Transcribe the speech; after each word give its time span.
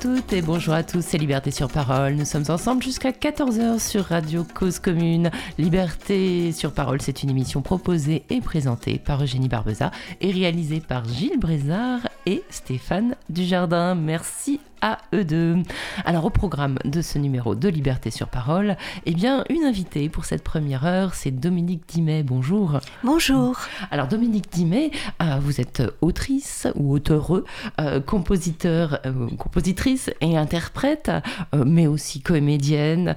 Toutes 0.00 0.32
et 0.32 0.42
bonjour 0.42 0.74
à 0.74 0.84
tous, 0.84 1.04
c'est 1.04 1.18
Liberté 1.18 1.50
sur 1.50 1.68
Parole. 1.68 2.14
Nous 2.14 2.24
sommes 2.24 2.44
ensemble 2.50 2.84
jusqu'à 2.84 3.10
14h 3.10 3.80
sur 3.80 4.04
Radio 4.04 4.44
Cause 4.44 4.78
Commune. 4.78 5.32
Liberté 5.58 6.52
sur 6.52 6.72
Parole, 6.72 7.02
c'est 7.02 7.24
une 7.24 7.30
émission 7.30 7.62
proposée 7.62 8.22
et 8.30 8.40
présentée 8.40 9.00
par 9.00 9.24
Eugénie 9.24 9.48
Barbeza 9.48 9.90
et 10.20 10.30
réalisée 10.30 10.80
par 10.80 11.04
Gilles 11.04 11.40
Brézard 11.40 12.08
et 12.26 12.44
Stéphane 12.48 13.16
Dujardin. 13.28 13.96
Merci 13.96 14.60
à 14.82 14.98
eux 15.14 15.24
deux. 15.24 15.56
Alors 16.04 16.24
au 16.24 16.30
programme 16.30 16.78
de 16.84 17.02
ce 17.02 17.18
numéro 17.18 17.54
de 17.54 17.68
Liberté 17.68 18.10
sur 18.10 18.28
Parole, 18.28 18.76
eh 19.06 19.14
bien 19.14 19.44
une 19.48 19.64
invitée 19.64 20.08
pour 20.08 20.24
cette 20.24 20.42
première 20.42 20.86
heure, 20.86 21.14
c'est 21.14 21.30
Dominique 21.30 21.82
Dimet. 21.88 22.22
Bonjour. 22.22 22.80
Bonjour. 23.04 23.58
Alors 23.90 24.08
Dominique 24.08 24.50
Dimet, 24.50 24.90
euh, 25.22 25.38
vous 25.40 25.60
êtes 25.60 25.82
autrice 26.00 26.66
ou 26.74 26.92
auteureux, 26.92 27.44
euh, 27.80 28.00
compositeur, 28.00 29.00
euh, 29.06 29.28
compositrice 29.36 30.10
et 30.20 30.36
interprète, 30.36 31.10
mais 31.54 31.86
aussi 31.86 32.20
comédienne. 32.20 33.14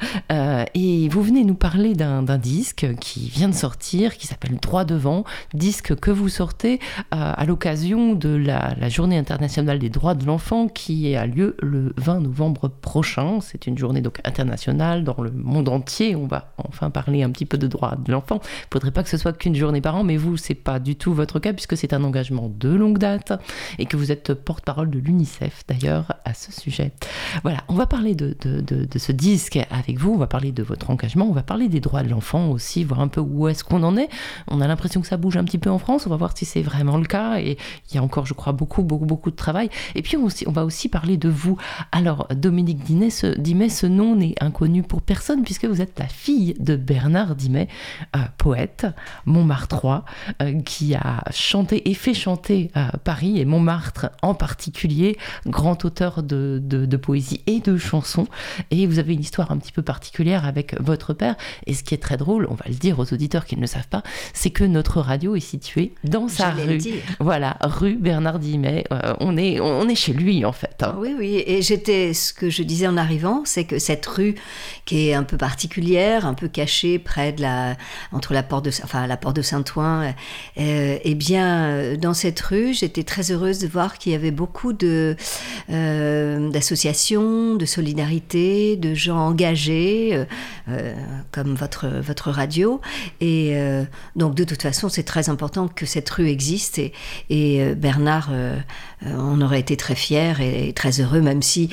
et 0.73 1.09
vous 1.09 1.21
venez 1.21 1.43
nous 1.43 1.55
parler 1.55 1.93
d'un 1.93 2.37
disque 2.37 2.87
qui 2.99 3.29
vient 3.29 3.49
de 3.49 3.53
sortir, 3.53 4.17
qui 4.17 4.27
s'appelle 4.27 4.57
Droit 4.61 4.85
devant, 4.85 5.23
disque 5.53 5.95
que 5.95 6.11
vous 6.11 6.29
sortez 6.29 6.79
à 7.11 7.45
l'occasion 7.45 8.13
de 8.13 8.29
la, 8.29 8.73
la 8.79 8.89
Journée 8.89 9.17
internationale 9.17 9.79
des 9.79 9.89
droits 9.89 10.15
de 10.15 10.25
l'enfant 10.25 10.67
qui 10.67 11.15
a 11.15 11.25
lieu 11.25 11.50
le 11.59 11.93
20 11.97 12.21
novembre 12.21 12.69
prochain. 12.69 13.39
C'est 13.41 13.67
une 13.67 13.77
journée 13.77 14.01
donc 14.01 14.19
internationale 14.23 15.03
dans 15.03 15.21
le 15.21 15.31
monde 15.31 15.69
entier. 15.69 16.15
On 16.15 16.27
va 16.27 16.53
enfin 16.57 16.89
parler 16.89 17.23
un 17.23 17.29
petit 17.29 17.45
peu 17.45 17.57
de 17.57 17.67
droits 17.67 17.95
de 17.95 18.11
l'enfant. 18.11 18.39
Il 18.43 18.47
ne 18.47 18.73
faudrait 18.73 18.91
pas 18.91 19.03
que 19.03 19.09
ce 19.09 19.17
soit 19.17 19.33
qu'une 19.33 19.55
journée 19.55 19.81
par 19.81 19.95
an, 19.95 20.03
mais 20.03 20.17
vous, 20.17 20.37
c'est 20.37 20.55
pas 20.55 20.79
du 20.79 20.95
tout 20.95 21.13
votre 21.13 21.39
cas 21.39 21.53
puisque 21.53 21.77
c'est 21.77 21.93
un 21.93 22.03
engagement 22.03 22.51
de 22.53 22.69
longue 22.69 22.97
date 22.97 23.33
et 23.79 23.85
que 23.85 23.97
vous 23.97 24.11
êtes 24.11 24.33
porte-parole 24.33 24.89
de 24.89 24.99
l'UNICEF 24.99 25.63
d'ailleurs 25.67 26.13
à 26.25 26.33
ce 26.33 26.51
sujet. 26.51 26.91
Voilà, 27.43 27.63
on 27.67 27.75
va 27.75 27.85
parler 27.85 28.15
de, 28.15 28.35
de, 28.41 28.61
de, 28.61 28.99
ce 28.99 29.11
disque 29.11 29.59
avec 29.69 29.97
vous, 29.97 30.13
on 30.13 30.17
va 30.17 30.27
parler 30.27 30.51
de 30.51 30.63
votre 30.63 30.89
engagement, 30.89 31.25
on 31.27 31.33
va 31.33 31.43
parler 31.43 31.67
des 31.67 31.79
droits 31.79 32.03
de 32.03 32.09
l'enfant 32.09 32.49
aussi, 32.49 32.83
voir 32.83 32.99
un 32.99 33.07
peu 33.07 33.21
où 33.21 33.47
est-ce 33.47 33.63
qu'on 33.63 33.83
en 33.83 33.97
est. 33.97 34.09
On 34.47 34.61
a 34.61 34.67
l'impression 34.67 35.01
que 35.01 35.07
ça 35.07 35.17
bouge 35.17 35.37
un 35.37 35.43
petit 35.43 35.57
peu 35.57 35.69
en 35.69 35.79
France, 35.79 36.05
on 36.05 36.09
va 36.09 36.17
voir 36.17 36.37
si 36.37 36.45
c'est 36.45 36.61
vraiment 36.61 36.97
le 36.97 37.05
cas 37.05 37.39
et 37.39 37.57
il 37.89 37.95
y 37.95 37.97
a 37.97 38.03
encore, 38.03 38.25
je 38.25 38.33
crois, 38.33 38.53
beaucoup, 38.53 38.83
beaucoup, 38.83 39.05
beaucoup 39.05 39.31
de 39.31 39.35
travail. 39.35 39.69
Et 39.95 40.01
puis 40.01 40.17
on, 40.17 40.27
on 40.47 40.51
va 40.51 40.65
aussi 40.65 40.89
parler 40.89 41.17
de 41.17 41.29
vous. 41.29 41.40
Alors, 41.91 42.27
Dominique 42.35 42.83
Dimet, 42.83 43.09
ce, 43.09 43.27
Dimet, 43.37 43.69
ce 43.69 43.85
nom 43.85 44.15
n'est 44.15 44.35
inconnu 44.41 44.83
pour 44.83 45.01
personne 45.01 45.43
puisque 45.43 45.65
vous 45.65 45.81
êtes 45.81 45.97
la 45.99 46.07
fille 46.07 46.55
de 46.59 46.75
Bernard 46.75 47.35
Dimet, 47.35 47.67
euh, 48.15 48.19
poète, 48.37 48.87
Montmartrois, 49.25 50.05
euh, 50.41 50.61
qui 50.61 50.95
a 50.95 51.23
chanté 51.31 51.89
et 51.89 51.93
fait 51.93 52.13
chanter 52.13 52.71
à 52.73 52.97
Paris 52.97 53.39
et 53.39 53.45
Montmartre 53.45 54.09
en 54.21 54.33
particulier, 54.33 55.17
grand 55.45 55.85
auteur 55.85 56.23
de, 56.23 56.59
de, 56.61 56.97
poésie 56.97 57.41
et 57.47 57.59
de 57.59 57.77
chansons. 57.77 58.27
Et 58.69 58.85
vous 58.87 58.99
avez 58.99 59.13
une 59.13 59.21
histoire 59.21 59.51
un 59.51 59.57
petit 59.57 59.71
peu 59.71 59.81
particulière 59.81 60.45
avec 60.45 60.79
votre 60.79 61.13
père. 61.13 61.35
Et 61.65 61.73
ce 61.73 61.83
qui 61.83 61.93
est 61.93 62.01
très 62.01 62.17
drôle, 62.17 62.47
on 62.49 62.55
va 62.55 62.65
le 62.67 62.75
dire 62.75 62.99
aux 62.99 63.13
auditeurs 63.13 63.45
qui 63.45 63.55
ne 63.55 63.61
le 63.61 63.67
savent 63.67 63.87
pas, 63.87 64.03
c'est 64.33 64.51
que 64.51 64.63
notre 64.63 64.99
radio 65.01 65.35
est 65.35 65.39
située 65.39 65.93
dans 66.03 66.27
sa 66.27 66.51
rue. 66.51 66.79
Voilà, 67.19 67.57
rue 67.61 67.95
Bernard 67.95 68.39
Dimet. 68.39 68.85
Euh, 68.91 69.13
on, 69.19 69.37
est, 69.37 69.59
on 69.59 69.87
est 69.87 69.95
chez 69.95 70.13
lui 70.13 70.45
en 70.45 70.51
fait. 70.51 70.83
Hein. 70.83 70.95
Oui, 70.97 71.15
oui. 71.17 71.30
Et 71.35 71.61
j'étais, 71.61 72.13
ce 72.13 72.33
que 72.33 72.49
je 72.49 72.63
disais 72.63 72.87
en 72.87 72.97
arrivant, 72.97 73.43
c'est 73.45 73.63
que 73.63 73.79
cette 73.79 74.05
rue 74.05 74.35
qui 74.85 75.09
est 75.09 75.13
un 75.13 75.23
peu 75.23 75.37
particulière, 75.37 76.25
un 76.25 76.33
peu 76.33 76.47
cachée 76.47 76.99
près 76.99 77.31
de 77.31 77.41
la, 77.41 77.75
entre 78.11 78.33
la 78.33 78.43
porte 78.43 78.65
de, 78.65 78.71
enfin, 78.83 79.07
la 79.07 79.17
porte 79.17 79.35
de 79.35 79.41
Saint-Ouen, 79.41 80.13
euh, 80.59 80.97
eh 81.03 81.15
bien, 81.15 81.95
dans 81.97 82.13
cette 82.13 82.39
rue, 82.39 82.73
j'étais 82.73 83.03
très 83.03 83.31
heureuse 83.31 83.59
de 83.59 83.67
voir 83.67 83.97
qu'il 83.97 84.11
y 84.11 84.15
avait 84.15 84.31
beaucoup 84.31 84.73
de, 84.73 85.15
euh, 85.69 86.49
d'associations, 86.49 87.55
de 87.55 87.65
solidarité, 87.65 88.75
de 88.77 88.93
gens 88.93 89.17
engagés, 89.17 90.09
euh, 90.13 90.25
euh, 90.69 90.93
comme 91.31 91.55
votre, 91.55 91.87
votre 91.87 92.31
radio. 92.31 92.81
Et 93.19 93.55
donc, 94.15 94.35
de 94.35 94.43
toute 94.43 94.61
façon, 94.61 94.89
c'est 94.89 95.03
très 95.03 95.29
important 95.29 95.67
que 95.67 95.85
cette 95.85 96.09
rue 96.09 96.27
existe. 96.27 96.81
Et 97.29 97.75
Bernard, 97.75 98.31
on 99.05 99.41
aurait 99.41 99.59
été 99.59 99.77
très 99.77 99.95
fiers 99.95 100.33
et 100.39 100.73
très 100.73 101.01
heureux, 101.01 101.21
même 101.21 101.41
si 101.41 101.69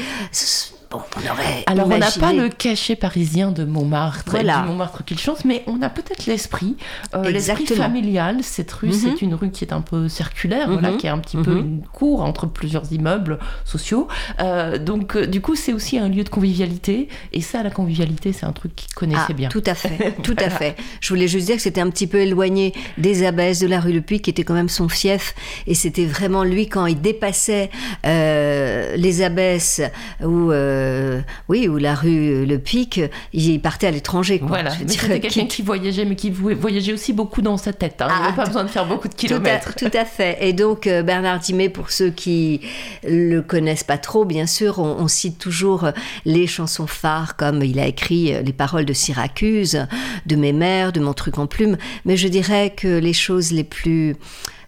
alors, 1.66 1.86
on 1.86 1.98
n'a 1.98 2.10
pas 2.10 2.32
le 2.32 2.48
cachet 2.48 2.96
parisien 2.96 3.50
de 3.50 3.64
Montmartre, 3.64 4.34
et 4.36 4.42
du 4.42 4.50
Montmartre 4.66 5.04
qu'il 5.04 5.18
chante, 5.18 5.44
mais 5.44 5.62
on 5.66 5.82
a 5.82 5.90
peut-être 5.90 6.26
l'esprit, 6.26 6.76
euh, 7.14 7.30
l'esprit 7.30 7.66
familial. 7.66 8.38
Cette 8.42 8.72
rue, 8.72 8.92
c'est 8.92 9.10
mhm. 9.10 9.16
une 9.20 9.34
rue 9.34 9.50
qui 9.50 9.64
est 9.64 9.72
un 9.72 9.82
peu 9.82 10.08
circulaire, 10.08 10.70
voilà, 10.70 10.92
mhm. 10.92 10.96
qui 10.96 11.06
est 11.06 11.10
un 11.10 11.18
petit 11.18 11.36
peu 11.36 11.52
mhm. 11.52 11.58
une 11.58 11.82
cour 11.92 12.22
entre 12.22 12.46
plusieurs 12.46 12.90
immeubles 12.92 13.38
sociaux. 13.64 14.08
Euh, 14.40 14.78
donc, 14.78 15.16
euh, 15.16 15.26
du 15.26 15.42
coup, 15.42 15.56
c'est 15.56 15.72
aussi 15.72 15.98
un 15.98 16.08
lieu 16.08 16.24
de 16.24 16.28
convivialité. 16.30 17.08
Et 17.32 17.42
ça, 17.42 17.62
la 17.62 17.70
convivialité, 17.70 18.32
c'est 18.32 18.46
un 18.46 18.52
truc 18.52 18.74
qu'il 18.74 18.94
connaissait 18.94 19.20
ah, 19.28 19.32
bien. 19.34 19.48
Tout 19.50 19.64
à 19.66 19.74
fait, 19.74 20.16
tout 20.22 20.36
à 20.38 20.48
fait. 20.48 20.74
Je 21.00 21.08
voulais 21.10 21.28
juste 21.28 21.46
dire 21.46 21.56
que 21.56 21.62
c'était 21.62 21.82
un 21.82 21.90
petit 21.90 22.06
peu 22.06 22.18
éloigné 22.18 22.72
des 22.96 23.26
abbesses 23.26 23.60
de 23.60 23.66
la 23.66 23.80
rue 23.80 23.92
Le 23.92 24.00
Puy, 24.00 24.20
qui 24.20 24.30
était 24.30 24.44
quand 24.44 24.54
même 24.54 24.70
son 24.70 24.88
fief. 24.88 25.34
Et 25.66 25.74
c'était 25.74 26.06
vraiment 26.06 26.44
lui, 26.44 26.66
quand 26.68 26.86
il 26.86 27.00
dépassait 27.00 27.70
les 28.04 29.22
abbesses 29.22 29.82
ou 30.22 30.50
euh, 30.78 31.20
oui, 31.48 31.68
où 31.68 31.76
la 31.76 31.94
rue 31.94 32.46
Le 32.46 32.58
Pic, 32.58 33.00
il 33.32 33.60
partait 33.60 33.88
à 33.88 33.90
l'étranger. 33.90 34.40
Voilà, 34.42 34.70
c'était 34.70 35.20
quelqu'un 35.20 35.46
qui 35.48 35.62
voyageait, 35.62 36.04
mais 36.04 36.16
qui 36.16 36.30
voyageait 36.30 36.92
aussi 36.92 37.12
beaucoup 37.12 37.42
dans 37.42 37.56
sa 37.56 37.72
tête. 37.72 38.00
Hein. 38.00 38.08
il 38.10 38.22
n'avait 38.22 38.32
ah, 38.32 38.36
pas 38.36 38.46
besoin 38.46 38.64
de 38.64 38.68
faire 38.68 38.86
beaucoup 38.86 39.08
de 39.08 39.14
kilomètres. 39.14 39.74
Tout 39.74 39.90
à, 39.92 40.04
fait. 40.04 40.38
Et 40.40 40.52
donc, 40.52 40.86
euh, 40.86 41.02
Bernard 41.02 41.40
Dimet, 41.40 41.68
pour 41.68 41.90
ceux 41.90 42.10
qui 42.10 42.60
le 43.04 43.40
connaissent 43.40 43.84
pas 43.84 43.98
trop, 43.98 44.24
bien 44.24 44.46
sûr, 44.46 44.78
on, 44.78 45.08
cite 45.08 45.38
toujours 45.38 45.88
les 46.26 46.46
chansons 46.46 46.86
phares, 46.86 47.36
comme 47.36 47.62
il 47.62 47.80
a 47.80 47.86
écrit 47.86 48.34
euh, 48.34 48.42
les 48.42 48.52
paroles 48.52 48.84
de 48.84 48.92
Syracuse, 48.92 49.86
de 50.26 50.36
Mes 50.36 50.52
mères, 50.52 50.92
de 50.92 51.00
Mon 51.00 51.14
truc 51.14 51.38
en 51.38 51.46
plume. 51.46 51.76
Mais 52.04 52.16
je 52.16 52.28
dirais 52.28 52.72
que 52.76 52.98
les 52.98 53.12
choses 53.12 53.52
les 53.52 53.64
plus 53.64 54.16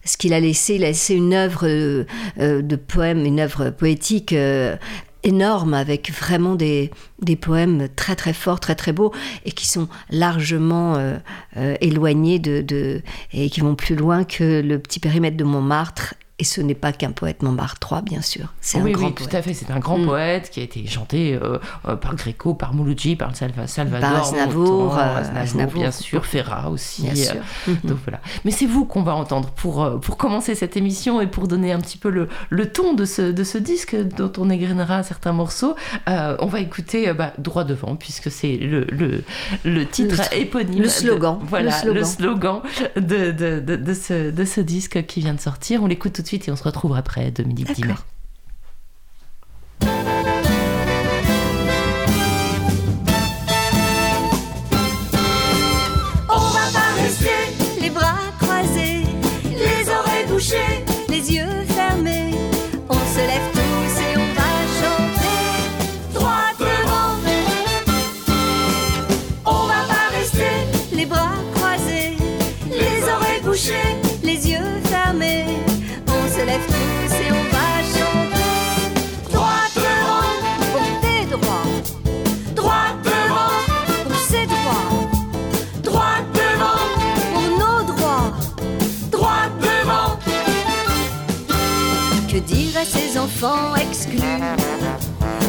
ce 0.03 0.17
qu'il 0.17 0.33
a 0.33 0.41
laissé, 0.41 0.77
il 0.77 0.85
a 0.85 0.89
laissé 0.89 1.15
une 1.15 1.35
œuvre 1.35 1.67
de 2.39 2.77
poème, 2.77 3.27
une 3.27 3.39
œuvre 3.39 3.69
poétique 3.69 4.35
énorme 5.23 5.75
avec 5.75 6.11
vraiment 6.13 6.55
des, 6.55 6.91
des, 7.21 7.37
poèmes 7.37 7.89
très 7.95 8.17
très 8.17 8.33
forts, 8.33 8.61
très 8.61 8.75
très 8.75 8.93
beaux 8.93 9.13
et 9.45 9.53
qui 9.53 9.67
sont 9.67 9.89
largement 10.11 10.97
euh, 10.97 11.17
euh, 11.57 11.77
éloignés 11.81 12.39
de, 12.39 12.63
de, 12.63 13.03
et 13.33 13.51
qui 13.51 13.61
vont 13.61 13.75
plus 13.75 13.97
loin 13.97 14.25
que 14.25 14.61
le 14.61 14.79
petit 14.79 15.01
périmètre 15.01 15.37
de 15.37 15.45
Montmartre 15.45 16.15
et 16.41 16.45
ce 16.45 16.63
n'est 16.63 16.75
pas 16.75 16.93
qu'un 16.93 17.13
poète 17.13 17.43
Montmartre 17.43 17.79
3, 17.81 18.01
bien 18.01 18.23
sûr. 18.23 18.55
C'est 18.63 18.81
oui, 18.81 18.93
un 18.93 18.95
grand 18.95 19.07
oui, 19.09 19.15
tout 19.15 19.37
à 19.37 19.43
fait. 19.43 19.53
C'est 19.53 19.71
un 19.71 19.79
grand 19.79 19.99
mm. 19.99 20.07
poète 20.07 20.51
qui 20.51 20.61
a 20.61 20.63
été 20.63 20.87
chanté 20.87 21.35
euh, 21.35 21.59
euh, 21.87 21.97
par 21.97 22.17
Gréco, 22.17 22.55
par 22.55 22.73
Mouloudji, 22.73 23.15
par 23.15 23.37
Salvador, 23.37 24.01
par 24.01 24.23
Aznavour, 24.23 24.99
euh, 24.99 25.67
bien 25.75 25.91
sûr, 25.91 26.25
Ferra 26.25 26.71
aussi. 26.71 27.03
Bien 27.03 27.15
sûr. 27.15 27.43
Donc 27.85 27.99
voilà. 28.05 28.21
Mais 28.47 28.53
c'est 28.53 28.65
vous 28.65 28.87
qu'on 28.87 29.03
va 29.03 29.15
entendre 29.15 29.51
pour, 29.51 30.01
pour 30.01 30.17
commencer 30.17 30.55
cette 30.55 30.79
émission 30.79 31.21
et 31.21 31.27
pour 31.27 31.47
donner 31.47 31.73
un 31.73 31.79
petit 31.79 31.99
peu 31.99 32.09
le, 32.09 32.27
le 32.49 32.73
ton 32.73 32.95
de 32.95 33.05
ce, 33.05 33.21
de 33.21 33.45
ce 33.45 33.59
disque 33.59 33.95
dont 33.95 34.33
on 34.39 34.49
égrenera 34.49 35.03
certains 35.03 35.35
morceaux. 35.35 35.75
on 36.07 36.47
va 36.47 36.61
écouter 36.61 37.13
bah, 37.13 37.35
Droit 37.37 37.65
devant, 37.65 37.97
puisque 37.97 38.31
c'est 38.31 38.57
le, 38.57 38.87
le, 38.91 39.23
le, 39.67 39.85
titre 39.85 40.23
éponyme. 40.33 40.85
Le 40.85 40.89
slogan. 40.89 41.39
voilà, 41.43 41.85
le 41.85 42.03
slogan, 42.03 42.63
de, 42.97 43.31
de, 43.31 43.61
de, 43.61 43.77
de, 43.77 43.95
ce, 43.95 44.31
de 44.31 44.45
ce 44.47 44.63
disque 44.63 45.05
qui 45.05 45.21
vient 45.21 45.35
de 45.35 45.41
sortir. 45.41 45.83
On 45.83 45.87
l'écoute 45.87 46.15
tout 46.15 46.23
de 46.23 46.27
suite 46.27 46.30
et 46.35 46.51
on 46.51 46.57
se 46.57 46.63
retrouve 46.63 46.95
après 46.95 47.31
Dominique 47.31 47.73
Dimet. 47.73 47.93
On 47.93 48.20
enfants 93.21 93.75
exclus 93.77 94.41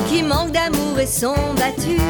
qui 0.09 0.23
manquent 0.23 0.51
d'amour 0.51 0.99
et 0.99 1.07
sont 1.07 1.53
battus, 1.57 2.01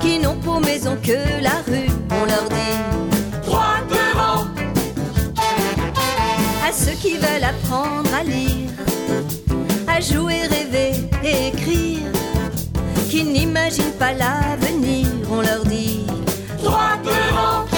qui 0.00 0.18
n'ont 0.18 0.36
pour 0.36 0.60
maison 0.60 0.96
que 1.02 1.42
la 1.42 1.62
rue, 1.66 1.90
on 2.10 2.24
leur 2.26 2.48
dit. 2.48 2.64
Ceux 6.76 6.96
qui 7.00 7.14
veulent 7.16 7.44
apprendre 7.44 8.12
à 8.12 8.24
lire, 8.24 8.68
à 9.86 10.00
jouer, 10.00 10.40
rêver, 10.42 11.08
et 11.22 11.48
écrire, 11.48 12.10
qui 13.08 13.22
n'imaginent 13.22 13.96
pas 13.98 14.12
l'avenir, 14.12 15.06
on 15.30 15.40
leur 15.40 15.64
dit. 15.64 16.04
Droit 16.62 16.96
devant. 17.04 17.73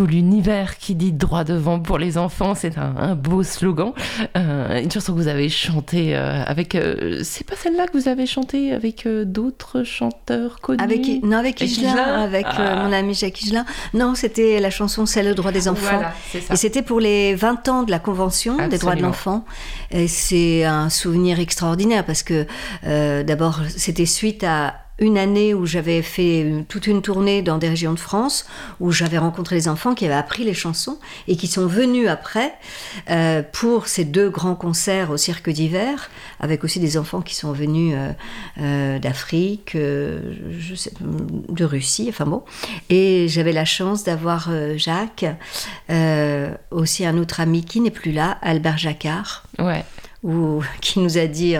Tout 0.00 0.06
l'univers 0.06 0.78
qui 0.78 0.94
dit 0.94 1.12
droit 1.12 1.44
devant 1.44 1.78
pour 1.78 1.98
les 1.98 2.16
enfants, 2.16 2.54
c'est 2.54 2.78
un, 2.78 2.94
un 2.96 3.14
beau 3.14 3.42
slogan. 3.42 3.92
Euh, 4.34 4.80
une 4.80 4.90
chanson 4.90 5.12
que 5.12 5.18
vous 5.18 5.28
avez 5.28 5.50
chantée 5.50 6.16
euh, 6.16 6.42
avec. 6.46 6.74
euh, 6.74 7.20
c'est 7.22 7.46
pas 7.46 7.54
celle-là 7.54 7.86
que 7.86 7.98
vous 7.98 8.08
avez 8.08 8.24
chantée 8.24 8.72
avec 8.72 9.06
d'autres 9.06 9.82
chanteurs 9.82 10.60
connus? 10.60 10.82
Avec, 10.82 11.22
non, 11.22 11.36
avec 11.36 11.60
Igelin, 11.60 11.98
avec 12.22 12.46
Ah. 12.48 12.82
mon 12.82 12.92
ami 12.94 13.12
Jacques 13.12 13.42
Igelin. 13.42 13.66
Non, 13.92 14.14
c'était 14.14 14.58
la 14.58 14.70
chanson 14.70 15.04
C'est 15.04 15.22
le 15.22 15.34
droit 15.34 15.52
des 15.52 15.68
enfants. 15.68 15.98
Voilà. 15.98 16.14
Et 16.50 16.56
c'était 16.56 16.80
pour 16.82 16.98
les 16.98 17.34
20 17.34 17.68
ans 17.68 17.82
de 17.82 17.90
la 17.90 17.98
Convention 17.98 18.56
des 18.68 18.78
droits 18.78 18.94
de 18.94 19.02
l'enfant. 19.02 19.44
Et 19.90 20.08
c'est 20.08 20.64
un 20.64 20.88
souvenir 20.88 21.40
extraordinaire 21.40 22.06
parce 22.06 22.22
que 22.22 22.46
d'abord, 23.22 23.60
c'était 23.68 24.06
suite 24.06 24.44
à 24.44 24.76
une 25.00 25.16
année 25.18 25.54
où 25.54 25.66
j'avais 25.66 26.02
fait 26.02 26.40
une- 26.40 26.64
toute 26.66 26.86
une 26.86 27.00
tournée 27.02 27.42
dans 27.42 27.58
des 27.58 27.68
régions 27.68 27.92
de 27.94 27.98
France, 27.98 28.46
où 28.80 28.92
j'avais 28.92 29.18
rencontré 29.18 29.56
les 29.56 29.66
enfants 29.68 29.94
qui 29.94 30.04
avaient 30.04 30.14
appris 30.14 30.44
les 30.44 30.54
chansons 30.54 30.98
et 31.26 31.36
qui 31.36 31.46
sont 31.46 31.66
venus 31.66 32.06
après 32.08 32.52
euh, 33.10 33.42
pour 33.52 33.86
ces 33.88 34.04
deux 34.04 34.28
grands 34.30 34.54
concerts 34.54 35.10
au 35.10 35.16
Cirque 35.16 35.48
d'hiver, 35.50 36.10
avec 36.38 36.64
aussi 36.64 36.80
des 36.80 36.98
enfants 36.98 37.22
qui 37.22 37.34
sont 37.34 37.52
venus 37.52 37.94
euh, 37.96 38.12
euh, 38.60 38.98
d'Afrique, 38.98 39.74
de 39.76 41.64
Russie, 41.64 42.06
enfin 42.10 42.26
bon. 42.26 42.42
Et 42.90 43.26
j'avais 43.28 43.52
la 43.52 43.64
chance 43.64 44.04
d'avoir 44.04 44.50
Jacques, 44.76 45.24
aussi 46.70 47.04
un 47.06 47.16
autre 47.18 47.40
ami 47.40 47.64
qui 47.64 47.80
n'est 47.80 47.90
plus 47.90 48.12
là, 48.12 48.38
Albert 48.42 48.78
Jacquard, 48.78 49.44
Ouais. 49.58 49.84
ou, 50.22 50.62
qui 50.80 50.98
nous 51.00 51.18
a 51.18 51.26
dit 51.26 51.56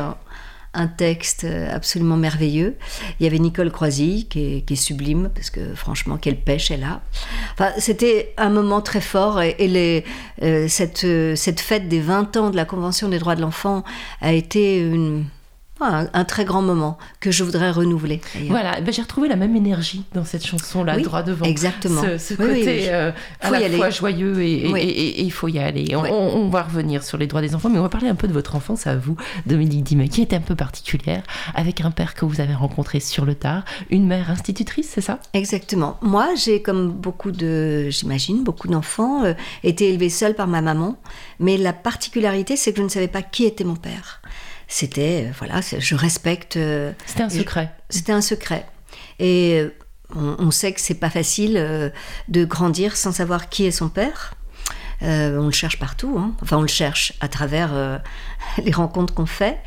un, 0.75 0.87
texte 0.87 1.47
absolument 1.73 2.17
merveilleux. 2.17 2.77
Il 3.19 3.25
y 3.25 3.27
avait 3.27 3.39
Nicole 3.39 3.71
Croisy, 3.71 4.27
qui 4.29 4.65
est, 4.69 4.75
sublime, 4.75 5.31
parce 5.35 5.51
que 5.51 5.75
franchement, 5.75 6.17
quelle 6.17 6.41
pêche 6.41 6.71
elle 6.71 6.85
a. 6.85 7.01
Enfin, 7.55 7.71
c'était 7.79 8.35
un 8.37 8.51
moment 8.51 8.81
très 8.81 9.01
fort, 9.01 9.41
et, 9.43 9.57
euh, 10.43 10.69
euh, 11.05 11.35
cette 11.37 11.61
fête 11.61 11.89
des 11.89 12.01
20 12.01 12.37
ans 12.37 12.51
de 12.51 12.57
la 12.57 12.65
Convention 12.65 13.09
des 13.09 13.19
droits 13.19 13.37
de 13.37 13.41
l'enfant 13.41 13.85
a 14.21 14.33
été 14.33 14.79
une- 14.81 15.25
un, 15.89 16.09
un 16.13 16.25
très 16.25 16.45
grand 16.45 16.63
moment 16.63 16.99
que 17.21 17.31
je 17.31 17.45
voudrais 17.45 17.71
renouveler. 17.71 18.21
Voilà, 18.49 18.77
eh 18.79 18.83
ben, 18.83 18.93
j'ai 18.93 19.03
retrouvé 19.03 19.29
la 19.29 19.37
même 19.37 19.57
énergie 19.57 20.05
dans 20.15 20.25
cette 20.25 20.47
chanson-là, 20.47 20.97
Oui, 20.97 21.03
droit 21.03 21.23
devant. 21.23 21.47
exactement. 21.47 22.03
Ce, 22.03 22.19
ce 22.19 22.35
Oui, 22.35 22.41
oui, 22.51 22.59
côté 22.61 22.79
oui. 22.83 22.89
euh, 22.89 23.13
à 23.41 23.49
Faut 23.49 23.55
y 23.55 23.59
la 23.61 23.67
aller. 23.67 23.77
fois 23.77 23.91
joyeux 23.91 24.41
et 24.43 25.21
il 25.23 25.31
faut 25.33 25.49
y 25.49 25.59
aller. 25.59 25.95
On, 25.95 26.49
va 26.49 26.63
revenir 26.63 27.03
sur 27.05 27.17
les 27.19 27.27
droits 27.27 27.41
des 27.43 27.55
enfants, 27.55 27.69
mais 27.69 27.79
on 27.79 27.83
va 27.83 27.89
parler 27.89 28.09
un 28.09 28.15
peu 28.15 28.27
de 28.29 28.33
votre 28.33 28.57
enfance 28.57 28.87
à 28.87 28.97
vous, 28.97 29.17
Dominique 29.47 29.85
Dimet, 29.85 30.09
qui 30.09 30.23
était 30.23 30.37
un 30.37 30.41
peu 30.41 30.55
particulière, 30.57 31.23
avec 31.55 31.81
un 31.81 31.91
père 31.91 32.15
que 32.15 32.25
vous 32.25 32.41
avez 32.41 32.55
rencontré 32.55 32.99
sur 33.01 33.25
le 33.25 33.35
tard, 33.35 33.65
une 33.91 34.07
mère 34.07 34.31
institutrice, 34.31 34.91
c'est 34.93 35.01
ça? 35.01 35.19
Exactement. 35.35 35.99
Moi, 36.03 36.29
j'ai, 36.37 36.63
comme 36.63 36.91
beaucoup 36.91 37.31
de, 37.31 37.89
j'imagine, 37.91 38.43
beaucoup 38.45 38.69
d'enfants, 38.69 39.25
euh, 39.25 39.35
été 39.65 39.89
élevée 39.91 40.09
seule 40.09 40.35
par 40.35 40.47
ma 40.49 40.61
maman. 40.61 40.97
Mais 41.39 41.57
la 41.57 41.73
particularité, 41.73 42.57
c'est 42.57 42.73
que 42.73 42.79
je 42.79 42.83
ne 42.83 42.89
savais 42.89 43.09
pas 43.09 43.23
qui 43.23 43.45
était 43.45 43.65
mon 43.65 43.77
père. 43.77 44.21
C'était, 44.73 45.27
euh, 45.29 45.33
voilà, 45.39 45.61
je 45.61 45.95
respecte. 45.97 46.57
euh, 46.57 46.93
C'était 47.05 47.23
un 47.25 47.29
secret. 47.29 47.71
C'était 47.91 48.13
un 48.13 48.21
secret. 48.23 48.65
Et 49.19 49.59
euh, 49.61 49.75
on, 50.17 50.37
on 50.39 50.51
sait 50.51 50.73
que 50.73 50.81
c'est 50.81 50.95
pas 50.95 51.11
facile 51.11 51.93
de 52.29 52.45
grandir 52.45 52.97
sans 52.97 53.13
savoir 53.13 53.49
qui 53.51 53.67
est 53.67 53.71
son 53.73 53.89
père. 53.89 54.35
Euh, 55.03 55.39
on 55.39 55.47
le 55.47 55.51
cherche 55.53 55.79
partout, 55.79 56.17
hein. 56.19 56.35
enfin 56.43 56.59
on 56.59 56.63
le 56.63 56.69
cherche 56.69 57.15
à 57.21 57.29
travers 57.29 57.71
euh, 57.73 57.97
les 58.65 58.71
rencontres 58.71 59.15
qu'on 59.15 59.25
fait. 59.27 59.59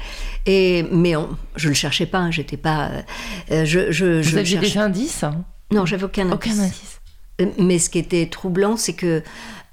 Et 0.45 0.83
mais 0.91 1.15
on, 1.15 1.35
je 1.55 1.69
le 1.69 1.73
cherchais 1.73 2.05
pas, 2.05 2.19
hein, 2.19 2.31
j'étais 2.31 2.55
pas. 2.57 2.91
euh, 3.51 3.65
je, 3.65 3.91
je, 3.91 4.17
Vous 4.21 4.23
je 4.23 4.37
aviez 4.37 4.57
des 4.59 4.77
indices 4.77 5.23
hein? 5.23 5.43
Non, 5.71 5.85
j'avais 5.87 6.03
aucun 6.03 6.31
indice. 6.31 6.35
Aucun 6.35 6.59
indice. 6.59 6.99
Mais 7.57 7.79
ce 7.79 7.89
qui 7.89 7.97
était 7.97 8.27
troublant, 8.27 8.77
c'est 8.77 8.93
que 8.93 9.23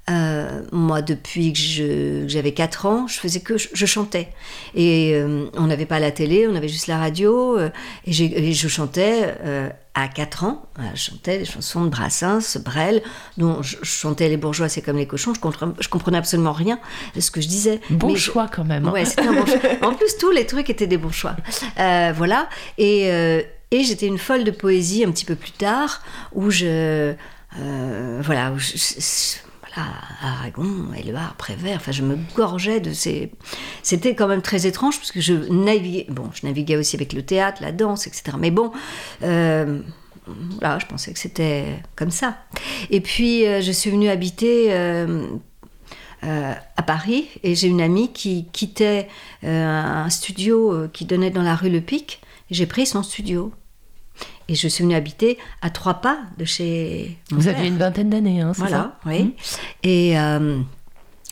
euh, 0.09 0.61
moi, 0.71 1.01
depuis 1.01 1.53
que 1.53 2.25
j'avais 2.27 2.53
4 2.53 2.85
ans, 2.85 3.07
je 3.07 3.19
faisais 3.19 3.39
que 3.39 3.57
je, 3.57 3.69
je 3.71 3.85
chantais. 3.85 4.29
Et 4.75 5.11
euh, 5.13 5.45
on 5.55 5.67
n'avait 5.67 5.85
pas 5.85 5.99
la 5.99 6.11
télé, 6.11 6.47
on 6.47 6.55
avait 6.55 6.67
juste 6.67 6.87
la 6.87 6.97
radio. 6.97 7.57
euh, 7.57 7.69
et, 8.05 8.11
je 8.53 8.67
chantais 8.67 9.35
à 9.93 10.07
4 10.07 10.43
ans. 10.43 10.65
Je 10.95 10.99
chantais 11.01 11.37
des 11.39 11.45
chansons 11.45 11.83
de 11.85 11.89
Brassens, 11.89 12.57
Brel, 12.65 13.01
dont 13.37 13.61
je, 13.61 13.77
je 13.81 13.85
chantais 13.89 14.27
Les 14.27 14.37
bourgeois, 14.37 14.69
c'est 14.69 14.81
comme 14.81 14.97
les 14.97 15.05
cochons. 15.07 15.33
Je 15.33 15.39
comprenais, 15.39 15.73
je 15.79 15.87
comprenais 15.87 16.17
absolument 16.17 16.53
rien 16.53 16.79
de 17.15 17.21
ce 17.21 17.29
que 17.31 17.39
je 17.39 17.47
disais. 17.47 17.79
Bon 17.91 18.07
Mais 18.07 18.15
choix 18.17 18.47
quand 18.53 18.65
même. 18.65 18.87
hein. 18.87 18.91
Ouais, 18.91 19.05
c'était 19.05 19.27
un 19.27 19.33
bon 19.33 19.45
choix. 19.45 19.59
En 19.83 19.93
plus, 19.93 20.17
tous 20.19 20.31
les 20.31 20.45
trucs 20.47 20.69
étaient 20.69 20.87
des 20.87 20.97
bons 20.97 21.11
choix. 21.11 21.35
Voilà. 21.77 22.49
Et, 22.77 23.03
et 23.71 23.83
j'étais 23.83 24.07
une 24.07 24.17
folle 24.17 24.43
de 24.43 24.51
poésie 24.51 25.03
un 25.05 25.11
petit 25.11 25.25
peu 25.25 25.35
plus 25.35 25.51
tard, 25.51 26.01
où 26.33 26.49
je. 26.49 27.13
voilà, 28.21 28.51
où 28.51 28.57
je- 28.59 28.77
je- 28.77 29.50
voilà, 29.73 29.89
Aragon, 30.21 30.93
Éluard, 30.97 31.35
Prévert, 31.35 31.77
enfin, 31.77 31.91
je 31.91 32.03
me 32.03 32.17
gorgeais 32.35 32.79
de 32.79 32.93
ces. 32.93 33.31
C'était 33.83 34.15
quand 34.15 34.27
même 34.27 34.41
très 34.41 34.67
étrange, 34.67 34.97
parce 34.97 35.11
que 35.11 35.21
je 35.21 35.33
naviguais. 35.33 36.07
Bon, 36.09 36.29
je 36.33 36.45
naviguais 36.45 36.75
aussi 36.75 36.95
avec 36.95 37.13
le 37.13 37.23
théâtre, 37.23 37.61
la 37.61 37.71
danse, 37.71 38.07
etc. 38.07 38.37
Mais 38.39 38.51
bon. 38.51 38.71
euh, 39.23 39.81
je 40.27 40.85
pensais 40.85 41.13
que 41.13 41.19
c'était 41.19 41.79
comme 41.95 42.11
ça. 42.11 42.37
Et 42.89 43.01
puis, 43.01 43.45
euh, 43.45 43.61
je 43.61 43.71
suis 43.71 43.89
venue 43.89 44.09
habiter 44.09 44.67
euh, 44.73 45.25
euh, 46.23 46.53
à 46.77 46.83
Paris 46.83 47.27
et 47.43 47.55
j'ai 47.55 47.67
une 47.67 47.81
amie 47.81 48.11
qui 48.11 48.45
quittait 48.51 49.07
un 49.43 50.09
studio 50.09 50.87
qui 50.93 51.05
donnait 51.05 51.31
dans 51.31 51.43
la 51.43 51.55
rue 51.55 51.69
Le 51.69 51.81
Pic. 51.81 52.21
J'ai 52.49 52.65
pris 52.65 52.85
son 52.85 53.03
studio. 53.03 53.51
Et 54.47 54.55
je 54.55 54.67
suis 54.67 54.83
venue 54.83 54.95
habiter 54.95 55.37
à 55.61 55.69
trois 55.69 55.95
pas 55.95 56.19
de 56.37 56.43
chez 56.45 57.17
mon 57.31 57.37
Vous 57.37 57.43
père. 57.45 57.55
aviez 57.57 57.69
une 57.69 57.77
vingtaine 57.77 58.09
d'années, 58.09 58.41
hein, 58.41 58.51
c'est 58.53 58.61
Voilà, 58.61 58.77
ça? 58.77 58.99
oui. 59.05 59.23
Hmm. 59.23 59.31
Et, 59.83 60.19
euh, 60.19 60.59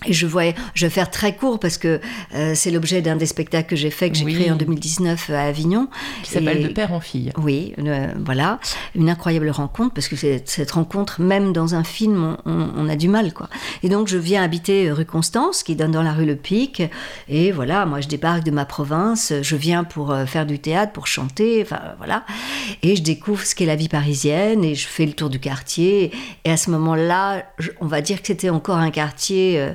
et 0.06 0.14
je 0.14 0.26
voyais, 0.26 0.56
je 0.76 0.86
vais 0.86 0.90
faire 0.90 1.12
très 1.12 1.36
court 1.36 1.60
parce 1.60 1.78
que 1.78 2.00
euh, 2.34 2.54
c'est 2.56 2.72
l'objet 2.72 3.02
d'un 3.02 3.18
des 3.18 3.26
spectacles 3.26 3.68
que 3.70 3.76
j'ai 3.76 3.90
fait, 3.90 4.10
que 4.10 4.16
j'ai 4.18 4.24
Oui. 4.26 4.34
créé 4.34 4.50
en 4.52 4.56
2019 4.56 5.30
à 5.32 5.42
Avignon. 5.44 5.90
Qui 6.24 6.32
s'appelle 6.32 6.64
De 6.64 6.68
père 6.70 6.94
en 6.94 7.02
fille. 7.02 7.32
oui, 7.38 7.74
euh, 7.80 8.08
voilà, 8.24 8.60
une 8.96 9.10
incroyable 9.10 9.50
rencontre 9.50 9.94
parce 9.94 10.08
que 10.08 10.16
cette 10.16 10.72
rencontre, 10.72 11.20
même 11.22 11.52
dans 11.52 11.76
un 11.76 11.84
film, 11.84 12.38
on, 12.46 12.52
on- 12.52 12.70
on 12.78 12.90
a 12.90 12.96
du 12.96 13.10
mal, 13.10 13.34
quoi. 13.34 13.50
Et 13.84 13.90
donc 13.90 14.08
je 14.08 14.18
viens 14.18 14.42
habiter 14.44 14.90
rue 14.92 15.06
Constance, 15.06 15.64
qui 15.64 15.76
donne 15.76 15.92
dans 15.92 16.04
la 16.04 16.14
rue 16.14 16.26
Le 16.26 16.36
Pic, 16.38 16.82
et 17.28 17.52
voilà, 17.52 17.86
moi 17.86 18.00
je 18.00 18.08
débarque 18.08 18.44
de 18.44 18.52
ma 18.52 18.66
province, 18.66 19.34
je 19.42 19.56
viens 19.56 19.84
pour 19.84 20.12
euh, 20.12 20.26
faire 20.26 20.46
du 20.46 20.60
théâtre, 20.60 20.94
pour 20.94 21.08
chanter, 21.08 21.62
enfin 21.62 21.82
voilà, 21.98 22.24
et 22.84 22.96
je 22.96 23.02
découvre 23.02 23.44
ce 23.44 23.54
qu'est 23.54 23.66
la 23.66 23.76
vie 23.76 23.90
parisienne 23.90 24.64
et 24.64 24.76
je 24.76 24.88
fais 24.88 25.06
le 25.06 25.14
tour 25.14 25.30
du 25.30 25.40
quartier. 25.40 26.12
Et 26.46 26.52
à 26.52 26.58
ce 26.58 26.70
moment-là, 26.72 27.44
on 27.82 27.88
va 27.88 28.00
dire 28.02 28.22
que 28.22 28.28
c'était 28.28 28.50
encore 28.50 28.78
un 28.78 28.92
quartier. 28.92 29.60
euh, 29.60 29.70
euh, 29.70 29.74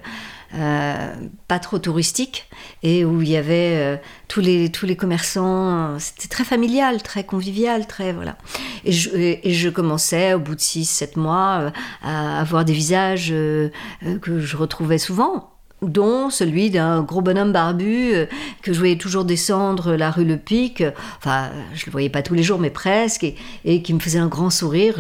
pas 0.54 1.58
trop 1.58 1.78
touristique 1.78 2.49
et 2.82 3.04
où 3.04 3.23
il 3.23 3.28
y 3.28 3.37
avait 3.37 3.76
euh, 3.76 3.96
tous 4.28 4.40
les 4.40 4.70
tous 4.70 4.87
les 4.87 4.96
commerçants. 4.96 5.99
C'était 5.99 6.28
très 6.28 6.44
familial, 6.44 7.02
très 7.02 7.25
convivial, 7.25 7.87
très 7.87 8.12
voilà. 8.12 8.37
Et 8.84 8.92
je, 8.92 9.68
commençais 9.68 10.34
au 10.34 10.38
bout 10.38 10.54
de 10.54 10.61
6-7 10.61 11.18
mois 11.18 11.58
euh, 11.61 11.70
à 12.02 12.40
avoir 12.40 12.64
des 12.64 12.73
visages 12.73 13.30
euh, 13.32 13.70
euh, 14.06 14.18
que 14.18 14.40
je 14.40 14.56
retrouvais 14.56 14.99
souvent 14.99 15.54
dont 15.88 16.30
celui 16.30 16.70
d'un 16.70 17.02
gros 17.02 17.20
bonhomme 17.20 17.52
barbu 17.52 18.14
euh, 18.14 18.26
que 18.62 18.73
je 18.73 18.78
voyais 18.78 18.96
toujours 18.96 19.25
descendre 19.25 19.94
la 19.94 20.11
rue 20.11 20.25
Le 20.25 20.37
Pic. 20.37 20.82
Enfin, 21.18 21.50
je 21.75 21.87
le 21.87 21.92
voyais 21.92 22.08
pas 22.08 22.23
tous 22.23 22.34
les 22.34 22.42
jours, 22.42 22.58
mais 22.58 22.70
presque, 22.70 23.25
et, 23.64 23.82
qui 23.82 23.94
me 23.94 24.00
faisait 24.00 24.18
un 24.18 24.28
grand 24.28 24.50
sourire. 24.50 24.99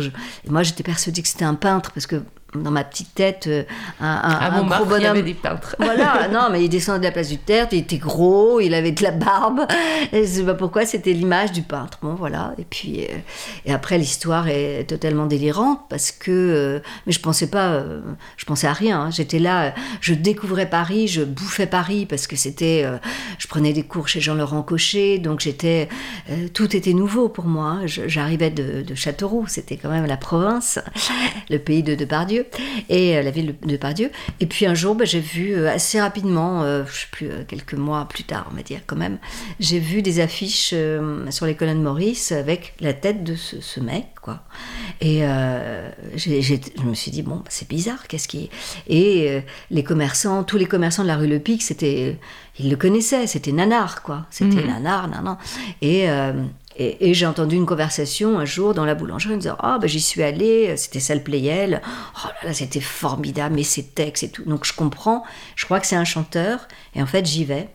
Moi, 0.48 0.62
j'étais 0.62 0.82
persuadée 0.82 1.22
que 1.22 1.28
c'était 1.28 1.44
un 1.44 1.54
peintre 1.54 1.92
parce 1.92 2.06
que 2.06 2.22
dans 2.54 2.70
ma 2.70 2.84
petite 2.84 3.14
tête, 3.14 3.46
euh, 3.48 3.64
un, 4.00 4.06
un- 4.06 4.10
À 4.30 4.46
un 4.48 4.50
Montmartre, 4.62 4.86
gros 4.86 4.96
il 4.96 5.02
y 5.02 5.06
avait 5.06 5.20
bonhomme. 5.20 5.26
des 5.26 5.34
peintres. 5.34 5.76
Voilà, 5.78 6.28
non, 6.32 6.48
mais 6.52 6.64
il 6.64 6.68
descendait 6.68 7.00
de 7.00 7.04
la 7.04 7.10
place 7.12 7.28
du 7.28 7.38
Tertre, 7.38 7.74
il 7.74 7.80
était 7.80 7.98
gros, 7.98 8.60
il 8.60 8.74
avait 8.74 8.92
de 8.92 9.02
la 9.02 9.10
barbe. 9.10 9.66
Et 10.12 10.22
je 10.24 10.28
sais 10.28 10.42
pas 10.44 10.54
pourquoi, 10.54 10.86
c'était 10.86 11.12
l'image 11.12 11.52
du 11.52 11.62
peintre. 11.62 11.98
Bon, 12.02 12.14
voilà. 12.14 12.54
Et 12.58 12.64
puis, 12.64 13.04
euh, 13.04 13.16
et 13.66 13.72
après, 13.72 13.98
l'histoire 13.98 14.48
est 14.48 14.84
totalement 14.88 15.26
délirante 15.26 15.80
parce 15.88 16.12
que, 16.12 16.30
euh, 16.30 16.80
mais 17.06 17.12
je 17.12 17.20
pensais 17.20 17.48
pas, 17.48 17.72
euh, 17.72 18.00
je 18.36 18.44
pensais 18.44 18.66
à 18.66 18.72
rien. 18.72 19.00
hein. 19.00 19.10
J'étais 19.10 19.38
là, 19.38 19.74
je 20.00 20.14
découvrais 20.14 20.68
Paris, 20.68 21.08
je 21.08 21.22
bouffais 21.22 21.66
Paris 21.66 22.06
parce 22.06 22.26
que 22.26 22.36
c'était, 22.36 22.86
je 23.38 23.46
prenais 23.48 23.72
des 23.72 23.82
cours 23.82 24.08
chez 24.08 24.20
Jean-Laurent 24.20 24.62
Cochet, 24.62 25.18
donc 25.18 25.40
j'étais, 25.40 25.88
tout 26.52 26.74
était 26.76 26.92
nouveau 26.92 27.28
pour 27.28 27.46
moi. 27.46 27.78
hein. 27.82 27.86
J'arrivais 27.86 28.50
de, 28.50 28.82
de 28.82 28.94
Châteauroux, 28.94 29.46
c'était 29.48 29.76
quand 29.76 29.88
même 29.90 30.06
la 30.06 30.16
province, 30.16 30.78
le 31.50 31.58
pays 31.58 31.82
de 31.82 31.94
Depardieu 31.94 32.43
et 32.88 33.16
euh, 33.16 33.22
la 33.22 33.30
ville 33.30 33.54
de 33.62 33.66
Depardieu. 33.72 34.10
Et 34.40 34.46
puis 34.46 34.66
un 34.66 34.74
jour, 34.74 34.94
bah, 34.94 35.04
j'ai 35.04 35.20
vu 35.20 35.54
euh, 35.54 35.70
assez 35.72 36.00
rapidement, 36.00 36.62
euh, 36.62 36.84
je 36.86 37.00
sais 37.00 37.06
plus, 37.10 37.28
euh, 37.30 37.44
quelques 37.46 37.74
mois 37.74 38.06
plus 38.08 38.24
tard, 38.24 38.48
on 38.52 38.56
va 38.56 38.62
dire 38.62 38.80
quand 38.86 38.96
même, 38.96 39.18
j'ai 39.60 39.78
vu 39.78 40.02
des 40.02 40.20
affiches 40.20 40.70
euh, 40.72 41.30
sur 41.30 41.46
les 41.46 41.54
colonnes 41.54 41.82
Maurice 41.82 42.32
avec 42.32 42.74
la 42.80 42.92
tête 42.92 43.24
de 43.24 43.34
ce, 43.34 43.60
ce 43.60 43.80
mec, 43.80 44.06
quoi. 44.22 44.40
Et 45.00 45.20
euh, 45.24 45.90
je 46.16 46.82
me 46.84 46.94
suis 46.94 47.10
dit, 47.10 47.22
bon, 47.22 47.36
bah, 47.36 47.44
c'est 47.48 47.68
bizarre, 47.68 48.06
qu'est-ce 48.08 48.28
qui. 48.28 48.50
Et 48.88 49.42
les 49.70 49.82
commerçants, 49.84 50.44
tous 50.44 50.56
les 50.56 50.66
commerçants 50.66 51.02
de 51.02 51.08
la 51.08 51.16
rue 51.16 51.26
Le 51.28 51.38
Pic, 51.38 51.62
c'était. 51.62 52.16
Ils 52.60 52.70
le 52.70 52.76
connaissaient, 52.76 53.26
c'était 53.26 53.50
Nanar, 53.52 54.02
quoi. 54.02 54.26
C'était 54.30 54.56
Mhm. 54.62 54.66
Nanar, 54.66 55.08
nanan. 55.08 55.38
Et. 55.82 56.06
Et, 56.76 57.14
j'ai 57.14 57.26
entendu 57.26 57.56
une 57.56 57.66
conversation 57.66 58.38
un 58.38 58.44
jour 58.44 58.74
dans 58.74 58.84
la 58.84 58.94
boulangerie 58.94 59.34
en 59.34 59.38
disant 59.38 59.56
Ah, 59.60 59.78
ben 59.80 59.86
j'y 59.86 60.00
suis 60.00 60.22
allée, 60.22 60.76
c'était 60.76 61.00
Salle 61.00 61.22
Playel. 61.22 61.80
Oh 61.86 62.28
là 62.28 62.48
là, 62.48 62.52
c'était 62.52 62.80
formidable, 62.80 63.54
mais 63.54 63.62
ces 63.62 63.84
textes 63.84 64.24
et 64.24 64.28
tout. 64.28 64.44
Donc 64.44 64.64
je 64.64 64.72
comprends, 64.72 65.22
je 65.54 65.64
crois 65.64 65.80
que 65.80 65.86
c'est 65.86 65.96
un 65.96 66.04
chanteur, 66.04 66.66
et 66.94 67.02
en 67.02 67.06
fait 67.06 67.26
j'y 67.26 67.44
vais. 67.44 67.68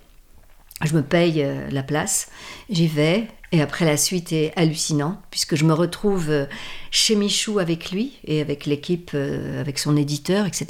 Je 0.84 0.94
me 0.96 1.02
paye 1.02 1.44
euh, 1.44 1.68
la 1.72 1.84
place, 1.84 2.30
j'y 2.70 2.88
vais, 2.88 3.28
et 3.52 3.62
après 3.62 3.84
la 3.86 3.98
suite 3.98 4.32
est 4.32 4.52
hallucinante, 4.56 5.18
puisque 5.32 5.56
je 5.56 5.66
me 5.66 5.74
retrouve 5.74 6.30
euh, 6.30 6.46
chez 6.92 7.16
Michou 7.16 7.58
avec 7.60 7.92
lui, 7.92 8.14
et 8.26 8.42
avec 8.42 8.66
l'équipe, 8.66 9.12
euh, 9.16 9.60
avec 9.60 9.80
son 9.80 9.98
éditeur, 9.98 10.46
etc. 10.46 10.68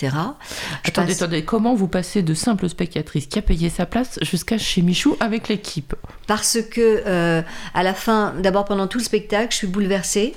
Je 0.84 0.90
Attendez, 0.90 1.08
passe- 1.08 1.22
attendez, 1.22 1.44
comment 1.44 1.76
vous 1.76 1.88
passez 1.90 2.24
de 2.24 2.34
simple 2.34 2.70
spectatrice 2.70 3.26
qui 3.28 3.38
a 3.38 3.42
payé 3.42 3.70
sa 3.70 3.86
place 3.86 4.18
jusqu'à 4.22 4.58
chez 4.58 4.82
Michou 4.82 5.18
avec 5.20 5.50
l'équipe? 5.50 5.94
Parce 6.28 6.60
que 6.72 7.04
euh, 7.06 7.42
à 7.74 7.84
la 7.84 7.94
fin, 7.94 8.34
d'abord 8.42 8.66
pendant 8.66 8.88
tout 8.88 8.98
le 9.00 9.04
spectacle, 9.04 9.52
je 9.52 9.58
suis 9.58 9.68
bouleversée. 9.68 10.34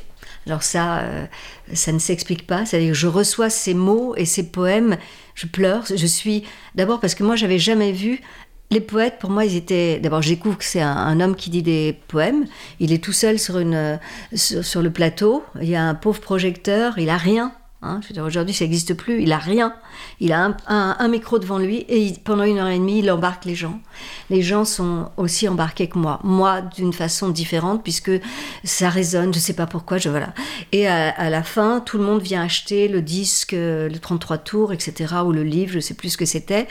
Alors 0.47 0.65
ça, 0.65 0.99
euh, 1.03 1.25
ça 1.73 1.93
ne 1.93 2.01
s'explique 2.01 2.49
pas. 2.49 2.67
C'est-à-dire 2.67 2.89
que 2.91 2.99
je 2.99 3.07
reçois 3.07 3.49
ces 3.51 3.75
mots 3.75 4.15
et 4.17 4.25
ces 4.25 4.43
poèmes, 4.51 4.97
je 5.37 5.47
pleure. 5.47 5.85
Je 5.95 6.07
suis 6.07 6.43
d'abord 6.75 6.99
parce 6.99 7.15
que 7.15 7.23
moi, 7.23 7.37
j'avais 7.37 7.61
jamais 7.61 7.93
vu 7.93 8.21
les 8.73 8.81
poètes. 8.81 9.19
Pour 9.19 9.31
moi, 9.31 9.45
ils 9.45 9.57
étaient. 9.57 9.99
D'abord, 10.01 10.23
je 10.23 10.31
découvre 10.31 10.59
que 10.59 10.65
c'est 10.65 10.81
un, 10.81 11.21
homme 11.21 11.37
qui 11.37 11.51
dit 11.51 11.63
des 11.63 11.99
poèmes. 12.09 12.47
Il 12.81 12.93
est 12.93 13.03
tout 13.03 13.13
seul 13.13 13.39
sur 13.39 13.59
une 13.59 13.99
sur, 14.35 14.83
le 14.83 14.91
plateau. 14.91 15.45
Il 15.61 15.69
y 15.69 15.77
a 15.77 15.83
un 15.83 15.95
pauvre 15.95 16.21
projecteur. 16.21 16.99
Il 16.99 17.11
a 17.11 17.17
rien. 17.17 17.53
hein. 17.83 18.01
Aujourd'hui, 18.25 18.55
ça 18.55 18.65
n'existe 18.65 18.95
plus. 18.95 19.23
Il 19.23 19.33
a 19.33 19.39
rien. 19.39 19.75
Il 20.21 20.33
a 20.33 20.57
un, 20.67 21.09
micro 21.09 21.39
devant 21.39 21.59
lui 21.59 21.85
et 21.89 22.15
pendant 22.25 22.45
une 22.45 22.59
heure 22.59 22.69
et 22.69 22.79
demie, 22.79 23.01
il 23.01 23.11
embarque 23.11 23.45
les 23.45 23.55
gens. 23.55 23.81
Les 24.31 24.43
gens 24.43 24.65
sont 24.65 25.11
aussi 25.17 25.49
embarqués 25.49 25.89
que 25.89 25.99
moi. 25.99 26.21
Moi, 26.25 26.63
d'une 26.63 26.93
façon 26.93 27.29
différente, 27.29 27.83
puisque 27.83 28.13
ça 28.65 28.89
résonne, 28.89 29.33
je 29.33 29.39
sais 29.39 29.55
pas 29.55 29.67
pourquoi, 29.67 29.99
je 29.99 30.09
voilà. 30.09 30.35
Et 30.73 30.87
à, 30.87 31.11
à 31.11 31.31
la 31.31 31.43
fin, 31.43 31.81
tout 31.81 31.99
le 31.99 32.05
monde 32.05 32.23
vient 32.23 32.43
acheter 32.43 32.89
le 32.89 33.03
disque, 33.03 33.53
le 33.53 33.99
33 33.99 34.39
tours, 34.39 34.73
etc., 34.73 35.15
ou 35.25 35.33
le 35.33 35.43
livre, 35.43 35.73
je 35.73 35.81
sais 35.81 35.95
plus 35.95 36.11
ce 36.11 36.17
que 36.17 36.25
c'était. 36.25 36.67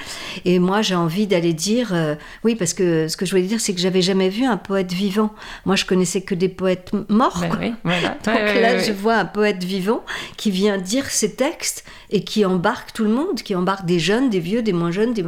Et 0.45 0.59
moi, 0.59 0.81
j'ai 0.81 0.95
envie 0.95 1.27
d'aller 1.27 1.53
dire, 1.53 1.91
euh, 1.93 2.15
oui, 2.43 2.55
parce 2.55 2.73
que 2.73 3.07
ce 3.07 3.17
que 3.17 3.25
je 3.25 3.31
voulais 3.31 3.47
dire, 3.47 3.59
c'est 3.59 3.73
que 3.73 3.79
j'avais 3.79 4.01
jamais 4.01 4.29
vu 4.29 4.45
un 4.45 4.57
poète 4.57 4.91
vivant. 4.91 5.33
Moi, 5.65 5.75
je 5.75 5.85
connaissais 5.85 6.21
que 6.21 6.35
des 6.35 6.49
poètes 6.49 6.91
morts. 7.09 7.39
Ben 7.41 7.49
quoi. 7.49 7.59
oui, 7.59 7.73
voilà. 7.83 8.09
Donc 8.25 8.61
là, 8.61 8.79
je 8.79 8.91
vois 8.91 9.15
un 9.15 9.25
poète 9.25 9.63
vivant 9.63 10.03
qui 10.37 10.51
vient 10.51 10.77
dire 10.77 11.05
ses 11.05 11.33
textes 11.33 11.83
et 12.09 12.23
qui 12.23 12.45
embarque 12.45 12.93
tout 12.93 13.03
le 13.03 13.09
monde, 13.09 13.41
qui 13.41 13.55
embarque 13.55 13.85
des 13.85 13.99
jeunes, 13.99 14.29
des 14.29 14.39
vieux, 14.39 14.61
des 14.61 14.73
moins 14.73 14.91
jeunes, 14.91 15.13
des... 15.13 15.23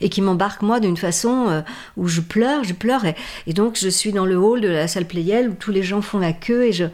et 0.00 0.08
qui 0.08 0.22
m'embarque 0.22 0.62
moi 0.62 0.80
d'une 0.80 0.96
façon 0.96 1.15
euh, 1.24 1.62
où 1.96 2.08
je 2.08 2.20
pleure, 2.20 2.64
je 2.64 2.74
pleure. 2.74 3.04
Et, 3.46 3.52
donc, 3.52 3.78
je 3.80 3.88
suis 3.88 4.12
dans 4.12 4.26
le 4.26 4.36
hall 4.36 4.60
de 4.60 4.68
la 4.68 4.88
salle 4.88 5.06
Playel 5.06 5.48
où 5.48 5.54
tous 5.54 5.70
les 5.70 5.82
gens 5.82 6.02
font 6.02 6.18
la 6.18 6.32
queue 6.32 6.64
et 6.66 6.72
je. 6.72 6.84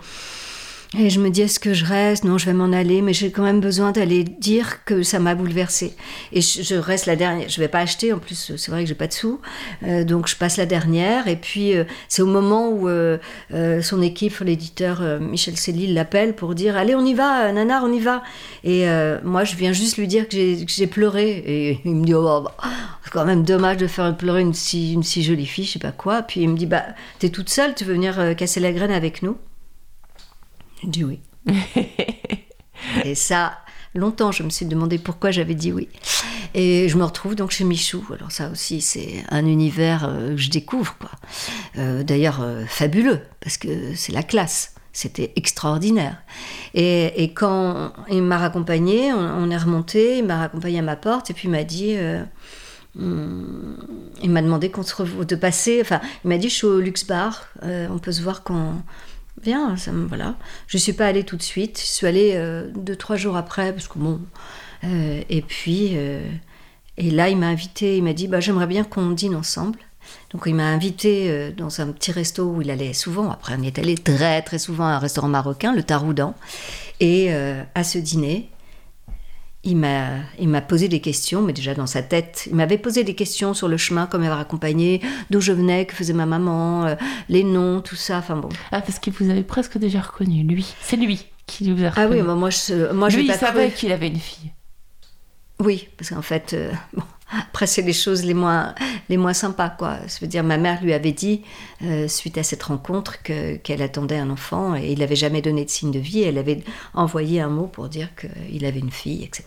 Et 0.99 1.09
je 1.09 1.21
me 1.21 1.31
dis, 1.31 1.41
est-ce 1.41 1.59
que 1.59 1.73
je 1.73 1.87
reste? 1.87 2.25
Non, 2.25 2.37
je 2.37 2.45
vais 2.45 2.53
m'en 2.53 2.71
aller, 2.71 3.01
mais 3.01 3.15
j'ai 3.15 3.31
quand 3.31 3.43
même 3.43 3.61
besoin 3.61 3.93
d'aller 3.93 4.25
dire 4.25 4.85
que 4.85 5.03
ça 5.03 5.21
m'a 5.21 5.35
bouleversée. 5.35 5.95
Et 6.33 6.43
je, 6.43 6.75
reste 6.75 7.07
la 7.07 7.17
dernière. 7.17 7.49
Je 7.49 7.61
vais 7.61 7.69
pas 7.69 7.79
acheter, 7.79 8.13
en 8.13 8.19
plus, 8.19 8.53
c'est 8.57 8.71
vrai 8.71 8.83
que 8.83 8.89
j'ai 8.89 8.95
pas 8.95 9.07
de 9.07 9.15
sous. 9.15 9.41
Euh, 9.85 10.05
donc, 10.05 10.29
je 10.29 10.37
passe 10.37 10.59
la 10.59 10.67
dernière. 10.67 11.29
Et 11.29 11.37
puis, 11.37 11.75
euh, 11.75 11.85
c'est 12.09 12.21
au 12.21 12.27
moment 12.27 12.69
où 12.69 12.89
euh, 12.89 13.17
euh, 13.55 13.81
son 13.81 14.03
équipe, 14.03 14.39
l'éditeur 14.41 15.01
euh, 15.01 15.19
Michel 15.19 15.57
Céline, 15.57 15.95
l'appelle 15.95 16.35
pour 16.35 16.55
dire 16.55 16.77
Allez, 16.77 16.95
on 16.95 17.07
y 17.07 17.15
va, 17.15 17.47
euh, 17.47 17.53
Nanar, 17.53 17.85
on 17.85 17.93
y 17.93 18.01
va. 18.01 18.23
Et 18.63 18.85
moi, 19.25 19.45
je 19.45 19.57
viens 19.57 19.73
juste 19.73 19.97
lui 19.97 20.07
dire 20.07 20.29
que 20.29 20.37
j'ai- 20.67 20.87
pleuré. 20.87 21.43
Et 21.47 21.81
il 21.87 21.95
me 21.97 22.05
dit 22.05 22.15
Oh, 22.15 22.43
bah, 22.45 22.55
c'est 23.03 23.13
quand 23.13 23.25
même 23.25 23.45
dommage 23.45 23.79
de 23.79 23.87
faire 23.87 24.15
pleurer 24.15 24.43
une 24.43 24.53
si, 24.53 24.93
une 24.93 25.03
si 25.03 25.23
jolie 25.23 25.47
fille, 25.47 25.65
je 25.65 25.73
sais 25.73 25.79
pas 25.79 25.93
quoi. 25.93 26.21
Puis 26.21 26.43
il 26.43 26.51
me 26.51 26.57
dit 26.57 26.67
Bah, 26.67 26.85
t'es 27.19 27.31
toute 27.31 27.49
seule, 27.49 27.75
tu 27.75 27.85
veux 27.85 27.95
venir 27.95 28.37
casser 28.37 28.61
la 28.61 28.73
graine 28.73 28.93
avec 28.93 29.23
nous 29.23 29.39
dit 30.89 31.05
oui. 31.05 31.21
Et 33.05 33.15
ça, 33.15 33.59
longtemps, 33.95 34.33
je 34.33 34.43
me 34.43 34.51
suis 34.51 34.67
demandé 34.67 34.99
pourquoi 34.99 35.31
j'avais 35.31 35.55
dit 35.55 35.73
oui. 35.73 35.89
Et 36.55 36.89
je 36.89 36.97
me 36.99 37.05
retrouve 37.05 37.35
donc 37.35 37.51
chez 37.51 37.65
Michou. 37.65 38.05
Alors 38.15 38.31
ça 38.31 38.51
aussi, 38.51 38.81
c'est 38.81 39.25
un 39.31 39.47
univers 39.47 40.05
euh, 40.09 40.31
que 40.31 40.37
je 40.37 40.51
découvre, 40.51 40.97
quoi. 40.99 41.11
Euh, 41.79 42.03
D'ailleurs, 42.03 42.41
euh, 42.43 42.65
fabuleux, 42.67 43.21
parce 43.41 43.57
que 43.57 43.95
c'est 43.95 44.13
la 44.13 44.23
classe. 44.23 44.75
C'était 44.93 45.33
extraordinaire. 45.37 46.19
Et, 46.75 47.23
et 47.23 47.33
quand 47.33 47.93
il 48.11 48.23
m'a 48.23 48.37
raccompagné, 48.37 49.13
on, 49.13 49.19
on 49.19 49.51
est 49.51 49.57
remonté, 49.57 50.19
il 50.19 50.27
m'a 50.27 50.37
raccompagné 50.37 50.81
à 50.81 50.83
ma 50.83 50.97
porte, 50.97 51.31
et 51.31 51.35
puis 51.35 51.49
il 51.49 51.51
m'a 51.51 51.65
dit... 51.65 51.95
euh, 51.97 52.23
Hum, 52.99 53.79
il 54.23 54.29
m'a 54.31 54.43
demandé 54.43 54.71
qu'on 54.71 54.83
se 54.83 54.95
revoie, 54.95 55.25
de 55.25 55.35
passer. 55.35 55.79
Enfin, 55.81 56.03
il 56.25 56.29
m'a 56.29 56.37
dit 56.37 56.51
je 56.51 56.55
suis 56.57 56.67
au 56.67 56.79
Luxe 56.79 57.07
Bar, 57.07 57.49
on 57.63 57.99
peut 57.99 58.13
se 58.13 58.21
voir 58.21 58.43
quand. 58.43 58.83
Viens, 59.43 59.77
ça 59.77 59.91
voilà. 59.93 60.37
Je 60.69 60.79
suis 60.79 60.93
pas 60.93 61.07
allée 61.07 61.25
tout 61.25 61.37
de 61.37 61.43
suite. 61.43 61.81
Je 61.81 61.87
suis 61.87 62.07
allée 62.07 62.33
euh, 62.35 62.71
deux 62.77 62.97
trois 62.97 63.17
jours 63.17 63.37
après 63.37 63.73
parce 63.73 63.89
que 63.89 63.99
bon. 63.99 64.21
euh, 64.85 65.23
et 65.29 65.43
puis 65.43 65.93
euh, 65.95 66.25
et 66.97 67.11
là 67.11 67.29
il 67.29 67.37
m'a 67.37 67.49
invité. 67.49 67.97
Il 67.97 68.05
m'a 68.05 68.13
dit 68.13 68.29
bah 68.29 68.41
j'aimerais 68.41 68.69
bien 68.69 68.85
qu'on 68.85 69.11
dîne 69.11 69.35
ensemble. 69.35 69.81
Donc 70.31 70.43
il 70.47 70.55
m'a 70.55 70.67
invité 70.67 71.53
dans 71.57 71.81
un 71.81 71.93
petit 71.93 72.13
resto 72.13 72.45
où 72.45 72.61
il 72.63 72.71
allait 72.71 72.93
souvent. 72.93 73.31
Après 73.31 73.55
on 73.59 73.63
est 73.63 73.79
allé 73.79 73.97
très 73.97 74.43
très 74.43 74.59
souvent 74.59 74.85
à 74.85 74.93
un 74.93 74.99
restaurant 74.99 75.29
marocain, 75.29 75.75
le 75.75 75.83
Taroudan. 75.83 76.35
Et 77.01 77.33
à 77.33 77.85
ce 77.85 77.99
dîner, 77.99 78.51
il 79.65 79.77
m'a, 79.77 80.09
il 80.41 80.49
m'a 80.49 80.61
posé 80.61 80.89
des 80.89 81.01
questions, 81.01 81.41
mais 81.43 81.53
déjà 81.53 81.75
dans 81.75 81.87
sa 81.87 82.03
tête, 82.03 82.45
il 82.51 82.57
m'avait 82.57 82.79
posé 82.79 83.05
des 83.05 83.15
questions 83.15 83.55
sur 83.55 83.69
le 83.69 83.77
chemin, 83.77 84.07
comme 84.07 84.23
m'avait 84.23 84.41
accompagné, 84.41 85.01
d'où 85.31 85.41
je 85.41 85.53
venais, 85.53 85.87
que 85.87 85.95
faisait 85.95 86.13
ma 86.13 86.27
maman, 86.27 86.85
euh, 86.87 86.95
les 87.29 87.45
noms, 87.45 87.81
tout 87.81 87.95
ça. 87.97 88.19
Enfin 88.19 88.37
bon. 88.37 88.49
Ah, 88.73 88.81
parce 88.81 88.99
que 88.99 89.11
vous 89.11 89.31
avez 89.31 89.45
presque 89.45 89.79
déjà 89.79 90.01
reconnu, 90.01 90.43
lui. 90.43 90.75
C'est 90.83 90.97
lui 90.97 91.27
qui 91.47 91.71
vous 91.73 91.85
a 91.85 91.93
Ah 91.95 92.03
reconnu. 92.05 92.21
oui, 92.21 92.27
moi, 92.27 92.35
moi 92.35 92.51
je, 92.51 92.93
moi, 92.93 93.09
je 93.09 93.19
lui, 93.19 93.27
l'ai 93.29 93.35
il 93.35 93.39
savait 93.39 93.71
qu'il 93.71 93.93
avait 93.93 94.09
une 94.09 94.19
fille. 94.19 94.51
Oui, 95.61 95.89
parce 95.97 96.11
qu'en 96.11 96.23
fait, 96.23 96.55
euh, 96.55 96.73
bon, 96.95 97.05
après 97.41 97.67
c'est 97.67 97.83
les 97.83 97.93
choses 97.93 98.25
les 98.25 98.35
moins, 98.35 98.75
les 99.09 99.17
moins 99.17 99.33
sympas, 99.33 99.71
quoi. 99.71 99.97
Je 100.07 100.21
veux 100.21 100.27
dire, 100.27 100.45
ma 100.45 100.59
mère 100.59 100.83
lui 100.83 100.93
avait 100.93 101.13
dit, 101.13 101.43
euh, 101.83 102.07
suite 102.09 102.37
à 102.39 102.43
cette 102.43 102.63
rencontre, 102.63 103.23
que, 103.23 103.57
qu'elle 103.57 103.83
attendait 103.83 104.19
un 104.19 104.31
enfant 104.31 104.75
et 104.77 104.93
il 104.93 104.99
n'avait 104.99 105.17
jamais 105.17 105.43
donné 105.43 105.65
de 105.65 105.71
signe 105.71 105.91
de 105.91 105.99
vie. 105.99 106.23
Elle 106.23 106.39
avait 106.39 106.63
envoyé 106.95 107.41
un 107.41 107.49
mot 107.49 107.67
pour 107.67 107.89
dire 107.89 108.09
qu'il 108.15 108.65
avait 108.65 108.81
une 108.81 108.91
fille, 108.91 109.25
etc. 109.25 109.45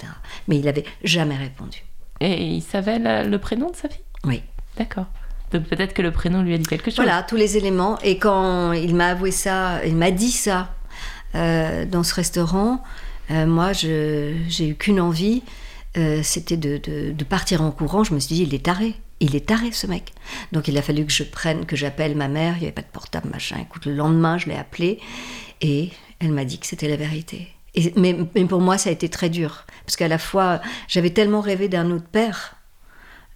Mais 0.47 0.57
il 0.57 0.65
n'avait 0.65 0.85
jamais 1.03 1.35
répondu. 1.35 1.83
Et 2.21 2.43
il 2.43 2.61
savait 2.61 2.97
la- 2.99 3.23
le 3.23 3.37
prénom 3.39 3.69
de 3.69 3.75
sa 3.75 3.89
fille? 3.89 4.03
Oui. 4.23 4.41
D'accord. 4.77 5.05
Donc 5.51 5.63
peut-être 5.65 5.93
que 5.93 6.01
le 6.01 6.11
prénom 6.11 6.41
lui 6.41 6.53
a 6.53 6.57
dit 6.57 6.65
quelque 6.65 6.89
chose. 6.89 6.95
Voilà, 7.05 7.23
tous 7.23 7.35
les 7.35 7.55
éléments. 7.57 7.99
Et 8.01 8.17
quand 8.17 8.71
il 8.73 8.95
m'a 8.95 9.07
avoué 9.09 9.31
ça, 9.31 9.85
il 9.85 9.95
m'a 9.95 10.11
dit 10.11 10.31
ça 10.31 10.73
euh, 11.35 11.85
dans 11.85 12.03
ce 12.03 12.13
restaurant, 12.15 12.83
euh, 13.31 13.45
moi, 13.45 13.73
je 13.73 14.33
j'ai 14.47 14.69
eu 14.69 14.75
qu'une 14.75 14.99
envie, 15.01 15.43
euh, 15.97 16.21
c'était 16.23 16.57
de, 16.57 16.77
de- 17.11 17.23
partir 17.23 17.61
en 17.61 17.71
courant. 17.71 18.03
Je 18.03 18.13
me 18.13 18.19
suis 18.19 18.35
dit, 18.35 18.43
il 18.43 18.53
est 18.53 18.65
taré. 18.65 18.95
Il 19.21 19.35
est 19.35 19.45
taré, 19.47 19.71
ce 19.71 19.87
mec. 19.87 20.13
Donc, 20.51 20.67
il 20.67 20.77
a 20.77 20.81
fallu 20.81 21.05
que 21.05 21.11
je 21.11 21.23
prenne, 21.23 21.65
que 21.65 21.75
j'appelle 21.75 22.15
ma 22.15 22.27
mère. 22.27 22.55
Il 22.57 22.59
n'y 22.59 22.65
avait 22.65 22.73
pas 22.73 22.81
de 22.81 22.87
portable, 22.91 23.29
machin. 23.29 23.57
Écoute, 23.61 23.85
le 23.85 23.93
lendemain, 23.95 24.37
je 24.37 24.47
l'ai 24.47 24.55
appelée 24.57 24.99
et 25.61 25.89
elle 26.19 26.31
m'a 26.31 26.43
dit 26.45 26.59
que 26.59 26.65
c'était 26.67 26.89
la 26.89 26.97
vérité. 26.97 27.47
Mais, 27.95 28.15
mais 28.35 28.45
pour 28.45 28.61
moi, 28.61 28.77
ça 28.77 28.89
a 28.89 28.93
été 28.93 29.09
très 29.09 29.29
dur. 29.29 29.65
Parce 29.85 29.95
qu'à 29.95 30.07
la 30.07 30.17
fois, 30.17 30.61
j'avais 30.87 31.09
tellement 31.11 31.41
rêvé 31.41 31.69
d'un 31.69 31.91
autre 31.91 32.07
père. 32.09 32.55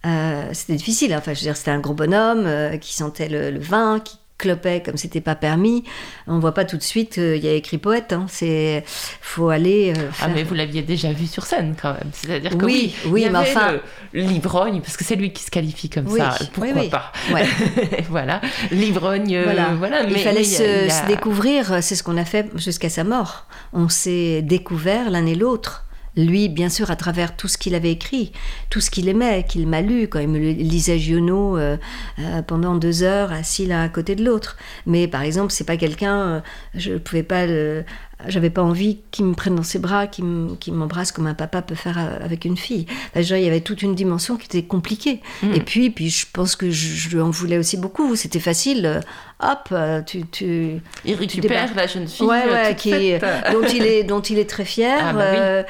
Euh, 0.06 0.48
c'était 0.52 0.76
difficile. 0.76 1.12
hein. 1.12 1.18
Enfin, 1.18 1.34
je 1.34 1.40
veux 1.40 1.44
dire, 1.44 1.56
c'était 1.56 1.70
un 1.70 1.80
gros 1.80 1.94
bonhomme 1.94 2.44
euh, 2.46 2.76
qui 2.78 2.92
sentait 2.94 3.28
le, 3.28 3.50
le 3.50 3.60
vin, 3.60 4.00
qui 4.00 4.16
clopait 4.40 4.82
comme 4.84 4.96
c'était 4.96 5.20
pas 5.20 5.34
permis. 5.34 5.84
On 6.26 6.38
voit 6.38 6.54
pas 6.54 6.64
tout 6.64 6.76
de 6.76 6.82
suite. 6.82 7.18
euh, 7.18 7.36
Il 7.36 7.44
y 7.44 7.48
a 7.48 7.52
écrit 7.52 7.78
poète. 7.78 8.12
Hein. 8.12 8.26
C'est 8.28 8.84
faut 9.20 9.48
aller. 9.50 9.92
euh, 9.96 10.08
Ah, 10.20 10.28
mais 10.28 10.42
vous 10.42 10.54
l'aviez 10.54 10.82
déjà 10.82 11.12
vu 11.12 11.26
sur 11.26 11.44
scène 11.46 11.74
quand 11.80 11.92
même. 11.92 12.10
C'est-à-dire 12.12 12.56
que 12.58 12.64
Oui, 12.64 12.94
oui, 13.04 13.10
oui, 13.12 13.20
il 13.22 13.26
y 13.26 13.30
mais 13.30 13.38
avait 13.38 13.50
enfin- 13.50 13.74
l'ivrogne, 14.12 14.80
parce 14.80 14.96
que 14.96 15.04
c'est 15.04 15.16
lui 15.16 15.32
qui 15.32 15.42
se 15.42 15.50
qualifie 15.50 15.88
comme 15.90 16.06
Oui, 16.08 16.18
ça. 16.18 16.34
Pourquoi 16.52 16.72
oui. 16.82 16.88
pas 16.88 17.12
Ouais. 17.32 17.44
Voilà, 18.08 18.40
l'ivrogne, 18.70 19.36
euh, 19.36 19.44
Voilà. 19.78 20.02
il 20.02 20.12
mais- 20.12 20.18
fallait 20.18 20.38
mais 20.38 20.44
se, 20.44 20.86
a- 20.88 20.90
se 20.90 21.06
découvrir, 21.06 21.82
c'est 21.82 21.94
ce 21.94 22.02
qu'on 22.02 22.16
a 22.16 22.24
fait 22.24 22.46
jusqu'à 22.56 22.88
sa 22.88 23.04
mort. 23.04 23.46
On 23.72 23.88
s'est 23.88 24.42
découvert 24.42 25.10
l'un 25.10 25.26
et 25.26 25.34
l'autre. 25.34 25.84
Lui, 26.26 26.48
bien 26.48 26.68
sûr, 26.68 26.90
à 26.90 26.96
travers 26.96 27.36
tout 27.36 27.48
ce 27.48 27.56
qu'il 27.56 27.74
avait 27.74 27.92
écrit, 27.92 28.32
tout 28.68 28.80
ce 28.80 28.90
qu'il 28.90 29.08
aimait, 29.08 29.44
qu'il 29.48 29.66
m'a 29.66 29.80
lu, 29.80 30.08
quand 30.08 30.18
il 30.18 30.28
me 30.28 30.38
lisait 30.38 30.98
Giono 30.98 31.56
euh, 31.56 31.76
euh, 32.18 32.42
pendant 32.42 32.74
deux 32.76 33.02
heures, 33.02 33.32
assis 33.32 33.66
l'un 33.66 33.82
à 33.82 33.88
côté 33.88 34.14
de 34.16 34.24
l'autre. 34.24 34.56
Mais 34.86 35.08
par 35.08 35.22
exemple, 35.22 35.52
c'est 35.52 35.64
pas 35.64 35.76
quelqu'un, 35.76 36.18
euh, 36.20 36.40
je 36.74 36.92
ne 36.92 36.98
pouvais 36.98 37.22
pas 37.22 37.46
le- 37.46 37.84
J'avais 38.28 38.50
pas 38.50 38.62
envie 38.62 38.98
qu'il 39.10 39.24
me 39.24 39.34
prenne 39.34 39.54
dans 39.56 39.62
ses 39.62 39.78
bras, 39.78 40.06
qu'il 40.06 40.24
me- 40.24 40.54
qu'il 40.56 40.72
m'embrasse 40.74 41.12
comme 41.12 41.26
un 41.26 41.34
papa 41.34 41.62
peut 41.62 41.74
faire 41.74 41.98
euh, 41.98 42.24
avec 42.24 42.44
une 42.44 42.56
fille. 42.56 42.86
Enfin, 43.10 43.20
dire, 43.20 43.36
il 43.38 43.44
y 43.44 43.48
avait 43.48 43.60
toute 43.60 43.82
une 43.82 43.94
dimension 43.94 44.36
qui 44.36 44.46
était 44.46 44.62
compliquée. 44.62 45.20
Mm. 45.42 45.54
Et 45.54 45.60
puis, 45.60 45.90
puis, 45.90 46.10
je 46.10 46.26
pense 46.32 46.56
que 46.56 46.70
je, 46.70 46.88
je 46.94 47.08
lui 47.10 47.20
en 47.20 47.30
voulais 47.30 47.58
aussi 47.58 47.76
beaucoup. 47.76 48.16
C'était 48.16 48.40
facile. 48.40 48.86
euh, 48.86 49.00
Hop, 49.42 49.68
euh, 49.72 50.02
tu, 50.02 50.26
tu, 50.26 50.72
Il 51.06 51.14
récupère 51.14 51.50
débarques. 51.50 51.74
la 51.74 51.86
jeune 51.86 52.06
fille 52.06 52.26
ouais, 52.26 52.44
ouais, 52.52 52.74
qui, 52.76 53.12
dont 53.52 53.66
il 53.72 53.86
est 53.86 54.04
dont 54.04 54.20
il 54.20 54.38
est 54.38 54.44
très 54.50 54.66
fier. 54.66 54.98
Ah, 55.02 55.12
bah 55.14 55.18
oui. 55.30 55.36
euh, 55.40 55.62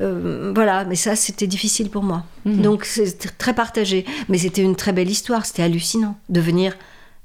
euh, 0.00 0.52
voilà, 0.54 0.84
mais 0.84 0.94
ça 0.94 1.16
c'était 1.16 1.46
difficile 1.46 1.88
pour 1.88 2.02
moi. 2.02 2.24
Mhm. 2.44 2.60
Donc 2.60 2.84
c'est 2.84 3.38
très 3.38 3.54
partagé, 3.54 4.04
mais 4.28 4.36
c'était 4.36 4.60
une 4.60 4.76
très 4.76 4.92
belle 4.92 5.08
histoire. 5.10 5.46
C'était 5.46 5.62
hallucinant 5.62 6.18
de 6.28 6.40
venir 6.42 6.74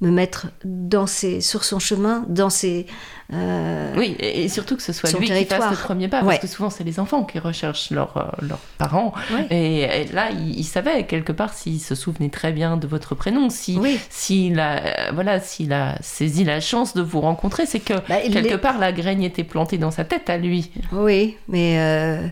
me 0.01 0.09
mettre 0.11 0.47
dans 0.63 1.07
ses, 1.07 1.41
sur 1.41 1.65
son 1.65 1.77
chemin, 1.77 2.23
dans 2.29 2.49
ses. 2.49 2.85
euh, 3.33 3.93
Oui, 3.97 4.15
et 4.19 4.47
surtout 4.47 4.77
que 4.77 4.81
ce 4.81 4.93
soit 4.93 5.11
lui 5.19 5.27
qui 5.27 5.45
fasse 5.45 5.69
le 5.71 5.75
premier 5.75 6.07
pas, 6.07 6.21
Ouais. 6.21 6.27
parce 6.35 6.39
que 6.39 6.47
souvent 6.47 6.69
c'est 6.69 6.85
les 6.85 7.01
enfants 7.01 7.25
qui 7.25 7.37
recherchent 7.37 7.91
leurs 7.91 8.15
euh, 8.15 8.45
leurs 8.47 8.61
parents. 8.77 9.13
Ouais. 9.33 9.45
Et, 9.49 9.79
et 9.81 10.05
là, 10.13 10.29
il, 10.31 10.57
il 10.57 10.63
savait 10.63 11.05
quelque 11.05 11.33
part 11.33 11.53
s'il 11.53 11.81
se 11.81 11.95
souvenait 11.95 12.29
très 12.29 12.53
bien 12.53 12.77
de 12.77 12.87
votre 12.87 13.13
prénom, 13.13 13.49
si 13.49 13.77
Oui. 13.77 13.99
s'il 14.09 14.59
a 14.61 14.77
euh, 14.77 15.11
voilà, 15.13 15.41
s'il 15.41 15.73
a 15.73 15.97
saisi 16.01 16.45
la 16.45 16.61
chance 16.61 16.93
de 16.93 17.01
vous 17.01 17.19
rencontrer, 17.19 17.65
c'est 17.65 17.81
que 17.81 17.93
Bah, 18.07 18.15
quelque 18.31 18.55
part 18.55 18.79
la 18.79 18.93
graine 18.93 19.21
était 19.21 19.43
plantée 19.43 19.77
dans 19.77 19.91
sa 19.91 20.05
tête 20.05 20.29
à 20.29 20.37
lui. 20.37 20.71
Oui, 20.93 21.35
mais 21.49 21.77
euh, 21.79 22.25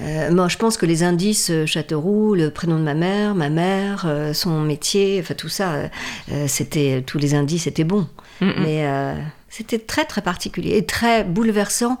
euh, 0.00 0.32
moi, 0.32 0.48
je 0.48 0.56
pense 0.56 0.76
que 0.76 0.86
les 0.86 1.02
indices, 1.02 1.50
euh, 1.50 1.66
Châteauroux, 1.66 2.34
le 2.34 2.50
prénom 2.50 2.78
de 2.78 2.82
ma 2.82 2.94
mère, 2.94 3.34
ma 3.34 3.48
mère, 3.48 4.04
euh, 4.06 4.32
son 4.32 4.60
métier, 4.60 5.18
enfin 5.20 5.34
tout 5.34 5.48
ça, 5.48 5.74
euh, 5.74 5.88
euh, 6.32 6.44
c'était 6.48 7.02
tous 7.06 7.18
les 7.18 7.34
indices 7.34 7.66
étaient 7.66 7.84
bons. 7.84 8.08
Mm, 8.40 8.46
mm. 8.46 8.54
Mais 8.58 8.86
euh, 8.86 9.14
c'était 9.48 9.78
très 9.78 10.04
très 10.04 10.22
particulier 10.22 10.76
et 10.76 10.84
très 10.84 11.22
bouleversant. 11.22 11.98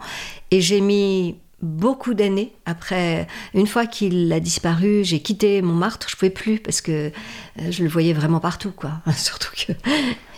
Et 0.50 0.60
j'ai 0.60 0.80
mis 0.80 1.36
beaucoup 1.64 2.14
d'années 2.14 2.52
après. 2.66 3.26
Une 3.54 3.66
fois 3.66 3.86
qu'il 3.86 4.32
a 4.32 4.40
disparu, 4.40 5.02
j'ai 5.04 5.20
quitté 5.20 5.62
Montmartre. 5.62 6.08
Je 6.08 6.16
pouvais 6.16 6.30
plus 6.30 6.58
parce 6.58 6.80
que 6.80 6.92
euh, 6.92 7.70
je 7.70 7.82
le 7.82 7.88
voyais 7.88 8.12
vraiment 8.12 8.40
partout, 8.40 8.72
quoi. 8.74 8.92
Surtout 9.16 9.50
que 9.66 9.72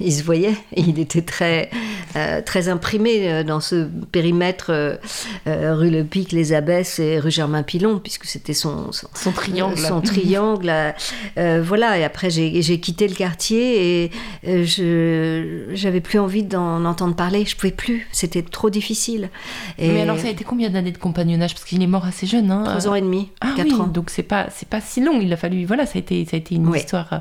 il 0.00 0.12
se 0.12 0.22
voyait. 0.22 0.54
Il 0.76 0.98
était 0.98 1.22
très 1.22 1.70
euh, 2.16 2.40
très 2.42 2.68
imprimé 2.68 3.30
euh, 3.30 3.42
dans 3.44 3.60
ce 3.60 3.86
périmètre 4.12 4.66
euh, 4.70 4.96
rue 5.46 5.90
Le 5.90 6.04
Pic, 6.04 6.32
les 6.32 6.52
Abbesses 6.52 6.98
et 6.98 7.18
rue 7.18 7.30
Germain 7.30 7.62
Pilon, 7.62 7.98
puisque 7.98 8.24
c'était 8.26 8.54
son, 8.54 8.92
son 8.92 9.08
Son 9.14 9.32
triangle. 9.32 9.78
son 9.78 10.00
triangle. 10.00 10.72
euh, 11.38 11.62
voilà, 11.64 11.98
et 11.98 12.04
après 12.04 12.30
j'ai 12.30 12.80
quitté 12.80 13.08
le 13.08 13.14
quartier 13.14 14.04
et 14.04 14.10
je 14.44 15.70
j'avais 15.72 16.00
plus 16.00 16.18
envie 16.18 16.42
d'en 16.42 16.84
entendre 16.84 17.14
parler. 17.16 17.44
Je 17.44 17.56
pouvais 17.56 17.72
plus, 17.72 18.06
c'était 18.12 18.42
trop 18.42 18.70
difficile. 18.70 19.30
Et 19.78 19.88
Mais 19.88 20.02
alors 20.02 20.18
ça 20.18 20.28
a 20.28 20.30
été 20.30 20.44
combien 20.44 20.70
d'années 20.70 20.92
de 20.92 20.98
compagnonnage 21.16 21.54
parce 21.54 21.64
qu'il 21.64 21.82
est 21.82 21.86
mort 21.86 22.04
assez 22.04 22.26
jeune 22.26 22.50
hein 22.50 22.62
trois 22.64 22.88
ans 22.88 22.94
et 22.94 23.00
demi, 23.00 23.30
Ah 23.40 23.54
quatre 23.56 23.66
oui, 23.68 23.74
ans. 23.80 23.86
donc 23.86 24.10
c'est 24.10 24.22
pas 24.22 24.48
c'est 24.54 24.68
pas 24.68 24.82
si 24.82 25.00
long. 25.00 25.18
Il 25.20 25.32
a 25.32 25.36
fallu 25.38 25.64
voilà, 25.64 25.86
ça 25.86 25.92
a 25.94 25.98
été 25.98 26.22
ça 26.26 26.36
a 26.36 26.38
été 26.38 26.54
une 26.56 26.68
Oui. 26.68 26.78
histoire. 26.78 27.08
euh, 27.12 27.18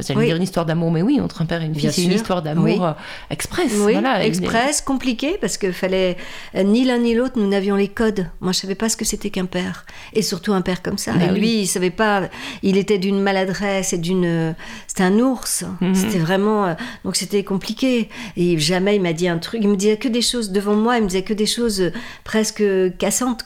j'allais 0.00 0.20
Oui. 0.20 0.26
dire 0.26 0.36
une 0.36 0.42
histoire 0.42 0.66
d'amour, 0.66 0.90
mais 0.90 1.00
oui, 1.00 1.18
entre 1.20 1.40
un 1.40 1.46
père 1.46 1.62
et 1.62 1.66
une 1.66 1.74
fille, 1.74 1.90
c'est 1.90 2.04
une 2.04 2.12
histoire 2.12 2.42
d'amour 2.42 2.84
euh, 2.84 2.92
express. 3.30 3.72
Voilà, 3.72 4.24
express, 4.26 4.82
compliqué, 4.82 5.38
parce 5.40 5.56
que 5.56 5.72
fallait 5.72 6.18
euh, 6.56 6.62
ni 6.62 6.84
l'un 6.84 6.98
ni 6.98 7.14
l'autre, 7.14 7.34
nous 7.38 7.48
n'avions 7.48 7.74
les 7.76 7.88
codes. 7.88 8.26
Moi, 8.42 8.52
je 8.52 8.58
savais 8.58 8.74
pas 8.74 8.88
ce 8.90 8.96
que 8.98 9.06
c'était 9.06 9.30
qu'un 9.30 9.46
père, 9.46 9.86
et 10.12 10.20
surtout 10.22 10.52
un 10.52 10.60
père 10.60 10.82
comme 10.82 10.98
ça. 10.98 11.12
Bah 11.14 11.26
et 11.26 11.30
lui, 11.38 11.60
il 11.62 11.66
savait 11.66 11.90
pas. 11.90 12.28
Il 12.62 12.76
était 12.76 12.98
d'une 12.98 13.20
maladresse 13.20 13.92
et 13.94 13.98
d'une. 13.98 14.54
C'était 14.86 15.04
un 15.04 15.18
ours. 15.20 15.64
Mhm. 15.80 15.94
C'était 15.94 16.18
vraiment. 16.18 16.76
Donc 17.04 17.16
c'était 17.16 17.44
compliqué. 17.44 18.10
Et 18.36 18.58
jamais 18.58 18.96
il 18.96 19.02
m'a 19.02 19.14
dit 19.14 19.26
un 19.28 19.38
truc. 19.38 19.60
Il 19.62 19.68
me 19.70 19.76
disait 19.76 19.96
que 19.96 20.08
des 20.08 20.22
choses 20.22 20.50
devant 20.52 20.74
moi. 20.76 20.98
Il 20.98 21.04
me 21.04 21.08
disait 21.08 21.22
que 21.22 21.32
des 21.34 21.46
choses 21.46 21.92
presque 22.24 22.62
cassantes, 22.98 23.37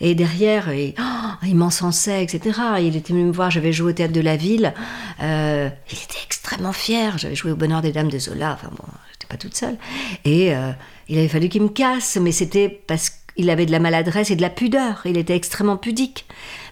Et 0.00 0.14
derrière, 0.14 0.72
il, 0.72 0.94
oh, 0.98 1.46
il 1.46 1.56
m'encensait, 1.56 2.22
etc. 2.22 2.58
Il 2.80 2.96
était 2.96 3.12
venu 3.12 3.24
me 3.24 3.32
voir. 3.32 3.50
J'avais 3.50 3.72
joué 3.72 3.90
au 3.90 3.94
théâtre 3.94 4.12
de 4.12 4.20
la 4.20 4.36
ville. 4.36 4.74
Euh, 5.22 5.68
il 5.90 5.98
était 5.98 6.22
extrêmement 6.24 6.72
fier. 6.72 7.18
J'avais 7.18 7.34
joué 7.34 7.52
au 7.52 7.56
Bonheur 7.56 7.82
des 7.82 7.92
Dames 7.92 8.08
de 8.08 8.18
Zola. 8.18 8.52
Enfin 8.54 8.70
bon, 8.70 8.84
j'étais 9.12 9.26
pas 9.28 9.36
toute 9.36 9.56
seule. 9.56 9.76
Et 10.24 10.54
euh, 10.54 10.72
il 11.08 11.18
avait 11.18 11.28
fallu 11.28 11.48
qu'il 11.48 11.62
me 11.62 11.68
casse, 11.68 12.18
mais 12.20 12.32
c'était 12.32 12.68
parce 12.68 13.10
qu'il 13.36 13.50
avait 13.50 13.66
de 13.66 13.72
la 13.72 13.78
maladresse 13.80 14.30
et 14.30 14.36
de 14.36 14.42
la 14.42 14.50
pudeur. 14.50 15.02
Il 15.04 15.16
était 15.16 15.36
extrêmement 15.36 15.76
pudique. 15.76 16.26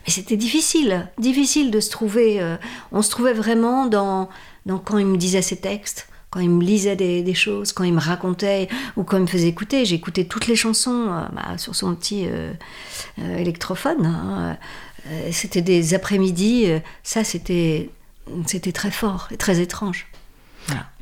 Mais 0.06 0.12
c'était 0.12 0.36
difficile, 0.36 1.08
difficile 1.18 1.70
de 1.70 1.80
se 1.80 1.90
trouver. 1.90 2.40
euh, 2.40 2.56
on 2.92 3.02
se 3.02 3.10
trouvait 3.10 3.32
vraiment 3.34 3.86
dans, 3.86 4.28
dans 4.66 4.78
quand 4.78 4.98
il 4.98 5.06
me 5.06 5.16
disait 5.16 5.42
ses 5.42 5.56
textes, 5.56 6.08
quand 6.30 6.40
il 6.40 6.50
me 6.50 6.62
lisait 6.62 6.96
des, 6.96 7.22
des 7.22 7.34
choses, 7.34 7.72
quand 7.72 7.84
il 7.84 7.94
me 7.94 8.00
racontait 8.00 8.68
ou 8.96 9.02
quand 9.04 9.16
il 9.16 9.22
me 9.22 9.26
faisait 9.26 9.48
écouter. 9.48 9.84
J'écoutais 9.84 10.24
toutes 10.24 10.46
les 10.46 10.56
chansons 10.56 11.06
euh, 11.10 11.26
bah, 11.32 11.56
sur 11.58 11.74
son 11.74 11.94
petit 11.94 12.26
euh, 12.26 12.52
euh, 13.20 13.36
électrophone. 13.38 14.04
hein. 14.06 14.56
C'était 15.30 15.62
des 15.62 15.94
après-midi. 15.94 16.66
ça, 17.02 17.24
c'était 17.24 17.88
c'était 18.46 18.72
très 18.72 18.90
fort 18.90 19.28
et 19.30 19.38
très 19.38 19.58
étrange. 19.60 20.06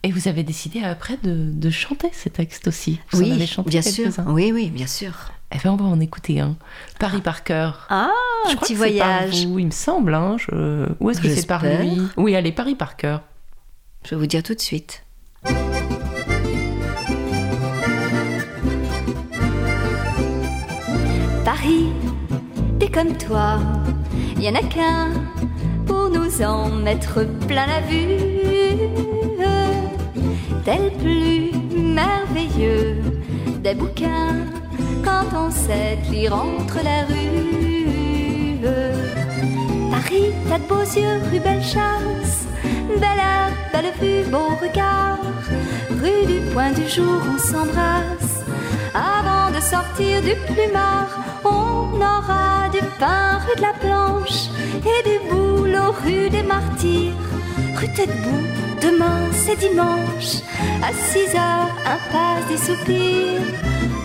Et 0.04 0.12
vous 0.12 0.28
avez 0.28 0.44
décidé 0.44 0.80
après 0.84 1.18
de, 1.24 1.50
de 1.50 1.70
chanter 1.70 2.10
ces 2.12 2.30
textes 2.30 2.68
aussi? 2.68 3.00
Vous 3.10 3.22
en 3.22 3.24
avez 3.24 3.40
Oui, 3.40 3.46
chanté 3.48 3.70
bien 3.70 3.82
sûr. 3.82 4.12
Oui, 4.28 4.52
oui, 4.52 4.70
bien 4.70 4.86
sûr. 4.86 5.32
Eh 5.52 5.58
bien, 5.58 5.72
on 5.72 5.76
va 5.76 5.86
en 5.86 5.98
écouter 5.98 6.38
un. 6.38 6.54
Paris 7.00 7.20
par 7.20 7.42
cœur. 7.42 7.86
Ah, 7.90 8.10
Je 8.48 8.54
crois 8.54 8.66
petit 8.68 8.74
que 8.74 8.80
c'est 8.86 8.98
par 8.98 9.18
voyage. 9.22 9.46
vous, 9.46 9.58
il 9.58 9.66
me 9.66 9.70
semble. 9.72 10.14
Hein. 10.14 10.36
Je... 10.38 10.86
Où 11.00 11.10
est-ce 11.10 11.20
que 11.20 11.34
c'est 11.34 11.46
par 11.46 11.64
lui? 11.64 12.00
Oui, 12.16 12.36
allez, 12.36 12.52
Paris 12.52 12.76
par 12.76 12.96
cœur. 12.96 13.22
Je 14.04 14.10
vais 14.10 14.16
vous 14.20 14.26
dire 14.28 14.44
tout 14.44 14.54
de 14.54 14.60
suite. 14.60 15.02
Paris, 21.44 21.92
t'es 22.78 22.88
comme 22.88 23.16
toi, 23.16 23.58
y 24.40 24.48
en 24.48 24.54
a 24.54 24.62
qu'un 24.62 25.12
pour 25.86 26.10
nous 26.10 26.42
en 26.42 26.68
mettre 26.68 27.24
plein 27.46 27.66
la 27.66 27.80
vue. 27.80 28.86
Tel 30.64 30.90
plus 30.98 31.52
merveilleux 31.78 33.00
des 33.62 33.74
bouquins 33.74 34.34
quand 35.04 35.26
on 35.34 35.50
sait 35.50 35.98
lire 36.10 36.34
entre 36.34 36.78
la 36.82 37.04
rue. 37.04 38.58
Paris, 39.90 40.32
t'as 40.48 40.58
de 40.58 40.64
beaux 40.64 40.80
yeux, 40.80 41.20
rue 41.30 41.40
Bellechasse, 41.40 42.45
belle 42.98 43.22
heure, 43.30 43.52
belle 43.72 43.92
vue, 44.00 44.30
beau 44.30 44.50
regard. 44.60 45.18
Rue 46.00 46.26
du 46.26 46.40
point 46.52 46.72
du 46.72 46.88
jour, 46.88 47.20
on 47.34 47.38
s'embrasse. 47.38 48.34
Avant 48.94 49.50
de 49.54 49.60
sortir 49.60 50.22
du 50.22 50.34
plumard, 50.46 51.10
on 51.44 51.96
aura 51.96 52.68
du 52.72 52.80
pain 52.98 53.38
rue 53.44 53.56
de 53.56 53.62
la 53.62 53.74
Planche 53.74 54.48
et 54.92 55.08
du 55.08 55.16
boulot 55.28 55.92
rue 56.04 56.30
des 56.30 56.42
Martyrs. 56.42 57.12
Rue 57.76 57.92
tête 57.92 58.08
debout, 58.08 58.46
demain 58.80 59.20
c'est 59.32 59.56
dimanche, 59.56 60.42
à 60.82 60.92
6 60.92 61.34
heures, 61.36 61.72
impasse 61.96 62.46
des 62.48 62.58
soupirs. 62.58 63.42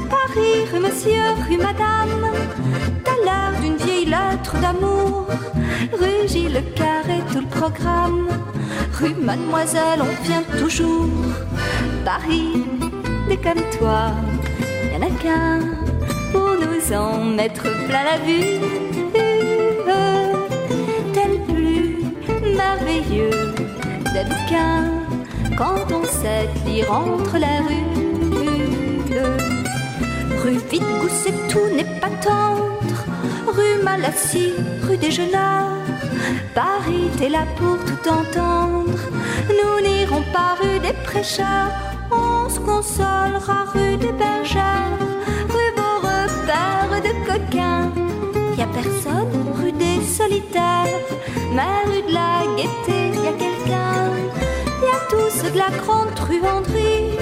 Paris, 0.09 0.65
rue 0.71 0.79
Monsieur, 0.79 1.23
rue 1.47 1.57
Madame, 1.57 2.31
t'as 3.03 3.19
l'air 3.25 3.61
d'une 3.61 3.77
vieille 3.77 4.05
lettre 4.05 4.55
d'amour. 4.61 5.27
Gilles 6.27 6.53
Le 6.53 6.61
Carré, 6.75 7.19
tout 7.31 7.39
le 7.39 7.47
programme. 7.47 8.27
Rue 8.93 9.15
Mademoiselle, 9.15 10.01
on 10.01 10.23
vient 10.23 10.43
toujours. 10.59 11.07
Paris, 12.05 12.63
des 13.27 13.37
comme 13.37 13.63
toi, 13.77 14.11
y 14.91 14.97
en 14.97 15.01
a 15.01 15.09
qu'un 15.21 15.59
pour 16.31 16.55
nous 16.61 16.95
en 16.95 17.23
mettre 17.23 17.63
plein 17.87 18.03
la 18.03 18.17
vue. 18.25 18.59
Tel 21.13 21.39
plus 21.47 21.97
merveilleux 22.55 23.53
des 24.13 24.23
bouquins 24.29 24.91
quand 25.57 25.91
on 25.93 26.03
sait 26.05 26.49
lire 26.65 26.91
entre 26.91 27.37
la 27.37 27.59
rue. 27.67 28.01
Rue 30.43 30.59
Vite 30.71 30.83
Gousset, 31.01 31.33
tout 31.49 31.75
n'est 31.75 31.99
pas 31.99 32.09
tendre. 32.21 33.05
Rue 33.47 33.83
Malassis, 33.83 34.53
rue 34.87 34.97
des 34.97 35.11
Paris, 36.53 37.09
t'es 37.17 37.29
là 37.29 37.45
pour 37.57 37.77
tout 37.85 38.09
entendre. 38.09 38.99
Nous 39.49 39.87
n'irons 39.87 40.23
pas 40.33 40.55
rue 40.61 40.79
des 40.79 40.93
prêcheurs. 41.03 41.71
On 42.11 42.49
se 42.49 42.59
consolera 42.59 43.65
rue 43.73 43.97
des 43.97 44.11
bergères. 44.11 44.99
Rue 45.49 45.71
vos 45.77 45.97
repères 46.07 47.01
de 47.07 47.13
coquins. 47.25 47.91
Y 48.57 48.61
a 48.61 48.67
personne 48.67 49.53
rue 49.55 49.71
des 49.71 50.01
solitaires. 50.03 51.07
Mais 51.53 51.83
rue 51.85 52.03
de 52.07 52.13
la 52.13 52.43
gaieté, 52.57 53.17
y 53.23 53.27
a 53.27 53.33
quelqu'un. 53.43 54.11
Y 54.81 54.89
a 54.97 54.99
tous 55.09 55.51
de 55.51 55.57
la 55.57 55.69
grande 55.81 56.13
truanderie. 56.15 57.17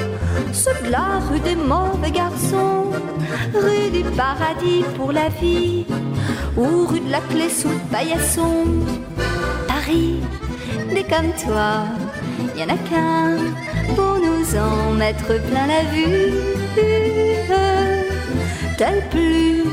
Ceux 0.51 0.73
de 0.85 0.91
la 0.91 1.19
rue 1.29 1.39
des 1.39 1.55
mauvais 1.55 2.11
garçons. 2.11 2.91
Rue 3.53 3.89
du 3.91 4.03
paradis 4.15 4.83
pour 4.97 5.11
la 5.11 5.29
vie. 5.29 5.85
Ou 6.59 6.85
rue 6.87 6.99
de 6.99 7.09
la 7.09 7.21
clé 7.21 7.49
sous 7.49 7.69
le 7.69 7.79
paillasson. 7.89 8.65
Paris, 9.65 10.19
des 10.93 11.03
comme 11.03 11.31
toi, 11.45 11.85
y 12.57 12.63
en 12.63 12.69
a 12.69 12.79
qu'un 12.89 13.37
pour 13.95 14.15
nous 14.25 14.45
en 14.57 14.91
mettre 14.91 15.31
plein 15.49 15.67
la 15.67 15.83
vue. 15.93 16.33
Tel 18.77 18.97
plus 19.09 19.63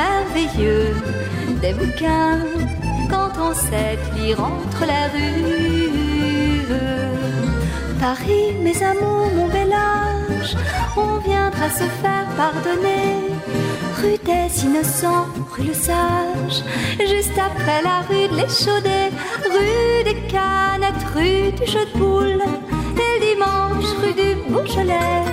merveilleux 0.00 0.94
des 1.60 1.72
bouquins 1.72 2.38
quand 3.10 3.30
on 3.40 3.52
sait 3.52 3.98
lire 4.14 4.38
entre 4.40 4.86
la 4.86 5.08
rue. 5.12 6.62
Paris, 7.98 8.54
mes 8.62 8.80
amours, 8.84 9.30
mon 9.34 9.48
bel 9.48 9.72
âge, 9.72 10.56
on 10.96 11.18
viendra 11.28 11.68
se 11.70 11.86
faire 12.02 12.28
pardonner. 12.36 13.16
Rue 13.98 14.18
des 14.24 14.64
innocents, 14.64 15.26
rue 15.52 15.68
le 15.68 15.74
sage, 15.74 16.62
juste 17.00 17.38
après 17.38 17.82
la 17.82 18.00
rue 18.08 18.28
de 18.28 18.36
l'échaudée, 18.36 19.10
rue 19.44 20.04
des 20.04 20.20
canettes, 20.28 21.04
rue 21.14 21.50
du 21.52 21.66
jeu 21.70 21.86
de 21.94 21.98
boules, 21.98 22.42
et 23.04 23.20
dimanche, 23.20 23.90
rue 24.00 24.12
du 24.12 24.52
Beaujolais. 24.52 25.24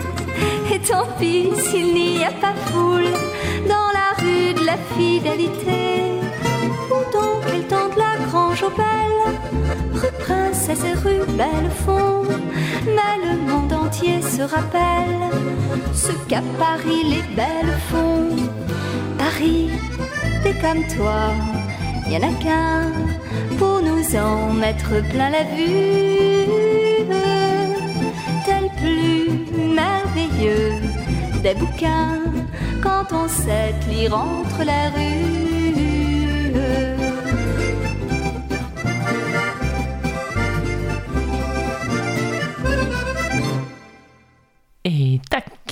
Et 0.73 0.79
tant 0.79 1.07
pis 1.19 1.49
s'il 1.57 1.93
n'y 1.93 2.23
a 2.23 2.31
pas 2.31 2.53
foule 2.67 3.11
dans 3.67 3.89
la 3.99 4.13
rue 4.23 4.53
de 4.53 4.65
la 4.65 4.77
fidélité. 4.95 6.21
Où 6.89 7.11
donc 7.11 7.45
est 7.53 7.57
le 7.57 7.63
temps 7.63 7.89
de 7.93 7.99
la 7.99 8.25
grange 8.27 8.63
aux 8.63 8.69
belles 8.69 9.32
Princesse 10.65 10.85
et 10.85 10.93
rue 10.93 11.25
Bellefond 11.37 12.23
Mais 12.85 13.17
le 13.21 13.37
monde 13.51 13.73
entier 13.73 14.21
se 14.21 14.43
rappelle 14.43 15.29
Ce 15.93 16.13
qu'à 16.29 16.41
Paris 16.57 17.03
les 17.03 17.35
belles 17.35 17.77
font 17.89 18.29
Paris, 19.17 19.71
t'es 20.41 20.53
comme 20.61 20.87
toi 20.95 21.31
Y 22.09 22.15
en 22.15 22.29
a 22.29 22.33
qu'un 22.41 22.91
pour 23.57 23.81
nous 23.81 24.15
en 24.15 24.53
mettre 24.53 25.01
plein 25.09 25.31
la 25.31 25.43
vue 25.43 26.47
Tel 28.45 28.69
plus 28.77 29.45
merveilleux 29.75 30.75
des 31.41 31.55
bouquins 31.55 32.21
quand 32.81 33.07
on 33.11 33.27
sait 33.27 33.73
lire 33.89 34.15
entre 34.15 34.63
la 34.63 34.89
rue. 34.95 35.62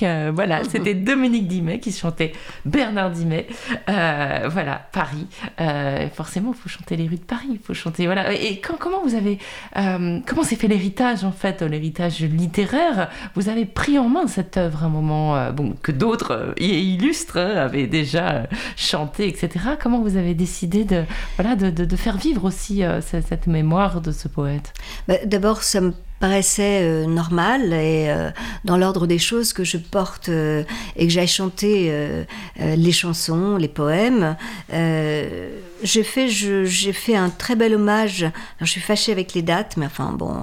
Euh, 0.04 0.32
voilà, 0.34 0.64
c'était 0.70 0.94
Dominique 0.94 1.48
Dimet 1.48 1.80
qui 1.80 1.92
chantait 1.92 2.34
Bernard 2.66 3.12
Dimet. 3.12 3.48
Euh, 3.90 4.50
voilà, 4.50 4.88
Paris. 4.92 5.28
Euh, 5.60 6.08
forcément, 6.10 6.54
il 6.56 6.60
faut 6.62 6.70
chanter 6.70 6.96
les 6.96 7.08
rues 7.08 7.16
de 7.18 7.24
Paris. 7.24 7.48
Il 7.52 7.60
faut 7.60 7.74
chanter, 7.74 8.06
voilà. 8.06 8.32
Et 8.34 8.60
quand, 8.60 8.76
comment 8.80 9.02
vous 9.04 9.16
avez, 9.16 9.38
euh, 9.78 10.20
comment 10.26 10.44
s'est 10.44 10.56
fait 10.56 10.68
l'héritage 10.68 11.24
en 11.24 11.32
fait, 11.32 11.62
l'héritage 11.62 12.20
littéraire? 12.22 13.10
Vous 13.36 13.50
avez 13.50 13.66
pris 13.66 13.98
en 14.00 14.10
main 14.10 14.28
cette 14.28 14.58
œuvre 14.58 14.84
à 14.84 14.86
un 14.88 14.90
moment, 14.90 15.52
bon, 15.52 15.74
que 15.82 15.92
d'autres 15.92 16.54
illustres 16.60 17.38
hein, 17.38 17.56
avaient 17.58 17.88
déjà 17.88 18.48
chanté, 18.76 19.28
etc. 19.28 19.50
Comment 19.82 20.02
vous 20.02 20.18
avez 20.18 20.34
décidé 20.34 20.84
de, 20.86 21.04
voilà, 21.38 21.56
de, 21.56 21.70
de- 21.70 21.86
de 21.86 21.96
faire 21.96 22.18
vivre 22.18 22.46
aussi 22.46 22.84
cette, 23.02 23.28
cette 23.28 23.48
mémoire 23.48 24.02
de 24.02 24.12
ce 24.12 24.28
poète? 24.28 24.74
Bah, 25.08 25.16
D'abord, 25.26 25.64
ça 25.64 25.82
me 25.82 25.94
paraissait 26.22 26.84
euh, 26.84 27.06
normal 27.06 27.74
et 27.74 28.06
euh, 28.10 28.30
dans 28.64 28.78
l'ordre 28.78 29.08
des 29.08 29.18
choses 29.18 29.52
que 29.54 29.64
je 29.64 29.78
porte 29.78 30.30
euh, 30.30 30.64
et 30.96 31.08
que 31.08 31.12
j'aille 31.12 31.28
chanter 31.28 31.88
euh, 31.90 32.24
euh, 32.62 32.76
les 32.76 32.92
chansons, 32.92 33.58
les 33.58 33.68
poèmes. 33.68 34.38
Euh, 34.72 35.50
j'ai 35.84 36.04
fait, 36.04 36.30
j'ai 36.30 36.94
fait 36.94 37.16
un 37.16 37.30
très 37.30 37.56
bel 37.56 37.74
hommage. 37.74 38.28
Je 38.60 38.66
suis 38.66 38.82
fâchée 38.82 39.12
avec 39.12 39.34
les 39.34 39.42
dates, 39.42 39.78
mais 39.78 39.88
enfin 39.88 40.12
bon, 40.12 40.36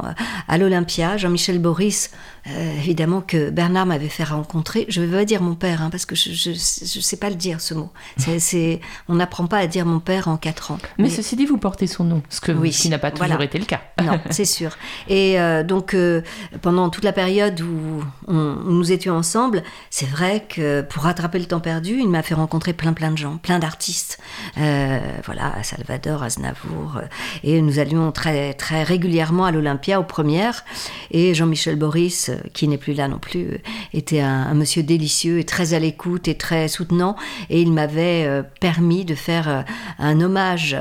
à 0.48 0.58
l'Olympia, 0.58 1.16
Jean-Michel 1.16 1.60
Boris, 1.60 2.10
euh, 2.46 2.76
évidemment 2.78 3.20
que 3.20 3.50
Bernard 3.50 3.86
m'avait 3.86 4.08
fait 4.08 4.24
rencontrer. 4.24 4.86
Je 4.88 5.00
ne 5.00 5.06
vais 5.06 5.18
pas 5.18 5.24
dire 5.24 5.42
mon 5.42 5.54
père, 5.54 5.82
hein, 5.82 5.90
parce 5.90 6.06
que 6.06 6.14
je 6.14 6.50
ne 6.50 6.54
sais 7.02 7.16
pas 7.16 7.28
le 7.30 7.36
dire 7.36 7.60
ce 7.60 7.74
mot. 7.74 7.90
On 9.08 9.14
n'apprend 9.16 9.46
pas 9.46 9.58
à 9.58 9.66
dire 9.66 9.84
mon 9.86 10.00
père 10.00 10.28
en 10.28 10.36
quatre 10.36 10.70
ans. 10.70 10.78
Mais, 10.98 11.04
Mais- 11.04 11.10
ceci 11.10 11.36
dit, 11.36 11.46
vous 11.46 11.58
portez 11.58 11.86
son 11.86 12.04
nom, 12.04 12.22
ce, 12.30 12.40
que, 12.40 12.52
Oui, 12.52 12.70
qui 12.70 12.88
n'a 12.88 12.98
pas 12.98 13.10
toujours 13.10 13.26
voilà. 13.26 13.44
été 13.44 13.58
le 13.58 13.64
cas. 13.64 13.80
non, 14.02 14.20
c'est 14.30 14.44
sûr. 14.44 14.76
Et 15.08 15.40
euh, 15.40 15.62
donc, 15.64 15.94
euh, 15.94 16.22
pendant 16.62 16.88
toute 16.90 17.04
la 17.04 17.12
période 17.12 17.60
où 17.60 18.02
on- 18.26 18.56
nous 18.64 18.92
étions 18.92 19.16
ensemble, 19.16 19.62
c'est 19.90 20.06
vrai 20.08 20.44
que 20.48 20.82
pour 20.82 21.02
rattraper 21.04 21.38
le 21.38 21.46
temps 21.46 21.60
perdu, 21.60 21.98
il 22.00 22.08
m'a 22.08 22.22
fait 22.22 22.34
rencontrer 22.34 22.72
plein, 22.72 22.92
plein 22.92 23.10
de 23.10 23.18
gens, 23.18 23.36
plein 23.38 23.58
d'artistes. 23.58 24.18
Voilà, 24.56 25.54
à 25.56 25.62
Salvador, 25.62 26.22
à 26.22 26.30
Znavour. 26.30 26.96
euh, 26.98 27.06
et 27.42 27.60
nous 27.60 27.78
allions 27.78 28.12
très, 28.12 28.54
très 28.54 28.82
régulièrement 28.82 29.44
à 29.44 29.50
l'Olympia 29.52 30.00
aux 30.00 30.04
premières. 30.04 30.64
Et 31.10 31.34
Jean-Michel 31.34 31.76
Boris, 31.76 32.30
qui 32.52 32.68
n'est 32.68 32.78
plus 32.78 32.94
là 32.94 33.08
non 33.08 33.18
plus, 33.18 33.46
euh, 33.46 33.58
était 33.92 34.20
un, 34.20 34.54
monsieur 34.54 34.82
délicieux 34.82 35.38
et 35.38 35.44
très 35.44 35.74
à 35.74 35.78
l'écoute 35.78 36.28
et 36.28 36.36
très 36.36 36.68
soutenant. 36.68 37.16
Et 37.50 37.60
il 37.60 37.72
m'avait 37.72 38.24
euh, 38.26 38.42
permis 38.60 39.04
de 39.04 39.14
faire 39.14 39.48
euh, 39.48 39.62
un 39.98 40.20
hommage 40.20 40.76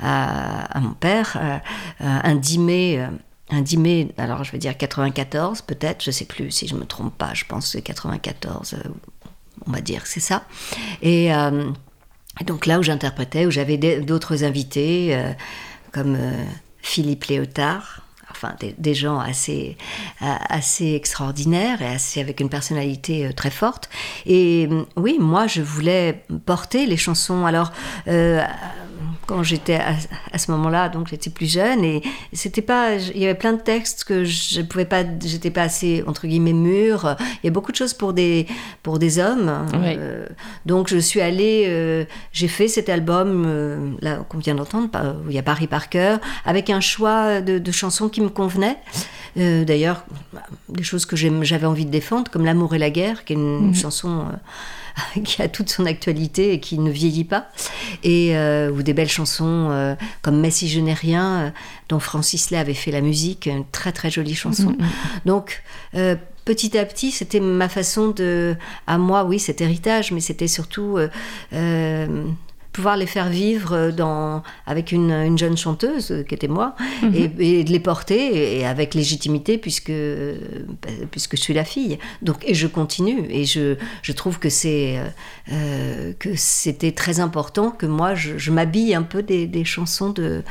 à, 0.00 0.80
mon 0.80 0.92
père, 0.92 1.36
euh, 1.40 1.58
un 2.00 2.34
10 2.34 2.58
mai. 2.58 2.98
euh, 2.98 3.08
un 3.50 3.62
10 3.62 3.76
mai, 3.78 4.08
alors 4.16 4.44
je 4.44 4.52
vais 4.52 4.58
dire 4.58 4.76
94 4.76 5.62
peut-être, 5.62 6.04
je 6.04 6.10
sais 6.10 6.24
plus 6.24 6.50
si 6.50 6.68
je 6.68 6.74
me 6.74 6.84
trompe 6.84 7.16
pas, 7.16 7.34
je 7.34 7.44
pense 7.44 7.64
que 7.66 7.70
c'est 7.72 7.82
94, 7.82 8.74
euh, 8.74 8.88
on 9.66 9.72
va 9.72 9.80
dire, 9.80 10.06
c'est 10.06 10.20
ça. 10.20 10.44
Et 11.02 11.34
euh, 11.34 11.70
donc 12.46 12.66
là 12.66 12.78
où 12.78 12.82
j'interprétais, 12.82 13.46
où 13.46 13.50
j'avais 13.50 13.76
d'autres 14.00 14.44
invités, 14.44 15.14
euh, 15.14 15.32
comme 15.92 16.14
euh, 16.14 16.44
Philippe 16.80 17.24
Léotard, 17.24 18.02
enfin 18.42 18.54
des, 18.58 18.74
des 18.78 18.94
gens 18.94 19.18
assez, 19.18 19.76
euh, 20.22 20.26
assez 20.48 20.94
extraordinaires 20.94 21.82
et 21.82 21.86
assez, 21.86 22.20
avec 22.20 22.40
une 22.40 22.48
personnalité 22.48 23.26
euh, 23.26 23.32
très 23.32 23.50
forte. 23.50 23.90
Et 24.24 24.68
euh, 24.70 24.84
oui, 24.96 25.18
moi 25.20 25.46
je 25.46 25.60
voulais 25.60 26.24
porter 26.46 26.86
les 26.86 26.96
chansons. 26.96 27.44
Alors, 27.44 27.72
euh, 28.08 28.42
quand 29.26 29.44
j'étais 29.44 29.76
à, 29.76 29.94
à 30.32 30.38
ce 30.38 30.50
moment-là, 30.50 30.88
donc 30.88 31.06
j'étais 31.08 31.30
plus 31.30 31.52
jeune 31.52 31.84
et 31.84 32.02
c'était 32.32 32.62
pas, 32.62 32.96
il 32.96 33.18
y 33.18 33.24
avait 33.24 33.38
plein 33.38 33.52
de 33.52 33.60
textes 33.60 34.02
que 34.02 34.24
je 34.24 34.60
pouvais 34.62 34.84
pas, 34.84 35.04
j'étais 35.24 35.52
pas 35.52 35.62
assez 35.62 36.02
entre 36.08 36.26
guillemets 36.26 36.52
mûre. 36.52 37.16
Il 37.42 37.46
y 37.46 37.48
a 37.48 37.52
beaucoup 37.52 37.70
de 37.70 37.76
choses 37.76 37.94
pour 37.94 38.12
des 38.12 38.48
pour 38.82 38.98
des 38.98 39.20
hommes. 39.20 39.66
Oui. 39.74 39.94
Euh, 39.96 40.26
donc 40.66 40.88
je 40.88 40.98
suis 40.98 41.20
allée, 41.20 41.66
euh, 41.68 42.04
j'ai 42.32 42.48
fait 42.48 42.66
cet 42.66 42.88
album 42.88 43.44
euh, 43.46 43.92
là 44.00 44.16
qu'on 44.28 44.38
vient 44.38 44.56
d'entendre, 44.56 44.88
où 45.24 45.30
il 45.30 45.36
y 45.36 45.38
a 45.38 45.44
Paris 45.44 45.68
par 45.68 45.90
cœur, 45.90 46.18
avec 46.44 46.68
un 46.68 46.80
choix 46.80 47.40
de, 47.40 47.60
de 47.60 47.72
chansons 47.72 48.08
qui 48.08 48.22
me 48.22 48.29
convenaient. 48.30 48.78
Euh, 49.36 49.64
D'ailleurs, 49.64 50.04
des 50.68 50.82
choses 50.82 51.06
que 51.06 51.14
j'avais 51.16 51.66
envie 51.66 51.84
de 51.86 51.90
défendre, 51.90 52.30
comme 52.30 52.44
L'amour 52.44 52.74
et 52.74 52.78
la 52.78 52.90
guerre, 52.90 53.24
qui 53.24 53.34
est 53.34 53.36
une 53.36 53.68
Mhm. 53.68 53.74
chanson 53.74 54.24
euh, 55.16 55.20
qui 55.24 55.40
a 55.42 55.48
toute 55.48 55.70
son 55.70 55.86
actualité 55.86 56.52
et 56.52 56.60
qui 56.60 56.78
ne 56.78 56.90
vieillit 56.90 57.24
pas, 57.24 57.48
et 58.02 58.36
euh, 58.36 58.70
ou 58.72 58.82
des 58.82 58.92
belles 58.92 59.08
chansons 59.08 59.96
comme 60.22 60.40
Mais 60.40 60.50
si 60.50 60.68
je 60.68 60.80
n'ai 60.80 60.94
rien, 60.94 61.52
dont 61.88 62.00
Francis 62.00 62.50
Lay 62.50 62.58
avait 62.58 62.74
fait 62.74 62.90
la 62.90 63.00
musique, 63.00 63.46
une 63.46 63.64
très 63.70 63.92
très 63.92 64.10
jolie 64.10 64.34
chanson. 64.34 64.70
Mhm. 64.78 64.88
Donc, 65.26 65.62
petit 66.44 66.76
à 66.76 66.84
petit, 66.84 67.12
c'était 67.12 67.38
ma 67.40 67.68
façon 67.68 68.08
de, 68.08 68.56
à 68.88 68.98
moi, 68.98 69.24
oui, 69.24 69.38
cet 69.38 69.60
héritage, 69.60 70.10
mais 70.10 70.20
c'était 70.20 70.48
surtout 70.48 70.98
euh, 71.52 72.26
pouvoir 72.72 72.96
les 72.96 73.06
faire 73.06 73.28
vivre 73.28 73.90
dans, 73.90 74.42
avec 74.66 74.92
une, 74.92 75.10
une 75.10 75.36
jeune 75.38 75.56
chanteuse, 75.56 76.10
euh, 76.12 76.22
qui 76.22 76.34
était 76.34 76.48
moi, 76.48 76.74
Mhm. 77.02 77.14
et, 77.38 77.58
et 77.60 77.64
de 77.64 77.70
les 77.72 77.80
porter, 77.80 78.58
et 78.58 78.66
avec 78.66 78.94
légitimité, 78.94 79.58
puisque, 79.58 79.90
euh, 79.90 80.36
puisque 81.10 81.36
je 81.36 81.40
suis 81.42 81.54
la 81.54 81.64
fille. 81.64 81.98
Donc, 82.22 82.36
et 82.46 82.54
je 82.54 82.66
continue, 82.66 83.24
et 83.30 83.44
je, 83.44 83.76
je 84.02 84.12
trouve 84.12 84.38
que 84.38 84.48
c'est 84.48 84.98
euh, 84.98 85.04
euh, 85.52 86.12
que 86.18 86.30
c'était 86.36 86.92
très 86.92 87.20
important 87.20 87.70
que 87.70 87.86
moi, 87.86 88.14
je, 88.14 88.38
je 88.38 88.50
m'habille 88.50 88.94
un 88.94 89.02
peu 89.02 89.22
des, 89.22 89.46
des 89.46 89.64
chansons 89.64 90.10
de, 90.10 90.42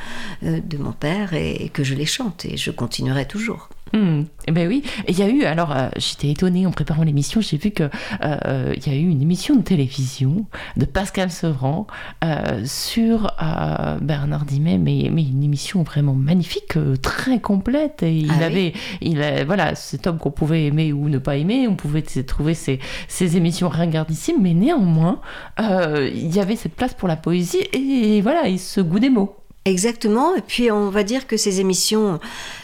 euh, 0.44 0.60
de 0.64 0.78
mon 0.78 0.92
père 0.92 1.34
et, 1.34 1.52
et 1.52 1.70
que 1.70 1.84
je 1.84 1.96
les 1.96 2.06
chante, 2.06 2.46
et 2.46 2.58
je 2.58 2.72
continuerai 2.72 3.26
toujours. 3.28 3.70
Hmm. 3.94 4.22
Eh 4.48 4.52
ben 4.52 4.68
oui, 4.68 4.84
il 5.08 5.18
y 5.18 5.24
a 5.24 5.30
eu, 5.30 5.44
alors 5.46 5.76
euh, 5.76 5.90
j'étais 5.98 6.30
étonnée 6.30 6.66
en 6.68 6.72
préparant 6.72 7.04
l'émission, 7.04 7.42
j'ai 7.42 7.58
vu 7.58 7.72
qu'il 7.72 7.90
euh, 8.24 8.74
il 8.78 8.88
y 8.88 8.96
a 8.96 8.98
eu 8.98 9.08
une 9.10 9.22
émission 9.22 9.56
de 9.56 9.62
télévision 9.62 10.46
de 10.78 10.86
Pascal 10.86 11.32
Sevran 11.32 11.88
euh, 12.24 12.64
sur 12.66 13.32
Bernard 14.02 14.46
Dimet, 14.46 14.78
mais, 14.78 15.10
mais 15.12 15.24
une 15.24 15.44
émission 15.44 15.84
vraiment 15.84 16.14
magnifique, 16.14 16.74
très 17.02 17.40
complète. 17.40 18.04
Et 18.04 18.16
il 18.18 18.32
Ah 18.42 18.46
avait, 18.46 18.74
il 19.02 19.22
a- 19.22 19.44
voilà, 19.44 19.74
cet 19.76 20.06
homme 20.08 20.18
qu'on 20.20 20.32
pouvait 20.32 20.66
aimer 20.66 20.94
ou 20.94 21.10
ne 21.10 21.18
pas 21.18 21.38
aimer, 21.38 21.68
on 21.68 21.76
pouvait 21.76 22.02
trouver 22.04 22.54
ces, 22.54 22.80
ces 23.08 23.38
émissions 23.38 23.70
ringardissimes, 23.70 24.42
mais 24.42 24.54
néanmoins, 24.54 25.20
il 25.60 26.34
y 26.36 26.40
avait 26.40 26.56
cette 26.56 26.76
place 26.76 26.94
pour 26.94 27.08
la 27.08 27.16
poésie 27.16 27.64
et 27.74 28.22
voilà, 28.22 28.48
et 28.48 28.58
ce 28.58 28.82
goût 28.82 29.00
des 29.00 29.10
mots. 29.10 29.36
Exactement. 29.70 30.36
Et 30.36 30.42
puis, 30.42 30.72
on 30.72 30.90
va 30.90 31.04
dire 31.04 31.28
que 31.28 31.38
ces 31.38 31.60
émissions 31.60 32.20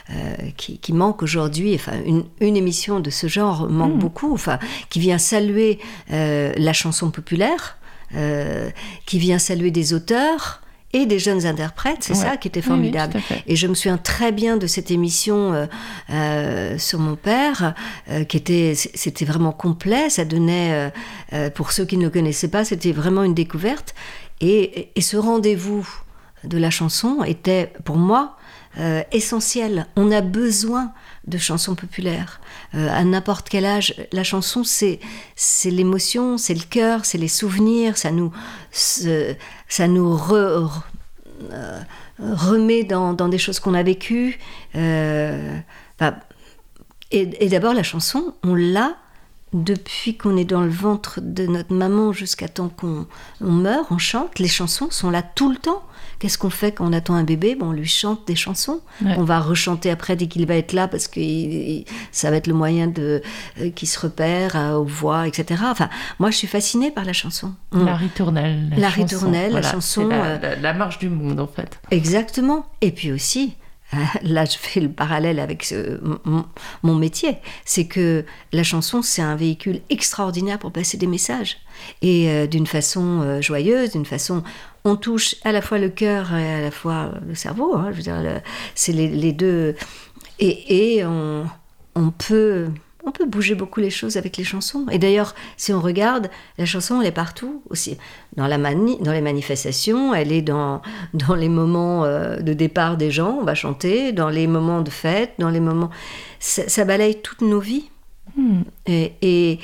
euh, 0.10 0.14
qui, 0.58 0.78
qui 0.80 0.94
manquent 0.94 1.24
aujourd'hui, 1.24 1.76
enfin, 1.76 1.94
une, 2.06 2.26
une 2.40 2.58
émission 2.58 3.00
de 3.00 3.10
ce 3.10 3.28
genre 3.28 3.70
manque 3.70 3.96
Mm. 3.96 4.00
beaucoup, 4.00 4.34
enfin, 4.34 4.58
qui 4.90 5.00
vient 5.00 5.18
saluer 5.18 5.80
euh, 6.12 6.52
la 6.58 6.74
chanson 6.74 7.12
populaire, 7.12 7.78
euh, 8.16 8.70
qui 9.06 9.18
vient 9.20 9.40
saluer 9.40 9.72
des 9.72 9.94
auteurs 9.94 10.62
et 10.94 11.06
des 11.06 11.20
jeunes 11.20 11.46
interprètes. 11.46 11.98
C'est 12.02 12.14
Ouais. 12.14 12.20
ça 12.30 12.38
qui 12.38 12.48
était 12.48 12.62
Oui, 12.62 12.66
oui, 12.68 12.70
formidable. 12.70 13.20
Et 13.48 13.56
je 13.58 13.68
me 13.68 13.74
souviens 13.74 13.98
très 13.98 14.32
bien 14.32 14.56
de 14.58 14.66
cette 14.68 14.92
émission 14.92 15.54
euh, 15.54 15.66
euh, 16.10 16.78
sur 16.78 17.00
mon 17.00 17.16
père, 17.18 17.74
euh, 18.10 18.24
qui 18.24 18.38
était, 18.38 18.74
c'était 18.76 19.26
vraiment 19.26 19.52
complet. 19.52 20.10
Ça 20.10 20.24
donnait, 20.24 20.92
pour 21.56 21.72
ceux 21.74 21.86
qui 21.86 21.98
ne 21.98 22.04
le 22.06 22.10
connaissaient 22.12 22.48
pas, 22.58 22.64
c'était 22.64 22.94
vraiment 22.94 23.24
une 23.24 23.34
découverte. 23.34 23.94
Et, 24.42 24.90
et 24.96 25.02
ce 25.02 25.18
rendez-vous 25.18 25.86
de 26.46 26.58
la 26.58 26.70
chanson 26.70 27.24
était, 27.24 27.74
pour 27.84 27.98
moi, 27.98 28.38
euh, 28.78 29.04
essentiel. 29.12 29.88
On 29.96 30.12
a 30.12 30.22
besoin 30.22 30.92
de 31.28 31.38
chansons 31.38 31.76
populaires. 31.76 32.42
Euh, 32.74 32.90
à 32.92 33.04
n'importe 33.04 33.50
quel 33.50 33.66
âge, 33.66 33.96
la 34.12 34.24
chanson, 34.24 34.64
c'est 34.64 35.00
c'est 35.36 35.72
l'émotion, 35.72 36.38
c'est 36.38 36.54
le 36.54 36.64
cœur, 36.70 37.06
c'est 37.06 37.18
les 37.18 37.30
souvenirs. 37.30 37.98
Ça 37.98 38.12
nous, 38.12 38.32
ça 38.72 39.88
nous 39.88 40.20
euh, 40.32 40.68
remet 42.20 42.84
dans, 42.84 43.14
dans 43.14 43.30
des 43.30 43.38
choses 43.38 43.60
qu'on 43.60 43.74
a 43.74 43.84
vécues. 43.84 44.40
Euh, 44.76 45.58
enfin, 45.98 46.18
et 47.12 47.46
et 47.46 47.50
d'abord, 47.50 47.74
la 47.74 47.84
chanson, 47.84 48.34
on 48.44 48.56
l'a 48.56 48.98
depuis 49.54 50.18
qu'on 50.18 50.36
est 50.36 50.46
dans 50.46 50.62
le 50.62 50.70
ventre 50.70 51.22
de 51.22 51.48
notre 51.48 51.74
maman 51.74 52.12
jusqu'à 52.12 52.50
temps 52.50 52.70
qu'on 52.70 53.08
on 53.40 53.52
meurt, 53.52 53.88
on 53.90 53.98
chante. 53.98 54.38
Les 54.40 54.50
chansons 54.50 54.90
sont 54.92 55.10
là 55.10 55.24
tout 55.24 55.50
le 55.50 55.58
temps. 55.58 55.84
Qu'est-ce 56.20 56.38
qu'on 56.38 56.50
fait 56.50 56.72
quand 56.72 56.88
on 56.88 56.94
attend 56.94 57.16
un 57.16 57.24
bébé? 57.24 57.56
Bon, 57.56 57.68
On 57.68 57.72
lui 57.72 57.88
chante 57.88 58.26
des 58.28 58.36
chansons. 58.36 58.80
Ouais. 59.04 59.16
On 59.18 59.24
va 59.24 59.40
rechanter 59.40 59.90
après 59.92 60.16
dès 60.16 60.28
qu'il 60.28 60.46
va 60.48 60.56
être 60.56 60.74
là 60.74 60.88
parce 60.88 61.08
que 61.08 61.20
ça 62.12 62.32
va 62.32 62.38
être 62.38 62.48
le 62.48 62.54
moyen 62.54 62.88
de 62.88 63.22
euh, 63.62 63.70
qu'il 63.72 63.88
se 63.88 64.00
repère 64.00 64.56
euh, 64.56 64.76
aux 64.76 64.86
voix, 64.86 65.28
etc. 65.28 65.62
Enfin, 65.66 65.90
moi, 66.20 66.32
je 66.32 66.38
suis 66.38 66.48
fascinée 66.48 66.92
par 66.92 67.06
la 67.06 67.14
chanson. 67.14 67.54
On- 67.72 67.84
La 67.86 67.96
ritournelle. 67.96 68.70
La 68.78 68.90
chanson, 68.90 69.04
ritournelle, 69.04 69.52
la 69.54 69.62
chanson, 69.62 70.08
La, 70.08 70.26
euh, 70.26 70.40
la- 70.42 70.56
la 70.56 70.74
marche 70.74 71.00
du 71.00 71.10
monde, 71.10 71.40
en 71.40 71.48
fait. 71.48 71.80
Exactement. 71.92 72.66
Et 72.82 72.92
puis 72.92 73.12
aussi, 73.12 73.56
là 74.24 74.46
je 74.46 74.58
fais 74.58 74.80
le 74.80 74.90
parallèle 74.90 75.40
avec 75.40 75.74
mon, 76.84 76.96
métier, 76.96 77.38
c'est 77.66 77.86
que 77.86 78.26
la 78.54 78.64
chanson 78.64 79.02
c'est 79.02 79.22
un 79.22 79.36
véhicule 79.36 79.82
extraordinaire 79.90 80.60
pour 80.60 80.72
passer 80.72 80.98
des 80.98 81.08
messages. 81.08 81.58
Et 82.02 82.30
euh, 82.30 82.48
d'une 82.48 82.68
façon 82.68 83.22
euh, 83.22 83.42
joyeuse, 83.42 83.92
d'une 83.92 84.06
façon... 84.06 84.44
On 84.88 84.96
touche 84.96 85.36
à 85.44 85.52
la 85.52 85.64
fois 85.64 85.80
le 85.80 85.90
cœur 85.90 86.32
et 86.36 86.54
à 86.54 86.62
la 86.62 86.70
fois 86.70 87.12
le 87.28 87.34
cerveau. 87.34 87.76
hein, 87.76 87.88
je 87.90 87.98
veux 87.98 88.04
dire, 88.04 88.42
c'est 88.76 88.92
les, 88.92 89.34
deux. 89.34 89.76
Et, 90.38 91.04
on 91.04 92.12
peut... 92.12 92.68
On 93.06 93.12
peut 93.12 93.26
bouger 93.26 93.56
beaucoup 93.56 93.80
les 93.80 93.90
choses 93.90 94.18
avec 94.18 94.38
les 94.38 94.44
chansons. 94.44 94.88
Et 94.92 94.98
d'ailleurs, 94.98 95.36
si 95.58 95.72
on 95.74 95.80
regarde, 95.80 96.30
la 96.58 96.66
chanson, 96.66 97.02
elle 97.02 97.08
est 97.08 97.12
partout 97.12 97.62
aussi. 97.70 97.98
Dans, 98.36 98.48
la 98.48 98.58
mani- 98.58 98.98
dans 99.02 99.12
les 99.12 99.22
manifestations, 99.22 100.14
elle 100.14 100.32
est 100.32 100.42
dans, 100.42 100.82
dans 101.14 101.36
les 101.36 101.50
moments 101.50 102.04
euh, 102.06 102.38
de 102.38 102.54
départ 102.54 102.98
des 102.98 103.12
gens, 103.12 103.38
on 103.40 103.44
va 103.44 103.56
chanter, 103.56 104.12
dans 104.12 104.30
les 104.30 104.48
moments 104.48 104.82
de 104.82 104.90
fête, 104.90 105.34
dans 105.40 105.50
les 105.50 105.60
moments... 105.60 105.90
Ça, 106.40 106.68
ça 106.68 106.84
balaye 106.86 107.22
toutes 107.22 107.42
nos 107.42 107.60
vies. 107.60 107.90
Hmm. 108.36 108.62
Et, 108.88 109.14
et 109.22 109.60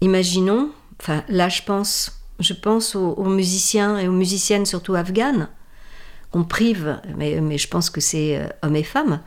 imaginons, 0.00 0.70
enfin 1.00 1.22
là 1.28 1.48
je 1.48 1.62
pense, 1.62 2.20
je 2.40 2.54
pense 2.54 2.96
aux, 2.96 3.12
aux 3.12 3.28
musiciens 3.28 3.98
et 3.98 4.08
aux 4.08 4.12
musiciennes, 4.12 4.66
surtout 4.66 4.94
afghanes, 4.94 5.48
qu'on 6.30 6.44
prive, 6.44 7.00
mais, 7.16 7.40
mais 7.40 7.58
je 7.58 7.68
pense 7.68 7.90
que 7.90 8.00
c'est 8.00 8.38
euh, 8.38 8.48
hommes 8.62 8.76
et 8.76 8.82
femmes, 8.82 9.20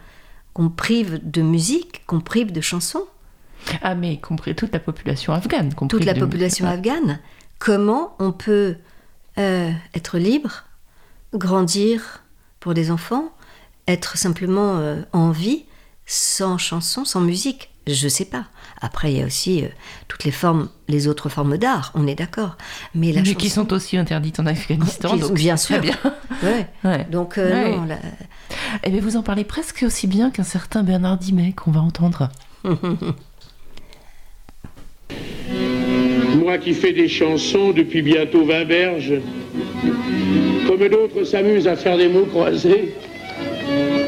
qu'on 0.53 0.69
prive 0.69 1.19
de 1.23 1.41
musique, 1.41 2.03
qu'on 2.07 2.19
prive 2.19 2.51
de 2.51 2.61
chansons, 2.61 3.05
Ah, 3.82 3.95
mais 3.95 4.17
compris 4.17 4.56
toute 4.56 4.71
la 4.73 4.80
population 4.80 5.34
afghane. 5.34 5.73
compris 5.73 5.97
toute 5.97 6.06
la 6.06 6.13
de- 6.13 6.19
population 6.19 6.65
Ah. 6.67 6.71
afghane. 6.71 7.19
Comment 7.60 8.15
on 8.19 8.32
peut 8.32 8.76
euh, 9.38 9.71
être 9.95 10.17
libre, 10.17 10.63
grandir 11.34 12.23
pour 12.60 12.73
des 12.73 12.91
enfants, 12.91 13.26
être 13.88 14.17
simplement 14.17 14.78
euh, 14.78 15.02
en 15.13 15.32
vie, 15.32 15.65
sans 16.06 16.58
chanson, 16.58 17.06
sans 17.06 17.21
musique? 17.21 17.69
Je 17.88 18.08
sais 18.08 18.23
pas. 18.26 18.45
Après, 18.80 19.12
il 19.12 19.17
y 19.19 19.21
a 19.21 19.26
aussi 19.26 19.63
euh, 19.63 19.67
toutes 20.08 20.23
les 20.23 20.32
formes, 20.32 20.69
les 20.88 21.08
autres 21.10 21.28
formes 21.28 21.58
d'art, 21.58 21.91
on 21.95 22.08
est 22.08 22.15
d'accord. 22.15 22.58
Mais 22.95 23.12
la 23.12 23.19
Mais 23.21 23.26
chanson, 23.28 23.38
qui 23.39 23.49
sont 23.49 23.73
aussi 23.73 23.97
interdites 23.97 24.39
en 24.39 24.45
Afghanistan. 24.45 25.15
Donc 25.17 25.34
bien 25.34 25.58
sûr. 25.58 25.80
bien. 25.80 25.95
Ouais. 26.43 26.67
Ouais. 26.84 27.06
Donc 27.10 27.36
Ouais. 27.38 27.76
non, 27.78 27.86
la- 27.86 27.97
Eh 28.84 28.89
bien, 28.89 28.99
vous 29.02 29.15
en 29.15 29.23
parlez 29.23 29.43
presque 29.45 29.84
aussi 29.86 30.08
bien 30.08 30.30
qu'un 30.32 30.43
certain 30.43 30.84
Bernard 30.84 31.17
Dimet 31.17 31.54
qu'on 31.54 31.71
va 31.71 31.80
entendre. 31.82 32.30
Moi 36.36 36.58
qui 36.58 36.73
fais 36.73 36.93
des 36.93 37.08
chansons 37.08 37.71
depuis 37.71 38.02
bientôt 38.02 38.45
20 38.45 38.65
berges, 38.65 39.13
comme 40.67 40.88
d'autres 40.88 41.23
s'amusent 41.23 41.67
à 41.67 41.76
faire 41.76 41.97
des 41.97 42.08
mots 42.08 42.26
croisés, 42.26 42.93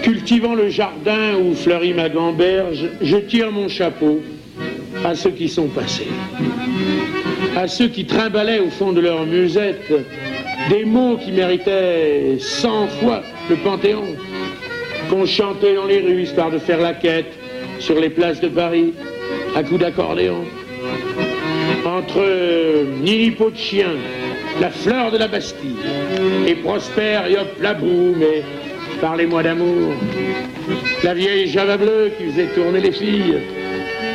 cultivant 0.03 0.55
le 0.55 0.69
jardin 0.69 1.37
où 1.37 1.53
fleurit 1.53 1.93
ma 1.93 2.09
gamberge, 2.09 2.89
je 3.01 3.17
tire 3.17 3.51
mon 3.51 3.67
chapeau 3.67 4.21
à 5.03 5.15
ceux 5.15 5.31
qui 5.31 5.49
sont 5.49 5.67
passés, 5.67 6.07
à 7.55 7.67
ceux 7.67 7.87
qui 7.87 8.05
trimbalaient 8.05 8.59
au 8.59 8.69
fond 8.69 8.91
de 8.91 9.01
leur 9.01 9.25
musette 9.25 9.91
des 10.69 10.85
mots 10.85 11.17
qui 11.17 11.31
méritaient 11.31 12.37
cent 12.39 12.87
fois 12.87 13.21
le 13.49 13.55
Panthéon, 13.57 14.15
qu'on 15.09 15.25
chantait 15.25 15.75
dans 15.75 15.85
les 15.85 15.99
rues 15.99 16.23
histoire 16.23 16.51
de 16.51 16.57
faire 16.57 16.81
la 16.81 16.93
quête 16.93 17.33
sur 17.79 17.99
les 17.99 18.09
places 18.09 18.41
de 18.41 18.47
Paris 18.47 18.93
à 19.55 19.63
coups 19.63 19.79
d'accordéon 19.79 20.43
entre 21.85 22.19
euh, 22.19 22.85
Nini 23.01 23.31
Pot 23.31 23.51
de 23.51 23.57
Chien, 23.57 23.91
la 24.59 24.69
fleur 24.69 25.11
de 25.11 25.17
la 25.17 25.27
Bastille, 25.27 25.75
et 26.47 26.55
Prosper 26.55 27.19
et 27.29 27.37
hop 27.37 27.61
et 27.61 28.43
parlez-moi 29.01 29.43
d'amour. 29.43 29.93
La 31.03 31.13
vieille 31.13 31.47
Java 31.47 31.77
bleue 31.77 32.11
qui 32.17 32.25
faisait 32.25 32.47
tourner 32.47 32.81
les 32.81 32.91
filles, 32.91 33.39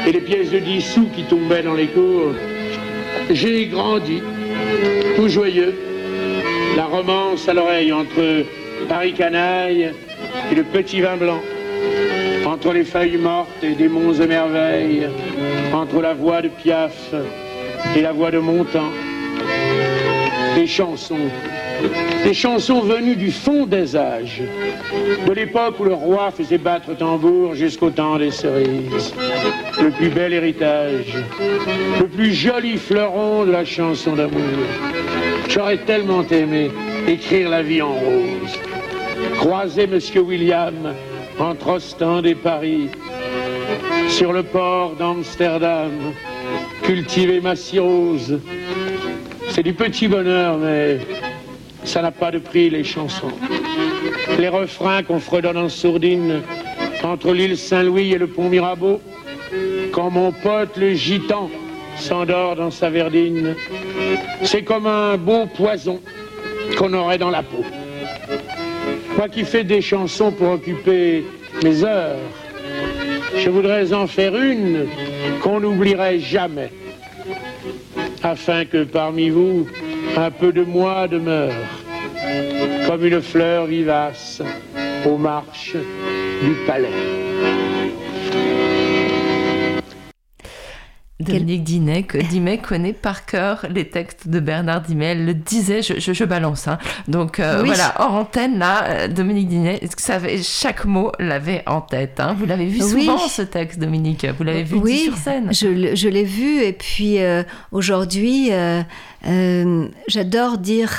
et 0.07 0.13
les 0.13 0.21
pièces 0.21 0.51
de 0.51 0.59
10 0.59 0.81
sous 0.81 1.09
qui 1.15 1.23
tombaient 1.25 1.63
dans 1.63 1.75
les 1.75 1.87
cours. 1.87 2.33
J'ai 3.31 3.67
grandi, 3.67 4.23
tout 5.17 5.29
joyeux, 5.29 5.75
la 6.77 6.85
romance 6.85 7.49
à 7.49 7.55
l'oreille 7.55 7.93
entre 7.93 8.45
Paris 8.89 9.13
canaille 9.13 9.93
et 10.51 10.55
le 10.55 10.65
petit 10.65 11.01
vin 11.01 11.17
blanc, 11.17 11.41
entre 12.47 12.73
les 12.73 12.85
feuilles 12.85 13.19
mortes 13.19 13.63
et 13.63 13.75
des 13.75 13.89
monts 13.89 14.15
et 14.15 15.07
entre 15.73 16.01
la 16.01 16.15
voix 16.15 16.43
de 16.43 16.49
Piaf 16.49 17.15
et 17.97 18.03
la 18.03 18.13
voix 18.13 18.31
de 18.31 18.39
Montand. 18.39 18.91
Des 20.55 20.67
chansons, 20.67 21.31
des 22.25 22.35
chansons 22.35 22.81
venues 22.81 23.17
du 23.17 23.31
fond 23.31 23.67
des 23.67 23.97
âges, 23.97 24.43
de 25.27 25.33
l'époque 25.33 25.79
où 25.79 25.85
le 25.85 25.95
roi 25.95 26.31
faisait 26.31 26.59
battre 26.59 26.97
tambour 26.97 27.55
jusqu'au 27.55 27.91
temps 27.91 28.19
des 28.19 28.31
cerises. 28.31 29.15
Le 29.81 29.91
plus 29.91 30.09
bel 30.09 30.33
héritage, 30.33 31.15
le 32.01 32.07
plus 32.07 32.33
joli 32.35 32.77
fleuron 32.77 33.45
de 33.45 33.53
la 33.53 33.65
chanson 33.65 34.15
d'amour. 34.15 34.41
J'aurais 35.49 35.79
tellement 35.79 36.25
aimé 36.31 36.71
écrire 37.07 37.49
la 37.49 37.63
vie 37.63 37.83
en 37.83 37.93
rose, 37.93 38.59
croiser 39.39 39.87
Monsieur 39.87 40.21
William 40.21 40.95
entre 41.39 41.69
Ostende 41.69 42.27
et 42.27 42.35
Paris, 42.35 42.91
sur 44.09 44.33
le 44.33 44.43
port 44.43 44.95
d'Amsterdam, 44.97 45.93
cultiver 46.83 47.41
ma 47.41 47.57
cirrhose. 47.57 48.41
C'est 49.51 49.63
du 49.63 49.73
petit 49.73 50.09
bonheur, 50.09 50.59
mais 50.59 50.99
ça 51.85 52.03
n'a 52.03 52.11
pas 52.11 52.31
de 52.31 52.39
prix, 52.39 52.71
les 52.71 52.85
chansons. 52.85 53.33
Les 54.39 54.49
refrains 54.49 55.03
qu'on 55.03 55.19
fredonne 55.19 55.57
en 55.57 55.69
sourdine 55.69 56.43
entre 57.03 57.33
l'île 57.33 57.57
Saint-Louis 57.57 58.13
et 58.13 58.19
le 58.19 58.27
pont 58.27 58.49
Mirabeau, 58.49 59.01
quand 59.93 60.11
mon 60.11 60.33
pote 60.33 60.77
le 60.77 60.95
gitan 60.95 61.51
s'endort 61.97 62.57
dans 62.57 62.71
sa 62.71 62.91
verdine, 62.91 63.55
c'est 64.43 64.63
comme 64.63 64.87
un 64.87 65.17
bon 65.17 65.47
poison 65.47 66.01
qu'on 66.79 66.93
aurait 66.95 67.19
dans 67.19 67.31
la 67.31 67.43
peau. 67.43 67.65
Moi 69.17 69.29
qui 69.29 69.45
fais 69.45 69.65
des 69.65 69.81
chansons 69.81 70.31
pour 70.31 70.51
occuper 70.53 71.25
mes 71.63 71.85
heures, 71.85 72.17
Je 73.43 73.49
voudrais 73.49 73.93
en 73.93 74.07
faire 74.07 74.37
une 74.37 74.87
qu'on 75.43 75.61
n'oublierait 75.61 76.19
jamais, 76.19 76.71
afin 78.23 78.67
que 78.67 78.85
parmi 78.85 79.31
vous, 79.31 79.67
un 80.17 80.31
peu 80.31 80.53
de 80.53 80.63
moi 80.63 81.09
demeure, 81.09 81.55
comme 82.87 83.05
une 83.07 83.23
fleur 83.23 83.67
vivace 83.67 84.43
aux 85.07 85.17
marches 85.17 85.77
du 86.43 86.55
palais. 86.67 87.70
Dominique 91.21 91.63
Dinet, 91.65 92.03
que 92.05 92.19
Dimet 92.19 92.59
connaît 92.59 92.93
par 92.93 93.27
cœur 93.27 93.65
les 93.71 93.89
textes 93.89 94.29
de 94.29 94.41
Bernard 94.41 94.83
Dimet. 94.83 95.07
Elle 95.13 95.27
le 95.27 95.35
disait, 95.35 95.83
je, 95.83 96.01
je, 96.01 96.13
je 96.13 96.25
balance. 96.25 96.67
Hein. 96.69 96.79
Donc 97.09 97.39
euh, 97.41 97.61
Oui. 97.63 97.67
voilà, 97.69 97.95
hors 97.99 98.15
antenne, 98.15 98.59
là, 98.59 98.85
euh, 98.85 99.09
Dominique 99.09 99.49
Dinet, 99.49 99.81
savait, 99.99 100.43
chaque 100.43 100.85
mot 100.85 101.13
l'avait 101.19 101.63
en 101.67 101.81
tête. 101.81 102.21
hein. 102.21 102.35
Vous 102.39 102.47
l'avez 102.47 102.67
vu 102.67 102.83
Oui. 102.83 103.05
souvent, 103.05 103.19
ce 103.19 103.43
texte, 103.43 103.79
Dominique. 103.79 104.27
Vous 104.39 104.45
l'avez 104.45 104.63
vu 104.63 104.77
oui, 104.77 104.99
sur 105.05 105.17
scène. 105.17 105.49
je, 105.53 105.95
je 105.95 106.09
l'ai 106.09 106.25
vu 106.25 106.63
et 106.63 106.73
puis 106.73 107.19
euh, 107.21 107.43
aujourd'hui, 107.73 108.51
euh, 108.53 109.87
j'adore 110.09 110.59
dire, 110.59 110.91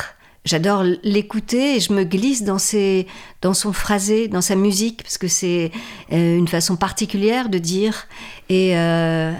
j'adore 0.45 0.84
l'écouter 1.03 1.75
et 1.75 1.79
je 1.79 1.93
me 1.93 2.03
glisse 2.03 2.43
dans 2.43 2.57
ses, 2.60 3.07
dans 3.41 3.53
son 3.53 3.73
phrasé, 3.73 4.27
dans 4.27 4.41
sa 4.41 4.55
musique 4.55 5.01
parce 5.03 5.17
que 5.17 5.27
c'est 5.27 5.71
une 6.12 6.47
façon 6.47 6.75
particulière 6.75 7.49
de 7.49 7.57
dire 7.57 8.07
et 8.49 8.77
euh, 8.77 9.31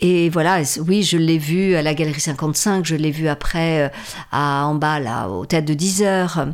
et 0.00 0.30
voilà, 0.30 0.62
oui, 0.86 1.02
je 1.02 1.16
l'ai 1.16 1.38
vu 1.38 1.76
à 1.76 1.82
la 1.82 1.94
Galerie 1.94 2.20
55, 2.20 2.84
je 2.84 2.96
l'ai 2.96 3.10
vu 3.10 3.28
après 3.28 3.82
euh, 3.82 3.88
à, 4.32 4.66
en 4.66 4.74
bas, 4.74 4.98
là, 4.98 5.28
au 5.28 5.46
théâtre 5.46 5.66
de 5.66 5.74
10 5.74 6.02
heures. 6.02 6.46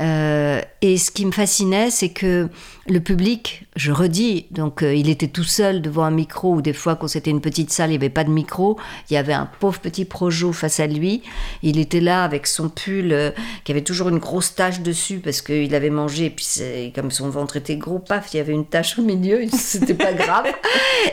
Euh, 0.00 0.60
et 0.82 0.98
ce 0.98 1.10
qui 1.10 1.24
me 1.26 1.32
fascinait, 1.32 1.90
c'est 1.90 2.08
que 2.08 2.48
le 2.88 3.00
public, 3.00 3.66
je 3.76 3.92
redis, 3.92 4.46
donc 4.50 4.82
euh, 4.82 4.94
il 4.94 5.08
était 5.08 5.28
tout 5.28 5.44
seul 5.44 5.80
devant 5.82 6.04
un 6.04 6.10
micro, 6.10 6.54
ou 6.54 6.62
des 6.62 6.72
fois, 6.72 6.96
quand 6.96 7.08
c'était 7.08 7.30
une 7.30 7.40
petite 7.40 7.70
salle, 7.70 7.90
il 7.90 7.92
n'y 7.92 7.98
avait 7.98 8.10
pas 8.10 8.24
de 8.24 8.30
micro, 8.30 8.78
il 9.10 9.14
y 9.14 9.16
avait 9.16 9.32
un 9.32 9.48
pauvre 9.60 9.78
petit 9.78 10.04
projo 10.04 10.52
face 10.52 10.80
à 10.80 10.86
lui. 10.86 11.22
Il 11.62 11.78
était 11.78 12.00
là 12.00 12.24
avec 12.24 12.46
son 12.46 12.68
pull 12.68 13.32
qui 13.64 13.72
avait 13.72 13.82
toujours 13.82 14.08
une 14.08 14.18
grosse 14.18 14.54
tache 14.54 14.80
dessus 14.80 15.18
parce 15.18 15.40
qu'il 15.42 15.74
avait 15.74 15.90
mangé, 15.90 16.26
et 16.26 16.30
puis 16.30 16.92
comme 16.94 17.10
son 17.10 17.28
ventre 17.28 17.56
était 17.56 17.76
gros, 17.76 17.98
paf, 17.98 18.32
il 18.34 18.38
y 18.38 18.40
avait 18.40 18.54
une 18.54 18.66
tache 18.66 18.98
au 18.98 19.02
milieu, 19.02 19.42
c'était 19.52 19.94
pas 19.94 20.12
grave. 20.12 20.46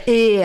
Et, 0.07 0.41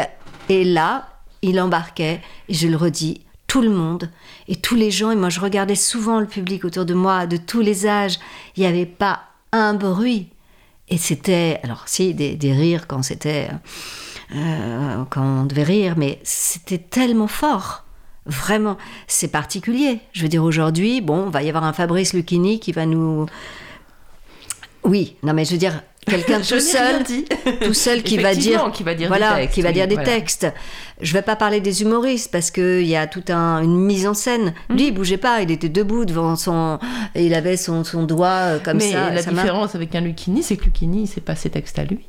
et 0.49 0.65
là, 0.65 1.10
il 1.43 1.61
embarquait, 1.61 2.21
et 2.49 2.55
je 2.55 2.69
le 2.69 2.77
redis, 2.77 3.23
tout 3.47 3.63
le 3.63 3.71
monde 3.71 4.09
et 4.47 4.57
tous 4.57 4.77
les 4.77 4.91
gens. 4.91 5.11
Et 5.11 5.17
moi, 5.17 5.29
je 5.29 5.41
regardais 5.41 5.75
souvent 5.75 6.21
le 6.21 6.27
public 6.27 6.65
autour 6.65 6.85
de 6.85 6.95
moi, 6.95 7.27
de 7.27 7.37
tous 7.37 7.61
les 7.61 7.87
âges. 7.87 8.19
Il 8.57 8.61
n'y 8.61 8.67
avait 8.67 8.87
pas 8.87 9.23
un 9.53 9.75
bruit. 9.75 10.29
Et 10.89 10.99
c'était, 10.99 11.59
alors 11.63 11.85
si, 11.87 12.15
des, 12.15 12.37
des 12.37 12.53
rires 12.53 12.87
quand 12.87 13.03
c'était, 13.03 13.49
euh, 14.35 15.05
quand 15.11 15.23
on 15.23 15.45
devait 15.45 15.65
rire, 15.65 15.95
mais 15.97 16.21
c'était 16.23 16.79
tellement 16.79 17.27
fort. 17.27 17.85
Vraiment, 18.27 18.77
c'est 19.09 19.29
particulier. 19.29 20.01
Je 20.13 20.23
veux 20.23 20.29
dire, 20.29 20.45
aujourd'hui, 20.45 21.01
bon, 21.01 21.27
il 21.27 21.33
va 21.33 21.43
y 21.43 21.49
avoir 21.49 21.65
un 21.65 21.73
Fabrice 21.73 22.13
Lucchini 22.13 22.61
qui 22.61 22.71
va 22.71 22.87
nous. 22.87 23.27
Oui, 24.85 25.17
non, 25.23 25.33
mais 25.33 25.45
je 25.45 25.53
veux 25.53 25.59
dire, 25.59 25.83
quelqu'un 26.07 26.41
tout 26.49 26.61
seul 26.61 27.03
tout 27.63 27.75
seul 27.75 28.03
qui 28.03 28.19
va 28.19 28.35
dire, 28.35 28.71
qui 28.73 28.83
va 28.83 28.95
dire 28.95 29.09
voilà, 29.09 29.35
des 29.35 29.41
textes, 29.41 29.55
qui 29.55 29.63
va 29.63 29.73
dire 29.73 29.87
des 29.89 29.95
voilà. 29.95 30.11
Je 31.03 31.13
vais 31.13 31.23
pas 31.23 31.37
parler 31.37 31.61
des 31.61 31.83
humoristes 31.83 32.31
parce 32.31 32.51
que 32.51 32.81
il 32.81 32.87
y 32.89 32.97
a 32.97 33.07
toute 33.07 33.31
un, 33.31 33.63
une 33.63 33.77
mise 33.77 34.07
en 34.07 34.15
scène. 34.15 34.53
Mm. 34.69 34.75
Lui, 34.75 34.87
il 34.89 34.93
bougeait 34.93 35.17
pas, 35.17 35.43
il 35.43 35.51
était 35.51 35.69
debout 35.69 36.05
devant 36.05 36.37
son, 36.37 36.79
il 37.15 37.35
avait 37.35 37.57
son, 37.57 37.85
son 37.85 38.05
doigt 38.05 38.29
euh, 38.29 38.59
comme 38.59 38.79
Mais 38.79 38.93
ça. 38.93 39.11
la 39.11 39.23
sa 39.23 39.31
main. 39.31 39.43
différence 39.43 39.75
avec 39.75 39.95
un 39.95 40.01
Lucchini, 40.01 40.43
c'est 40.43 40.57
que 40.57 40.65
Lucchini, 40.65 41.07
c'est 41.07 41.21
pas 41.21 41.35
ses 41.37 41.51
textes 41.51 41.79
à 41.79 41.85
lui. 41.85 42.05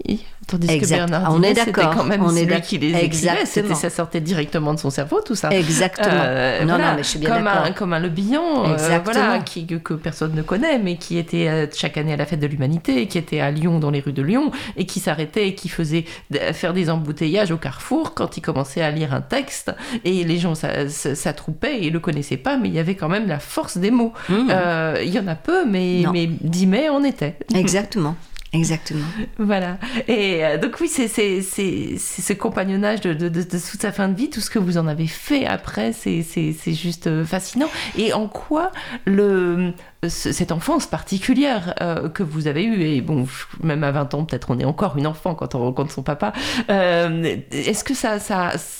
Tandis 0.47 0.69
Exact. 0.69 0.81
que 1.05 1.09
Bernard 1.11 1.33
on 1.33 1.41
est 1.43 1.53
c'était 1.55 1.71
d'accord. 1.71 1.95
quand 1.95 2.03
même 2.03 2.21
On 2.23 2.31
est 2.35 2.41
celui 2.41 2.47
d'ac- 2.47 2.63
qui 2.63 2.77
les 2.77 2.97
écrivait. 2.99 3.45
Ça 3.45 3.89
sortait 3.89 4.21
directement 4.21 4.73
de 4.73 4.79
son 4.79 4.89
cerveau, 4.89 5.21
tout 5.21 5.35
ça. 5.35 5.49
Exactement. 5.51 6.09
Euh, 6.11 6.61
non, 6.61 6.67
voilà, 6.75 6.91
non, 6.91 6.97
mais 6.97 7.03
je 7.03 7.07
suis 7.09 7.19
bien 7.19 7.29
comme 7.29 7.43
d'accord. 7.45 7.65
un, 7.65 7.71
comme 7.71 7.93
un 7.93 7.99
Le 7.99 8.09
Bihan, 8.09 8.65
euh, 8.65 8.99
voilà, 9.03 9.39
qui, 9.39 9.65
que, 9.65 9.93
personne 9.93 10.33
ne 10.33 10.41
connaît, 10.41 10.79
mais 10.79 10.97
qui 10.97 11.17
était 11.17 11.47
euh, 11.47 11.67
chaque 11.73 11.97
année 11.97 12.13
à 12.13 12.17
la 12.17 12.25
fête 12.25 12.39
de 12.39 12.47
l'humanité, 12.47 13.07
qui 13.07 13.17
était 13.17 13.39
à 13.39 13.51
Lyon, 13.51 13.79
dans 13.79 13.91
les 13.91 13.99
rues 14.01 14.13
de 14.13 14.21
Lyon, 14.21 14.51
et 14.77 14.85
qui 14.85 14.99
s'arrêtait 14.99 15.47
et 15.47 15.55
qui 15.55 15.69
faisait 15.69 16.05
faire 16.53 16.73
des 16.73 16.89
embouteillages 16.89 17.51
au 17.51 17.57
carrefour 17.57 18.13
quand 18.13 18.35
il 18.37 18.41
commençait 18.41 18.80
à 18.81 18.91
lire 18.91 19.13
un 19.13 19.21
texte, 19.21 19.73
et 20.05 20.23
les 20.23 20.37
gens 20.37 20.55
s'a- 20.55 20.89
s'a- 20.89 21.15
s'attroupaient 21.15 21.83
et 21.83 21.89
le 21.89 21.99
connaissaient 21.99 22.37
pas, 22.37 22.57
mais 22.57 22.67
il 22.69 22.73
y 22.75 22.79
avait 22.79 22.95
quand 22.95 23.09
même 23.09 23.27
la 23.27 23.39
force 23.39 23.77
des 23.77 23.91
mots. 23.91 24.13
Mmh. 24.29 24.47
Euh, 24.51 24.97
Il 25.03 25.09
y 25.13 25.19
en 25.19 25.27
a 25.27 25.35
peu, 25.35 25.65
mais, 25.65 26.01
Non. 26.03 26.11
mais 26.11 26.27
Dimet 26.27 26.89
en 26.89 27.03
était. 27.03 27.35
Exactement. 27.55 28.15
Exactement. 28.53 29.05
Voilà. 29.39 29.77
Et 30.09 30.43
euh, 30.45 30.57
donc 30.57 30.75
oui, 30.81 30.89
c'est 30.89 31.07
c'est- 31.07 31.41
c'est- 31.41 31.95
c'est 31.97 32.21
ce 32.21 32.33
compagnonnage 32.33 32.99
de, 32.99 33.13
de, 33.13 33.29
de, 33.29 33.43
de 33.43 33.47
toute 33.49 33.81
sa 33.81 33.93
fin 33.93 34.09
de 34.09 34.15
vie, 34.17 34.29
tout 34.29 34.41
ce 34.41 34.49
que 34.49 34.59
vous 34.59 34.77
en 34.77 34.87
avez 34.87 35.07
fait 35.07 35.45
après, 35.45 35.93
c'est 35.93 36.21
c'est- 36.21 36.53
c'est 36.61 36.73
juste 36.73 37.07
euh, 37.07 37.23
fascinant. 37.23 37.69
Et 37.97 38.11
en 38.11 38.27
quoi 38.27 38.71
le, 39.05 39.71
cette 40.09 40.51
enfance 40.51 40.87
particulière 40.87 41.75
euh, 41.79 42.09
que 42.09 42.23
vous 42.23 42.47
avez 42.47 42.63
eue, 42.63 42.81
et 42.81 43.01
bon, 43.01 43.27
même 43.61 43.83
à 43.83 43.91
20 43.91 44.13
ans, 44.15 44.25
peut-être 44.25 44.49
on 44.49 44.57
est 44.57 44.65
encore 44.65 44.97
une 44.97 45.05
enfant 45.05 45.35
quand 45.35 45.53
on 45.53 45.59
rencontre 45.59 45.91
son 45.91 46.01
papa, 46.01 46.33
euh, 46.69 47.37
est-ce 47.51 47.83
que 47.83 47.93
ça, 47.93 48.17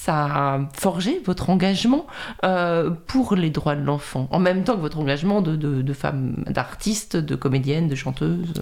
a 0.07 0.59
forgé 0.73 1.21
votre 1.25 1.51
engagement 1.51 2.07
euh, 2.43 2.89
pour 2.89 3.35
les 3.35 3.51
droits 3.51 3.75
de 3.75 3.83
l'enfant, 3.83 4.27
en 4.31 4.39
même 4.39 4.63
temps 4.63 4.75
que 4.75 4.81
votre 4.81 4.97
engagement 4.97 5.41
de, 5.41 5.55
de, 5.55 5.93
femme, 5.93 6.43
d'artiste, 6.47 7.17
de 7.17 7.35
comédienne, 7.35 7.87
de 7.87 7.95
chanteuse? 7.95 8.53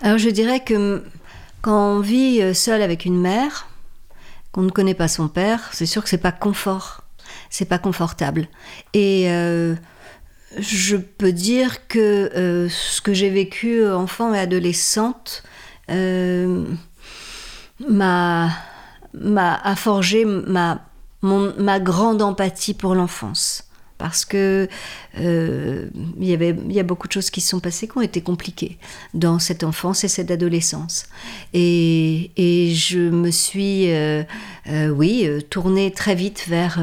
Alors 0.00 0.16
je 0.16 0.30
dirais 0.30 0.60
que 0.60 1.04
quand 1.60 1.96
on 1.96 2.00
vit 2.00 2.54
seul 2.54 2.80
avec 2.80 3.04
une 3.04 3.20
mère, 3.20 3.68
qu'on 4.52 4.62
ne 4.62 4.70
connaît 4.70 4.94
pas 4.94 5.08
son 5.08 5.28
père, 5.28 5.68
c'est 5.72 5.84
sûr 5.84 6.02
que 6.02 6.08
c'est 6.08 6.16
pas 6.16 6.32
confort, 6.32 7.02
c'est 7.50 7.68
pas 7.68 7.78
confortable. 7.78 8.48
Et 8.94 9.28
je 10.58 10.96
peux 10.96 11.32
dire 11.32 11.86
que 11.88 11.98
euh, 12.34 12.68
ce 12.68 13.00
que 13.00 13.12
j'ai 13.12 13.30
vécu 13.30 13.80
euh, 13.80 13.96
enfant 13.96 14.32
et 14.34 14.38
adolescente 14.38 15.42
euh, 15.90 16.64
m'a 17.88 18.50
a 19.14 19.76
forgé 19.76 20.24
ma 20.24 21.80
grande 21.80 22.22
empathie 22.22 22.74
pour 22.74 22.94
l'enfance 22.94 23.65
parce 23.98 24.24
que 24.24 24.68
euh, 25.18 25.86
y 26.20 26.32
il 26.32 26.72
y 26.72 26.80
a 26.80 26.82
beaucoup 26.82 27.08
de 27.08 27.12
choses 27.12 27.30
qui 27.30 27.40
se 27.40 27.48
sont 27.48 27.60
passées 27.60 27.88
qui 27.88 27.96
ont 27.96 28.02
été 28.02 28.20
compliquées 28.20 28.78
dans 29.14 29.38
cette 29.38 29.64
enfance 29.64 30.04
et 30.04 30.08
cette 30.08 30.30
adolescence. 30.30 31.06
Et, 31.54 32.30
et 32.36 32.74
je 32.74 32.98
me 32.98 33.30
suis 33.30 33.90
euh, 33.90 34.22
euh, 34.68 34.88
oui 34.88 35.26
tournée 35.50 35.90
très 35.92 36.14
vite 36.14 36.44
vers 36.48 36.78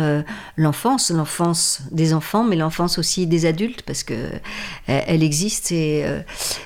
l'enfance 0.58 1.12
l'enfance 1.12 1.82
des 1.92 2.14
enfants 2.14 2.44
mais 2.44 2.56
l'enfance 2.56 2.98
aussi 2.98 3.28
des 3.28 3.46
adultes 3.46 3.84
parce 3.84 4.04
que 4.04 4.30
elle 4.88 5.24
existe 5.24 5.72
et 5.72 6.06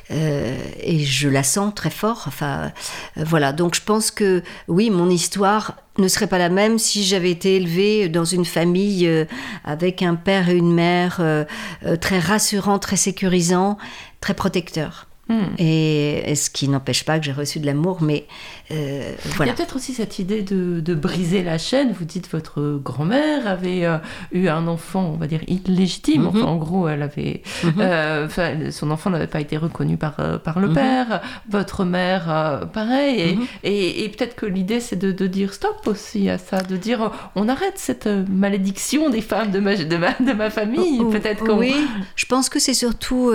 et 0.10 1.00
je 1.06 1.28
la 1.30 1.44
sens 1.44 1.74
très 1.76 1.90
fort. 1.90 2.24
Enfin 2.28 2.72
voilà. 3.16 3.52
Donc 3.52 3.76
je 3.76 3.82
pense 3.82 4.12
que 4.12 4.44
oui 4.68 4.90
mon 4.90 5.10
histoire 5.10 5.76
ne 5.98 6.08
serait 6.08 6.28
pas 6.28 6.38
la 6.38 6.50
même 6.50 6.78
si 6.78 7.04
j'avais 7.04 7.32
été 7.32 7.56
élevée 7.56 8.10
dans 8.10 8.26
une 8.26 8.46
famille 8.46 9.08
euh, 9.08 9.26
avec 9.64 10.02
un 10.02 10.16
père 10.16 10.50
et 10.50 10.56
une 10.56 10.74
mère 10.74 11.18
euh, 11.20 11.46
euh, 11.86 11.96
très 11.96 12.20
rassurants, 12.20 12.80
très 12.80 12.98
sécurisants, 12.98 13.78
très 14.22 14.34
protecteurs. 14.34 15.07
Hmm. 15.30 15.56
Et, 15.58 16.32
et 16.32 16.36
ce 16.36 16.50
qui 16.50 16.68
n'empêche 16.70 17.04
pas 17.04 17.20
que 17.20 17.26
j'ai 17.26 17.34
reçu 17.34 17.60
de 17.60 17.66
l'amour, 17.66 18.02
mais 18.02 18.26
euh, 18.72 19.14
Il 19.26 19.32
y 19.32 19.34
voilà. 19.36 19.52
a 19.52 19.56
peut-être 19.56 19.76
aussi 19.76 19.94
cette 19.94 20.20
idée 20.20 20.42
de, 20.42 20.80
de 20.80 20.94
briser 20.96 21.44
la 21.44 21.58
chaîne. 21.58 21.92
Vous 21.92 22.06
dites 22.06 22.30
votre 22.32 22.80
grand-mère 22.82 23.46
avait 23.48 23.86
euh, 23.86 23.98
eu 24.32 24.48
un 24.48 24.68
enfant, 24.68 25.12
on 25.14 25.18
va 25.18 25.28
dire 25.28 25.42
illégitime. 25.48 26.22
Mhm. 26.24 26.28
Enfin, 26.30 26.42
en 26.44 26.56
gros, 26.56 26.88
elle 26.88 27.02
avait, 27.02 27.42
Mhm. 27.64 27.74
euh, 27.80 28.72
son 28.72 28.90
enfant 28.92 29.10
n'avait 29.10 29.28
pas 29.28 29.42
été 29.42 29.58
reconnu 29.58 29.98
par 29.98 30.16
par 30.44 30.60
le 30.60 30.70
Mhm. 30.70 30.74
père. 30.74 31.22
Votre 31.50 31.84
mère, 31.84 32.68
pareil. 32.74 33.38
Et, 33.64 33.70
et, 33.70 34.04
et 34.06 34.10
peut-être 34.10 34.36
que 34.36 34.46
l'idée, 34.46 34.80
c'est 34.80 34.96
de, 34.96 35.12
de 35.12 35.28
dire 35.28 35.54
stop 35.54 35.86
aussi 35.88 36.30
à 36.30 36.38
ça, 36.38 36.62
de 36.62 36.78
dire 36.78 37.12
on 37.36 37.50
arrête 37.50 37.74
cette 37.78 38.08
malédiction 38.08 39.10
des 39.10 39.22
femmes 39.22 39.52
de 39.52 39.60
ma 39.60 39.76
de 39.76 39.98
ma, 39.98 40.14
de 40.14 40.34
ma 40.34 40.50
famille. 40.50 41.00
Ou- 41.02 41.10
Peut-être 41.10 41.44
qu'on 41.44 41.58
Oui, 41.58 41.76
je 42.16 42.26
pense 42.26 42.48
que 42.50 42.60
c'est 42.60 42.74
surtout 42.74 43.32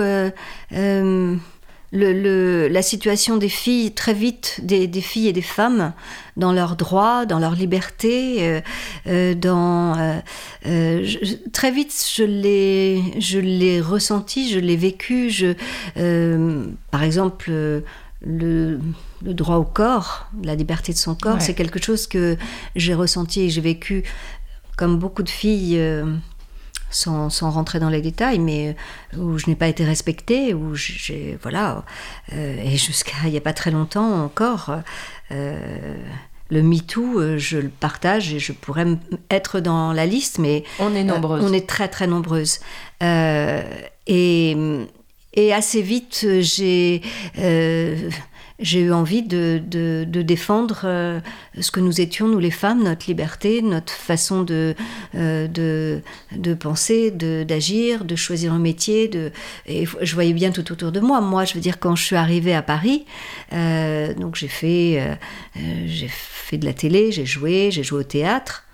le, 1.93 2.11
le- 2.11 2.67
la 2.67 2.81
situation 2.81 3.37
des 3.37 3.49
filles, 3.49 3.91
très 3.93 4.15
vite, 4.15 4.59
des, 4.63 4.87
des 4.87 4.99
filles 5.01 5.27
et 5.27 5.33
des 5.33 5.43
femmes, 5.43 5.93
dans 6.37 6.51
leurs 6.51 6.75
droits, 6.75 7.25
dans 7.27 7.37
leur 7.39 7.53
liberté, 7.55 8.37
euh, 8.47 8.61
euh, 9.07 9.35
dans... 9.35 9.95
euh, 10.65 11.03
je- 11.03 11.35
très 11.51 11.71
vite, 11.71 11.93
je 12.17 12.23
l'ai, 12.23 13.01
je 13.19 13.37
l'ai 13.39 13.79
ressenti, 13.79 14.49
je 14.49 14.57
l'ai 14.59 14.75
vécu. 14.75 15.29
Je, 15.29 15.53
euh, 15.97 16.65
par 16.89 17.03
exemple, 17.03 17.51
le, 18.25 18.79
le 19.23 19.33
droit 19.33 19.57
au 19.57 19.63
corps, 19.65 20.27
la 20.43 20.55
liberté 20.55 20.93
de 20.93 20.97
son 20.97 21.13
corps, 21.13 21.35
Ouais. 21.35 21.39
c'est 21.41 21.53
quelque 21.53 21.79
chose 21.81 22.07
que 22.07 22.37
j'ai 22.75 22.93
ressenti 22.95 23.41
et 23.41 23.49
j'ai 23.49 23.61
vécu 23.61 24.03
comme 24.77 24.97
beaucoup 24.97 25.21
de 25.21 25.29
filles, 25.29 25.77
sans, 26.93 27.29
sans 27.29 27.49
rentrer 27.51 27.79
dans 27.79 27.89
les 27.89 28.01
détails, 28.01 28.39
mais 28.39 28.75
euh, 29.15 29.17
où 29.19 29.37
je 29.37 29.47
n'ai 29.47 29.55
pas 29.55 29.67
été 29.67 29.83
respectée, 29.83 30.53
où 30.53 30.75
j'ai. 30.75 31.37
Voilà. 31.41 31.83
euh, 32.33 32.57
et 32.63 32.77
jusqu'à 32.77 33.13
il 33.25 33.31
n'y 33.31 33.37
a 33.37 33.41
pas 33.41 33.53
très 33.53 33.71
longtemps 33.71 34.23
encore, 34.23 34.71
euh, 35.31 35.95
le 36.49 36.61
MeToo, 36.61 37.37
je 37.37 37.57
le 37.57 37.69
partage 37.69 38.33
et 38.33 38.39
je 38.39 38.51
pourrais 38.53 38.85
être 39.31 39.59
dans 39.59 39.91
la 39.91 40.05
liste, 40.05 40.37
mais 40.39 40.63
On 40.79 40.93
est 40.95 41.03
nombreuses. 41.03 41.43
on 41.43 41.51
est 41.51 41.67
très 41.67 41.87
très 41.87 42.05
nombreuses. 42.07 42.59
Euh, 43.01 43.61
et, 44.07 44.55
et 45.33 45.53
assez 45.53 45.81
vite, 45.81 46.27
j'ai 46.41 47.01
j'ai 48.59 48.81
eu 48.81 48.93
envie 48.93 49.23
de, 49.23 49.61
de- 49.65 50.05
défendre 50.21 50.81
euh, 50.85 51.19
ce 51.59 51.71
que 51.71 51.79
nous 51.79 51.99
étions, 51.99 52.27
nous 52.27 52.39
les 52.39 52.51
femmes, 52.51 52.83
notre 52.83 53.07
liberté, 53.07 53.61
notre 53.61 53.91
façon 53.91 54.43
de, 54.43 54.75
euh, 55.15 55.47
de, 55.47 56.01
de 56.35 56.53
penser, 56.53 57.11
d'agir, 57.11 58.05
de, 58.05 58.15
choisir 58.15 58.53
un 58.53 58.59
métier. 58.59 59.07
De, 59.07 59.31
et 59.65 59.85
je 60.01 60.13
voyais 60.13 60.33
bien 60.33 60.51
tout 60.51 60.71
autour 60.71 60.91
de 60.91 60.99
moi. 60.99 61.19
Moi, 61.19 61.45
je 61.45 61.55
veux 61.55 61.61
dire, 61.61 61.79
quand 61.79 61.95
je 61.95 62.03
suis 62.03 62.15
arrivée 62.15 62.53
à 62.53 62.61
Paris, 62.61 63.05
euh, 63.53 64.13
donc 64.13 64.35
j'ai 64.35 64.47
fait, 64.47 65.17
j'ai 65.85 66.09
fait 66.09 66.57
de 66.57 66.65
la 66.65 66.73
télé, 66.73 67.11
j'ai 67.11 67.25
joué, 67.25 67.69
j'ai 67.71 67.83
joué 67.83 67.99
au 67.99 68.03
théâtre. 68.03 68.65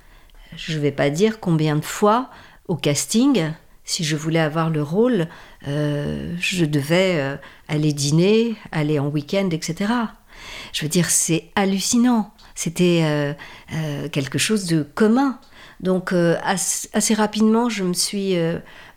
Je 0.55 0.73
ne 0.75 0.79
vais 0.81 0.91
pas 0.91 1.09
dire 1.09 1.39
combien 1.39 1.75
de 1.75 1.85
fois 1.85 2.29
au 2.67 2.75
casting, 2.75 3.51
si 3.89 4.03
je 4.03 4.15
voulais 4.15 4.39
avoir 4.39 4.69
le 4.69 4.83
rôle, 4.83 5.27
euh, 5.67 6.35
je 6.39 6.63
devais 6.63 7.15
euh, 7.17 7.37
aller 7.67 7.91
dîner, 7.91 8.55
aller 8.71 8.99
en 8.99 9.07
week-end, 9.07 9.49
etc. 9.51 9.91
Je 10.73 10.83
veux 10.83 10.89
dire, 10.89 11.09
c'est 11.09 11.49
hallucinant. 11.55 12.31
C'était 12.53 13.01
euh, 13.03 14.07
quelque 14.09 14.37
chose 14.37 14.67
de 14.67 14.83
commun. 14.83 15.39
Donc 15.79 16.13
assez, 16.13 17.13
rapidement, 17.15 17.67
je 17.67 17.83
me 17.83 17.93
suis, 17.93 18.35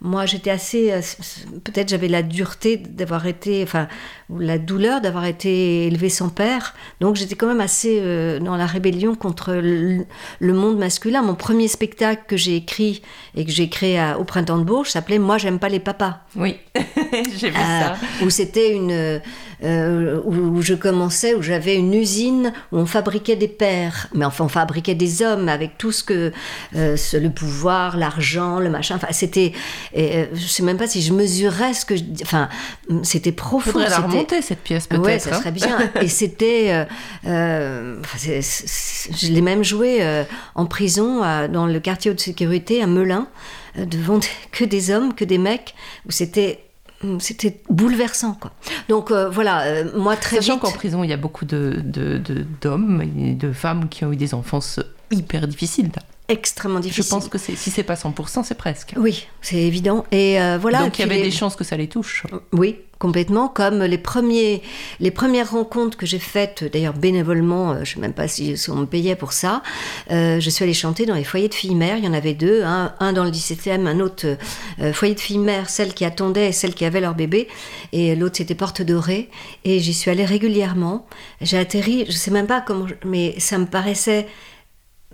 moi, 0.05 0.27
j'étais 0.27 0.51
assez, 0.51 0.91
euh, 0.93 1.01
peut-être 1.63 1.89
j'avais 1.89 2.09
la 2.09 2.23
dureté 2.23 2.77
d'avoir 2.77 3.27
été, 3.27 3.63
enfin, 3.63 3.87
la 4.37 4.59
douleur 4.59 5.01
d'avoir 5.01 5.27
été 5.27 5.87
élevée 5.87 6.09
sans 6.09 6.29
père. 6.29 6.75
Donc 7.01 7.15
j'étais 7.17 7.37
quand 7.37 7.47
même 7.47 7.61
assez 7.61 7.99
euh, 8.01 8.41
dans 8.41 8.57
la 8.57 8.67
rébellion 8.67 9.15
contre 9.15 9.53
le, 9.55 10.05
le 10.41 10.53
monde 10.53 10.79
masculin. 10.79 11.23
Mon 11.23 11.35
premier 11.37 11.69
spectacle 11.69 12.23
que 12.27 12.37
j'ai 12.37 12.57
écrit 12.57 13.03
et 13.37 13.45
que 13.45 13.53
j'ai 13.53 13.69
créé 13.69 13.99
à- 13.99 14.19
au 14.19 14.25
printemps 14.25 14.59
de 14.59 14.65
Bourges 14.65 14.89
s'appelait 14.91 15.19
Moi, 15.21 15.39
j'aime 15.39 15.59
pas 15.61 15.69
les 15.69 15.81
papas. 15.81 16.19
Oui, 16.35 16.57
j'ai 17.37 17.51
vu 17.51 17.57
Euh, 17.57 17.81
ça. 17.81 17.97
où 18.25 18.31
c'était 18.31 18.75
une 18.75 19.21
euh, 19.65 20.21
où, 20.25 20.35
où 20.35 20.63
je 20.63 20.75
commençais 20.75 21.35
où 21.35 21.43
j'avais 21.43 21.77
une 21.77 21.95
usine 21.95 22.53
où 22.73 22.79
on 22.79 22.87
fabriquait 22.87 23.37
des 23.37 23.47
pères 23.47 24.09
mais 24.13 24.25
enfin 24.25 24.47
on 24.47 24.49
fabriquait 24.49 24.97
des 24.97 25.23
hommes 25.23 25.49
avec 25.49 25.79
tout 25.79 25.93
ce 25.93 26.03
que 26.03 26.33
euh, 26.75 26.97
ce- 26.97 27.17
le 27.17 27.31
pouvoir 27.31 27.97
l'argent 27.97 28.59
le 28.59 28.71
machin 28.71 28.97
enfin 28.97 29.07
c'était 29.13 29.53
et, 29.95 30.17
euh, 30.17 30.27
je 30.35 30.47
sais 30.47 30.63
même 30.63 30.77
pas 30.79 30.87
si 30.87 31.03
je 31.03 31.13
mesurais 31.13 31.75
ce 31.75 31.85
que 31.85 31.97
je, 31.97 32.03
enfin 32.23 32.49
c'était 33.03 33.33
profond 33.33 33.73
Faudrait 33.73 33.91
la 33.91 33.99
remonter 33.99 34.41
cette 34.43 34.61
pièce 34.63 34.87
peut-être. 34.87 35.03
Ouais, 35.05 35.19
ça 35.19 35.35
hein. 35.37 35.39
serait 35.39 35.53
bien. 35.53 35.79
Et 36.01 36.09
c'était. 36.21 36.69
euh, 36.73 36.85
euh, 37.27 37.97
je 38.19 39.33
l'ai 39.33 39.41
même 39.41 39.63
joué 39.65 39.99
euh, 40.03 40.25
en 40.55 40.67
prison, 40.67 41.23
à- 41.23 41.49
dans 41.49 41.67
le 41.67 41.81
quartier 41.81 42.13
de 42.15 42.21
sécurité 42.21 42.83
à 42.83 42.87
Melun, 42.87 43.27
devant 43.77 44.21
que 44.53 44.65
des 44.65 44.91
hommes, 44.91 45.15
que 45.15 45.25
des 45.25 45.39
mecs, 45.39 45.75
où 46.07 46.11
c'était. 46.11 46.65
C'était 47.19 47.61
bouleversant, 47.69 48.35
quoi. 48.41 48.53
Donc 48.89 49.11
euh, 49.11 49.29
voilà, 49.29 49.63
euh, 49.63 49.91
moi 49.99 50.15
très 50.15 50.37
Sachant 50.37 50.53
vite. 50.53 50.63
qu'en 50.63 50.71
prison, 50.71 51.03
il 51.03 51.11
y 51.11 51.13
a 51.13 51.17
beaucoup 51.17 51.45
de, 51.45 51.81
de- 51.85 52.17
de- 52.19 52.47
d'hommes 52.61 53.03
et 53.19 53.33
de 53.35 53.53
femmes 53.53 53.89
qui 53.89 54.05
ont 54.05 54.13
eu 54.13 54.17
des 54.17 54.35
enfances 54.35 54.79
hyper 55.11 55.49
difficiles. 55.49 55.91
Extrêmement 56.29 56.79
Je 56.79 56.85
difficile. 56.85 57.11
pense 57.11 57.29
que 57.29 57.39
si 57.39 57.57
c'est 57.57 57.83
pas 57.83 57.95
100%, 57.95 58.43
c'est 58.45 58.55
presque. 58.57 58.95
Oui, 58.97 59.27
c'est 59.41 59.57
évident. 59.57 60.05
Et 60.13 60.41
euh, 60.41 60.59
voilà. 60.61 60.81
Donc 60.83 60.99
il 60.99 61.03
y 61.03 61.05
avait 61.05 61.17
les- 61.17 61.23
des 61.25 61.31
chances 61.31 61.57
que 61.57 61.65
ça 61.65 61.77
les 61.77 61.89
touche. 61.89 62.25
Oui, 62.53 62.77
complètement. 62.99 63.49
Comme 63.49 63.83
les, 63.83 63.99
premiers, 63.99 64.63
les 65.01 65.11
premières 65.11 65.51
rencontres 65.51 65.99
que 65.99 66.07
j'ai 66.07 66.19
faites, 66.21 66.65
d'ailleurs 66.73 66.95
bénévolement, 66.95 67.73
euh, 67.73 67.75
je 67.79 67.81
ne 67.81 67.85
sais 67.97 68.01
même 68.01 68.13
pas 68.15 68.29
si, 68.29 68.55
on 68.69 68.77
me 68.77 68.87
payait 68.87 69.17
pour 69.17 69.33
ça, 69.33 69.63
euh, 70.11 70.41
je 70.41 70.49
suis 70.51 70.63
allée 70.65 70.73
chanter 70.75 71.05
dans 71.07 71.15
les 71.17 71.25
foyers 71.25 71.49
de 71.49 71.55
filles 71.55 71.75
mères. 71.75 71.99
Il 71.99 72.05
y 72.05 72.09
en 72.09 72.15
avait 72.15 72.35
deux, 72.35 72.63
un, 72.63 72.95
un 73.01 73.13
dans 73.13 73.25
le 73.25 73.31
17e, 73.31 73.87
un 73.87 74.01
autre 74.01 74.27
euh, 74.81 74.93
foyer 74.93 75.15
de 75.15 75.21
filles 75.21 75.39
mères, 75.39 75.69
celles 75.69 75.93
qui 75.93 76.05
attendaient 76.05 76.49
et 76.49 76.53
celles 76.53 76.75
qui 76.75 76.85
avaient 76.85 77.01
leur 77.01 77.15
bébé. 77.15 77.49
Et 77.93 78.15
l'autre, 78.17 78.37
c'était 78.39 78.55
Porte 78.55 78.81
Dorée. 78.83 79.29
Et 79.65 79.81
j'y 79.81 79.93
suis 79.93 80.11
allée 80.11 80.25
régulièrement. 80.25 81.07
J'ai 81.43 81.59
atterri, 81.59 82.05
je 82.07 82.13
ne 82.13 82.17
sais 82.17 82.31
même 82.31 82.47
pas 82.47 82.61
comment, 82.61 82.87
je- 82.87 82.95
mais 83.05 83.35
ça 83.39 83.59
me 83.59 83.67
paraissait 83.67 84.27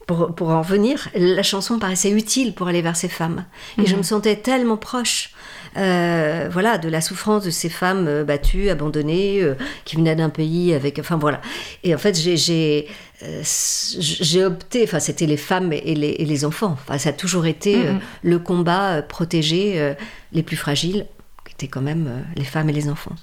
pour, 0.09 0.35
pour 0.35 0.49
en 0.51 0.63
venir, 0.63 1.09
la 1.15 1.43
chanson 1.45 1.79
paraissait 1.79 2.11
utile 2.11 2.53
pour 2.55 2.67
aller 2.67 2.83
vers 2.83 2.97
ces 2.97 3.09
femmes. 3.09 3.45
Et 3.81 3.87
je 3.87 3.95
me 3.95 4.03
sentais 4.03 4.37
tellement 4.37 4.77
proche. 4.79 5.31
euh, 5.77 6.49
voilà, 6.51 6.79
de 6.79 6.89
la 6.89 7.01
souffrance 7.03 7.45
de 7.45 7.51
ces 7.51 7.69
femmes 7.69 8.07
euh, 8.09 8.25
battues, 8.25 8.71
abandonnées, 8.71 9.43
euh, 9.43 9.55
qui 9.85 9.97
venaient 9.97 10.17
d'un 10.17 10.31
pays 10.31 10.73
avec, 10.75 10.99
enfin 10.99 11.19
voilà. 11.19 11.41
Et 11.85 11.95
en 11.95 11.99
fait, 11.99 12.19
j'ai, 12.19 12.37
j'ai, 12.39 12.89
euh, 13.23 13.43
j'ai 13.45 14.45
opté, 14.45 14.83
enfin 14.85 14.99
c'était 14.99 15.27
les 15.27 15.37
femmes 15.37 15.73
et 15.75 15.95
les, 15.95 16.09
et 16.19 16.25
les 16.25 16.45
enfants. 16.45 16.73
Enfin, 16.83 16.97
ça 16.99 17.11
a 17.11 17.13
toujours 17.13 17.47
été 17.47 17.77
euh, 17.77 17.93
Mhm. 17.93 18.01
le 18.23 18.39
combat 18.39 18.85
euh, 18.95 19.03
protéger 19.03 19.75
euh, 19.77 19.93
les 20.33 20.43
plus 20.43 20.57
fragiles, 20.57 21.07
qui 21.47 21.53
étaient 21.53 21.69
quand 21.69 21.83
même 21.83 22.25
les 22.35 22.45
femmes 22.45 22.71
et 22.71 22.73
les 22.73 22.89
enfants. 22.89 23.15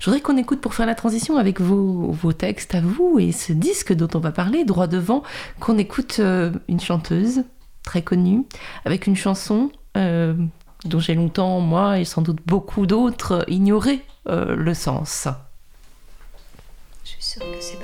Je 0.00 0.06
voudrais 0.06 0.20
qu'on 0.20 0.36
écoute 0.36 0.60
pour 0.60 0.74
faire 0.74 0.86
la 0.86 0.94
transition 0.94 1.36
avec 1.36 1.60
vos, 1.60 2.10
vos 2.10 2.32
textes 2.32 2.74
à 2.74 2.80
vous 2.80 3.18
et 3.18 3.32
ce 3.32 3.52
disque 3.52 3.92
dont 3.92 4.08
on 4.14 4.18
va 4.18 4.32
parler, 4.32 4.64
droit 4.64 4.86
devant, 4.86 5.22
qu'on 5.60 5.78
écoute 5.78 6.16
euh, 6.18 6.50
une 6.68 6.80
chanteuse 6.80 7.44
très 7.82 8.02
connue 8.02 8.44
avec 8.84 9.06
une 9.06 9.16
chanson 9.16 9.70
euh, 9.96 10.34
dont 10.84 10.98
j'ai 10.98 11.14
longtemps, 11.14 11.60
moi 11.60 11.98
et 11.98 12.04
sans 12.04 12.22
doute 12.22 12.38
beaucoup 12.46 12.86
d'autres, 12.86 13.44
ignoré 13.48 14.02
euh, 14.28 14.54
le 14.56 14.74
sens. 14.74 15.28
Je 17.04 17.10
suis 17.10 17.22
sûre 17.22 17.42
que 17.42 17.60
c'est 17.60 17.78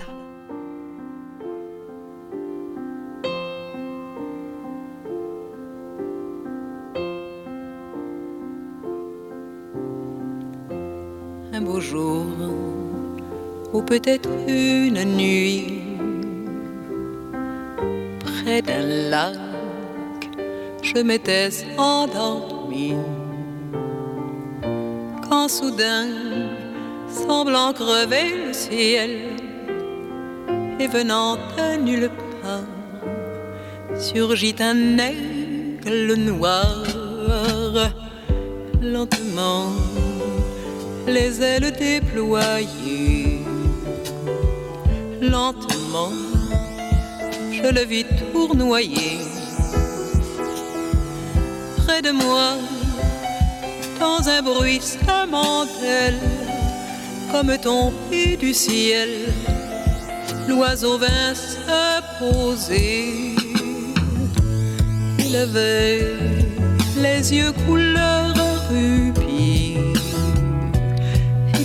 beau 11.71 11.81
jour, 11.81 12.27
ou 13.73 13.83
peut-être 13.83 14.29
une 14.49 15.05
nuit, 15.05 15.83
près 18.25 18.61
d'un 18.63 18.87
lac, 19.11 19.39
je 20.83 20.99
m'étais 20.99 21.51
endormi. 21.79 22.95
Quand 25.29 25.49
soudain, 25.49 26.09
semblant 27.09 27.73
crever 27.73 28.47
le 28.47 28.53
ciel, 28.53 29.11
et 30.81 30.89
venant 30.89 31.37
de 31.37 31.77
nulle 31.87 32.11
part, 32.43 32.75
surgit 33.97 34.57
un 34.61 34.99
aigle 34.99 36.15
noir, 36.15 36.85
lentement 38.83 39.71
les 41.11 41.43
ailes 41.43 41.73
déployées. 41.73 43.41
Lentement, 45.21 46.13
je 47.53 47.69
le 47.69 47.85
vis 47.85 48.07
tournoyer. 48.33 49.19
Près 51.79 52.01
de 52.03 52.13
moi, 52.13 52.55
dans 53.99 54.29
un 54.29 54.43
bruissement 54.43 55.65
d'ailes, 55.81 56.21
comme 57.33 57.57
tombé 57.59 58.37
du 58.37 58.55
ciel, 58.55 59.11
l'oiseau 60.49 60.97
vint 60.99 61.35
se 61.35 62.01
poser. 62.19 63.35
Il 65.19 65.37
avait 65.37 66.15
les 66.97 67.35
yeux 67.35 67.53
couleur 67.67 68.35
rubis 68.71 69.20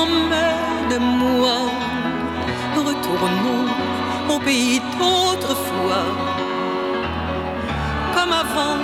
dit 0.00 0.92
emmène-moi, 0.92 1.56
retournons 2.76 3.66
au 4.28 4.38
pays 4.38 4.80
d'autrefois. 4.98 6.04
Comme 8.14 8.32
avant, 8.32 8.78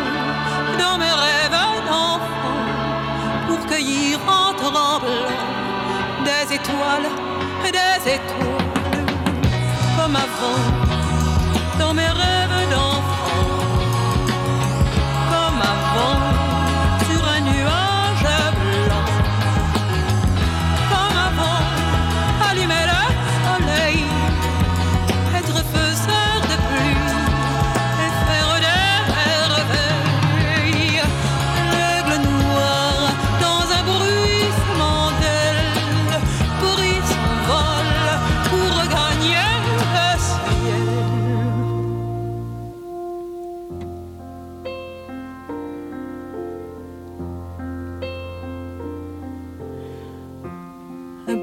dans 0.78 0.98
mes 0.98 1.04
rêves 1.04 1.50
d'enfant, 1.86 2.20
pour 3.46 3.66
cueillir 3.66 4.18
en 4.26 4.54
tremblant 4.54 5.00
des 6.24 6.54
étoiles, 6.54 7.10
des 7.64 8.12
étoiles. 8.12 9.06
Comme 9.96 10.16
avant, 10.16 10.60
dans 11.78 11.94
mes 11.94 12.06
rêves 12.06 12.70
d'enfant, 12.70 12.95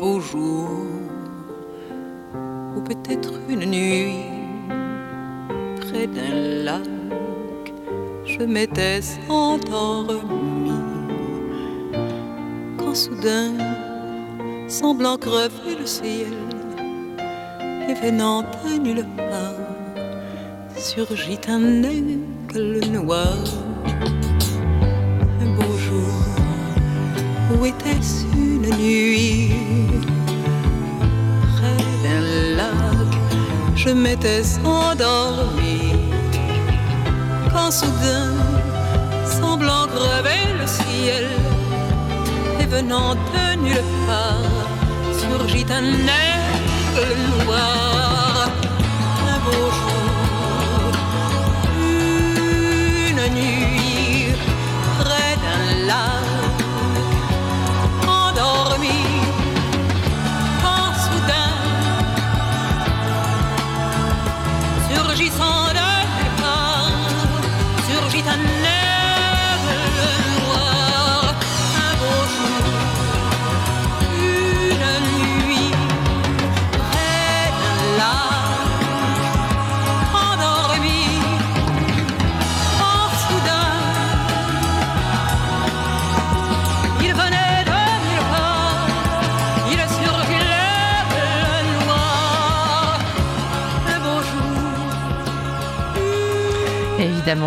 beau 0.03 0.19
jour 0.19 0.69
ou 2.75 2.81
peut-être 2.81 3.33
une 3.47 3.65
nuit 3.75 4.25
près 5.79 6.07
d'un 6.15 6.35
lac 6.65 7.63
je 8.25 8.43
m'étais 8.43 8.99
endormi 9.29 10.81
quand 12.77 12.93
soudain 12.93 13.53
semblant 14.67 15.15
crever 15.15 15.75
le 15.79 15.85
ciel 15.85 16.35
et 17.87 17.93
venant 17.93 18.41
de 18.41 18.77
nulle 18.85 19.05
part 19.15 19.69
surgit 20.75 21.39
un 21.47 21.81
aigle 21.83 22.85
noir 22.91 23.37
je 33.93 33.97
m'étais 33.97 34.43
endormi. 34.65 35.93
Quand 37.51 37.71
soudain, 37.71 38.33
semblant 39.25 39.85
crever 39.95 40.43
le 40.59 40.65
ciel 40.65 41.27
Et 42.59 42.65
venant 42.65 43.13
de 43.13 43.45
nulle 43.61 43.91
part, 44.07 44.67
surgit 45.19 45.65
un 45.69 45.89
aigle 46.25 47.13
noir 47.45 48.49
Un 49.31 49.39
beau 49.45 49.82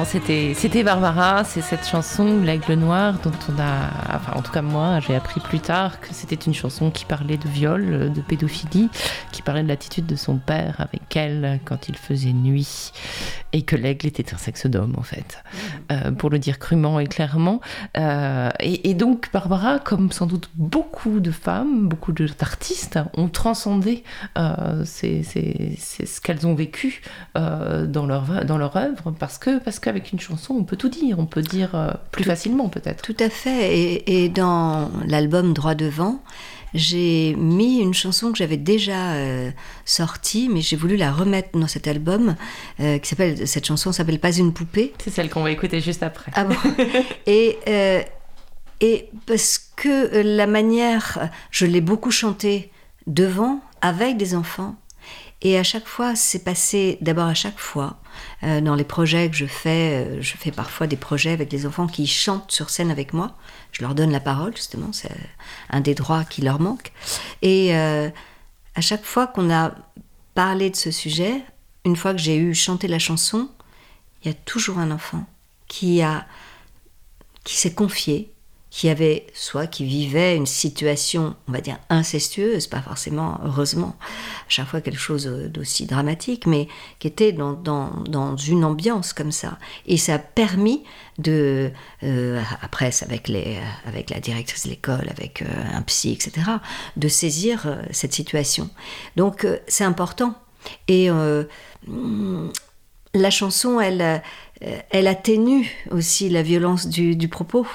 C'était 0.05 0.83
Barbara, 0.83 1.45
c'est 1.45 1.61
cette 1.61 1.87
chanson 1.87 2.41
L'Aigle 2.43 2.75
Noir 2.75 3.15
dont 3.23 3.31
on 3.49 3.61
a, 3.61 4.17
enfin 4.17 4.33
en 4.35 4.43
tout 4.43 4.51
cas 4.51 4.63
moi, 4.63 4.99
j'ai 5.01 5.15
appris 5.15 5.39
plus 5.41 5.61
tard 5.61 6.01
que 6.01 6.09
c'était 6.13 6.35
une 6.35 6.55
chanson 6.55 6.91
qui 6.91 7.05
parlait 7.05 7.37
de 7.37 7.49
viol, 7.49 8.13
de 8.13 8.21
pédophilie, 8.21 8.89
qui 9.31 9.43
parlait 9.43 9.63
de 9.63 9.69
l'attitude 9.69 10.07
de 10.07 10.17
son 10.17 10.39
père 10.39 10.75
avec 10.79 11.17
elle 11.17 11.61
quand 11.65 11.89
il 11.89 11.97
faisait 11.97 12.33
nuit, 12.33 12.93
et 13.53 13.63
que 13.63 13.77
l'aigle 13.77 14.07
était 14.07 14.35
un 14.35 14.39
sexe 14.39 14.67
d'homme 14.67 14.95
en 14.97 15.03
fait, 15.03 15.43
Euh, 15.93 16.11
pour 16.11 16.31
le 16.31 16.39
dire 16.39 16.59
crûment 16.59 16.99
et 16.99 17.07
clairement. 17.07 17.61
Euh, 17.97 18.51
et, 18.61 18.91
et 18.91 18.95
donc 18.95 19.31
Barbara, 19.33 19.79
comme 19.79 20.11
sans 20.11 20.27
doute 20.27 20.51
beaucoup 20.55 21.21
de 21.21 21.31
femmes, 21.31 21.89
beaucoup 21.89 22.13
d'artistes, 22.13 22.99
ont 23.17 23.29
transcendé 23.29 24.03
euh, 24.37 24.85
ce 24.85 26.21
qu'elles 26.21 26.47
ont 26.47 26.55
vécu 26.55 27.03
dans 27.35 28.07
leur 28.07 28.45
dans 28.45 28.59
leur 28.59 28.77
œuvre 28.77 29.13
parce 29.13 29.39
que 29.39 29.59
parce 29.59 29.79
qu'avec 29.79 30.13
une 30.13 30.21
chanson 30.21 30.55
on 30.55 30.65
peut 30.65 30.77
tout 30.77 30.89
dire 30.89 31.19
on 31.19 31.27
peut 31.27 31.43
dire 31.43 31.99
plus 32.11 32.25
facilement 32.25 32.69
peut-être 32.69 33.03
Tout 33.03 33.17
à 33.21 33.29
fait. 33.31 33.77
Et, 33.79 34.25
et 34.25 34.29
dans 34.29 34.91
l'album 35.07 35.53
Droit 35.53 35.75
devant, 35.75 36.21
j'ai 36.75 37.35
mis 37.37 37.79
une 37.79 37.95
chanson 37.95 38.33
que 38.33 38.39
j'avais 38.39 38.57
déjà 38.57 39.13
euh, 39.15 39.51
sortie, 39.85 40.49
mais 40.51 40.61
j'ai 40.61 40.77
voulu 40.77 40.97
la 40.97 41.13
remettre 41.13 41.59
dans 41.59 41.69
cet 41.69 41.87
album, 41.87 42.37
euh, 42.81 42.99
qui 42.99 43.09
s'appelle 43.09 43.47
cette 43.47 43.67
chanson 43.67 43.93
s'appelle 43.93 44.19
Pas 44.21 44.33
une 44.33 44.53
poupée. 44.53 44.93
c'est 45.03 45.11
celle 45.11 45.31
qu'on 45.31 45.43
va 45.43 45.51
écouter 45.51 45.81
juste 45.81 46.03
après 46.03 46.33
Ah 46.35 46.45
bon? 46.45 46.57
Et 47.27 47.59
euh, 47.69 48.03
et 48.81 49.09
parce 49.25 49.59
que 49.77 50.21
la 50.23 50.47
manière, 50.47 51.31
je 51.51 51.65
l'ai 51.65 51.81
beaucoup 51.81 52.11
chantée 52.11 52.71
devant, 53.07 53.61
avec 53.81 54.17
des 54.17 54.35
enfants. 54.35 54.77
Et 55.43 55.59
à 55.59 55.63
chaque 55.63 55.87
fois, 55.87 56.17
c'est 56.17 56.45
passé, 56.45 56.99
d'abord 57.01 57.27
à 57.27 57.35
chaque 57.35 57.59
fois, 57.59 58.01
euh, 58.43 58.61
dans 58.61 58.75
les 58.75 58.85
projets 58.85 59.29
que 59.29 59.37
je 59.37 59.47
fais, 59.47 60.05
euh, 60.07 60.23
je 60.23 60.35
fais 60.37 60.51
parfois 60.51 60.87
des 60.87 60.97
projets 60.97 61.31
avec 61.31 61.49
des 61.49 61.67
enfants 61.67 61.87
qui 61.87 62.07
chantent 62.07 62.51
sur 62.51 62.71
scène 62.71 62.91
avec 62.91 63.13
moi. 63.13 63.37
Je 63.73 63.83
leur 63.83 63.95
donne 63.95 64.11
la 64.11 64.21
parole, 64.21 64.57
justement, 64.57 64.93
c'est 64.93 65.11
un 65.71 65.81
des 65.81 65.95
droits 65.95 66.25
qui 66.25 66.43
leur 66.43 66.61
manque. 66.61 66.93
Et 67.43 67.77
euh, 67.77 68.09
à 68.75 68.81
chaque 68.81 69.05
fois 69.05 69.27
qu'on 69.27 69.51
a 69.51 69.75
parlé 70.35 70.71
de 70.71 70.77
ce 70.77 70.91
sujet, 70.91 71.43
une 71.85 71.97
fois 71.97 72.13
que 72.13 72.19
j'ai 72.19 72.37
eu 72.37 72.55
chanté 72.55 72.89
la 72.89 72.99
chanson, 72.99 73.49
il 74.23 74.29
y 74.29 74.31
a 74.31 74.35
toujours 74.35 74.79
un 74.79 74.91
enfant 74.91 75.27
qui 75.69 76.03
qui 77.45 77.57
s'est 77.57 77.75
confié, 77.75 78.33
qui 78.77 78.91
avait 78.91 79.27
soit 79.33 79.67
qui 79.67 79.87
vivait 79.87 80.37
une 80.37 80.45
situation, 80.45 81.35
on 81.49 81.53
va 81.53 81.63
dire 81.63 81.79
incestueuse, 81.89 82.67
pas 82.67 82.83
forcément 82.83 83.41
heureusement, 83.43 83.97
à 83.99 84.49
chaque 84.51 84.67
fois 84.67 84.83
quelque 84.83 84.99
chose 84.99 85.25
d'aussi 85.27 85.87
dramatique, 85.87 86.47
mais 86.47 86.69
qui 86.99 87.07
était 87.07 87.33
dans, 87.33 87.55
dans, 87.55 87.89
dans 88.07 88.37
une 88.37 88.67
ambiance 88.67 89.15
comme 89.15 89.33
ça. 89.33 89.59
Et 89.87 89.97
ça 89.97 90.17
a 90.17 90.19
permis 90.19 90.85
de, 91.17 91.71
euh, 92.03 92.43
après 92.61 92.91
avec, 93.01 93.29
les, 93.29 93.57
avec 93.87 94.11
la 94.11 94.21
directrice 94.21 94.65
de 94.65 94.69
l'école, 94.69 95.09
avec 95.09 95.41
euh, 95.41 95.47
un 95.73 95.81
psy, 95.81 96.13
etc., 96.13 96.47
de 96.99 97.09
saisir 97.09 97.63
euh, 97.65 97.77
cette 97.93 98.13
situation. 98.13 98.69
Donc 99.17 99.47
c'est 99.69 99.85
important. 99.85 100.35
Et 100.87 101.09
la 103.15 103.31
chanson, 103.31 103.81
elle, 103.81 104.23
elle 104.91 105.07
atténue 105.07 105.67
aussi 105.93 106.29
la 106.29 106.43
violence 106.43 106.89
du 106.89 107.29
propos. 107.29 107.67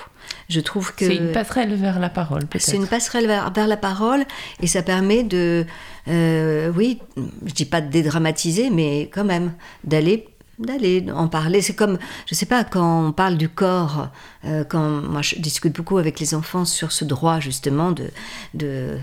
Je 0.51 0.59
trouve 0.59 0.93
que 0.93 1.05
c'est 1.05 1.15
une 1.15 1.31
passerelle 1.31 1.73
vers 1.75 1.97
la 1.97 2.09
parole 2.09 2.41
c'est 2.57 2.75
une 2.75 2.87
passerelle 2.87 3.25
vers, 3.25 3.51
vers 3.53 3.67
la 3.67 3.77
parole 3.77 4.25
et 4.61 4.67
ça 4.67 4.83
permet 4.83 5.23
de, 5.23 5.65
euh, 6.09 6.71
oui, 6.75 6.99
je 7.45 7.53
dis 7.53 7.65
pas 7.65 7.79
de 7.79 7.89
dédramatiser, 7.89 8.69
mais 8.69 9.09
quand 9.13 9.23
même 9.23 9.53
d'aller 9.85 10.27
d'aller 10.65 11.05
en 11.13 11.27
parler. 11.27 11.61
C'est 11.61 11.75
comme, 11.75 11.97
je 12.25 12.35
sais 12.35 12.45
pas, 12.45 12.63
quand 12.63 13.07
on 13.07 13.11
parle 13.11 13.37
du 13.37 13.49
corps, 13.49 14.09
euh, 14.45 14.63
quand 14.63 15.01
moi 15.01 15.21
je 15.21 15.35
discute 15.35 15.75
beaucoup 15.75 15.97
avec 15.97 16.19
les 16.19 16.33
enfants 16.33 16.65
sur 16.65 16.91
ce 16.91 17.05
droit 17.05 17.39
justement 17.39 17.91
de, 17.91 18.09
de 18.53 18.97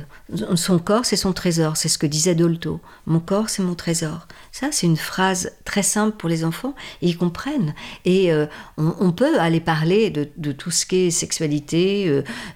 son 0.55 0.79
corps, 0.79 1.05
c'est 1.05 1.17
son 1.17 1.33
trésor. 1.33 1.77
C'est 1.77 1.89
ce 1.89 1.99
que 1.99 2.07
disait 2.07 2.35
Dolto. 2.35 2.81
Mon 3.07 3.21
corps, 3.21 3.49
c'est 3.49 3.63
mon 3.63 3.75
trésor. 3.75 4.27
Ça, 4.53 4.69
c'est 4.73 4.87
une 4.87 4.97
phrase 4.97 5.53
très 5.65 5.83
simple 5.83 6.17
pour 6.17 6.29
les 6.29 6.45
enfants 6.45 6.75
et 7.03 7.09
ils 7.09 7.17
comprennent. 7.17 7.75
Et 8.05 8.33
euh, 8.33 8.47
on, 8.77 9.13
peut 9.13 9.39
aller 9.39 9.61
parler 9.61 10.11
de, 10.11 10.53
tout 10.53 10.71
ce 10.71 10.87
qui 10.87 11.07
est 11.07 11.11
sexualité, 11.11 12.09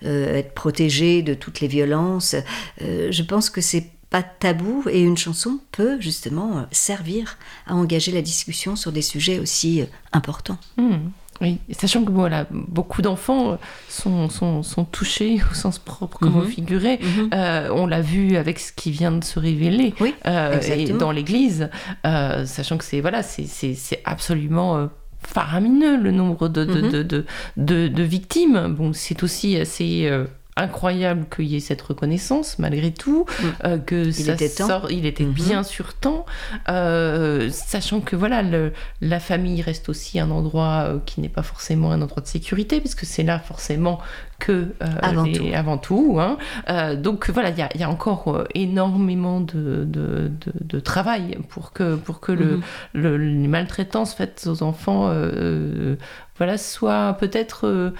euh, 0.04 0.34
être 0.36 0.54
protégé 0.54 1.22
de 1.22 1.34
toutes 1.34 1.60
les 1.60 1.68
violences. 1.68 2.36
Je 2.80 3.22
pense 3.22 3.50
que 3.50 3.60
c'est 3.60 3.90
pas 4.12 4.22
tabou 4.22 4.84
et 4.90 5.00
une 5.00 5.16
chanson 5.16 5.58
peut 5.72 5.98
justement 6.00 6.58
euh, 6.58 6.62
servir 6.70 7.38
à 7.66 7.74
engager 7.74 8.12
la 8.12 8.22
discussion 8.22 8.76
sur 8.76 8.92
des 8.92 9.02
sujets 9.02 9.38
aussi 9.40 9.80
euh, 9.80 9.86
importants. 10.12 10.58
Hmm. 10.76 11.08
Oui, 11.40 11.58
et 11.68 11.74
sachant 11.74 12.04
que 12.04 12.12
voilà, 12.12 12.46
beaucoup 12.50 13.02
d'enfants 13.02 13.58
sont, 13.88 14.28
sont, 14.28 14.62
sont, 14.62 14.84
touchés 14.84 15.40
au 15.50 15.54
sens 15.54 15.78
propre 15.80 16.18
comme 16.18 16.36
au 16.36 16.42
Mhm. 16.42 16.46
figuré. 16.48 17.00
Mhm. 17.02 17.30
Euh, 17.34 17.68
on 17.72 17.86
l'a 17.88 18.00
vu 18.02 18.36
avec 18.36 18.60
ce 18.60 18.70
qui 18.72 18.90
vient 18.92 19.10
de 19.10 19.24
se 19.24 19.40
révéler 19.40 19.94
Oui, 19.98 20.14
euh, 20.26 20.60
et 20.60 20.92
dans 20.92 21.10
l'Église, 21.10 21.68
euh, 22.06 22.44
sachant 22.46 22.76
que 22.78 22.84
c'est 22.84 23.00
voilà, 23.00 23.22
c'est- 23.24 24.02
absolument 24.04 24.76
euh, 24.76 24.86
faramineux 25.26 25.96
le 26.00 26.10
nombre 26.12 26.48
de, 26.48 26.64
de, 26.64 26.82
Mhm. 26.82 26.90
de, 26.92 27.02
de, 27.02 27.24
de- 27.56 27.88
de 27.88 28.02
victimes. 28.02 28.74
Bon, 28.78 28.92
c'est 28.92 29.22
aussi 29.22 29.56
assez 29.56 30.06
euh, 30.06 30.26
incroyable 30.56 31.26
qu'il 31.34 31.46
y 31.46 31.56
ait 31.56 31.60
cette 31.60 31.80
reconnaissance 31.80 32.58
malgré 32.58 32.92
tout, 32.92 33.24
Mm. 33.28 33.44
euh, 33.64 33.78
que 33.78 34.10
ça 34.10 34.34
était 34.34 34.50
temps. 34.50 34.66
sort- 34.66 34.90
il 34.90 35.06
était 35.06 35.24
Mhm. 35.24 35.32
bien 35.32 35.62
sur 35.62 35.94
temps, 35.94 36.26
euh, 36.68 37.48
sachant 37.50 38.00
que 38.00 38.16
voilà, 38.16 38.42
le- 38.42 38.72
la 39.00 39.18
famille 39.18 39.62
reste 39.62 39.88
aussi 39.88 40.20
un 40.20 40.30
endroit 40.30 40.84
euh, 40.88 40.98
qui 41.06 41.20
n'est 41.22 41.30
pas 41.30 41.42
forcément 41.42 41.90
un 41.92 42.02
endroit 42.02 42.22
de 42.22 42.26
sécurité, 42.28 42.80
puisque 42.80 43.04
c'est 43.06 43.22
là 43.22 43.38
forcément 43.38 43.98
que 44.38 44.68
Avant 45.00 45.22
les- 45.22 45.32
tout. 45.32 45.44
avant 45.54 45.78
tout, 45.78 46.18
hein. 46.20 46.36
Donc 46.96 47.30
voilà, 47.30 47.50
il 47.50 47.58
y 47.58 47.62
a, 47.62 47.68
il 47.74 47.80
y 47.80 47.84
a 47.84 47.88
encore 47.88 48.44
énormément 48.54 49.40
de, 49.40 49.84
de, 49.84 50.30
de- 50.44 50.52
de 50.60 50.80
travail 50.80 51.38
pour 51.48 51.72
que, 51.72 51.94
pour 51.94 52.18
que 52.20 52.32
le, 52.32 52.56
Mhm. 52.56 52.62
le- 52.94 53.16
les 53.16 53.48
maltraitances 53.48 54.14
faites 54.14 54.46
aux 54.50 54.62
enfants 54.64 55.10
voilà, 56.36 56.58
soient 56.58 57.16
peut-être 57.20 57.92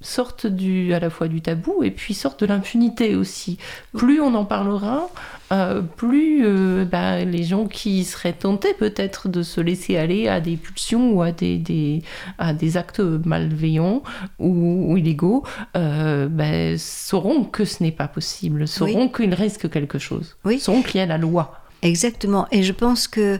sortent 0.00 0.46
du, 0.46 0.94
à 0.94 1.00
la 1.00 1.10
fois 1.10 1.26
du 1.28 1.40
tabou 1.40 1.82
et 1.82 1.90
puis 1.90 2.14
sortent 2.14 2.40
de 2.40 2.46
l'impunité 2.46 3.14
aussi. 3.16 3.58
Plus 3.96 4.20
on 4.20 4.34
en 4.34 4.44
parlera, 4.44 5.08
euh, 5.50 5.80
plus 5.82 6.44
euh, 6.44 6.84
bah, 6.84 7.24
les 7.24 7.42
gens 7.42 7.66
qui 7.66 8.04
seraient 8.04 8.32
tentés 8.32 8.74
peut-être 8.74 9.28
de 9.28 9.42
se 9.42 9.60
laisser 9.60 9.96
aller 9.96 10.28
à 10.28 10.40
des 10.40 10.56
pulsions 10.56 11.10
ou 11.12 11.22
à 11.22 11.32
des, 11.32 11.58
des- 11.58 12.02
à 12.38 12.52
des 12.52 12.76
actes 12.76 13.00
malveillants 13.00 14.02
ou, 14.38 14.92
ou 14.92 14.96
illégaux 14.96 15.42
euh, 15.76 16.28
bah, 16.28 16.78
sauront 16.78 17.44
que 17.44 17.64
ce 17.64 17.82
n'est 17.82 17.90
pas 17.92 18.08
possible, 18.08 18.68
sauront 18.68 19.08
qu'il 19.08 19.34
reste 19.34 19.68
quelque 19.68 19.98
chose, 19.98 20.36
Oui. 20.44 20.60
sauront 20.60 20.82
qu'il 20.82 20.98
y 21.00 21.02
a 21.02 21.06
la 21.06 21.18
loi. 21.18 21.60
Exactement. 21.82 22.46
Et 22.50 22.62
je 22.62 22.72
pense 22.72 23.06
que 23.08 23.38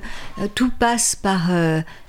tout 0.54 0.70
passe 0.78 1.16
par. 1.16 1.50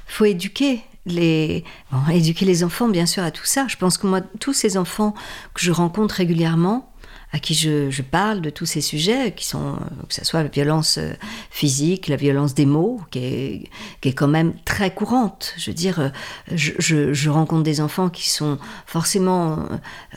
faut 0.06 0.26
éduquer 0.26 0.82
les, 1.06 1.64
éduquer 2.12 2.46
les 2.46 2.64
enfants, 2.64 2.90
bien 2.90 3.06
sûr, 3.06 3.24
à 3.24 3.32
tout 3.32 3.46
ça. 3.46 3.66
Je 3.68 3.78
pense 3.78 3.98
que 3.98 4.08
moi, 4.08 4.22
tous 4.40 4.54
ces 4.54 4.78
enfants 4.78 5.14
que 5.54 5.62
je 5.62 5.72
rencontre 5.72 6.16
régulièrement, 6.16 6.90
à 7.32 7.38
qui 7.38 7.54
je, 7.54 8.02
parle 8.02 8.42
de 8.42 8.50
tous 8.50 8.66
ces 8.66 8.82
sujets, 8.82 9.34
qui 9.34 9.46
sont, 9.46 9.74
euh, 9.74 10.04
que 10.08 10.14
ce 10.16 10.26
soit 10.26 10.42
la 10.42 10.50
violence 10.50 10.98
euh, 10.98 11.14
physique, 11.52 12.08
la 12.08 12.16
violence 12.16 12.56
des 12.56 12.66
mots, 12.66 13.02
qui 13.12 13.20
est, 13.20 13.70
qui 14.02 14.10
est 14.10 14.14
quand 14.14 14.28
même 14.28 14.54
très 14.66 14.94
courante. 14.94 15.54
Je 15.58 15.70
veux 15.70 15.76
dire, 15.76 16.00
euh, 16.00 16.10
je, 16.52 17.14
je- 17.14 17.30
rencontre 17.30 17.62
des 17.62 17.82
enfants 17.82 18.10
qui 18.10 18.28
sont 18.28 18.58
forcément 18.88 19.60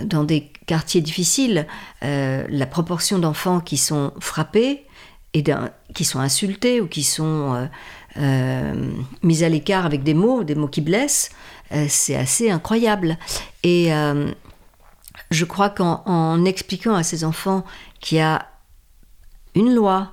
dans 0.02 0.24
des 0.24 0.50
quartiers 0.66 1.02
difficiles. 1.02 1.66
La 2.00 2.66
proportion 2.66 3.18
d'enfants 3.18 3.60
qui 3.60 3.76
sont 3.76 4.12
frappés 4.18 4.86
et 5.34 5.44
qui 5.94 6.04
sont 6.06 6.20
insultés 6.20 6.80
ou 6.80 6.86
qui 6.86 7.02
sont 7.02 7.68
euh, 8.18 8.74
mis 9.22 9.42
à 9.42 9.48
l'écart 9.48 9.86
avec 9.86 10.02
des 10.02 10.12
mots, 10.12 10.44
des 10.44 10.54
mots 10.54 10.68
qui 10.68 10.82
blessent, 10.82 11.30
euh, 11.72 11.86
c'est 11.88 12.16
assez 12.16 12.50
incroyable. 12.50 13.16
Et 13.62 13.92
euh, 13.94 14.30
je 15.30 15.44
crois 15.44 15.70
qu'en 15.70 16.02
en 16.04 16.44
expliquant 16.44 16.94
à 16.94 17.02
ces 17.02 17.24
enfants 17.24 17.64
qu'il 18.00 18.18
y 18.18 18.20
a 18.20 18.46
une 19.54 19.74
loi, 19.74 20.12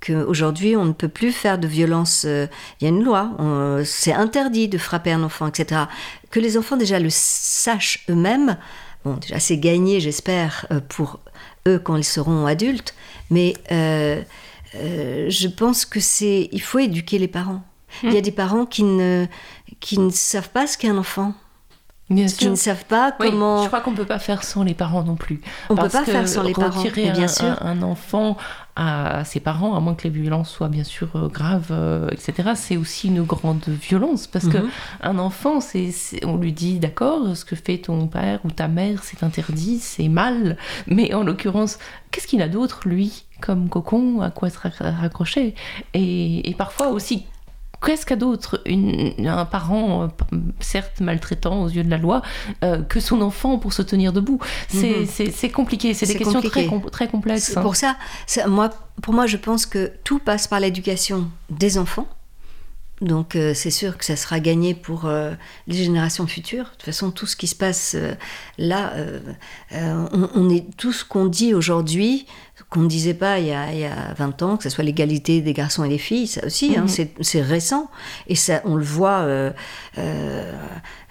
qu'aujourd'hui 0.00 0.76
on 0.76 0.84
ne 0.84 0.92
peut 0.92 1.08
plus 1.08 1.32
faire 1.32 1.58
de 1.58 1.66
violence, 1.66 2.24
il 2.24 2.48
y 2.82 2.86
a 2.86 2.88
une 2.88 3.04
loi, 3.04 3.30
c'est 3.84 4.12
interdit 4.12 4.68
de 4.68 4.78
frapper 4.78 5.12
un 5.12 5.22
enfant, 5.22 5.46
etc. 5.46 5.82
Que 6.30 6.40
les 6.40 6.56
enfants 6.56 6.76
déjà 6.76 6.98
le 6.98 7.10
sachent 7.10 8.04
eux-mêmes, 8.08 8.56
bon 9.04 9.16
déjà 9.16 9.38
c'est 9.38 9.58
gagné 9.58 10.00
j'espère 10.00 10.66
pour 10.88 11.20
eux 11.68 11.78
quand 11.78 11.96
ils 11.96 12.04
seront 12.04 12.46
adultes, 12.46 12.94
mais 13.28 13.54
euh, 14.74 15.28
je 15.28 15.48
pense 15.48 15.84
que 15.84 16.00
c'est, 16.00 16.48
il 16.52 16.62
faut 16.62 16.78
éduquer 16.78 17.18
les 17.18 17.28
parents. 17.28 17.62
Il 18.04 18.12
y 18.12 18.16
a 18.16 18.20
des 18.20 18.30
parents 18.30 18.66
qui 18.66 18.84
ne, 18.84 19.26
qui 19.80 19.98
ne 19.98 20.10
savent 20.10 20.50
pas 20.50 20.68
ce 20.68 20.78
qu'est 20.78 20.88
un 20.88 20.96
enfant, 20.96 21.34
Bien 22.10 22.26
qui 22.26 22.48
ne 22.50 22.56
savent 22.56 22.84
pas 22.86 23.14
Oui, 23.20 23.30
comment. 23.30 23.62
je 23.62 23.68
crois 23.68 23.80
qu'on 23.80 23.94
peut 23.94 24.04
pas 24.04 24.18
faire 24.18 24.42
sans 24.42 24.64
les 24.64 24.74
parents 24.74 25.04
non 25.04 25.14
plus. 25.14 25.40
On 25.68 25.76
peut 25.76 25.82
Parce 25.82 25.92
pas 25.92 26.04
faire 26.04 26.26
sans 26.28 26.42
les 26.42 26.52
parents, 26.52 26.76
retirer 26.82 27.10
bien 27.12 27.24
un, 27.24 27.28
sûr. 27.28 27.56
un- 27.62 27.82
enfant 27.82 28.36
à 28.74 29.24
ses 29.24 29.38
parents, 29.40 29.76
à 29.76 29.80
moins 29.80 29.94
que 29.94 30.04
les 30.04 30.10
violences 30.10 30.50
soient 30.50 30.68
bien 30.68 30.84
sûr 30.84 31.08
euh, 31.14 31.28
graves, 31.28 31.68
euh, 31.70 32.08
etc., 32.10 32.50
c'est 32.56 32.76
aussi 32.76 33.08
une 33.08 33.22
grande 33.22 33.62
violence. 33.68 34.26
Parce 34.26 34.48
que 34.48 34.58
un 35.02 35.18
enfant, 35.18 35.60
c'est, 35.60 35.92
on 36.24 36.36
lui 36.36 36.52
dit, 36.52 36.78
d'accord, 36.80 37.36
ce 37.36 37.44
que 37.44 37.54
fait 37.56 37.78
ton 37.78 38.06
père 38.08 38.40
ou 38.44 38.50
ta 38.50 38.66
mère, 38.68 39.00
c'est 39.04 39.22
interdit, 39.22 39.78
c'est 39.78 40.08
mal. 40.08 40.56
Mais 40.88 41.14
en 41.14 41.22
l'occurrence, 41.22 41.78
qu'est-ce 42.10 42.26
qu'il 42.26 42.42
a 42.42 42.48
d'autre, 42.48 42.80
lui, 42.86 43.24
comme 43.40 43.68
cocon, 43.68 44.20
à 44.20 44.30
quoi 44.30 44.50
se 44.50 44.58
rac- 44.58 44.80
raccrocher? 45.00 45.54
Et, 45.94 46.48
et 46.50 46.54
parfois 46.54 46.88
aussi, 46.88 47.26
qu'est-ce 47.84 48.04
qu'a 48.06 48.16
d'autre 48.16 48.62
un 48.66 49.44
parent, 49.46 50.04
euh, 50.32 50.36
certes 50.60 51.00
maltraitant 51.00 51.62
aux 51.62 51.68
yeux 51.68 51.82
de 51.84 51.90
la 51.90 51.98
loi, 51.98 52.22
euh, 52.64 52.82
que 52.82 53.00
son 53.00 53.20
enfant 53.22 53.58
pour 53.58 53.72
se 53.72 53.82
tenir 53.82 54.12
debout? 54.12 54.38
C'est, 54.68 55.06
Mhm. 55.42 55.50
compliqué, 55.52 55.94
c'est 55.94 56.06
des 56.06 56.14
questions 56.16 56.40
très, 56.42 56.66
com- 56.66 56.82
très 56.90 57.08
complexes. 57.08 57.56
Hein. 57.56 57.62
pour 57.62 57.76
ça, 57.76 57.96
ça- 58.26 58.46
moi, 58.46 58.70
pour 59.02 59.14
moi, 59.14 59.26
je 59.26 59.36
pense 59.36 59.66
que 59.66 59.90
tout 60.04 60.18
passe 60.18 60.46
par 60.46 60.60
l'éducation 60.60 61.30
des 61.48 61.78
enfants. 61.78 62.06
Donc 63.00 63.34
euh, 63.34 63.54
c'est 63.54 63.70
sûr 63.70 63.96
que 63.96 64.04
ça 64.04 64.14
sera 64.14 64.40
gagné 64.40 64.74
pour 64.74 65.06
euh, 65.06 65.32
les 65.66 65.74
générations 65.84 66.26
futures. 66.26 66.64
De 66.64 66.70
toute 66.72 66.82
façon, 66.82 67.10
tout 67.10 67.24
ce 67.24 67.34
qui 67.34 67.46
se 67.46 67.54
passe 67.54 67.94
euh, 67.98 68.12
là, 68.58 68.92
on, 69.72 70.28
on 70.34 70.50
est 70.50 70.66
tout 70.76 70.92
ce 70.92 71.02
qu'on 71.04 71.24
dit 71.24 71.54
aujourd'hui, 71.54 72.26
qu'on 72.68 72.80
ne 72.80 72.88
disait 72.88 73.14
pas 73.14 73.38
il 73.38 73.46
y, 73.46 73.52
a, 73.52 73.72
il 73.72 73.78
y 73.80 73.84
a 73.84 74.14
20 74.16 74.42
ans, 74.42 74.56
que 74.56 74.62
ce 74.64 74.70
soit 74.70 74.84
l'égalité 74.84 75.40
des 75.40 75.52
garçons 75.52 75.82
et 75.84 75.88
des 75.88 75.98
filles, 75.98 76.26
ça 76.26 76.44
aussi, 76.46 76.76
hein, 76.76 76.82
Mhm. 76.82 76.88
c'est- 77.22 77.42
récent. 77.42 77.90
Et 78.26 78.34
ça, 78.34 78.60
on 78.64 78.76
le 78.76 78.84
voit, 78.84 79.20
euh, 79.20 79.50
euh, 79.98 80.52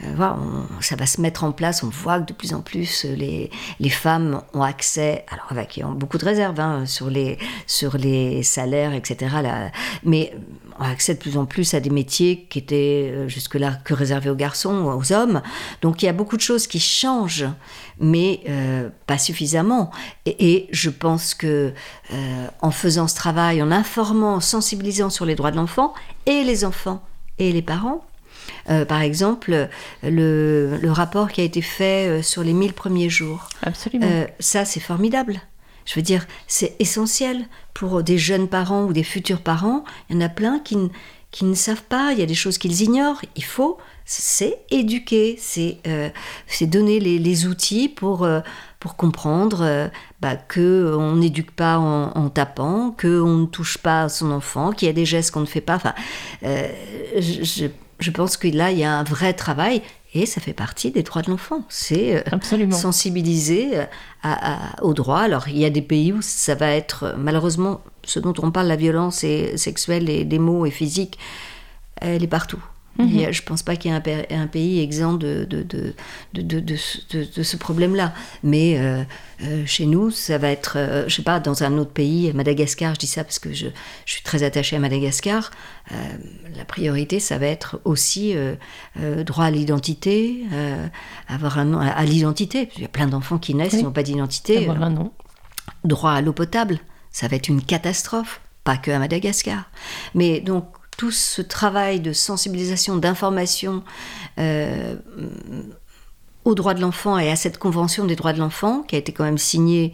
euh, 0.04 0.14
voilà, 0.16 0.38
on- 0.40 0.82
ça 0.82 0.96
va 0.96 1.06
se 1.06 1.20
mettre 1.22 1.44
en 1.44 1.52
place. 1.52 1.84
On 1.84 1.90
voit 1.90 2.20
que 2.20 2.26
de 2.28 2.34
plus 2.34 2.54
en 2.54 2.62
plus 2.62 3.04
les, 3.06 3.50
les 3.80 3.90
femmes 3.90 4.42
ont 4.54 4.62
accès, 4.64 5.26
alors 5.32 5.48
avec 5.50 5.82
beaucoup 5.96 6.18
de 6.18 6.26
réserves 6.26 6.60
hein, 6.60 6.86
sur, 6.86 7.10
les, 7.10 7.38
sur 7.68 7.98
les 7.98 8.44
salaires, 8.44 8.94
etc. 8.94 9.36
Là, 9.44 9.72
mais 10.04 10.34
ont 10.80 10.84
accès 10.84 11.14
de 11.16 11.20
plus 11.20 11.36
en 11.38 11.46
plus 11.46 11.74
à 11.74 11.82
des 11.82 11.90
métiers 11.90 12.48
qui 12.50 12.60
étaient 12.60 13.28
jusque-là 13.28 13.74
que 13.84 13.94
réservés 13.94 14.30
aux 14.30 14.36
garçons, 14.36 14.86
aux 14.98 15.12
hommes. 15.12 15.42
Donc 15.82 16.02
il 16.02 16.06
y 16.06 16.10
a 16.10 16.14
beaucoup 16.14 16.38
de 16.38 16.42
choses 16.42 16.68
qui 16.68 16.80
changent, 16.80 17.46
mais 18.00 18.42
euh, 18.48 18.90
pas 19.08 19.18
suffisamment. 19.18 19.92
Et, 20.26 20.54
et 20.54 20.68
je 20.72 20.90
pense 20.90 21.34
que 21.34 21.74
euh, 22.12 22.48
en 22.62 22.72
faisant 22.72 23.08
ce 23.08 23.16
travail, 23.16 23.62
en 23.62 23.72
informant, 23.72 24.36
en 24.36 24.40
sensibilisant 24.40 25.10
sur 25.10 25.26
les 25.26 25.36
droits 25.36 25.52
de 25.52 25.58
l'enfant, 25.58 25.94
et 26.26 26.44
les 26.44 26.66
enfants 26.66 27.04
et 27.38 27.52
les 27.52 27.62
parents, 27.62 28.06
euh, 28.70 28.86
par 28.86 29.02
exemple, 29.02 29.70
le, 30.04 30.78
le 30.82 30.92
rapport 30.92 31.32
qui 31.32 31.42
a 31.42 31.44
été 31.44 31.62
fait 31.62 32.22
sur 32.24 32.44
les 32.44 32.54
1000 32.54 32.74
premiers 32.74 33.10
jours, 33.10 33.50
Absolument. 33.64 34.26
ça, 34.40 34.66
c'est 34.66 34.80
formidable. 34.80 35.42
Je 35.86 35.96
veux 35.96 36.02
dire, 36.02 36.28
c'est 36.48 36.76
essentiel 36.80 37.46
pour 37.74 38.04
des 38.04 38.18
jeunes 38.18 38.48
parents 38.48 38.84
ou 38.86 38.94
des 38.94 39.04
futurs 39.04 39.42
parents. 39.42 39.84
Il 40.10 40.16
y 40.16 40.20
en 40.20 40.22
a 40.22 40.30
plein 40.30 40.60
qui 40.60 41.46
ne 41.46 41.54
savent 41.56 41.84
pas, 41.84 42.12
il 42.14 42.20
y 42.20 42.22
a 42.22 42.28
des 42.28 42.36
choses 42.36 42.58
qu'ils 42.60 42.82
ignorent. 42.82 43.22
Il 43.36 43.44
faut, 43.44 43.80
c'est 44.12 44.58
éduquer, 44.72 45.38
c'est 45.40 45.78
euh, 45.86 46.10
donner 46.64 47.00
les, 47.00 47.20
les 47.20 47.46
outils 47.46 47.88
pour, 47.90 48.24
euh, 48.24 48.40
pour 48.80 48.96
comprendre 48.96 49.60
euh, 49.62 49.88
bah, 50.20 50.36
que 50.36 50.96
on 50.98 51.18
n'éduque 51.18 51.52
pas 51.52 51.78
en, 51.78 52.12
en 52.18 52.30
tapant, 52.30 52.90
que 52.90 53.22
on 53.22 53.38
ne 53.38 53.46
touche 53.46 53.78
pas 53.78 54.10
son 54.10 54.32
enfant, 54.32 54.72
qu'il 54.72 54.88
y 54.88 54.90
a 54.90 54.94
des 54.94 55.06
gestes 55.06 55.30
qu'on 55.32 55.42
ne 55.42 55.46
fait 55.46 55.62
pas. 55.62 55.76
Enfin, 55.76 55.94
euh, 56.42 56.68
je, 57.20 57.44
je- 57.44 58.12
pense 58.12 58.36
que 58.36 58.48
là, 58.48 58.72
il 58.72 58.80
y 58.80 58.84
a 58.84 58.98
un 58.98 59.04
vrai 59.04 59.34
travail 59.34 59.84
et 60.16 60.26
ça 60.26 60.42
fait 60.42 60.54
partie 60.54 60.90
des 60.90 61.04
droits 61.04 61.22
de 61.22 61.30
l'enfant. 61.30 61.62
C'est 61.70 62.24
sensibiliser 62.80 63.78
à, 63.78 63.84
à- 64.24 64.84
aux 64.84 64.96
droits. 64.96 65.20
Alors, 65.22 65.50
il 65.50 65.60
y 65.60 65.66
a 65.66 65.70
des 65.70 65.84
pays 65.84 66.14
où 66.14 66.24
ça 66.24 66.56
va 66.56 66.72
être, 66.72 67.14
malheureusement, 67.16 67.82
ce 68.04 68.20
dont 68.20 68.34
on 68.42 68.50
parle, 68.50 68.66
la 68.68 68.76
violence 68.76 69.24
et 69.24 69.56
sexuelle 69.56 70.10
et 70.10 70.26
des 70.26 70.40
mots 70.40 70.66
et 70.66 70.72
physique, 70.72 71.20
elle 72.02 72.24
est 72.24 72.28
partout. 72.28 72.64
A- 73.00 73.32
je 73.32 73.42
ne 73.42 73.46
pense 73.46 73.64
pas 73.64 73.76
qu'il 73.78 73.90
y 73.92 73.94
ait 73.94 73.98
un, 73.98 74.02
pa- 74.02 74.26
un 74.30 74.48
pays 74.48 74.82
exempt 74.82 75.14
de, 75.14 75.46
de, 75.50 75.64
de, 75.64 75.94
de, 76.34 76.42
de- 76.60 76.60
de 76.60 77.44
ce- 77.44 77.58
problème-là. 77.58 78.14
Mais 78.44 78.78
euh, 78.78 79.04
euh, 79.44 79.64
chez 79.66 79.86
nous, 79.86 80.12
ça 80.12 80.38
va 80.38 80.50
être, 80.50 80.74
euh, 80.78 81.06
je 81.08 81.16
sais 81.16 81.22
pas, 81.22 81.40
dans 81.40 81.64
un 81.64 81.78
autre 81.78 81.92
pays, 81.92 82.32
Madagascar, 82.34 82.94
je 82.96 83.00
dis 83.00 83.08
ça 83.08 83.24
parce 83.24 83.40
que 83.40 83.54
je, 83.54 83.68
je 84.06 84.12
suis 84.14 84.22
très 84.24 84.44
attachée 84.44 84.76
à 84.76 84.80
Madagascar, 84.80 85.52
la 86.56 86.66
priorité, 86.66 87.20
ça 87.20 87.38
va 87.38 87.48
être 87.48 87.80
aussi 87.86 88.36
droit 89.26 89.46
à 89.46 89.52
l'identité, 89.52 90.44
avoir 91.28 91.58
un 91.58 91.66
nom, 91.66 91.80
à, 91.80 91.88
à 91.88 92.04
l'identité. 92.06 92.70
Il 92.76 92.82
y 92.84 92.86
a 92.86 92.90
plein 92.90 93.08
d'enfants 93.08 93.38
qui 93.40 93.56
naissent, 93.56 93.74
Oui. 93.74 93.80
qui 93.80 93.86
n'ont 93.86 93.92
pas 93.92 94.04
d'identité. 94.04 94.68
Droit 95.84 96.12
à 96.12 96.22
l'eau 96.22 96.34
potable. 96.34 96.80
ça 97.12 97.28
va 97.28 97.38
être 97.38 97.48
une 97.48 97.62
catastrophe, 97.64 98.42
pas 98.64 98.78
que 98.78 98.92
à 98.92 99.00
Madagascar. 99.00 99.64
Mais 100.14 100.42
donc 100.42 100.66
tout 101.00 101.12
ce 101.12 101.42
travail 101.42 102.02
de 102.02 102.12
sensibilisation, 102.12 102.98
d'information 102.98 103.84
euh, 104.38 104.98
aux 106.44 106.56
droits 106.56 106.74
de 106.74 106.82
l'enfant 106.82 107.18
et 107.18 107.32
à 107.32 107.38
cette 107.38 107.58
convention 107.58 108.04
des 108.04 108.18
droits 108.18 108.34
de 108.34 108.40
l'enfant 108.40 108.82
qui 108.82 108.98
a 108.98 109.00
été 109.00 109.14
quand 109.14 109.24
même 109.24 109.38
signée 109.38 109.94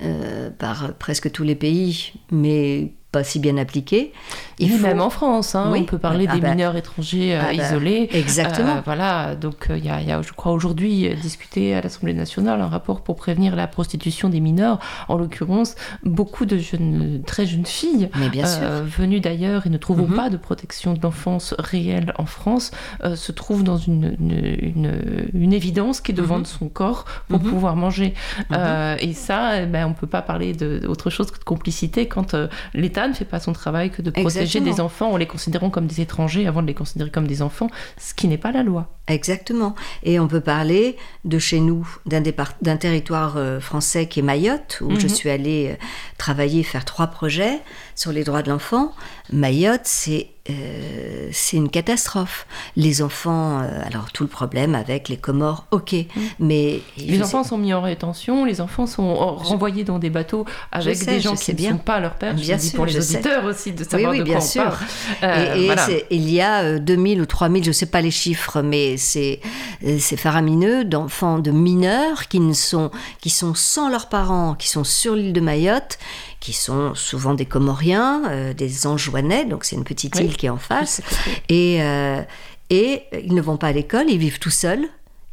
euh, 0.00 0.48
par 0.48 0.94
presque 0.94 1.30
tous 1.30 1.42
les 1.42 1.56
pays, 1.56 2.14
mais 2.30 2.94
pas 3.12 3.24
si 3.24 3.38
bien 3.38 3.56
appliquée. 3.56 4.12
Il 4.58 4.70
faut- 4.70 4.82
même 4.86 5.00
en 5.00 5.08
France, 5.10 5.54
hein, 5.54 5.70
Oui. 5.72 5.80
on 5.82 5.84
peut 5.84 5.98
parler 5.98 6.26
Ah 6.28 6.34
des 6.34 6.40
bah. 6.40 6.50
mineurs 6.50 6.76
étrangers 6.76 7.34
euh, 7.34 7.40
Ah 7.42 7.54
bah, 7.56 7.64
isolés. 7.64 8.08
exactement. 8.12 8.76
Euh, 8.76 8.80
voilà, 8.84 9.34
donc 9.36 9.70
euh, 9.70 9.78
il 9.78 9.84
y, 9.86 9.88
a, 9.88 10.00
il 10.02 10.08
y 10.08 10.12
a, 10.12 10.20
je 10.22 10.32
crois, 10.32 10.52
aujourd'hui 10.52 11.08
discuté 11.22 11.74
à 11.74 11.80
l'Assemblée 11.80 12.12
nationale 12.14 12.60
un 12.60 12.66
rapport 12.68 13.00
pour 13.02 13.16
prévenir 13.16 13.54
la 13.56 13.66
prostitution 13.68 14.28
des 14.28 14.40
mineurs. 14.40 14.78
En 15.08 15.16
l'occurrence, 15.16 15.76
beaucoup 16.04 16.44
de 16.46 16.58
jeunes, 16.58 17.22
très 17.26 17.46
jeunes 17.46 17.64
filles 17.66 18.10
Mais 18.18 18.28
bien 18.28 18.44
sûr. 18.46 18.58
euh, 18.62 18.82
venues 18.84 19.20
d'ailleurs 19.20 19.66
et 19.66 19.70
ne 19.70 19.78
trouvant 19.78 20.06
Mhm. 20.08 20.16
pas 20.16 20.28
de 20.30 20.36
protection 20.36 20.92
de 20.94 21.00
l'enfance 21.02 21.54
réelle 21.58 22.12
en 22.18 22.26
France, 22.26 22.70
euh, 23.04 23.14
se 23.16 23.32
trouvent 23.32 23.64
dans 23.64 23.78
une, 23.78 24.16
une, 24.20 24.56
une- 24.60 25.28
une 25.32 25.52
évidence 25.52 26.00
qui 26.00 26.12
est 26.12 26.14
de 26.14 26.22
Mhm. 26.22 26.28
vendre 26.28 26.46
son 26.46 26.68
corps 26.68 27.04
pour 27.28 27.40
Mhm. 27.42 27.50
pouvoir 27.50 27.76
manger. 27.76 28.14
Mhm. 28.50 28.96
Et 29.00 29.12
ça, 29.14 29.62
eh 29.62 29.66
ben, 29.66 29.86
on 29.86 29.90
ne 29.90 29.94
peut 29.94 30.06
pas 30.06 30.22
parler 30.22 30.52
d'autre 30.54 31.08
chose 31.10 31.30
que 31.30 31.38
de 31.38 31.44
complicité 31.44 32.08
quand 32.08 32.34
euh, 32.34 32.48
l'État 32.96 33.08
ne 33.08 33.12
fait 33.14 33.24
pas 33.26 33.40
son 33.40 33.52
travail 33.52 33.90
que 33.90 34.00
de 34.00 34.10
protéger 34.10 34.40
Exactement. 34.40 34.74
des 34.74 34.80
enfants 34.80 35.10
en 35.12 35.16
les 35.18 35.26
considérant 35.26 35.68
comme 35.68 35.86
des 35.86 36.00
étrangers 36.00 36.46
avant 36.46 36.62
de 36.62 36.66
les 36.66 36.72
considérer 36.74 37.10
comme 37.10 37.26
des 37.26 37.42
enfants, 37.42 37.68
ce 37.98 38.14
qui 38.14 38.26
n'est 38.26 38.38
pas 38.38 38.52
la 38.52 38.62
loi. 38.62 38.88
Exactement. 39.06 39.74
Et 40.02 40.18
on 40.18 40.26
peut 40.28 40.40
parler 40.40 40.96
de 41.24 41.38
chez 41.38 41.60
nous, 41.60 41.86
d'un 42.06 42.76
territoire 42.78 43.36
euh, 43.36 43.60
français 43.60 44.06
qui 44.08 44.20
est 44.20 44.22
Mayotte, 44.22 44.78
où 44.82 44.98
je 44.98 45.06
Mhm. 45.06 45.14
suis 45.14 45.28
allée 45.30 45.68
euh, 45.72 45.84
travailler, 46.16 46.62
faire 46.62 46.84
trois 46.86 47.08
projets 47.08 47.60
sur 47.96 48.12
les 48.12 48.22
droits 48.22 48.42
de 48.42 48.50
l'enfant. 48.50 48.92
Mayotte, 49.32 49.80
c'est 49.84 50.28
euh, 50.48 51.28
c'est 51.32 51.56
une 51.56 51.68
catastrophe. 51.68 52.46
Les 52.76 53.02
enfants, 53.02 53.62
euh, 53.62 53.80
alors 53.84 54.12
tout 54.12 54.22
le 54.22 54.28
problème 54.28 54.76
avec 54.76 55.08
les 55.08 55.16
Comores, 55.16 55.66
ok, 55.72 55.92
mais 56.38 56.80
Mhm. 56.98 57.04
Les 57.08 57.16
je 57.16 57.22
enfants 57.24 57.42
sais- 57.42 57.48
sont 57.48 57.58
mis 57.58 57.74
en 57.74 57.80
rétention, 57.82 58.44
les 58.44 58.60
enfants 58.60 58.86
sont 58.86 59.12
renvoyés 59.38 59.82
dans 59.82 59.98
des 59.98 60.08
bateaux 60.08 60.44
avec 60.70 60.98
sais, 60.98 61.06
des 61.06 61.20
gens 61.20 61.34
je 61.34 61.40
qui 61.40 61.52
ne 61.52 61.70
sont 61.72 61.78
pas 61.78 61.98
leurs 61.98 62.14
pères. 62.14 62.36
Je 62.36 62.42
Bien 62.42 62.58
dis 62.58 62.68
sûr, 62.68 62.76
pour 62.76 62.86
les 62.86 62.92
je 62.92 63.00
sais. 63.00 63.14
auditeurs 63.16 63.44
aussi 63.44 63.72
de 63.72 63.82
savoir 63.82 64.12
oui, 64.12 64.18
de 64.18 64.22
bien 64.22 64.36
quoi 64.36 64.44
on 64.44 64.48
sûr. 64.48 64.62
parle. 64.62 64.76
Euh, 65.24 65.54
et 65.56 65.62
et 65.62 65.66
voilà. 65.66 65.84
c'est- 65.86 66.06
il 66.12 66.30
y 66.30 66.40
a 66.40 66.62
euh, 66.62 66.78
2000 66.78 67.20
ou 67.20 67.26
3000, 67.26 67.64
je 67.64 67.70
ne 67.70 67.72
sais 67.72 67.86
pas 67.86 68.00
les 68.00 68.12
chiffres, 68.12 68.62
mais 68.62 68.96
c'est 68.98 69.40
euh, 69.84 69.96
c'est 69.98 70.16
faramineux 70.16 70.84
d'enfants, 70.84 71.40
de 71.40 71.50
mineurs 71.50 72.28
qui, 72.28 72.38
ne 72.38 72.52
sont, 72.52 72.92
qui 73.20 73.30
sont 73.30 73.54
sans 73.56 73.88
leurs 73.88 74.08
parents, 74.08 74.54
qui 74.54 74.68
sont 74.68 74.84
sur 74.84 75.16
l'île 75.16 75.32
de 75.32 75.40
Mayotte, 75.40 75.98
qui 76.46 76.52
sont 76.52 76.94
souvent 76.94 77.34
des 77.34 77.44
Comoriens, 77.44 78.22
euh, 78.30 78.54
des 78.54 78.86
Anjouanais, 78.86 79.46
donc 79.46 79.64
c'est 79.64 79.74
une 79.74 79.82
petite 79.82 80.14
Oui. 80.14 80.26
île 80.26 80.36
qui 80.36 80.46
est 80.46 80.48
en 80.48 80.58
face. 80.58 81.02
Et, 81.48 81.82
euh, 81.82 82.22
et 82.70 83.02
ils 83.24 83.34
ne 83.34 83.40
vont 83.42 83.56
pas 83.56 83.66
à 83.66 83.72
l'école, 83.72 84.08
ils 84.08 84.16
vivent 84.18 84.38
tout 84.38 84.50
seuls, 84.50 84.84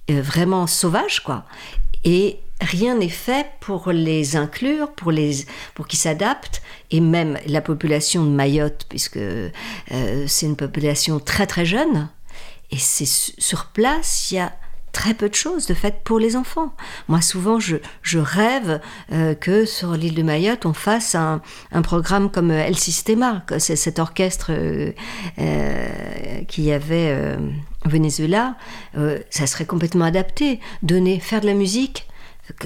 euh, 0.10 0.24
vraiment 0.24 0.66
sauvages, 0.66 1.20
quoi. 1.24 1.46
Et 2.04 2.40
rien 2.62 2.96
n'est 2.98 3.10
fait 3.10 3.46
pour 3.60 3.92
les 3.92 4.36
inclure, 4.38 4.92
pour, 4.94 5.12
les, 5.12 5.46
pour 5.76 5.86
qu'ils 5.86 6.00
s'adaptent. 6.00 6.64
Et 6.90 7.00
même 7.00 7.38
la 7.46 7.62
population 7.62 8.24
de 8.24 8.30
Mayotte, 8.32 8.88
puisque 8.90 9.20
c'est 10.26 10.46
une 10.48 10.56
population 10.56 11.20
très 11.20 11.46
très 11.46 11.66
jeune, 11.66 12.10
et 12.72 12.80
c'est 12.80 13.06
su- 13.06 13.34
sur 13.38 13.66
place, 13.68 14.32
il 14.32 14.36
y 14.36 14.40
a 14.40 14.52
très 14.94 15.14
peu 15.14 15.28
de 15.28 15.36
choses 15.36 15.66
de 15.66 15.74
fait 15.74 16.04
pour 16.06 16.20
les 16.20 16.38
enfants. 16.38 16.74
Moi, 17.10 17.20
souvent, 17.22 17.60
je, 17.60 17.78
je 18.04 18.20
rêve 18.20 18.80
euh, 19.12 19.36
que 19.36 19.66
sur 19.66 19.94
l'île 19.94 20.14
de 20.14 20.24
Mayotte, 20.24 20.66
on 20.66 20.74
fasse 20.74 21.16
un, 21.16 21.42
un 21.74 21.82
programme 21.82 22.32
comme 22.32 22.52
euh, 22.52 22.66
El 22.66 22.78
Sistema, 22.78 23.44
c'est 23.58 23.76
cet 23.76 24.00
orchestre 24.00 24.52
euh, 24.52 24.94
euh, 25.40 26.44
qu'il 26.48 26.64
y 26.64 26.72
avait 26.72 27.10
euh, 27.10 27.36
au 27.86 27.90
Venezuela. 27.90 28.56
Ça 29.30 29.48
serait 29.48 29.66
complètement 29.66 30.06
adapté. 30.06 30.60
Donner, 30.84 31.20
faire 31.20 31.42
de 31.42 31.48
la 31.48 31.54
musique, 31.54 32.08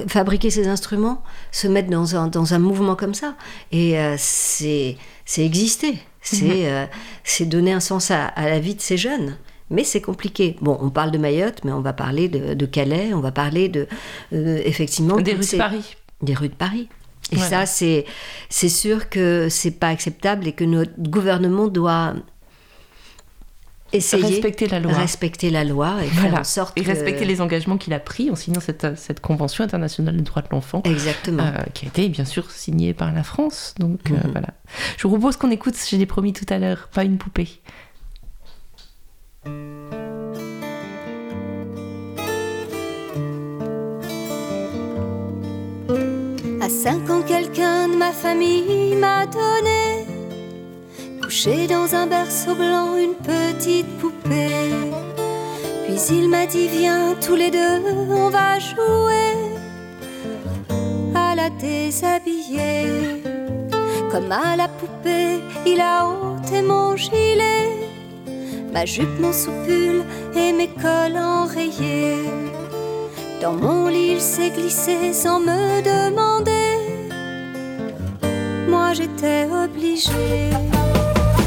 fabriquer 0.06 0.50
ses 0.50 0.68
instruments, 0.68 1.22
se 1.50 1.66
mettre 1.66 1.88
dans 1.88 2.14
un, 2.14 2.28
dans 2.28 2.52
un 2.54 2.58
mouvement 2.58 2.94
comme 2.94 3.14
ça. 3.14 3.34
Et 3.72 3.98
euh, 3.98 4.16
c'est 4.18 4.96
exister. 5.38 5.98
C'est 6.20 6.68
euh, 6.70 6.84
c'est 7.24 7.46
donner 7.46 7.72
un 7.72 7.80
sens 7.80 8.10
à, 8.10 8.26
à 8.26 8.48
la 8.50 8.60
vie 8.60 8.74
de 8.74 8.80
ces 8.82 8.98
jeunes. 8.98 9.36
Mais 9.70 9.84
c'est 9.84 10.00
compliqué. 10.00 10.56
Bon, 10.62 10.78
on 10.80 10.90
parle 10.90 11.10
de 11.10 11.18
Mayotte, 11.18 11.62
mais 11.64 11.72
on 11.72 11.80
va 11.80 11.92
parler 11.92 12.28
de, 12.28 12.54
de 12.54 12.66
Calais, 12.66 13.12
on 13.12 13.20
va 13.20 13.32
parler 13.32 13.68
de, 13.68 13.86
euh, 14.32 14.60
effectivement, 14.64 15.16
Des 15.20 15.34
rues 15.34 15.40
de 15.52 15.56
Paris. 15.58 15.96
des 16.22 16.34
rues 16.34 16.48
de 16.48 16.54
Paris. 16.54 16.88
Et 17.32 17.36
Ouais. 17.36 17.42
ça, 17.42 17.66
c'est 17.66 18.06
c'est 18.48 18.70
sûr 18.70 19.10
que 19.10 19.48
c'est 19.50 19.72
pas 19.72 19.88
acceptable 19.88 20.46
et 20.48 20.52
que 20.52 20.64
notre 20.64 20.92
gouvernement 20.98 21.68
doit 21.68 22.14
essayer 23.92 24.22
Respecter 24.26 24.66
la 24.68 24.80
loi. 24.80 24.92
respecter 24.92 25.50
la 25.50 25.64
loi 25.64 25.96
et 26.04 26.08
faire 26.08 26.34
en 26.34 26.44
sorte 26.44 26.76
Et 26.78 26.82
que- 26.82 26.88
respecter 26.88 27.24
les 27.24 27.40
engagements 27.40 27.78
qu'il 27.78 27.92
a 27.94 27.98
pris 28.00 28.30
en 28.30 28.34
signant 28.34 28.60
cette, 28.60 28.96
cette 28.98 29.20
convention 29.20 29.64
internationale 29.64 30.16
des 30.16 30.22
droits 30.22 30.42
de 30.42 30.48
l'enfant. 30.50 30.82
Exactement. 30.84 31.42
euh, 31.42 31.62
qui 31.72 31.86
a 31.86 31.88
été 31.88 32.08
bien 32.10 32.26
sûr 32.26 32.50
signée 32.50 32.92
par 32.92 33.12
la 33.12 33.22
France. 33.22 33.74
Donc 33.78 34.00
euh, 34.10 34.14
Mhm. 34.14 34.32
voilà. 34.32 34.48
Je 34.98 35.02
vous 35.08 35.10
propose 35.18 35.36
qu'on 35.38 35.50
écoute, 35.50 35.74
je 35.90 35.96
l'ai 35.96 36.04
promis 36.06 36.32
tout 36.34 36.44
à 36.50 36.58
l'heure, 36.58 36.88
pas 36.92 37.04
une 37.04 37.16
poupée. 37.18 37.48
À 46.60 46.68
cinq 46.68 47.08
ans, 47.08 47.22
quelqu'un 47.26 47.88
de 47.88 47.96
ma 47.96 48.12
famille 48.12 48.94
m'a 48.96 49.26
donné, 49.26 50.06
couché 51.22 51.66
dans 51.66 51.94
un 51.94 52.06
berceau 52.06 52.54
blanc, 52.54 52.96
une 52.96 53.14
petite 53.14 53.86
poupée. 53.98 54.70
Puis 55.86 56.00
il 56.10 56.28
m'a 56.28 56.46
dit, 56.46 56.68
viens 56.68 57.14
tous 57.24 57.34
les 57.34 57.50
deux, 57.50 57.80
on 58.10 58.28
va 58.28 58.58
jouer 58.58 59.34
à 61.14 61.34
la 61.34 61.48
déshabiller. 61.50 63.22
Comme 64.10 64.32
à 64.32 64.56
la 64.56 64.68
poupée, 64.68 65.40
il 65.66 65.80
a 65.80 66.06
ôté 66.06 66.62
mon 66.62 66.96
gilet, 66.96 67.88
ma 68.72 68.84
jupe, 68.84 69.18
mon 69.20 69.32
soupule 69.32 70.02
et 70.34 70.52
mes 70.52 70.68
cols 70.68 71.16
enrayés. 71.16 72.24
Dans 73.40 73.52
mon 73.52 73.86
lit, 73.86 74.12
il 74.12 74.20
s'est 74.20 74.50
glissé 74.50 75.12
sans 75.12 75.40
me 75.40 75.80
demander. 75.82 76.68
Moi, 78.68 78.92
j'étais 78.94 79.46
obligée. 79.64 80.50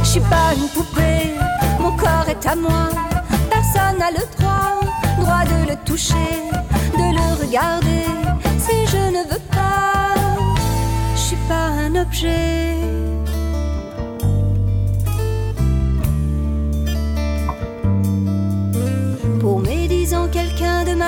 Je 0.04 0.08
suis 0.08 0.20
pas 0.22 0.54
une 0.56 0.68
poupée, 0.70 1.36
mon 1.80 1.96
corps 1.96 2.28
est 2.30 2.46
à 2.48 2.56
moi. 2.56 2.90
Personne 3.50 3.98
n'a 4.00 4.12
le 4.12 4.26
droit, 4.38 4.80
droit 5.20 5.44
de 5.46 5.70
le 5.70 5.76
toucher, 5.86 6.34
de 6.94 7.08
le 7.18 7.46
regarder. 7.46 8.06
Si 8.58 8.86
je 8.88 8.98
ne 8.98 9.24
veux 9.32 9.44
pas, 9.52 10.16
je 11.16 11.20
suis 11.20 11.42
pas 11.48 11.68
un 11.86 11.96
objet. 11.96 13.01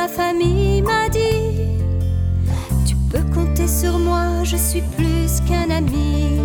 Ma 0.04 0.10
famille 0.10 0.82
m'a 0.82 1.08
dit 1.08 1.80
Tu 2.86 2.96
peux 3.10 3.26
compter 3.34 3.68
sur 3.68 3.98
moi, 4.00 4.44
je 4.44 4.58
suis 4.58 4.84
plus 4.98 5.32
qu'un 5.48 5.70
ami. 5.70 6.42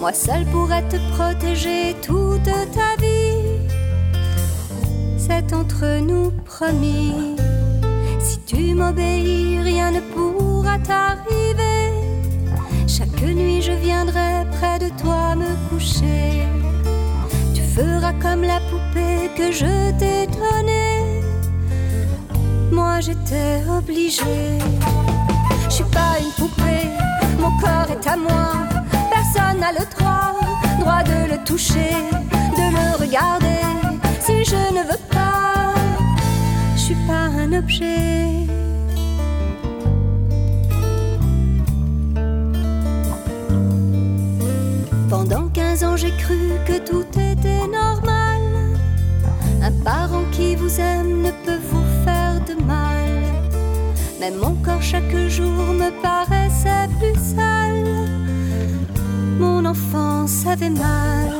Moi 0.00 0.12
seul 0.12 0.44
pourrais 0.46 0.86
te 0.88 0.96
protéger 1.14 1.94
toute 2.00 2.50
ta 2.76 2.90
vie. 3.02 3.60
C'est 5.18 5.52
entre 5.52 6.00
nous 6.00 6.30
promis. 6.52 7.36
Si 8.20 8.38
tu 8.50 8.74
m'obéis, 8.74 9.60
rien 9.60 9.90
ne 9.90 10.00
pourra 10.12 10.78
t'arriver. 10.78 11.80
Chaque 12.86 13.22
nuit, 13.22 13.60
je 13.60 13.72
viendrai 13.72 14.32
près 14.56 14.78
de 14.78 14.88
toi 15.02 15.34
me 15.34 15.50
coucher. 15.68 16.46
Tu 17.54 17.62
feras 17.74 18.14
comme 18.14 18.42
la 18.42 18.60
poupée 18.68 19.30
que 19.36 19.52
je 19.52 19.74
t'ai 19.98 20.26
donnée. 20.38 20.95
Moi 22.72 23.00
j'étais 23.00 23.62
obligée. 23.68 24.58
Je 25.68 25.74
suis 25.74 25.84
pas 25.84 26.18
une 26.20 26.32
poupée, 26.32 26.88
mon 27.38 27.50
corps 27.58 27.90
est 27.90 28.06
à 28.06 28.16
moi. 28.16 28.52
Personne 29.10 29.60
n'a 29.60 29.72
le 29.72 29.84
droit, 29.94 30.32
droit 30.80 31.02
de 31.02 31.32
le 31.32 31.44
toucher, 31.44 31.94
de 32.56 32.66
le 32.76 33.02
regarder. 33.02 33.60
Si 34.20 34.44
je 34.44 34.56
ne 34.74 34.82
veux 34.82 35.02
pas, 35.10 35.74
je 36.74 36.80
suis 36.80 37.00
pas 37.06 37.26
un 37.42 37.52
objet. 37.52 38.46
Pendant 45.08 45.48
15 45.48 45.84
ans, 45.84 45.96
j'ai 45.96 46.10
cru 46.16 46.50
que 46.66 46.78
tout 46.78 47.06
était 47.12 47.66
normal. 47.68 48.42
Un 49.62 49.72
parent 49.84 50.24
qui 50.32 50.56
vous 50.56 50.80
aime 50.80 51.22
ne 51.22 51.30
peut 51.30 51.60
vous 51.70 51.85
de 52.48 52.62
mal. 52.64 53.22
Mais 54.20 54.30
mon 54.30 54.54
corps 54.56 54.82
chaque 54.82 55.16
jour 55.28 55.62
me 55.82 55.90
paraissait 56.02 56.88
plus 56.98 57.14
sale. 57.14 57.56
savait 60.26 60.70
mal. 60.70 61.30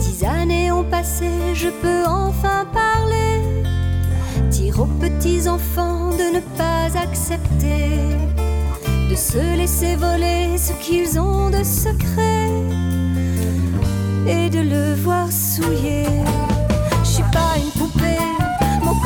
Dix 0.00 0.24
années 0.24 0.70
ont 0.70 0.84
passé, 0.84 1.28
je 1.54 1.68
peux 1.68 2.04
enfin 2.06 2.66
parler. 2.72 3.64
Dire 4.50 4.80
aux 4.80 4.92
petits 5.04 5.48
enfants 5.48 6.10
de 6.10 6.36
ne 6.36 6.40
pas 6.56 6.86
accepter, 6.98 8.16
de 9.10 9.14
se 9.14 9.56
laisser 9.56 9.96
voler 9.96 10.56
ce 10.58 10.72
qu'ils 10.84 11.18
ont 11.18 11.50
de 11.50 11.62
secret 11.62 12.50
et 14.26 14.50
de 14.50 14.60
le 14.60 14.94
voir 14.94 15.30
souiller. 15.30 16.06
Je 17.02 17.08
suis 17.08 17.30
pas 17.32 17.54
une 17.56 17.72
poupée, 17.78 18.18
mon 18.40 18.45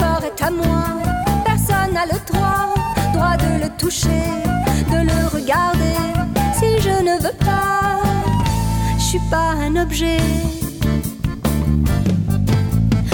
corps 0.01 0.25
est 0.31 0.43
à 0.43 0.51
moi. 0.51 0.85
Personne 1.45 1.93
n'a 1.97 2.07
le 2.13 2.19
droit, 2.31 2.75
droit 3.15 3.37
de 3.45 3.51
le 3.65 3.69
toucher, 3.81 4.27
de 4.93 5.01
le 5.11 5.19
regarder. 5.37 5.97
Si 6.59 6.71
je 6.87 6.95
ne 7.09 7.15
veux 7.25 7.39
pas, 7.51 8.01
je 8.99 9.05
suis 9.11 9.25
pas 9.31 9.51
un 9.67 9.77
objet. 9.77 10.23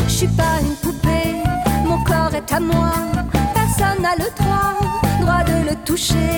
Je 0.09 0.15
suis 0.21 0.35
pas 0.43 0.57
une 0.67 0.77
poupée, 0.85 1.35
mon 1.89 1.99
corps 2.05 2.35
est 2.41 2.51
à 2.53 2.61
moi. 2.61 2.93
Personne 3.59 4.01
n'a 4.05 4.15
le 4.25 4.29
droit, 4.39 4.73
droit 5.21 5.45
de 5.53 5.57
le 5.69 5.75
toucher, 5.85 6.33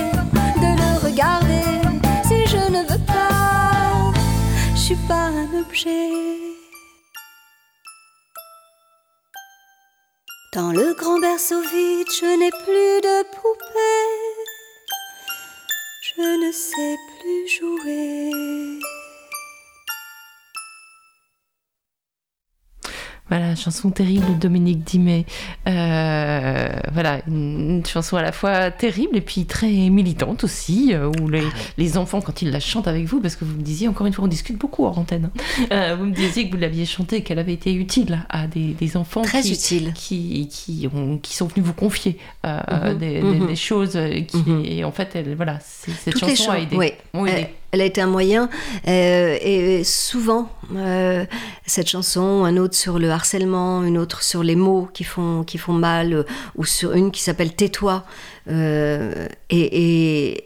de 0.64 0.70
le 0.82 0.90
regarder. 1.06 1.68
Si 2.28 2.38
je 2.52 2.62
ne 2.74 2.80
veux 2.90 3.04
pas, 3.14 4.12
je 4.74 4.80
suis 4.86 5.02
pas 5.10 5.28
un 5.42 5.50
objet. 5.62 6.57
Dans 10.54 10.72
le 10.72 10.94
grand 10.94 11.18
berceau 11.18 11.60
vide, 11.60 12.06
je 12.10 12.38
n'ai 12.38 12.50
plus 12.50 13.00
de 13.02 13.22
poupée. 13.36 14.08
Je 16.00 16.22
ne 16.22 16.50
sais 16.52 16.96
plus 17.20 17.48
jouer. 17.48 18.30
Voilà, 23.30 23.54
chanson 23.56 23.90
terrible 23.90 24.26
de 24.26 24.34
Dominique 24.40 24.84
Dimet. 24.84 25.26
Euh, 25.68 26.68
voilà, 26.92 27.20
une 27.28 27.84
chanson 27.86 28.16
à 28.16 28.22
la 28.22 28.32
fois 28.32 28.70
terrible 28.70 29.16
et 29.16 29.20
puis 29.20 29.44
très 29.44 29.68
militante 29.68 30.44
aussi, 30.44 30.94
euh, 30.94 31.10
où 31.20 31.28
les, 31.28 31.42
les 31.76 31.98
enfants, 31.98 32.20
quand 32.20 32.40
ils 32.42 32.50
la 32.50 32.60
chantent 32.60 32.88
avec 32.88 33.04
vous, 33.04 33.20
parce 33.20 33.36
que 33.36 33.44
vous 33.44 33.54
me 33.56 33.62
disiez, 33.62 33.86
encore 33.88 34.06
une 34.06 34.12
fois, 34.12 34.24
on 34.24 34.28
discute 34.28 34.56
beaucoup 34.58 34.86
en 34.86 34.92
antenne, 34.96 35.28
hein, 35.36 35.66
euh, 35.72 35.96
vous 35.98 36.06
me 36.06 36.12
disiez 36.14 36.46
que 36.48 36.54
vous 36.54 36.60
l'aviez 36.60 36.86
chantée, 36.86 37.22
qu'elle 37.22 37.38
avait 37.38 37.52
été 37.52 37.74
utile 37.74 38.24
à 38.30 38.46
des, 38.46 38.68
des 38.74 38.96
enfants 38.96 39.22
Très 39.22 39.42
qui, 39.42 39.52
utile. 39.52 39.92
qui, 39.94 40.48
qui, 40.50 40.88
ont, 40.94 41.18
qui 41.18 41.34
sont 41.36 41.46
venus 41.48 41.64
vous 41.66 41.74
confier 41.74 42.16
euh, 42.46 42.58
Mhm, 42.92 42.98
des, 42.98 43.20
mhm. 43.20 43.38
des- 43.40 43.46
des 43.48 43.56
choses 43.56 43.98
qui, 44.26 44.38
Mhm. 44.38 44.62
et 44.64 44.84
en 44.84 44.92
fait, 44.92 45.10
elle, 45.14 45.34
voilà, 45.34 45.58
cette 45.62 46.12
Toutes 46.14 46.22
les 46.26 46.36
chanson 46.36 46.52
a 46.52 46.58
aidé. 46.60 46.76
oui. 46.76 46.92
ont 47.14 47.26
aidé. 47.26 47.36
Elle, 47.40 47.48
elle 47.72 47.80
a 47.80 47.84
été 47.84 48.00
un 48.00 48.06
moyen. 48.06 48.48
euh, 48.86 49.36
et 49.40 49.84
souvent, 49.84 50.50
euh, 50.74 51.24
cette 51.66 51.88
chanson, 51.88 52.44
un 52.44 52.56
autre 52.56 52.74
sur 52.74 52.98
le 52.98 53.10
harcèlement, 53.10 53.82
une 53.84 53.98
autre 53.98 54.22
sur 54.22 54.42
les 54.42 54.56
mots 54.56 54.88
qui 54.92 55.04
font, 55.04 55.44
qui 55.44 55.58
font 55.58 55.72
mal, 55.72 56.12
euh, 56.12 56.22
ou 56.56 56.64
sur 56.64 56.92
une 56.92 57.10
qui 57.10 57.22
s'appelle 57.22 57.54
Tais-toi. 57.54 58.04
euh, 58.50 59.28
et, 59.50 60.30
et, 60.32 60.44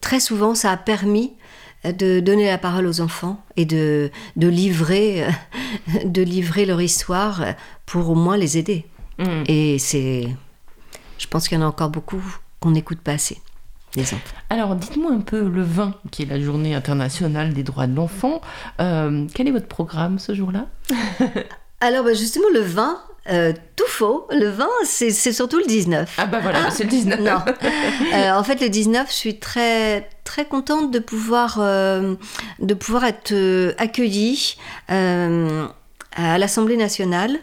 très 0.00 0.20
souvent, 0.20 0.54
ça 0.54 0.70
a 0.70 0.76
permis 0.76 1.32
de 1.84 2.20
donner 2.20 2.46
la 2.46 2.56
parole 2.56 2.86
aux 2.86 3.00
enfants 3.02 3.44
et 3.56 3.66
de, 3.66 4.10
de, 4.36 4.48
livrer, 4.48 5.26
de 6.04 6.22
livrer 6.22 6.64
leur 6.64 6.80
histoire 6.80 7.44
pour 7.84 8.08
au 8.08 8.14
moins 8.14 8.38
les 8.38 8.56
aider. 8.56 8.86
Mm. 9.18 9.42
Et 9.48 9.78
c'est. 9.78 10.28
Je 11.18 11.26
pense 11.26 11.46
qu'il 11.48 11.58
y 11.58 11.60
en 11.60 11.64
a 11.64 11.68
encore 11.68 11.90
beaucoup 11.90 12.22
qu'on 12.60 12.70
n'écoute 12.70 13.00
pas 13.00 13.12
assez, 13.12 13.38
les 13.96 14.02
enfants. 14.14 14.36
Alors, 14.50 14.74
dites-moi 14.76 15.12
un 15.12 15.20
peu 15.20 15.48
le 15.48 15.62
20, 15.62 15.94
qui 16.10 16.22
est 16.22 16.26
la 16.26 16.40
journée 16.40 16.74
internationale 16.74 17.52
des 17.52 17.62
droits 17.62 17.86
de 17.86 17.94
l'enfant. 17.94 18.40
Euh, 18.80 19.26
quel 19.34 19.48
est 19.48 19.52
votre 19.52 19.68
programme 19.68 20.18
ce 20.18 20.34
jour-là? 20.34 20.66
Alors, 21.80 22.04
bah, 22.04 22.14
justement, 22.14 22.48
le 22.52 22.60
vin, 22.60 22.98
euh, 23.30 23.52
tout 23.76 23.86
faux. 23.86 24.26
Le 24.30 24.48
vin, 24.48 24.68
c'est 24.84 25.10
c'est 25.10 25.32
surtout 25.32 25.58
le 25.58 25.64
19. 25.64 26.14
Ah 26.18 26.26
bah 26.26 26.40
voilà, 26.42 26.70
c'est 26.70 26.84
le 26.84 26.90
19. 26.90 27.20
Non. 27.20 27.42
Euh, 28.12 28.32
en 28.32 28.44
fait, 28.44 28.60
le 28.60 28.68
19, 28.68 29.08
je 29.08 29.14
suis 29.14 29.38
très 29.38 30.08
très 30.24 30.44
contente 30.44 30.90
de 30.90 30.98
pouvoir 30.98 31.56
euh, 31.58 32.14
de 32.60 32.74
pouvoir 32.74 33.04
être 33.04 33.74
accueillie 33.78 34.56
euh, 34.90 35.66
à 36.16 36.38
l'Assemblée 36.38 36.76
nationale 36.76 37.38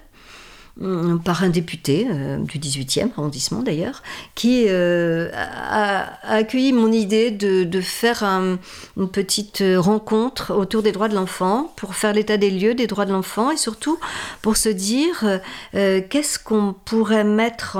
par 1.23 1.43
un 1.43 1.49
député 1.49 2.07
euh, 2.09 2.37
du 2.37 2.57
18e 2.57 3.09
arrondissement 3.17 3.61
d'ailleurs, 3.61 4.01
qui 4.35 4.65
euh, 4.67 5.29
a, 5.33 6.07
accueilli 6.33 6.73
mon 6.73 6.91
idée 6.91 7.29
de, 7.31 7.81
faire 7.81 8.23
un- 8.23 8.57
une 8.97 9.09
petite 9.09 9.63
rencontre 9.77 10.53
autour 10.55 10.81
des 10.81 10.91
droits 10.91 11.09
de 11.09 11.15
l'enfant 11.15 11.71
pour 11.75 11.95
faire 11.95 12.13
l'état 12.13 12.37
des 12.37 12.49
lieux 12.49 12.73
des 12.73 12.87
droits 12.87 13.05
de 13.05 13.11
l'enfant 13.11 13.51
et 13.51 13.57
surtout 13.57 13.99
pour 14.41 14.57
se 14.57 14.69
dire 14.69 15.23
euh, 15.23 15.37
euh, 15.75 16.01
qu'est-ce 16.09 16.39
qu'on 16.39 16.73
pourrait 16.85 17.23
mettre 17.25 17.77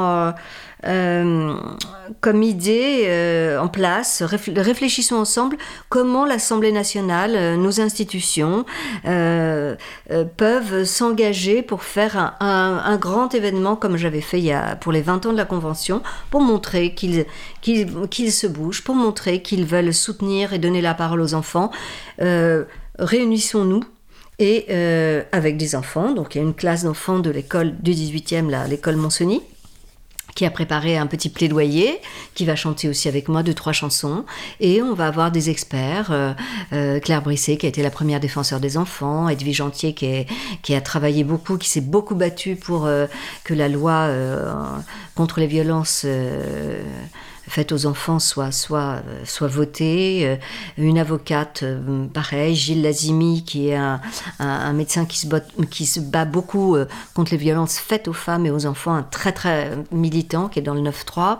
euh, 0.85 1.55
comme 2.21 2.43
idée 2.43 3.03
euh, 3.05 3.59
en 3.59 3.67
place. 3.67 4.21
Réfl- 4.21 4.59
réfléchissons 4.59 5.15
ensemble 5.15 5.57
comment 5.89 6.25
l'Assemblée 6.25 6.71
nationale, 6.71 7.35
euh, 7.35 7.55
nos 7.55 7.79
institutions 7.79 8.65
peuvent 10.37 10.83
s'engager 10.83 11.61
pour 11.61 11.83
faire 11.83 12.35
un, 12.39 12.97
grand 12.97 13.33
événement 13.33 13.75
comme 13.75 13.97
j'avais 13.97 14.21
fait 14.21 14.53
pour 14.79 14.91
les 14.91 15.01
20 15.01 15.27
ans 15.27 15.31
de 15.31 15.37
la 15.37 15.45
Convention, 15.45 16.01
pour 16.29 16.41
montrer 16.41 16.93
qu'ils 16.93 17.25
se 17.63 18.47
bougent, 18.47 18.83
pour 18.83 18.95
montrer 18.95 19.41
qu'ils 19.41 19.65
veulent 19.65 19.93
soutenir 19.93 20.53
et 20.53 20.59
donner 20.59 20.81
la 20.81 20.93
parole 20.93 21.21
aux 21.21 21.33
enfants. 21.33 21.71
Réunissons-nous. 22.99 23.83
Et 24.39 24.65
avec 25.31 25.57
des 25.57 25.75
enfants, 25.75 26.11
donc 26.11 26.35
il 26.35 26.39
y 26.39 26.41
a 26.41 26.43
une 26.43 26.55
classe 26.55 26.83
d'enfants 26.83 27.19
de 27.19 27.29
l'école 27.29 27.75
du 27.77 27.91
18e, 27.91 28.49
là, 28.49 28.67
l'école 28.67 28.95
Monsony, 28.95 29.41
qui 30.35 30.45
a 30.45 30.51
préparé 30.51 30.97
un 30.97 31.07
petit 31.07 31.29
plaidoyer, 31.29 31.99
qui 32.35 32.45
va 32.45 32.55
chanter 32.55 32.89
aussi 32.89 33.07
avec 33.07 33.27
moi 33.27 33.43
deux, 33.43 33.53
trois 33.53 33.73
chansons. 33.73 34.25
Et 34.59 34.81
on 34.81 34.93
va 34.93 35.07
avoir 35.07 35.31
des 35.31 35.49
experts, 35.49 36.11
euh, 36.11 36.33
euh, 36.73 36.99
Claire 36.99 37.21
Brisset, 37.21 37.57
qui 37.57 37.65
a 37.65 37.69
été 37.69 37.81
la 37.81 37.91
première 37.91 38.19
défenseur 38.19 38.59
des 38.59 38.77
enfants, 38.77 39.29
Edwige 39.29 39.57
Gentier, 39.57 39.93
qui, 39.93 40.25
qui 40.61 40.75
a 40.75 40.81
travaillé 40.81 41.23
beaucoup, 41.23 41.57
qui 41.57 41.69
s'est 41.69 41.81
beaucoup 41.81 42.15
battue 42.15 42.55
pour 42.55 42.85
euh, 42.85 43.07
que 43.43 43.53
la 43.53 43.67
loi 43.67 43.91
euh, 43.91 44.53
contre 45.15 45.39
les 45.39 45.47
violences 45.47 46.05
faites 47.47 47.71
aux 47.71 47.85
enfants 47.85 48.19
soit, 48.19 48.51
soit, 48.51 49.01
euh, 49.07 49.21
soit 49.25 49.47
votée. 49.47 50.21
Euh, 50.27 50.35
Une 50.77 50.97
avocate, 50.99 51.63
euh, 51.63 52.05
pareil, 52.13 52.55
Gilles 52.55 52.81
Lazimi, 52.81 53.43
qui 53.43 53.69
est 53.69 53.75
un, 53.75 53.99
un- 54.39 54.73
médecin 54.73 55.05
qui 55.05 55.17
se, 55.17 55.27
bat, 55.27 55.41
qui 55.69 55.85
se 55.85 55.99
bat 55.99 56.25
beaucoup 56.25 56.77
contre 57.13 57.31
les 57.31 57.37
violences 57.37 57.77
faites 57.79 58.07
aux 58.07 58.13
femmes 58.13 58.45
et 58.45 58.51
aux 58.51 58.65
enfants, 58.65 58.93
un 58.93 59.03
très 59.03 59.31
très 59.31 59.71
militant 59.91 60.47
qui 60.49 60.59
est 60.59 60.61
dans 60.61 60.73
le 60.75 60.81
9-3. 60.81 61.39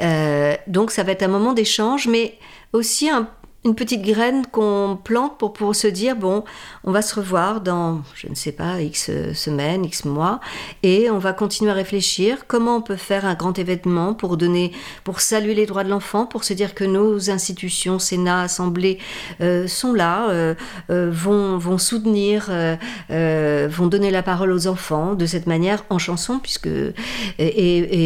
Euh, 0.00 0.54
donc 0.66 0.90
ça 0.90 1.02
va 1.02 1.12
être 1.12 1.22
un 1.22 1.28
moment 1.28 1.52
d'échange, 1.52 2.08
mais 2.08 2.38
aussi 2.72 3.08
un- 3.08 3.28
une 3.66 3.74
petite 3.74 4.02
graine 4.02 4.46
qu'on 4.46 4.96
plante 5.02 5.38
pour, 5.38 5.52
pour 5.52 5.74
se 5.74 5.88
dire, 5.88 6.14
bon, 6.16 6.44
on 6.84 6.92
va 6.92 7.02
se 7.02 7.14
revoir 7.16 7.60
dans, 7.60 8.00
je 8.14 8.28
ne 8.28 8.34
sais 8.34 8.52
pas, 8.52 8.80
X 8.80 9.10
semaines, 9.34 9.84
X 9.84 10.04
mois, 10.04 10.40
et 10.84 11.10
on 11.10 11.18
va 11.18 11.32
continuer 11.32 11.72
à 11.72 11.74
réfléchir 11.74 12.46
comment 12.46 12.76
on 12.76 12.80
peut 12.80 12.96
faire 12.96 13.26
un 13.26 13.34
grand 13.34 13.58
événement 13.58 14.14
pour 14.14 14.36
donner, 14.36 14.70
pour 15.02 15.20
saluer 15.20 15.54
les 15.54 15.66
droits 15.66 15.82
de 15.82 15.90
l'enfant, 15.90 16.26
pour 16.26 16.44
se 16.44 16.54
dire 16.54 16.74
que 16.74 16.84
nos 16.84 17.28
institutions, 17.28 17.98
Sénat, 17.98 18.42
Assemblée, 18.42 18.98
euh, 19.40 19.66
sont 19.66 19.92
là, 19.92 20.30
euh, 20.30 20.54
euh, 20.90 21.10
vont, 21.12 21.58
vont 21.58 21.78
soutenir, 21.78 22.46
euh, 22.50 22.76
euh, 23.10 23.68
vont 23.70 23.88
donner 23.88 24.12
la 24.12 24.22
parole 24.22 24.52
aux 24.52 24.68
enfants 24.68 25.14
de 25.14 25.26
cette 25.26 25.46
manière 25.48 25.84
en 25.90 25.98
chanson, 25.98 26.38
puisque 26.38 26.68
et- 26.68 26.92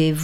et 0.07 0.15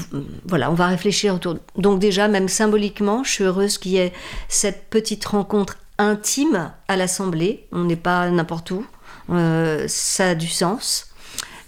voilà, 0.47 0.71
on 0.71 0.73
va 0.73 0.87
réfléchir 0.87 1.35
autour. 1.35 1.57
Donc 1.77 1.99
déjà, 1.99 2.27
même 2.27 2.47
symboliquement, 2.47 3.23
je 3.23 3.31
suis 3.31 3.43
heureuse 3.43 3.77
qu'il 3.77 3.91
y 3.91 3.97
ait 3.97 4.13
cette 4.49 4.89
petite 4.89 5.26
rencontre 5.27 5.77
intime 5.97 6.71
à 6.87 6.95
l'Assemblée. 6.95 7.67
On 7.71 7.83
n'est 7.83 7.95
pas 7.95 8.29
n'importe 8.29 8.71
où. 8.71 8.85
Euh, 9.29 9.85
ça 9.87 10.29
a 10.29 10.35
du 10.35 10.47
sens. 10.47 11.07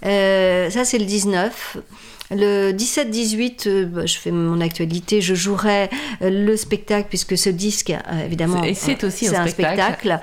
Euh, 0.05 0.69
ça, 0.69 0.85
c'est 0.85 0.97
le 0.97 1.05
19. 1.05 1.77
Le 2.31 2.71
17-18, 2.71 3.67
euh, 3.67 3.85
bah, 3.85 4.05
je 4.05 4.17
fais 4.17 4.29
mon 4.29 4.61
actualité, 4.61 5.19
je 5.19 5.33
jouerai 5.33 5.89
le 6.21 6.55
spectacle, 6.55 7.07
puisque 7.09 7.35
ce 7.35 7.49
disque, 7.49 7.91
évidemment, 8.23 8.61
c'est 8.75 9.03
aussi 9.03 9.27
un 9.27 9.47
spectacle. 9.47 10.09
spectacle. 10.09 10.19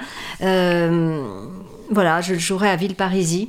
Voilà, 1.91 2.21
je 2.21 2.33
le 2.33 2.39
jouerai 2.39 2.69
à 2.69 2.77
Villeparisis 2.77 3.49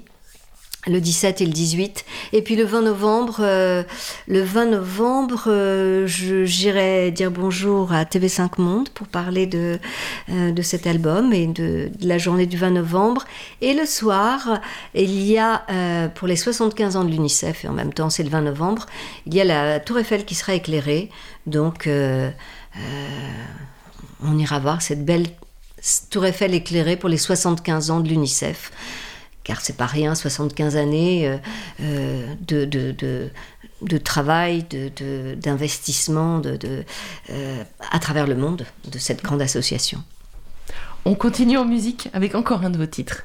le 0.87 1.01
17 1.01 1.41
et 1.41 1.45
le 1.45 1.51
18. 1.51 2.05
Et 2.33 2.41
puis 2.41 2.55
le 2.55 2.63
20 2.63 2.81
novembre, 2.81 3.37
euh, 3.41 3.83
le 4.27 4.41
20 4.41 4.65
novembre, 4.65 5.43
euh, 5.47 6.07
je- 6.07 6.45
j'irai 6.45 7.11
dire 7.11 7.31
bonjour 7.31 7.91
à 7.93 8.05
TV5 8.05 8.57
Monde 8.57 8.89
pour 8.89 9.07
parler 9.07 9.45
de, 9.47 9.79
euh, 10.29 10.51
de 10.51 10.61
cet 10.61 10.87
album 10.87 11.33
et 11.33 11.47
de, 11.47 11.89
de 11.99 12.07
la 12.07 12.17
journée 12.17 12.45
du 12.45 12.57
20 12.57 12.71
novembre. 12.71 13.25
Et 13.61 13.73
le 13.73 13.85
soir, 13.85 14.59
il 14.95 15.21
y 15.23 15.37
a, 15.37 15.63
euh, 15.69 16.07
pour 16.07 16.27
les 16.27 16.35
75 16.35 16.95
ans 16.95 17.03
de 17.03 17.11
l'UNICEF, 17.11 17.65
et 17.65 17.67
en 17.67 17.73
même 17.73 17.93
temps 17.93 18.09
c'est 18.09 18.23
le 18.23 18.29
20 18.29 18.41
novembre, 18.41 18.85
il 19.25 19.33
y 19.33 19.41
a 19.41 19.43
la 19.43 19.79
Tour 19.79 19.99
Eiffel 19.99 20.25
qui 20.25 20.35
sera 20.35 20.53
éclairée. 20.53 21.09
Donc, 21.45 21.87
euh, 21.87 22.29
euh, 22.77 22.79
on 24.23 24.37
ira 24.37 24.59
voir 24.59 24.81
cette 24.81 25.05
belle 25.05 25.27
Tour 26.09 26.25
Eiffel 26.25 26.53
éclairée 26.53 26.97
pour 26.97 27.07
les 27.07 27.17
75 27.17 27.91
ans 27.91 27.99
de 27.99 28.09
l'UNICEF. 28.09 28.71
Car 29.47 29.61
c'est 29.61 29.77
pas 29.77 29.85
rien, 29.85 30.13
75 30.13 30.75
années 30.75 31.25
euh, 31.25 31.37
euh, 31.81 32.35
de, 33.81 33.97
travail, 33.97 34.65
d'investissement 35.37 36.41
euh, 36.43 37.63
à 37.89 37.99
travers 37.99 38.27
le 38.27 38.35
monde 38.35 38.65
de 38.91 38.99
cette 38.99 39.23
grande 39.23 39.41
association. 39.41 40.03
On 41.05 41.15
continue 41.15 41.57
en 41.57 41.63
musique 41.63 42.09
avec 42.11 42.35
encore 42.35 42.65
un 42.65 42.69
de 42.71 42.77
vos 42.77 42.87
titres. 42.87 43.23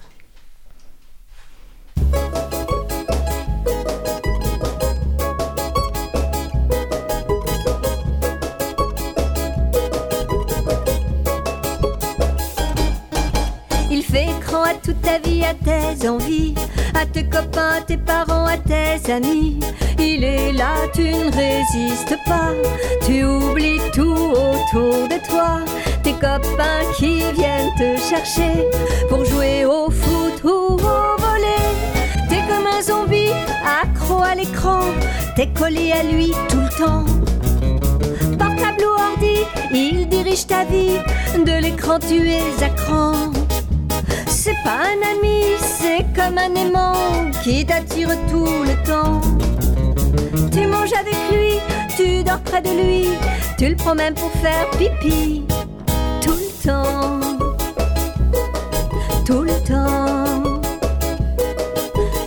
Toute 14.83 15.01
ta 15.03 15.19
vie, 15.19 15.45
à 15.45 15.55
tes 15.55 16.09
envies, 16.09 16.55
à 16.95 17.07
tes 17.07 17.25
copains, 17.25 17.77
à 17.79 17.81
tes 17.81 17.97
parents, 17.97 18.47
à 18.47 18.57
tes 18.57 19.13
amis. 19.13 19.61
Il 19.99 20.25
est 20.25 20.53
là, 20.53 20.75
tu 20.95 21.03
ne 21.03 21.31
résistes 21.31 22.17
pas, 22.27 22.53
tu 23.05 23.25
oublies 23.25 23.81
tout 23.93 24.13
autour 24.13 25.09
de 25.09 25.27
toi. 25.29 25.61
Tes 26.03 26.13
copains 26.13 26.85
qui 26.97 27.19
viennent 27.33 27.73
te 27.79 28.01
chercher 28.01 28.67
pour 29.09 29.25
jouer 29.25 29.65
au 29.65 29.91
foot 29.91 30.43
ou 30.45 30.75
au 30.75 31.21
volet. 31.27 31.69
T'es 32.29 32.43
comme 32.49 32.67
un 32.67 32.83
zombie, 32.83 33.33
accro 33.65 34.23
à 34.23 34.35
l'écran, 34.35 34.81
t'es 35.37 35.49
collé 35.49 35.93
à 35.93 36.03
lui 36.03 36.33
tout 36.49 36.61
le 36.61 36.85
temps. 36.85 37.05
Portable 38.39 38.85
ou 38.85 39.01
ordi, 39.11 39.41
il 39.73 40.09
dirige 40.09 40.47
ta 40.47 40.65
vie, 40.65 40.99
de 41.39 41.61
l'écran 41.61 41.99
tu 41.99 42.29
es 42.29 42.63
à 42.63 42.69
cran. 42.71 43.33
C'est 44.45 44.61
pas 44.65 44.81
un 44.91 45.01
ami, 45.13 45.45
c'est 45.61 46.05
comme 46.17 46.37
un 46.37 46.53
aimant 46.57 47.31
qui 47.45 47.65
t'attire 47.65 48.09
tout 48.29 48.65
le 48.65 48.75
temps. 48.85 49.21
Tu 50.51 50.67
manges 50.67 50.93
avec 50.95 51.15
lui, 51.31 51.61
tu 51.97 52.25
dors 52.25 52.41
près 52.41 52.61
de 52.61 52.71
lui, 52.71 53.11
tu 53.57 53.69
le 53.69 53.77
prends 53.77 53.95
même 53.95 54.15
pour 54.15 54.33
faire 54.43 54.69
pipi. 54.71 55.45
Tout 56.21 56.33
le 56.33 56.65
temps, 56.65 57.21
tout 59.25 59.43
le 59.43 59.55
temps, 59.63 60.61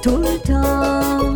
tout 0.01 0.15
le 0.15 0.37
temps. 0.39 1.35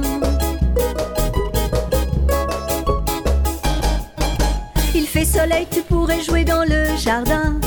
Il 4.95 5.05
fait 5.05 5.25
soleil, 5.25 5.67
tu 5.69 5.81
pourrais 5.81 6.21
jouer 6.21 6.45
dans 6.45 6.63
le 6.63 6.95
jardin. 6.95 7.59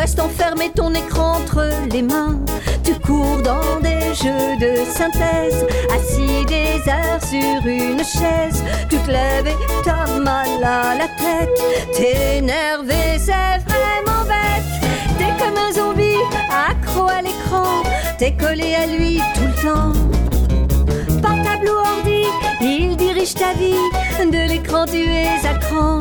Restes 0.00 0.18
enfermé, 0.18 0.70
ton 0.74 0.94
écran 0.94 1.36
entre 1.42 1.68
les 1.92 2.00
mains. 2.00 2.40
Tu 2.82 2.94
cours 2.94 3.42
dans 3.42 3.80
des 3.82 4.14
jeux 4.14 4.56
de 4.58 4.76
synthèse, 4.90 5.66
assis 5.94 6.46
des 6.46 6.80
heures 6.90 7.22
sur 7.22 7.66
une 7.66 7.98
chaise. 7.98 8.64
Tu 8.88 8.96
te 8.96 9.10
lèves 9.10 9.48
et 9.48 9.56
t'as 9.84 10.06
mal 10.18 10.64
à 10.64 10.94
la 10.94 11.06
tête. 11.06 11.50
T'es 11.94 12.38
énervé, 12.38 13.18
c'est 13.18 13.60
vraiment 13.68 14.24
bête. 14.24 14.88
T'es 15.18 15.34
comme 15.38 15.58
un 15.58 15.70
zombie, 15.70 16.16
accro 16.48 17.06
à 17.06 17.20
l'écran. 17.20 17.82
T'es 18.16 18.32
collé 18.32 18.74
à 18.76 18.86
lui 18.86 19.20
tout 19.34 19.48
le 19.48 19.62
temps. 19.62 19.92
Portable 21.20 21.68
ou 21.68 21.76
ordi, 21.76 22.24
il 22.62 22.96
dirige 22.96 23.34
ta 23.34 23.52
vie. 23.52 23.74
De 24.18 24.48
l'écran, 24.48 24.86
tu 24.86 25.04
es 25.04 25.46
à 25.46 25.58
cran. 25.58 25.98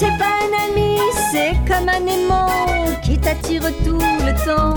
C'est 0.00 0.16
pas 0.16 0.36
un 0.44 0.70
ami, 0.70 0.96
c'est 1.32 1.54
comme 1.66 1.88
un 1.88 2.06
aimant 2.06 2.46
qui 3.02 3.18
t'attire 3.18 3.62
tout 3.84 3.98
le 3.98 4.32
temps. 4.46 4.74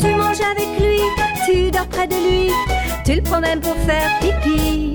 Tu 0.00 0.14
manges 0.14 0.40
avec 0.40 0.80
lui, 0.80 0.98
tu 1.44 1.70
dors 1.70 1.86
près 1.88 2.06
de 2.06 2.14
lui, 2.14 2.50
tu 3.04 3.16
le 3.16 3.22
prends 3.22 3.42
même 3.42 3.60
pour 3.60 3.76
faire 3.84 4.18
pipi. 4.18 4.94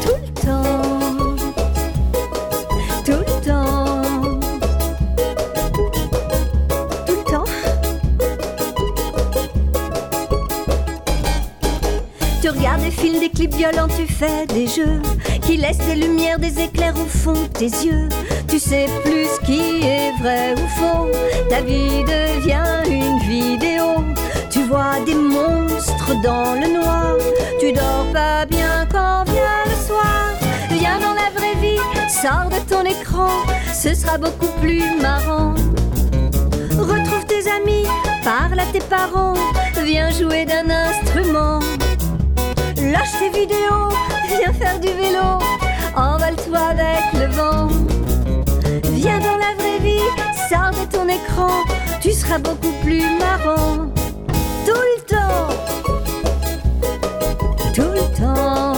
Tout 0.00 0.16
le 0.24 0.40
temps, 0.40 1.03
Des 12.82 12.90
films, 12.90 13.20
des 13.20 13.30
clips 13.30 13.54
violents, 13.54 13.88
tu 13.88 14.06
fais 14.06 14.46
des 14.46 14.66
jeux 14.66 15.00
qui 15.42 15.56
laissent 15.56 15.78
des 15.78 15.94
lumières, 15.94 16.38
des 16.38 16.60
éclairs 16.60 16.94
au 16.96 17.06
fond 17.06 17.48
tes 17.54 17.66
yeux. 17.66 18.08
Tu 18.48 18.58
sais 18.58 18.86
plus 19.04 19.28
qui 19.46 19.86
est 19.86 20.12
vrai 20.20 20.54
ou 20.54 20.68
faux. 20.78 21.08
Ta 21.48 21.62
vie 21.62 22.04
devient 22.04 22.82
une 22.86 23.18
vidéo. 23.20 24.04
Tu 24.50 24.64
vois 24.64 25.00
des 25.06 25.14
monstres 25.14 26.20
dans 26.22 26.54
le 26.54 26.74
noir. 26.74 27.16
Tu 27.58 27.72
dors 27.72 28.06
pas 28.12 28.44
bien 28.44 28.86
quand 28.90 29.24
vient 29.24 29.64
le 29.66 29.86
soir. 29.86 30.34
Viens 30.70 30.98
dans 30.98 31.14
la 31.14 31.30
vraie 31.34 31.58
vie, 31.60 31.80
sors 32.08 32.50
de 32.50 32.60
ton 32.68 32.84
écran. 32.84 33.30
Ce 33.72 33.94
sera 33.94 34.18
beaucoup 34.18 34.52
plus 34.60 34.82
marrant. 35.00 35.54
Retrouve 36.76 37.24
tes 37.26 37.48
amis, 37.50 37.86
parle 38.24 38.58
à 38.58 38.66
tes 38.66 38.80
parents. 38.80 39.34
Viens 39.84 40.10
jouer 40.10 40.44
d'un 40.44 40.68
instrument. 40.68 41.60
Lâche 42.94 43.18
tes 43.18 43.28
vidéos, 43.28 43.88
viens 44.28 44.52
faire 44.52 44.78
du 44.78 44.86
vélo, 44.86 45.40
envole-toi 45.96 46.60
avec 46.60 47.12
le 47.14 47.26
vent. 47.32 47.66
Viens 48.92 49.18
dans 49.18 49.36
la 49.36 49.52
vraie 49.58 49.80
vie, 49.80 50.08
sors 50.48 50.70
de 50.70 50.88
ton 50.88 51.08
écran, 51.08 51.64
tu 52.00 52.12
seras 52.12 52.38
beaucoup 52.38 52.72
plus 52.84 53.02
marrant. 53.18 53.90
Tout 54.64 54.84
le 54.90 55.00
temps, 55.12 55.48
tout 57.74 57.90
le 57.98 58.04
temps, 58.16 58.73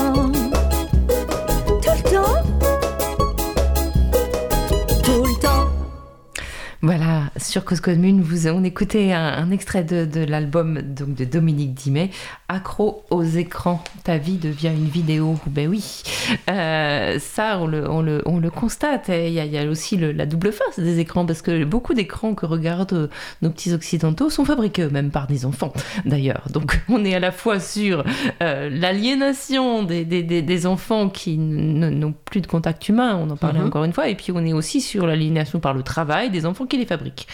sur 7.47 7.65
Cause 7.65 7.79
Commune, 7.81 8.21
vous, 8.21 8.47
on 8.47 8.63
écoutait 8.63 9.11
un, 9.13 9.25
un 9.25 9.51
extrait 9.51 9.83
de, 9.83 10.05
de 10.05 10.23
l'album 10.23 10.81
donc 10.81 11.15
de 11.15 11.25
Dominique 11.25 11.73
Dimet, 11.73 12.09
Accro 12.49 13.03
aux 13.09 13.23
écrans, 13.23 13.83
ta 14.03 14.17
vie 14.17 14.37
devient 14.37 14.67
une 14.75 14.87
vidéo. 14.87 15.37
Ben 15.47 15.67
oui, 15.67 16.03
Euh, 16.49 17.19
ça 17.19 17.57
on 17.59 17.67
le, 17.67 17.89
on 17.89 18.01
le, 18.01 18.21
on 18.25 18.39
le 18.39 18.49
constate. 18.49 19.09
Il 19.09 19.29
y, 19.33 19.39
a, 19.39 19.45
il 19.45 19.51
y 19.51 19.57
a 19.57 19.65
aussi 19.65 19.97
le- 19.97 20.11
la 20.11 20.25
double 20.25 20.51
face 20.51 20.79
des 20.79 20.99
écrans, 20.99 21.25
parce 21.25 21.41
que 21.41 21.63
beaucoup 21.63 21.93
d'écrans 21.93 22.35
que 22.35 22.45
regardent 22.45 22.93
euh, 22.93 23.07
nos 23.41 23.49
petits 23.49 23.73
occidentaux 23.73 24.29
sont 24.29 24.45
fabriqués 24.45 24.83
eux-mêmes 24.83 25.11
par 25.11 25.27
des 25.27 25.45
enfants, 25.45 25.73
d'ailleurs. 26.05 26.43
Donc 26.51 26.81
on 26.89 27.03
est 27.05 27.13
à 27.15 27.19
la 27.19 27.31
fois 27.31 27.59
sur 27.59 28.03
euh, 28.41 28.69
l'aliénation 28.69 29.83
des, 29.83 30.05
des, 30.05 30.23
des, 30.23 30.41
des 30.41 30.65
enfants 30.65 31.09
qui 31.09 31.37
n'ont 31.37 32.13
plus 32.25 32.41
de 32.41 32.47
contact 32.47 32.87
humain, 32.89 33.17
on 33.21 33.29
en 33.29 33.37
parlait 33.37 33.59
Mhm. 33.59 33.67
encore 33.67 33.83
une 33.85 33.93
fois, 33.93 34.07
et 34.09 34.15
puis 34.15 34.31
on 34.33 34.45
est 34.45 34.53
aussi 34.53 34.81
sur 34.81 35.07
l'aliénation 35.07 35.59
par 35.59 35.73
le 35.73 35.81
travail 35.83 36.29
des 36.29 36.45
enfants 36.45 36.65
qui 36.65 36.77
les 36.77 36.85
fabriquent. 36.85 37.27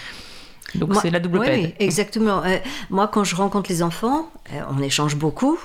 Donc 0.76 0.96
c'est 1.02 1.10
la 1.10 1.20
double 1.20 1.42
peine. 1.42 1.66
oui, 1.66 1.74
exactement. 1.80 2.44
Euh, 2.44 2.58
moi, 2.90 3.08
quand 3.08 3.24
je 3.24 3.36
rencontre 3.36 3.70
les 3.70 3.84
enfants, 3.84 4.30
euh, 4.52 4.62
on 4.70 4.82
échange 4.82 5.16
beaucoup, 5.16 5.60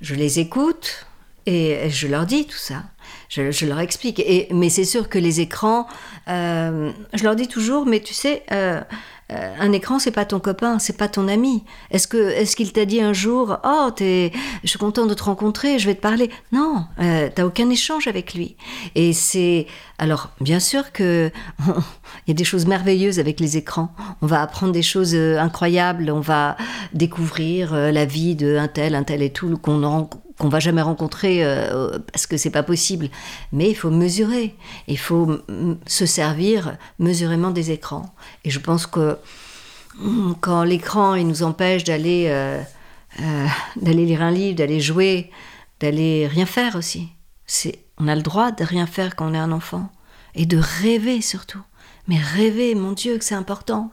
je 0.00 0.14
les 0.14 0.38
écoute 0.38 1.06
et 1.46 1.90
je 1.90 2.06
leur 2.06 2.26
dis 2.26 2.46
tout 2.46 2.56
ça. 2.56 2.84
Je, 3.28 3.50
je 3.50 3.66
leur 3.66 3.80
explique. 3.80 4.20
Et, 4.20 4.48
mais 4.52 4.70
c'est 4.70 4.84
sûr 4.84 5.08
que 5.08 5.18
les 5.18 5.40
écrans, 5.40 5.86
euh, 6.28 6.90
je 7.12 7.22
leur 7.22 7.36
dis 7.36 7.48
toujours, 7.48 7.84
mais 7.86 8.00
tu 8.00 8.14
sais, 8.14 8.42
euh, 8.52 8.80
un 9.30 9.72
écran, 9.72 9.98
c'est 9.98 10.10
pas 10.10 10.24
ton 10.24 10.38
copain, 10.38 10.78
c'est 10.78 10.96
pas 10.96 11.08
ton 11.08 11.28
ami. 11.28 11.64
Est-ce 11.90 12.06
que, 12.06 12.30
est-ce 12.30 12.56
qu'il 12.56 12.72
t'a 12.72 12.84
dit 12.84 13.00
un 13.00 13.12
jour, 13.12 13.58
oh, 13.64 13.90
t'es, 13.94 14.32
je 14.62 14.68
suis 14.68 14.78
content 14.78 15.06
de 15.06 15.14
te 15.14 15.24
rencontrer, 15.24 15.78
je 15.78 15.86
vais 15.86 15.94
te 15.94 16.00
parler 16.00 16.30
Non, 16.52 16.84
euh, 17.00 17.28
t'as 17.34 17.44
aucun 17.44 17.70
échange 17.70 18.06
avec 18.06 18.34
lui. 18.34 18.56
Et 18.94 19.12
c'est, 19.12 19.66
alors, 19.98 20.30
bien 20.40 20.60
sûr 20.60 20.92
que 20.92 21.30
il 21.66 22.28
y 22.28 22.30
a 22.30 22.34
des 22.34 22.44
choses 22.44 22.66
merveilleuses 22.66 23.18
avec 23.18 23.40
les 23.40 23.56
écrans. 23.56 23.94
On 24.22 24.26
va 24.26 24.42
apprendre 24.42 24.72
des 24.72 24.82
choses 24.82 25.14
euh, 25.14 25.38
incroyables, 25.38 26.10
on 26.10 26.20
va 26.20 26.56
découvrir 26.92 27.74
euh, 27.74 27.92
la 27.92 28.04
vie 28.04 28.36
de 28.36 28.60
tel, 28.72 28.94
un 28.94 29.04
tel 29.04 29.22
et 29.22 29.30
tout 29.30 29.56
qu'on 29.56 29.82
qu'on 30.44 30.50
va 30.50 30.60
jamais 30.60 30.82
rencontrer 30.82 31.42
euh, 31.42 31.98
parce 32.12 32.26
que 32.26 32.36
c'est 32.36 32.50
pas 32.50 32.62
possible. 32.62 33.08
Mais 33.50 33.70
il 33.70 33.74
faut 33.74 33.88
mesurer, 33.88 34.54
il 34.88 34.98
faut 34.98 35.38
se 35.86 36.04
servir 36.04 36.76
mesurément 36.98 37.50
des 37.50 37.70
écrans. 37.70 38.14
Et 38.44 38.50
je 38.50 38.58
pense 38.58 38.86
que 38.86 39.16
mm, 39.98 40.34
quand 40.42 40.62
l'écran 40.62 41.14
il 41.14 41.26
nous 41.26 41.42
empêche 41.44 41.82
d'aller 41.84 42.26
euh, 42.28 42.60
euh, 43.20 43.46
d'aller 43.76 44.04
lire 44.04 44.20
un 44.20 44.30
livre, 44.30 44.56
d'aller 44.56 44.80
jouer, 44.80 45.30
d'aller 45.80 46.26
rien 46.26 46.44
faire 46.44 46.76
aussi. 46.76 47.08
C'est 47.46 47.78
on 47.96 48.06
a 48.06 48.14
le 48.14 48.22
droit 48.22 48.50
de 48.52 48.64
rien 48.64 48.86
faire 48.86 49.16
quand 49.16 49.30
on 49.30 49.34
est 49.34 49.38
un 49.38 49.52
enfant 49.52 49.90
et 50.34 50.44
de 50.44 50.58
rêver 50.58 51.22
surtout. 51.22 51.62
Mais 52.06 52.18
rêver, 52.18 52.74
mon 52.74 52.92
Dieu, 52.92 53.16
que 53.16 53.24
c'est 53.24 53.34
important. 53.34 53.90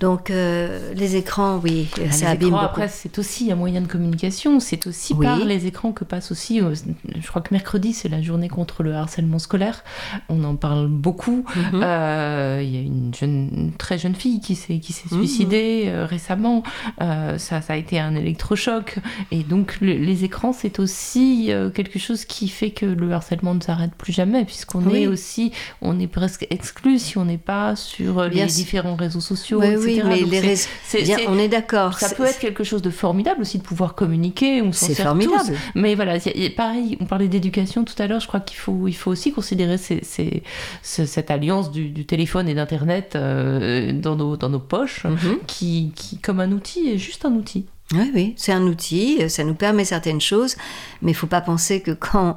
Donc 0.00 0.30
euh, 0.30 0.94
les 0.94 1.16
écrans, 1.16 1.60
oui, 1.62 1.88
Ah, 1.98 2.10
ça 2.10 2.24
les 2.26 2.30
abîme 2.32 2.48
écrans, 2.48 2.60
beaucoup. 2.62 2.70
après, 2.70 2.88
c'est 2.88 3.18
aussi 3.18 3.52
un 3.52 3.54
moyen 3.54 3.82
de 3.82 3.86
communication. 3.86 4.58
C'est 4.58 4.86
aussi 4.86 5.12
Oui. 5.14 5.26
par 5.26 5.38
les 5.44 5.66
écrans 5.66 5.92
que 5.92 6.04
passe 6.04 6.32
aussi. 6.32 6.60
euh, 6.60 6.74
Je 7.20 7.26
crois 7.28 7.42
que 7.42 7.52
mercredi, 7.52 7.92
c'est 7.92 8.08
la 8.08 8.22
journée 8.22 8.48
contre 8.48 8.82
le 8.82 8.94
harcèlement 8.94 9.38
scolaire. 9.38 9.84
On 10.30 10.42
en 10.44 10.56
parle 10.56 10.88
beaucoup. 10.88 11.44
Mhm. 11.54 11.80
Euh, 11.84 12.60
Il 12.62 12.74
y 12.74 12.78
a 12.78 12.80
une, 12.80 13.12
jeune, 13.14 13.50
une 13.54 13.72
très 13.72 13.98
jeune 13.98 14.14
fille 14.14 14.40
qui 14.40 14.54
s'est 14.54 14.78
qui 14.80 14.92
s'est 14.92 15.08
Mhm. 15.10 15.18
suicidée 15.18 15.84
euh, 15.86 16.06
récemment. 16.06 16.62
Ça, 16.98 17.60
ça 17.60 17.72
a 17.72 17.76
été 17.76 17.98
un 18.00 18.14
électrochoc. 18.14 18.98
Et 19.30 19.42
donc, 19.42 19.78
le- 19.80 19.92
les 19.92 20.24
écrans, 20.24 20.52
c'est 20.52 20.78
aussi 20.78 21.50
quelque 21.74 21.98
chose 21.98 22.24
qui 22.24 22.48
fait 22.48 22.70
que 22.70 22.86
le 22.86 23.12
harcèlement 23.12 23.54
ne 23.54 23.60
s'arrête 23.60 23.94
plus 23.94 24.12
jamais, 24.12 24.44
puisqu'on 24.44 24.82
Oui. 24.84 25.02
est 25.02 25.06
aussi, 25.06 25.52
on 25.82 25.98
est 26.00 26.06
presque 26.06 26.46
exclu 26.50 26.98
si 26.98 27.18
on 27.18 27.24
n'est 27.26 27.38
pas 27.38 27.76
sur 27.76 28.28
Bien 28.30 28.44
les 28.44 28.48
sûr. 28.50 28.56
différents 28.64 28.94
réseaux 28.96 29.20
sociaux, 29.20 29.60
Oui, 29.60 29.66
etc. 29.68 29.89
oui, 29.94 30.02
mais 30.08 30.20
Donc, 30.20 30.30
les 30.30 30.40
c'est- 30.40 30.46
réseaux- 30.48 30.68
c'est- 30.84 31.02
Bien, 31.02 31.16
c'est- 31.18 31.26
on 31.28 31.38
est 31.38 31.48
d'accord. 31.48 31.98
ça 31.98 32.08
c'est- 32.08 32.14
peut 32.16 32.24
être 32.24 32.38
quelque 32.38 32.64
chose 32.64 32.82
de 32.82 32.90
formidable 32.90 33.40
aussi 33.42 33.58
de 33.58 33.62
pouvoir 33.62 33.94
communiquer. 33.94 34.62
On 34.62 34.72
s'en 34.72 34.86
C'est 34.86 34.94
sert 34.94 35.06
formidable. 35.06 35.38
tous. 35.46 35.52
Mais 35.74 35.94
voilà, 35.94 36.18
pareil, 36.56 36.96
on 37.00 37.04
parlait 37.06 37.28
d'éducation 37.28 37.84
tout 37.84 37.94
à 37.98 38.06
l'heure. 38.06 38.20
Je 38.20 38.26
crois 38.26 38.40
qu'il 38.40 38.56
faut, 38.58 38.88
il 38.88 38.94
faut 38.96 39.10
aussi 39.10 39.32
considérer 39.32 39.78
ces- 39.78 40.02
ces- 40.04 40.42
ce- 40.82 41.06
cette 41.06 41.30
alliance 41.30 41.70
du, 41.70 41.88
du 41.90 42.04
téléphone 42.06 42.48
et 42.48 42.54
d'Internet 42.54 43.12
euh, 43.16 43.92
dans, 43.92 44.16
nos, 44.16 44.36
dans 44.36 44.48
nos 44.48 44.58
poches, 44.60 45.04
Mhm. 45.04 45.38
qui, 45.46 45.92
qui, 45.94 46.18
comme 46.18 46.40
un 46.40 46.52
outil, 46.52 46.88
est 46.90 46.98
juste 46.98 47.24
un 47.24 47.32
outil. 47.32 47.66
Oui, 47.92 48.10
oui, 48.14 48.34
c'est 48.36 48.52
un 48.52 48.62
outil, 48.62 49.28
ça 49.28 49.42
nous 49.42 49.54
permet 49.54 49.84
certaines 49.84 50.20
choses, 50.20 50.56
mais 51.02 51.10
il 51.10 51.14
faut 51.14 51.26
pas 51.26 51.40
penser 51.40 51.80
que 51.80 51.90
quand 51.90 52.36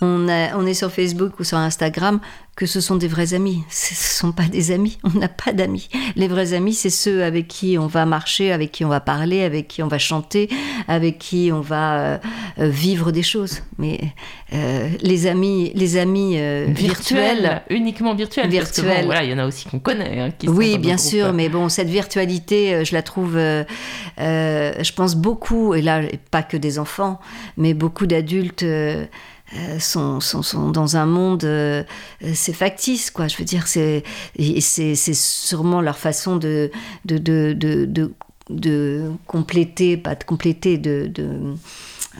on, 0.00 0.28
a- 0.28 0.56
on 0.56 0.64
est 0.66 0.72
sur 0.74 0.90
Facebook 0.90 1.38
ou 1.40 1.44
sur 1.44 1.58
Instagram, 1.58 2.20
que 2.56 2.66
ce 2.66 2.80
sont 2.80 2.94
des 2.94 3.08
vrais 3.08 3.34
amis. 3.34 3.64
Ce 3.68 3.92
ne 3.92 3.96
sont 3.96 4.32
pas 4.32 4.44
des 4.44 4.70
amis, 4.70 4.98
on 5.02 5.10
n'a 5.18 5.28
pas 5.28 5.52
d'amis. 5.52 5.88
Les 6.14 6.28
vrais 6.28 6.52
amis, 6.54 6.72
c'est 6.72 6.88
ceux 6.88 7.24
avec 7.24 7.48
qui 7.48 7.76
on 7.78 7.88
va 7.88 8.06
marcher, 8.06 8.52
avec 8.52 8.70
qui 8.70 8.84
on 8.84 8.88
va 8.88 9.00
parler, 9.00 9.42
avec 9.42 9.66
qui 9.68 9.82
on 9.82 9.88
va 9.88 9.98
chanter, 9.98 10.48
avec 10.86 11.18
qui 11.18 11.50
on 11.52 11.60
va 11.60 11.94
euh, 11.98 12.18
euh, 12.60 12.68
vivre 12.68 13.10
des 13.10 13.24
choses. 13.24 13.60
Mais 13.78 13.98
euh, 14.52 14.88
les 15.02 15.26
amis, 15.26 15.72
les 15.74 15.96
amis 15.96 16.34
euh, 16.38 16.66
virtuels, 16.68 17.62
uniquement 17.70 18.14
virtuel. 18.14 18.48
Parce 18.50 18.70
que 18.70 18.80
bon, 18.82 18.86
Virtuel. 18.86 19.04
voilà, 19.06 19.24
il 19.24 19.30
y 19.30 19.34
en 19.34 19.38
a 19.38 19.46
aussi 19.46 19.68
qu'on 19.68 19.80
connaît. 19.80 20.20
hein, 20.20 20.30
qui 20.38 20.48
Oui, 20.48 20.78
bien 20.78 20.96
sûr, 20.96 21.32
mais 21.32 21.48
bon, 21.48 21.68
cette 21.68 21.88
virtualité, 21.90 22.84
je 22.84 22.94
la 22.94 23.02
trouve, 23.02 23.32
je 24.18 24.92
pense 24.94 25.14
beaucoup, 25.16 25.74
et 25.74 25.82
là, 25.82 26.02
pas 26.30 26.42
que 26.42 26.56
des 26.56 26.78
enfants, 26.78 27.20
mais 27.56 27.74
beaucoup 27.74 28.06
d'adultes 28.06 28.62
euh, 28.62 29.04
euh, 29.56 29.78
sont, 29.78 30.20
sont, 30.20 30.42
sont 30.42 30.70
dans 30.70 30.96
un 30.96 31.06
monde, 31.06 31.44
euh, 31.44 31.82
euh, 32.24 32.30
c'est 32.34 32.52
factice, 32.54 33.10
quoi. 33.10 33.28
Je 33.28 33.36
veux 33.36 33.44
dire, 33.44 33.66
c'est 33.66 34.02
sûrement 35.14 35.80
leur 35.80 35.98
façon 35.98 36.36
de 36.36 36.70
de, 37.04 37.18
de, 37.18 37.52
de, 37.56 37.84
de, 37.84 38.12
de 38.50 39.10
compléter, 39.26 39.96
pas 39.96 40.14
de 40.14 40.24
compléter, 40.24 40.78
de, 40.78 41.06
de 41.12 41.28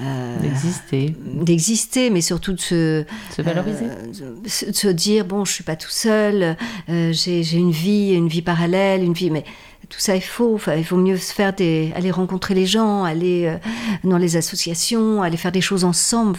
euh, 0.01 0.39
D'exister, 0.41 1.15
d'exister, 1.25 2.11
mais 2.11 2.21
surtout 2.21 2.53
de 2.53 2.61
se, 2.61 3.05
se 3.31 3.43
valoriser. 3.43 3.85
euh, 3.85 4.35
de 4.43 4.49
se- 4.49 4.89
dire 4.89 5.25
bon, 5.25 5.45
je 5.45 5.53
suis 5.53 5.63
pas 5.65 5.77
tout 5.77 5.91
seul, 5.91 6.57
j'ai 6.89 7.43
j'ai 7.45 7.57
une 7.59 7.71
vie, 7.71 8.13
une 8.13 8.27
vie 8.29 8.43
parallèle, 8.43 9.03
une 9.05 9.13
vie, 9.13 9.31
mais 9.31 9.45
tout 9.89 9.99
ça 10.01 10.17
est 10.17 10.21
faux. 10.21 10.59
Il 10.77 10.83
vaut 10.83 10.97
mieux 10.97 11.17
se 11.17 11.33
faire 11.33 11.53
des, 11.53 11.93
aller 11.97 12.11
rencontrer 12.11 12.55
les 12.55 12.67
gens, 12.67 13.05
aller 13.05 13.47
euh, 13.47 13.57
dans 14.03 14.19
les 14.19 14.37
associations, 14.37 15.23
aller 15.23 15.37
faire 15.37 15.53
des 15.53 15.61
choses 15.61 15.85
ensemble. 15.85 16.39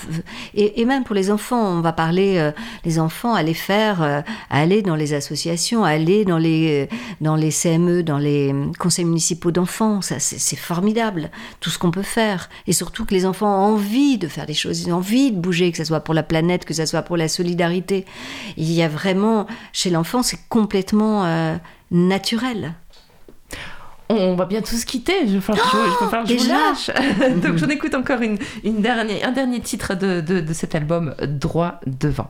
Et, 0.54 0.86
même 0.86 1.04
pour 1.04 1.16
les 1.16 1.32
enfants, 1.32 1.62
on 1.62 1.82
va 1.82 1.94
parler 1.94 2.38
euh, 2.38 2.52
les 2.86 3.00
enfants, 3.00 3.34
aller 3.34 3.54
faire, 3.54 4.02
euh, 4.02 4.22
aller 4.50 4.82
dans 4.82 4.96
les 4.96 5.14
associations, 5.14 5.84
aller 5.84 6.26
dans 6.26 6.38
les 6.38 6.90
dans 7.22 7.36
les 7.36 7.52
CME, 7.52 8.04
dans 8.04 8.18
les 8.18 8.54
conseils 8.80 9.06
municipaux 9.06 9.52
d'enfants. 9.52 10.02
Ça, 10.02 10.20
c'est 10.20 10.56
formidable, 10.56 11.30
tout 11.60 11.70
ce 11.70 11.80
qu'on 11.80 11.92
peut 11.92 12.04
faire. 12.04 12.50
Et 12.68 12.74
surtout 12.74 13.06
que 13.06 13.14
les 13.14 13.26
enfants 13.26 13.48
ont 13.48 13.74
envie 13.74 14.18
de 14.18 14.28
faire 14.28 14.46
des 14.46 14.54
choses, 14.54 14.82
ils 14.82 14.94
ont 14.94 14.98
envie 14.98 15.32
de 15.32 15.40
bouger, 15.40 15.72
que 15.72 15.78
ce 15.78 15.84
soit 15.84 16.02
pour 16.02 16.14
la 16.14 16.24
planète, 16.24 16.66
que 16.66 16.74
ce 16.74 16.86
soit 16.86 17.02
pour 17.02 17.18
la 17.18 17.28
solidarité. 17.28 18.06
Il 18.58 18.72
y 18.72 18.82
a 18.82 18.88
vraiment, 18.88 19.48
chez 19.74 19.90
l'enfant, 19.90 20.24
c'est 20.24 20.40
complètement 20.50 21.26
naturel. 21.92 22.74
On 24.10 24.36
va 24.36 24.46
bientôt 24.46 24.76
se 24.76 24.86
quitter. 24.86 25.28
Je 25.28 25.34
vais 25.34 25.42
falloir 25.42 25.72
que 25.72 25.78
je, 25.78 25.84
je 25.84 25.90
vais 25.90 26.10
falloir 26.10 26.24
que 26.24 26.30
je 26.30 26.34
vous 26.36 26.44
déjà 26.44 26.54
lâche. 26.58 27.42
Donc 27.44 27.58
j'en 27.58 27.70
écoute 27.70 27.96
encore 27.96 28.22
une, 28.22 28.38
une 28.64 28.82
dernière, 28.82 29.28
un 29.28 29.32
dernier 29.32 29.60
titre 29.62 29.96
de, 29.96 30.22
de, 30.22 30.42
de 30.42 30.54
cet 30.54 30.76
album, 30.76 31.16
Droit 31.28 31.80
devant. 31.88 32.30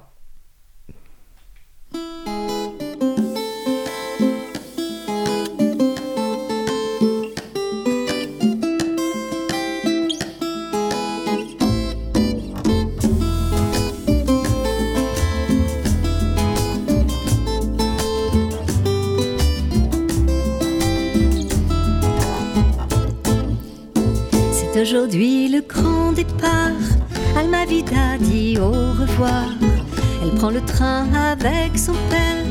Elle 30.22 30.32
prend 30.32 30.49
le 30.49 30.61
train 30.61 31.07
avec 31.13 31.78
son 31.78 31.93
père. 32.09 32.43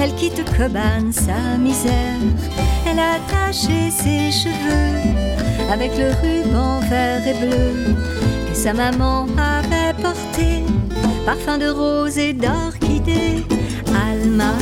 Elle 0.00 0.12
quitte 0.16 0.44
Coban, 0.56 1.12
sa 1.12 1.56
misère. 1.56 2.18
Elle 2.86 2.98
a 2.98 3.14
attaché 3.14 3.90
ses 3.90 4.32
cheveux 4.32 5.70
avec 5.70 5.92
le 5.96 6.10
ruban 6.20 6.80
vert 6.88 7.22
et 7.26 7.34
bleu 7.34 7.94
que 8.48 8.54
sa 8.54 8.72
maman 8.72 9.26
avait 9.38 9.94
porté. 10.02 10.64
Parfum 11.24 11.58
de 11.58 11.68
rose 11.68 12.18
et 12.18 12.32
d'orchidée. 12.32 13.46
Alma, 14.10 14.54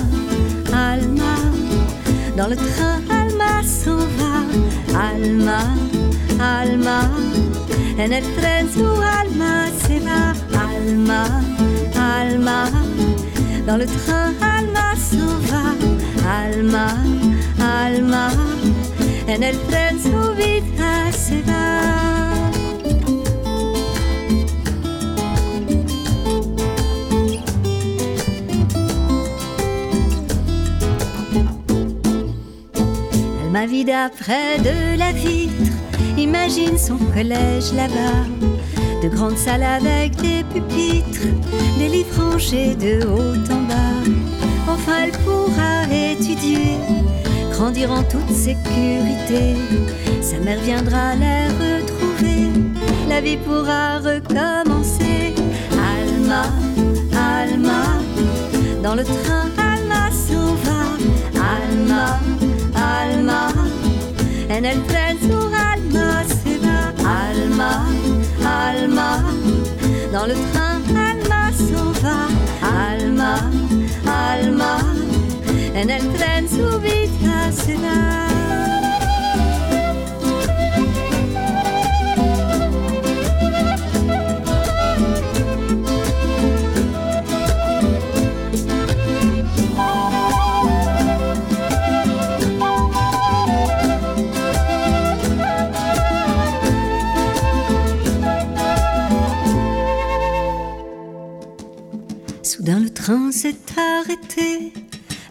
Alma, 0.75 1.37
dans 2.37 2.49
le 2.49 2.57
train, 2.57 3.01
Alma 3.11 3.63
s'en 3.63 3.97
va. 3.97 5.01
Alma, 5.01 5.61
Alma, 6.41 7.09
en 7.99 8.13
el 8.13 8.25
tren 8.37 8.69
su 8.71 8.85
alma 8.85 9.67
se 9.87 9.99
va. 10.01 10.48
Alma, 10.89 11.25
Alma, 11.97 12.65
dans 13.67 13.77
le 13.77 13.85
train, 13.85 14.33
Alma 14.41 14.95
s'en 14.97 15.37
va. 15.51 15.75
Alma, 16.27 16.89
Alma, 17.61 18.31
en 19.27 19.43
el 19.43 19.59
tren 19.69 19.99
su 20.01 20.33
vida 20.35 21.13
se 21.13 21.43
va. 21.43 22.39
Alma 33.43 33.67
Vida 33.67 34.11
près 34.19 34.59
de 34.59 34.97
la 34.97 35.13
vitre, 35.13 35.71
imagine 36.17 36.79
son 36.79 36.97
collège 37.13 37.75
là-bas. 37.75 38.58
De 39.19 39.25
grandes 39.25 39.39
salles 39.39 39.65
avec 39.65 40.15
des 40.23 40.45
pupitres, 40.45 41.27
des 41.77 41.89
livres 41.89 42.31
rangés 42.31 42.77
de 42.77 43.05
haut 43.05 43.35
en 43.53 43.63
bas. 43.63 44.05
Enfin, 44.69 44.93
elle 45.03 45.11
pourra 45.25 45.93
étudier, 45.93 46.77
grandir 47.51 47.91
en 47.91 48.05
toute 48.05 48.31
sécurité. 48.31 49.57
Sa 50.23 50.39
mère 50.39 50.61
viendra 50.61 51.17
les 51.17 51.49
retrouver, 51.49 52.47
la 53.09 53.21
vie 53.21 53.39
pourra 53.39 53.99
recommencer. 53.99 55.35
Alma, 55.73 56.45
Alma, 57.41 57.99
dans 58.85 58.95
le 58.95 59.03
train, 59.03 59.51
Alma 59.59 60.13
s'en 60.13 60.55
va. 60.63 60.83
Alma, 61.57 62.21
Alma, 62.77 63.49
en 64.49 64.63
el 64.63 64.81
dans 70.13 70.27
le 70.27 70.35
train, 70.53 70.81
Alma 71.11 71.53
s'en 71.53 71.93
va. 72.03 72.29
Alma, 72.63 73.37
Alma, 74.07 74.79
en 75.75 75.91
el 75.91 76.03
tren 76.15 76.49
su 76.49 76.79
vida 76.81 77.53
se 77.53 77.77
train 103.79 104.03
s'est 104.03 104.11
arrêté. 104.11 104.73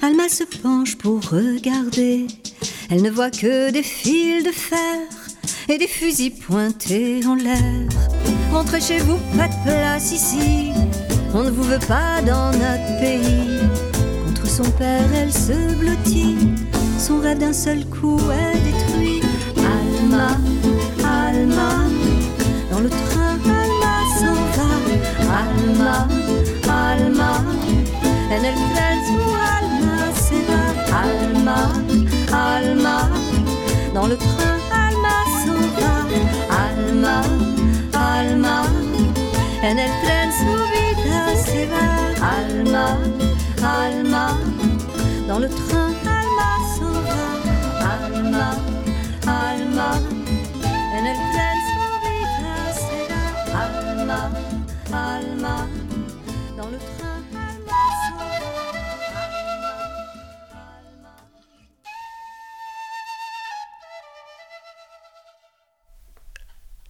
Alma 0.01 0.29
se 0.29 0.43
penche 0.43 0.97
pour 0.97 1.21
regarder. 1.29 2.27
Elle 2.89 3.01
ne 3.01 3.09
voit 3.09 3.31
que 3.31 3.71
des 3.71 3.83
fils 3.83 4.43
de 4.43 4.51
fer 4.51 4.99
et 5.69 5.77
des 5.77 5.87
fusils 5.87 6.33
pointés 6.33 7.25
en 7.25 7.35
l'air. 7.35 7.89
Rentrez 8.51 8.81
chez 8.81 8.99
vous, 8.99 9.17
pas 9.37 9.47
de 9.47 9.63
place 9.65 10.11
ici. 10.11 10.71
On 11.33 11.43
ne 11.43 11.51
vous 11.51 11.63
veut 11.63 11.85
pas 11.87 12.21
dans 12.21 12.51
notre 12.51 12.99
pays. 12.99 13.59
Contre 14.25 14.47
son 14.47 14.69
père, 14.71 15.09
elle 15.13 15.33
se 15.33 15.73
blottit. 15.75 16.37
Son 16.99 17.19
rêve 17.19 17.39
d'un 17.39 17.53
seul 17.53 17.85
coup 17.85 18.19
est 18.31 18.59
détruit. 18.59 19.21
Alma, 19.57 20.37
en 28.47 28.53
el 28.53 28.73
tren 28.73 28.97
su 29.07 29.19
Alma 29.57 29.97
se 30.25 30.37
va. 30.49 30.63
Alma, 31.03 31.59
Alma, 32.31 33.09
dans 33.93 34.07
le 34.07 34.17
train, 34.17 34.59
Alma 34.71 35.15
s'en 35.39 35.61
va. 35.77 35.95
Alma, 36.65 37.17
Alma, 37.93 38.57
en 39.63 39.79
el 39.79 39.91
tren 40.01 40.31
su 40.39 40.51
vida 40.73 41.21
se 41.45 41.67
va. 41.71 41.85
Alma, 42.37 42.97
Alma, 43.61 44.25
dans 45.27 45.39
le 45.39 45.49
train, 45.49 45.91
Alma 46.19 46.49
s'en 46.73 46.95
va. 47.07 47.23
Alma, 47.95 48.49
Alma, 49.25 49.89
en 50.97 51.05
el 51.11 51.19
tren 51.31 51.57
su 51.69 51.83
vida 52.05 52.55
se 52.85 52.99
va. 53.11 53.23
Alma, 53.63 54.19
Alma, 54.93 55.55
dans 56.57 56.69
le 56.71 56.77
train, 56.77 57.06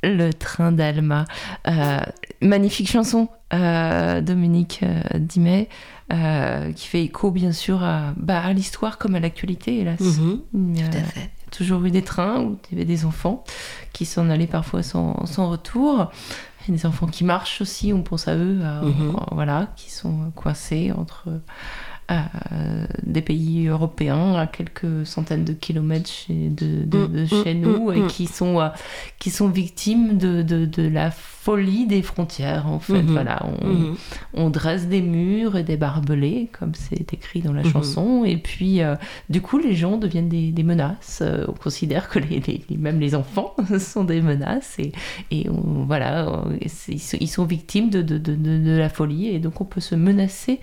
Le 0.08 0.34
train 0.34 0.72
d'Alma. 0.72 1.26
Euh, 1.68 2.00
magnifique 2.42 2.90
chanson, 2.90 3.28
euh, 3.54 4.22
Dominique 4.22 4.80
euh, 4.84 5.02
Dimet, 5.20 5.70
euh, 6.14 6.72
qui 6.72 6.88
fait 6.88 7.04
écho 7.04 7.32
bien 7.32 7.52
sûr 7.52 7.84
à, 7.84 8.14
bah, 8.18 8.42
à 8.44 8.54
l'histoire 8.54 8.98
comme 8.98 9.16
à 9.16 9.20
l'actualité, 9.20 9.80
hélas. 9.80 10.00
Mhm, 10.00 10.42
Il 10.54 10.80
y 10.80 10.84
a 10.84 10.88
Tout 10.90 10.98
à 10.98 11.02
fait. 11.02 11.30
toujours 11.52 11.84
eu 11.86 11.92
des 11.92 12.02
trains 12.04 12.42
où 12.42 12.58
il 12.72 12.78
y 12.78 12.82
avait 12.82 12.86
des 12.86 13.06
enfants 13.06 13.44
qui 13.94 14.06
s'en 14.06 14.30
allaient 14.30 14.48
parfois 14.48 14.84
sans, 14.84 15.26
sans 15.26 15.50
retour. 15.50 16.12
Et 16.70 16.72
des 16.74 16.86
enfants 16.86 17.08
qui 17.08 17.24
marchent 17.24 17.62
aussi, 17.62 17.94
on 17.94 18.04
pense 18.04 18.28
à 18.28 18.36
eux, 18.36 18.60
à- 18.64 18.82
Mhm. 18.84 19.16
voilà, 19.32 19.68
qui 19.78 19.90
sont 19.90 20.32
coincés 20.36 20.92
entre 20.92 21.24
euh, 21.30 21.40
des 23.06 23.22
pays 23.22 23.68
européens 23.68 24.36
à 24.36 24.48
quelques 24.48 25.06
centaines 25.06 25.44
de 25.44 25.54
kilomètres 25.54 26.10
chez- 26.10 26.50
de, 26.50 26.84
de- 26.86 26.98
Mm, 26.98 27.12
de 27.12 27.22
mm, 27.24 27.44
chez 27.44 27.54
nous 27.54 27.92
mm, 27.92 27.94
et 27.96 28.08
qui 28.08 28.28
sont, 28.28 28.60
euh, 28.62 28.70
qui 29.20 29.30
sont 29.30 29.50
victimes 29.50 30.18
de, 30.18 30.42
de, 30.42 30.66
la 30.88 31.12
folie 31.12 31.86
des 31.86 32.02
frontières, 32.02 32.68
en 32.68 32.80
fait. 32.80 33.02
Mhm. 33.04 33.12
Voilà, 33.12 33.46
on, 33.46 33.68
Mhm. 33.68 33.96
on 34.34 34.50
dresse 34.50 34.88
des 34.88 35.02
murs 35.02 35.58
et 35.58 35.64
des 35.64 35.78
barbelés, 35.78 36.50
comme 36.58 36.74
c'est 36.76 37.14
écrit 37.14 37.42
dans 37.42 37.54
la 37.54 37.64
Mhm. 37.64 37.72
chanson, 37.72 38.24
et 38.26 38.38
puis 38.38 38.82
euh, 38.82 38.96
du 39.30 39.42
coup 39.42 39.58
les 39.58 39.76
gens 39.76 39.98
deviennent 39.98 40.30
des, 40.30 40.52
des 40.52 40.64
menaces. 40.64 41.20
Euh, 41.22 41.46
on 41.48 41.54
considère 41.54 42.10
que 42.10 42.20
les, 42.20 42.40
les- 42.40 42.64
les- 42.70 42.78
même 42.78 43.00
les 43.00 43.16
enfants 43.16 43.54
sont 43.80 44.04
des 44.06 44.22
menaces, 44.22 44.78
et, 44.80 44.92
et 45.32 45.50
on- 45.50 45.84
voilà, 45.86 46.44
ils, 46.62 47.30
sont, 47.30 47.46
victimes 47.46 47.90
de, 47.90 48.02
de- 48.02 48.18
de 48.18 48.78
la 48.78 48.90
folie, 48.90 49.28
et 49.28 49.40
donc 49.40 49.60
on 49.62 49.66
peut 49.66 49.82
se 49.82 49.96
menacer 49.96 50.60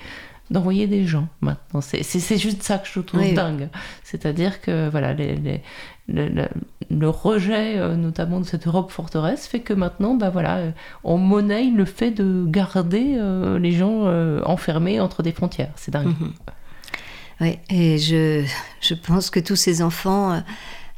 d'envoyer 0.51 0.87
des 0.87 1.07
gens 1.07 1.29
maintenant. 1.41 1.81
C'est 1.81 2.39
juste 2.39 2.63
ça 2.63 2.79
que 2.79 2.87
je 2.87 3.01
trouve 3.01 3.21
Oui, 3.21 3.33
dingue. 3.35 3.69
C'est-à-dire 4.03 4.61
que 4.61 4.89
voilà, 4.91 5.13
les- 5.15 5.37
les- 5.37 5.63
le, 6.07 6.29
le- 6.29 6.49
le 6.91 7.09
rejet 7.09 7.79
euh, 7.79 7.97
notamment 7.97 8.41
de 8.41 8.45
cette 8.45 8.67
Europe 8.67 8.91
forteresse 8.91 9.47
fait 9.47 9.61
que 9.61 9.73
maintenant, 9.73 10.15
bah 10.15 10.29
voilà, 10.29 10.57
euh, 10.59 10.71
on 11.03 11.17
monnaie 11.17 11.71
le 11.71 11.87
fait 11.87 12.11
de 12.11 12.45
garder 12.47 13.15
euh, 13.17 13.59
les 13.59 13.73
gens 13.73 14.03
euh, 14.05 14.43
enfermés 14.45 15.01
entre 15.01 15.23
des 15.23 15.33
frontières. 15.33 15.73
C'est 15.77 15.91
dingue. 15.93 16.09
Mhm. 16.09 16.33
Oui, 17.41 17.59
et 17.71 17.99
je, 17.99 18.45
je 18.83 18.95
pense 18.95 19.31
que 19.31 19.41
tous 19.41 19.57
ces 19.57 19.81
enfants 19.83 20.43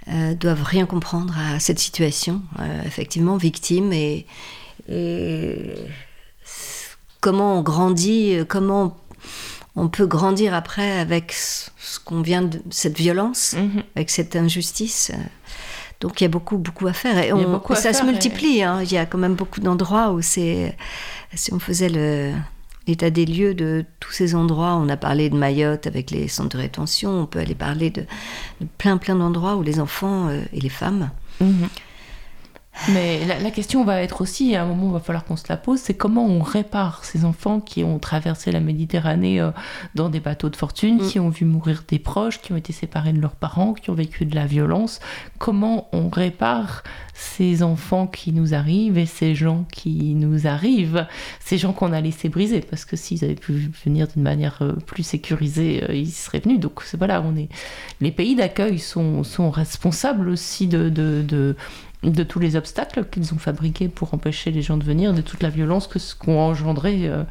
euh, 0.08 0.34
doivent 0.34 0.64
rien 0.64 0.84
comprendre 0.86 1.34
à 1.38 1.60
cette 1.60 1.78
situation, 1.78 2.42
effectivement, 2.84 3.36
victimes, 3.38 3.92
et, 3.92 4.26
et 4.88 5.72
comment 7.20 7.58
on 7.58 7.62
grandit, 7.62 8.38
comment 8.48 8.96
on 9.76 9.88
peut 9.88 10.06
grandir 10.06 10.54
après 10.54 10.98
avec 10.98 11.32
ce 11.32 12.00
qu'on 12.04 12.22
vient 12.22 12.42
de 12.42 12.60
cette 12.70 12.96
violence, 12.98 13.54
Mhm. 13.58 13.82
avec 13.94 14.10
cette 14.10 14.34
injustice. 14.36 15.12
Donc 16.00 16.20
il 16.20 16.24
y 16.24 16.26
a 16.26 16.30
beaucoup, 16.30 16.58
beaucoup 16.58 16.86
à 16.86 16.92
faire. 16.92 17.18
Et 17.18 17.32
on- 17.32 17.62
ça 17.74 17.92
se 17.92 18.02
et- 18.02 18.06
multiplie. 18.06 18.62
hein. 18.62 18.80
Il 18.82 18.92
y 18.92 18.98
a 18.98 19.06
quand 19.06 19.18
même 19.18 19.34
beaucoup 19.34 19.60
d'endroits 19.60 20.12
où 20.12 20.20
c'est. 20.22 20.76
Si 21.34 21.52
on 21.52 21.58
faisait 21.58 21.88
le, 21.88 22.32
l'état 22.86 23.10
des 23.10 23.24
lieux 23.26 23.54
de 23.54 23.84
tous 24.00 24.12
ces 24.12 24.34
endroits, 24.34 24.74
on 24.76 24.88
a 24.88 24.96
parlé 24.96 25.28
de 25.30 25.36
Mayotte 25.36 25.86
avec 25.86 26.10
les 26.10 26.28
centres 26.28 26.56
de 26.56 26.62
rétention, 26.62 27.10
on 27.22 27.26
peut 27.26 27.38
aller 27.40 27.54
parler 27.54 27.90
de, 27.90 28.02
de 28.60 28.66
plein, 28.78 28.96
plein 28.98 29.16
d'endroits 29.16 29.56
où 29.56 29.62
les 29.62 29.80
enfants 29.80 30.28
euh, 30.28 30.40
et 30.52 30.60
les 30.60 30.68
femmes. 30.68 31.10
Mhm. 31.40 31.68
Mais 32.88 33.24
la, 33.26 33.38
la 33.38 33.50
question 33.50 33.84
va 33.84 34.02
être 34.02 34.20
aussi, 34.20 34.54
à 34.54 34.62
un 34.62 34.66
moment, 34.66 34.88
il 34.88 34.92
va 34.92 35.00
falloir 35.00 35.24
qu'on 35.24 35.36
se 35.36 35.44
la 35.48 35.56
pose, 35.56 35.78
c'est 35.80 35.94
comment 35.94 36.26
on 36.26 36.40
répare 36.42 37.04
ces 37.04 37.24
enfants 37.24 37.60
qui 37.60 37.84
ont 37.84 37.98
traversé 37.98 38.52
la 38.52 38.60
Méditerranée 38.60 39.40
euh, 39.40 39.50
dans 39.94 40.08
des 40.08 40.20
bateaux 40.20 40.50
de 40.50 40.56
fortune, 40.56 40.96
Mm. 40.96 41.08
qui 41.08 41.20
ont 41.20 41.28
vu 41.28 41.44
mourir 41.44 41.84
des 41.88 41.98
proches, 41.98 42.40
qui 42.40 42.52
ont 42.52 42.56
été 42.56 42.72
séparés 42.72 43.12
de 43.12 43.20
leurs 43.20 43.34
parents, 43.36 43.74
qui 43.74 43.90
ont 43.90 43.94
vécu 43.94 44.24
de 44.24 44.34
la 44.34 44.46
violence. 44.46 45.00
Comment 45.38 45.88
on 45.92 46.08
répare 46.08 46.82
ces 47.14 47.62
enfants 47.62 48.06
qui 48.06 48.32
nous 48.32 48.54
arrivent 48.54 48.98
et 48.98 49.06
ces 49.06 49.34
gens 49.34 49.64
qui 49.72 50.14
nous 50.14 50.46
arrivent, 50.46 51.06
ces 51.40 51.56
gens 51.56 51.72
qu'on 51.72 51.92
a 51.92 52.00
laissés 52.00 52.28
briser, 52.28 52.60
parce 52.60 52.84
que 52.84 52.96
s'ils 52.96 53.24
avaient 53.24 53.34
pu 53.34 53.70
venir 53.84 54.06
d'une 54.08 54.22
manière 54.22 54.58
euh, 54.60 54.72
plus 54.72 55.02
sécurisée, 55.02 55.84
euh, 55.88 55.94
ils 55.94 56.10
seraient 56.12 56.40
venus. 56.40 56.60
Donc 56.60 56.82
voilà, 56.98 57.22
on 57.22 57.36
est 57.36 57.48
les 58.00 58.10
pays 58.10 58.34
d'accueil 58.34 58.78
sont, 58.78 59.24
sont 59.24 59.50
responsables 59.50 60.28
aussi 60.28 60.66
de, 60.66 60.88
de, 60.90 61.24
de, 61.26 61.56
de 62.10 62.22
tous 62.22 62.38
les 62.38 62.56
obstacles 62.56 63.04
qu'ils 63.04 63.34
ont 63.34 63.38
fabriqués 63.38 63.88
pour 63.88 64.14
empêcher 64.14 64.50
les 64.50 64.62
gens 64.62 64.76
de 64.76 64.84
venir, 64.84 65.12
de 65.12 65.20
toute 65.20 65.42
la 65.42 65.48
violence 65.48 65.86
que 65.86 65.98
ce 65.98 66.14
qu'ont 66.14 66.38
engendré, 66.38 67.08
euh, 67.08 67.24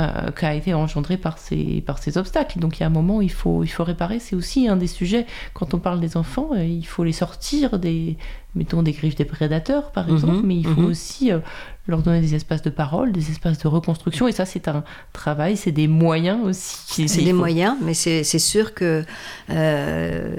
euh, 0.00 0.30
qu'a 0.30 0.54
été 0.54 0.74
engendré 0.74 1.16
par 1.16 1.38
ces, 1.38 1.82
par 1.82 1.98
ces 1.98 2.16
obstacles. 2.18 2.58
Donc 2.58 2.78
il 2.78 2.80
y 2.80 2.84
a 2.84 2.86
un 2.86 2.90
moment, 2.90 3.20
il 3.20 3.30
faut, 3.30 3.62
il 3.62 3.68
faut 3.68 3.84
réparer. 3.84 4.18
C'est 4.18 4.34
aussi 4.34 4.68
un 4.68 4.76
des 4.76 4.86
sujets, 4.86 5.26
quand 5.54 5.74
on 5.74 5.78
parle 5.78 6.00
des 6.00 6.16
enfants, 6.16 6.50
euh, 6.54 6.64
il 6.64 6.86
faut 6.86 7.04
les 7.04 7.12
sortir 7.12 7.78
des, 7.78 8.16
mettons, 8.54 8.82
des 8.82 8.92
griffes 8.92 9.14
des 9.16 9.24
prédateurs, 9.24 9.92
par 9.92 10.06
Mhm, 10.08 10.14
exemple, 10.14 10.40
mais 10.44 10.56
il 10.56 10.66
faut 10.66 10.80
mhm. 10.82 10.90
aussi 10.90 11.32
euh, 11.32 11.38
leur 11.86 12.02
donner 12.02 12.20
des 12.20 12.34
espaces 12.34 12.62
de 12.62 12.70
parole, 12.70 13.10
des 13.12 13.30
espaces 13.30 13.58
de 13.58 13.66
reconstruction. 13.68 14.28
Et 14.28 14.32
ça, 14.32 14.44
c'est 14.44 14.68
un 14.68 14.84
travail, 15.12 15.56
c'est 15.56 15.72
des 15.72 15.88
moyens 15.88 16.38
aussi. 16.44 17.08
C'est 17.08 17.22
des 17.22 17.30
faut- 17.30 17.36
moyens, 17.38 17.76
mais 17.82 17.94
c'est 17.94 18.22
sûr 18.38 18.74
que 18.74 19.04
euh, 19.50 20.36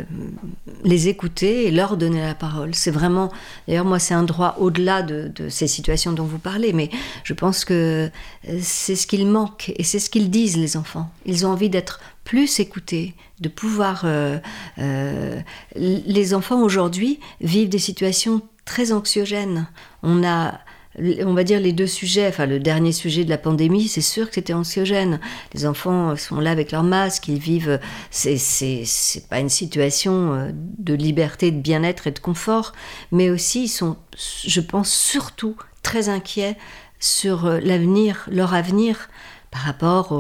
les 0.83 1.07
écouter 1.07 1.67
et 1.67 1.71
leur 1.71 1.97
donner 1.97 2.21
la 2.21 2.35
parole, 2.35 2.73
c'est 2.75 2.91
vraiment. 2.91 3.31
D'ailleurs, 3.67 3.85
moi, 3.85 3.99
c'est 3.99 4.13
un 4.13 4.23
droit 4.23 4.55
au-delà 4.59 5.01
de, 5.01 5.31
de 5.35 5.49
ces 5.49 5.67
situations 5.67 6.13
dont 6.13 6.23
vous 6.25 6.39
parlez, 6.39 6.71
mais 6.73 6.89
je 7.23 7.33
pense 7.33 7.65
que 7.65 8.09
euh, 8.47 8.59
c'est 8.61 8.95
ce 8.95 9.07
qu'il 9.07 9.27
manque 9.27 9.71
et 9.75 9.83
c'est 9.83 9.99
ce 9.99 10.09
qu'ils 10.09 10.29
disent, 10.29 10.57
les 10.57 10.77
enfants. 10.77 11.09
Ils 11.25 11.45
ont 11.45 11.49
envie 11.49 11.69
d'être 11.69 11.99
plus 12.23 12.59
écoutés, 12.59 13.15
de 13.39 13.49
pouvoir. 13.49 14.03
euh, 14.05 14.39
euh, 14.79 15.39
les 15.75 16.33
enfants 16.33 16.61
aujourd'hui 16.61 17.19
vivent 17.41 17.69
des 17.69 17.79
situations 17.79 18.41
très 18.65 18.91
anxiogènes. 18.91 19.67
On 20.01 20.23
a 20.23 20.59
on 21.25 21.33
va 21.33 21.43
dire 21.43 21.59
les 21.59 21.73
deux 21.73 21.87
sujets, 21.87 22.27
enfin 22.27 22.45
le 22.45 22.59
dernier 22.59 22.91
sujet 22.91 23.23
de 23.25 23.29
la 23.29 23.39
pandémie, 23.39 23.87
c'est 23.87 24.01
sûr 24.01 24.27
que 24.27 24.35
c'était 24.35 24.53
anxiogène. 24.53 25.19
Les 25.55 25.65
enfants 25.65 26.15
sont 26.15 26.39
là 26.39 26.51
avec 26.51 26.71
leur 26.71 26.83
masque, 26.83 27.27
ils 27.27 27.39
vivent, 27.39 27.79
c'est 28.11 28.37
c'est 28.37 28.83
c'est 28.85 29.27
pas 29.27 29.39
une 29.39 29.49
situation 29.49 30.33
euh, 30.33 30.51
de 30.53 30.93
liberté, 30.93 31.49
de 31.49 31.59
bien-être 31.59 32.05
et 32.05 32.11
de 32.11 32.19
confort, 32.19 32.73
mais 33.11 33.31
aussi 33.31 33.63
ils 33.63 33.69
sont, 33.69 33.97
je 34.45 34.61
pense 34.61 34.91
surtout 34.91 35.55
très 35.81 36.09
inquiets 36.09 36.57
sur 36.99 37.45
l'avenir, 37.47 38.27
leur 38.31 38.53
avenir 38.53 39.09
par 39.53 39.61
rapport 39.61 40.11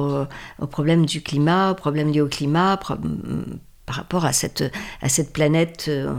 au, 0.59 0.67
problème 0.67 1.07
du 1.07 1.21
climat, 1.21 1.71
au 1.71 1.75
problème 1.75 2.11
lié 2.11 2.21
au 2.21 2.27
climat, 2.27 2.77
par 2.77 3.95
rapport 3.95 4.25
à 4.25 4.31
cette, 4.31 4.63
planète. 5.33 5.85
euh, 5.87 6.13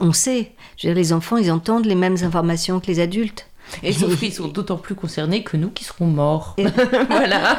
On 0.00 0.12
sait, 0.14 0.52
les 0.82 1.12
enfants, 1.12 1.36
ils 1.36 1.52
entendent 1.52 1.84
les 1.84 1.94
mêmes 1.94 2.16
informations 2.22 2.80
que 2.80 2.86
les 2.86 3.00
adultes. 3.00 3.48
Et 3.82 3.92
les 3.92 4.04
offriers 4.04 4.30
sont 4.32 4.48
d'autant 4.48 4.76
plus 4.76 4.94
concernés 4.94 5.42
que 5.42 5.56
nous 5.56 5.70
qui 5.70 5.84
serons 5.84 6.06
morts. 6.06 6.56
voilà. 7.08 7.56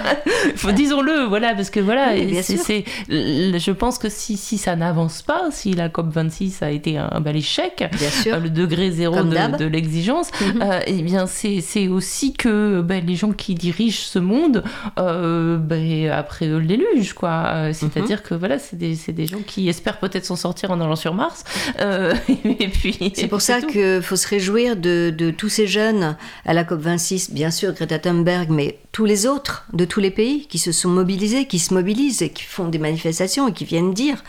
Disons-le, 0.73 1.25
voilà, 1.25 1.53
parce 1.55 1.69
que 1.69 1.79
voilà, 1.79 2.13
c'est, 2.41 2.83
je 3.09 3.71
pense 3.71 3.97
que 3.97 4.09
si, 4.09 4.37
si 4.37 4.57
ça 4.57 4.75
n'avance 4.75 5.21
pas, 5.21 5.49
si 5.51 5.73
la 5.73 5.89
COP26 5.89 6.63
a 6.63 6.71
été 6.71 6.97
un, 6.97 7.19
bel 7.21 7.35
échec, 7.37 7.83
euh, 8.27 8.39
le 8.39 8.49
degré 8.49 8.91
zéro 8.91 9.15
de, 9.23 9.65
l'exigence, 9.65 10.29
euh, 10.61 10.79
eh 10.85 11.01
bien 11.01 11.27
c'est, 11.27 11.87
aussi 11.87 12.33
que 12.33 12.81
ben, 12.81 13.05
les 13.05 13.15
gens 13.15 13.31
qui 13.31 13.55
dirigent 13.55 13.99
ce 13.99 14.19
monde, 14.19 14.63
euh, 14.99 15.57
ben, 15.57 16.09
après 16.09 16.47
eux, 16.47 16.59
le 16.59 16.65
déluge, 16.65 17.13
quoi. 17.13 17.71
C'est-à-dire 17.73 18.17
mhm. 18.17 18.23
que 18.23 18.35
voilà, 18.35 18.59
c'est 18.59 18.77
des, 18.77 18.95
des, 18.95 19.25
gens 19.25 19.41
qui 19.45 19.69
espèrent 19.69 19.99
peut-être 19.99 20.25
s'en 20.25 20.35
sortir 20.35 20.71
en 20.71 20.81
allant 20.81 20.95
sur 20.95 21.13
Mars. 21.13 21.43
et 21.79 22.67
puis, 22.67 23.13
c'est 23.15 23.27
pour 23.27 23.41
ça 23.41 23.61
qu'il 23.61 24.01
faut 24.01 24.15
se 24.15 24.27
réjouir 24.27 24.75
de, 24.75 25.13
de 25.15 25.31
tous 25.31 25.49
ces 25.49 25.67
jeunes 25.67 26.02
à 26.45 26.53
la 26.53 26.63
COP26, 26.63 27.31
bien 27.31 27.51
sûr 27.51 27.73
Greta 27.73 27.99
Thunberg, 27.99 28.49
mais 28.49 28.79
tous 28.91 29.05
les 29.05 29.25
autres 29.25 29.65
de 29.73 29.85
tous 29.85 29.99
les 29.99 30.11
pays 30.11 30.47
qui 30.47 30.59
se 30.59 30.71
sont 30.71 30.89
mobilisés, 30.89 31.47
qui 31.47 31.59
se 31.59 31.73
mobilisent 31.73 32.21
et 32.21 32.29
qui 32.29 32.43
font 32.43 32.67
des 32.67 32.79
manifestations 32.79 33.47
et 33.47 33.53
qui 33.53 33.65
viennent 33.65 33.93
dire 33.93 34.23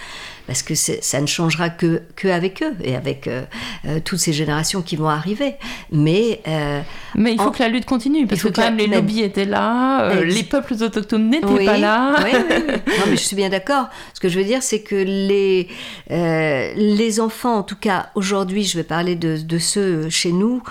parce 0.46 0.62
que 0.62 0.74
ça 0.74 1.20
ne 1.20 1.26
changera 1.26 1.70
que, 1.70 2.02
que 2.16 2.28
avec 2.28 2.62
eux 2.62 2.74
et 2.82 2.94
avec 2.94 3.28
euh, 3.28 3.44
euh, 3.86 4.00
toutes 4.04 4.18
ces 4.18 4.32
générations 4.32 4.82
qui 4.82 4.96
vont 4.96 5.08
arriver. 5.08 5.54
Mais, 5.90 6.40
euh, 6.46 6.82
mais 7.14 7.32
il 7.32 7.40
faut 7.40 7.50
que 7.50 7.62
la 7.62 7.68
lutte 7.68 7.86
continue, 7.86 8.26
parce 8.26 8.42
que 8.42 8.48
quand 8.48 8.62
même 8.62 8.76
les 8.76 8.86
lobbies 8.86 9.22
étaient 9.22 9.46
là, 9.46 10.14
les 10.22 10.42
peuples 10.42 10.74
autochtones 10.74 11.30
n'étaient 11.30 11.64
pas 11.64 11.78
là. 11.78 12.16
Oui, 12.24 12.32
non, 12.68 13.04
mais 13.08 13.16
je 13.16 13.22
suis 13.22 13.36
bien 13.36 13.48
d'accord. 13.48 13.88
Ce 14.12 14.20
que 14.20 14.28
je 14.28 14.38
veux 14.38 14.44
dire, 14.44 14.62
c'est 14.62 14.82
que 14.82 14.94
les, 14.94 15.68
les 16.10 17.20
enfants, 17.20 17.56
en 17.58 17.62
tout 17.62 17.76
cas 17.76 18.10
aujourd'hui, 18.14 18.64
je 18.64 18.76
vais 18.76 18.84
parler 18.84 19.16
de, 19.16 19.38
de 19.38 19.58
ceux 19.58 20.10
chez 20.10 20.32
nous, 20.32 20.62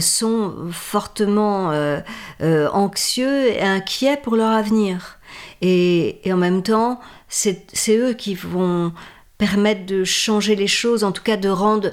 sont 0.00 0.54
fortement 0.70 1.72
anxieux 2.40 3.48
et 3.48 3.62
inquiets 3.62 4.18
pour 4.22 4.36
leur 4.36 4.50
avenir. 4.50 5.18
Et, 5.62 6.20
et 6.28 6.32
en 6.32 6.36
même 6.36 6.62
temps, 6.62 7.00
c'est 7.28 7.66
eux 7.90 8.12
qui 8.12 8.34
vont 8.34 8.92
permettre 9.38 9.86
de 9.86 10.04
changer 10.04 10.56
les 10.56 10.66
choses, 10.66 11.04
en 11.04 11.12
tout 11.12 11.22
cas 11.22 11.36
de 11.36 11.48
rendre 11.48 11.90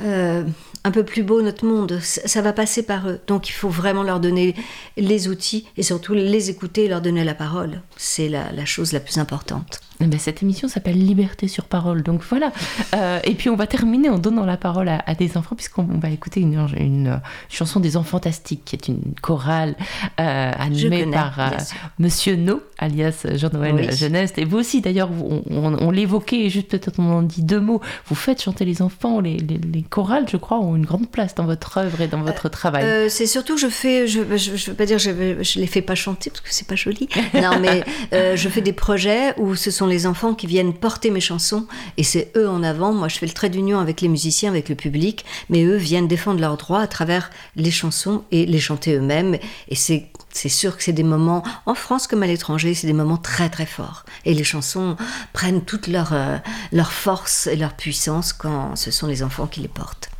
euh, 0.00 0.44
un 0.84 0.90
peu 0.90 1.04
plus 1.04 1.22
beau 1.22 1.42
notre 1.42 1.64
monde. 1.64 1.98
Ça, 2.00 2.42
va 2.42 2.52
passer 2.52 2.82
par 2.82 3.08
eux. 3.08 3.20
Donc 3.26 3.48
il 3.48 3.52
faut 3.52 3.68
vraiment 3.68 4.02
leur 4.02 4.20
donner 4.20 4.54
les 4.96 5.28
outils 5.28 5.66
et 5.76 5.82
surtout 5.82 6.14
les 6.14 6.50
écouter 6.50 6.84
et 6.84 6.88
leur 6.88 7.00
donner 7.00 7.24
la 7.24 7.34
parole. 7.34 7.80
C'est 7.96 8.28
la 8.28 8.64
chose 8.64 8.92
la 8.92 9.00
plus 9.00 9.18
importante. 9.18 9.80
Eh 10.00 10.06
ben, 10.06 10.18
cette 10.18 10.42
émission 10.42 10.66
s'appelle 10.66 10.98
Liberté 10.98 11.46
sur 11.46 11.64
parole. 11.64 12.02
Donc 12.02 12.22
voilà. 12.28 12.52
Euh, 12.94 13.20
et 13.24 13.34
puis 13.34 13.48
on 13.48 13.56
va 13.56 13.66
terminer 13.66 14.08
en 14.08 14.18
donnant 14.18 14.44
la 14.44 14.56
parole 14.56 14.88
à, 14.88 15.14
des 15.14 15.36
enfants, 15.36 15.54
puisqu'on 15.54 15.84
va 15.84 16.10
écouter 16.10 16.40
une, 16.40 16.66
une, 16.76 17.20
chanson 17.48 17.80
des 17.80 17.96
Enfants 17.96 18.14
Fantastiques, 18.14 18.64
qui 18.64 18.76
est 18.76 18.88
une 18.88 19.14
chorale 19.22 19.76
euh, 20.20 20.52
animée 20.58 21.06
par 21.06 21.40
euh, 21.40 21.56
Monsieur 21.98 22.36
No, 22.36 22.62
alias 22.78 23.26
Jean-Noël 23.34 23.92
Jeunesse. 23.96 24.34
Et 24.36 24.44
vous 24.44 24.58
aussi, 24.58 24.80
d'ailleurs, 24.80 25.10
on, 25.50 25.90
l'évoquait, 25.90 26.50
juste 26.50 26.68
peut-être 26.68 27.00
on 27.00 27.10
en 27.10 27.22
dit 27.22 27.42
deux 27.42 27.60
mots. 27.60 27.80
Vous 28.06 28.14
faites 28.14 28.42
chanter 28.42 28.64
les 28.64 28.82
enfants. 28.82 29.20
Les, 29.20 29.38
les, 29.38 29.82
chorales, 29.82 30.26
je 30.30 30.36
crois, 30.36 30.58
ont 30.58 30.73
une 30.76 30.84
grande 30.84 31.10
place 31.10 31.34
dans 31.34 31.44
votre 31.44 31.78
œuvre 31.78 32.00
et 32.00 32.08
dans 32.08 32.22
votre 32.22 32.48
travail. 32.48 33.10
c'est 33.10 33.26
surtout, 33.26 33.56
je 33.56 33.68
fais, 33.68 34.06
je 34.06 34.20
ne 34.20 34.70
veux 34.70 34.74
pas 34.74 34.86
dire, 34.86 34.98
je 34.98 35.10
ne 35.10 35.60
les 35.60 35.66
fais 35.66 35.82
pas 35.82 35.94
chanter, 35.94 36.30
parce 36.30 36.40
que 36.40 36.52
c'est 36.52 36.66
pas 36.66 36.76
joli. 36.76 37.08
Non, 37.34 37.58
mais 37.60 37.84
je 38.12 38.48
fais 38.48 38.60
des 38.60 38.72
projets 38.72 39.34
où 39.38 39.54
ce 39.54 39.70
sont 39.70 39.86
les 39.86 40.06
enfants 40.06 40.34
qui 40.34 40.46
viennent 40.46 40.74
porter 40.74 41.10
mes 41.10 41.20
chansons 41.20 41.66
et 41.96 42.02
c'est 42.02 42.30
eux 42.36 42.48
en 42.48 42.62
avant. 42.62 42.92
Moi, 42.92 43.08
je 43.08 43.18
fais 43.18 43.26
le 43.26 43.32
trait 43.32 43.50
d'union 43.50 43.78
avec 43.78 44.00
les 44.00 44.08
musiciens, 44.08 44.50
avec 44.50 44.68
le 44.68 44.74
public, 44.74 45.24
mais 45.48 45.64
eux 45.64 45.76
viennent 45.76 46.08
défendre 46.08 46.40
leurs 46.40 46.56
droits 46.56 46.80
à 46.80 46.86
travers 46.86 47.30
les 47.56 47.70
chansons 47.70 48.24
et 48.30 48.46
les 48.46 48.60
chanter 48.60 48.94
eux-mêmes. 48.94 49.36
Et 49.68 49.74
c'est 49.74 50.08
c'est 50.34 50.48
sûr 50.48 50.76
que 50.76 50.82
c'est 50.82 50.92
des 50.92 51.04
moments, 51.04 51.44
en 51.64 51.76
France 51.76 52.08
comme 52.08 52.24
à 52.24 52.26
l'étranger, 52.26 52.74
c'est 52.74 52.88
des 52.88 52.92
moments 52.92 53.16
très 53.16 53.48
très 53.48 53.66
forts. 53.66 54.04
Et 54.24 54.34
les 54.34 54.42
chansons 54.42 54.96
prennent 55.32 55.64
toute 55.64 55.86
leur, 55.86 56.12
euh, 56.12 56.38
leur 56.72 56.92
force 56.92 57.46
et 57.46 57.54
leur 57.54 57.74
puissance 57.74 58.32
quand 58.32 58.74
ce 58.74 58.90
sont 58.90 59.06
les 59.06 59.22
enfants 59.22 59.46
qui 59.46 59.60
les 59.60 59.68
portent. 59.68 60.10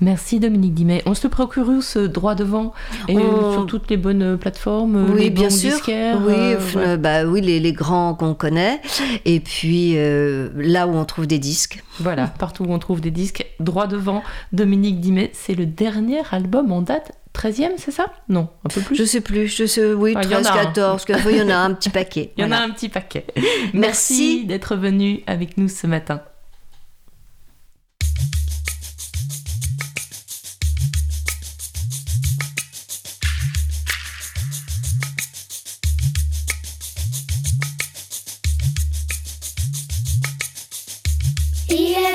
Merci 0.00 0.40
Dominique 0.40 0.74
Dimet. 0.74 1.02
On 1.06 1.14
se 1.14 1.28
procure 1.28 1.82
ce 1.82 2.00
droit 2.00 2.34
devant 2.34 2.72
et 3.08 3.14
sur 3.14 3.66
toutes 3.66 3.88
les 3.90 3.96
bonnes 3.96 4.36
plateformes 4.36 5.10
Oui, 5.12 5.24
les 5.24 5.30
bien 5.30 5.50
sûr. 5.50 5.78
Oui, 5.86 5.92
euh, 5.94 6.58
euh, 6.76 6.96
bah, 6.96 7.24
oui 7.24 7.40
les, 7.40 7.60
les 7.60 7.72
grands 7.72 8.14
qu'on 8.14 8.34
connaît. 8.34 8.80
Et 9.24 9.40
puis 9.40 9.92
euh, 9.96 10.48
là 10.56 10.86
où 10.86 10.94
on 10.94 11.04
trouve 11.04 11.26
des 11.26 11.38
disques. 11.38 11.82
Voilà, 12.00 12.26
partout 12.38 12.64
où 12.64 12.72
on 12.72 12.78
trouve 12.78 13.00
des 13.00 13.10
disques. 13.10 13.46
Droit 13.60 13.86
devant, 13.86 14.22
Dominique 14.52 15.00
Dimet, 15.00 15.30
c'est 15.32 15.54
le 15.54 15.66
dernier 15.66 16.22
album 16.30 16.72
en 16.72 16.82
date 16.82 17.12
13e, 17.34 17.72
c'est 17.78 17.92
ça? 17.92 18.12
Non, 18.28 18.48
un 18.64 18.68
peu 18.68 18.82
plus? 18.82 18.94
Je 18.94 19.04
sais 19.04 19.22
plus, 19.22 19.48
je 19.48 19.64
sais, 19.64 19.94
oui, 19.94 20.12
13, 20.12 20.48
14, 20.48 21.06
il 21.30 21.36
y 21.36 21.42
en 21.42 21.48
a 21.48 21.56
un 21.56 21.72
petit 21.72 21.88
paquet. 21.88 22.32
Il 22.36 22.44
y 22.44 22.46
en 22.46 22.52
a 22.52 22.58
un 22.58 22.70
petit 22.70 22.90
paquet. 22.90 23.24
Merci, 23.36 23.72
Merci 23.74 24.44
d'être 24.44 24.76
venu 24.76 25.22
avec 25.26 25.56
nous 25.56 25.68
ce 25.68 25.86
matin. 25.86 26.20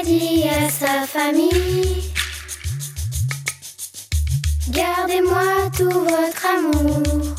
À 0.10 0.70
sa 0.70 1.06
famille 1.06 2.12
Gardez-moi 4.70 5.70
tout 5.76 5.90
votre 5.90 6.46
amour. 6.56 7.36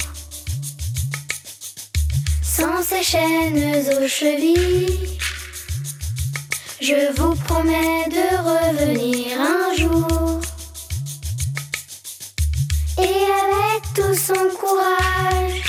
Sans 2.43 2.82
ces 2.82 3.03
chaînes 3.03 3.85
aux 3.97 4.07
chevilles, 4.07 5.19
je 6.82 7.12
vous 7.16 7.35
promets 7.47 8.05
de 8.11 8.27
revenir 8.51 9.40
un 9.40 9.74
jour. 9.74 10.40
Et 12.99 13.24
avec 13.45 13.82
tout 13.95 14.15
son 14.15 14.45
courage, 14.61 15.62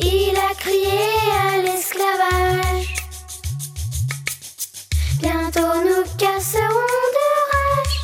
il 0.00 0.36
a 0.36 0.54
crié 0.54 1.00
à 1.48 1.62
l'esclavage. 1.62 2.97
Bientôt 5.30 5.60
nous 5.84 6.04
casserons 6.16 7.02
de 7.16 7.28
rage 7.52 7.96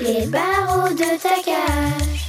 les 0.00 0.26
barreaux 0.26 0.88
de 0.88 1.10
ta 1.22 1.36
cage. 1.44 2.22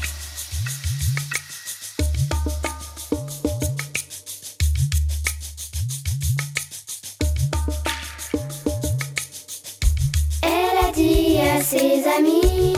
Elle 10.44 10.78
a 10.86 10.92
dit 10.92 11.40
à 11.40 11.64
ses 11.64 12.04
amis, 12.16 12.76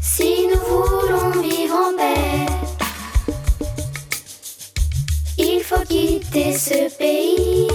si 0.00 0.46
nous 0.46 0.60
voulons 0.66 1.42
vivre 1.42 1.74
en 1.74 1.94
paix, 1.94 2.46
il 5.36 5.62
faut 5.62 5.84
quitter 5.86 6.56
ce 6.56 6.96
pays 6.96 7.68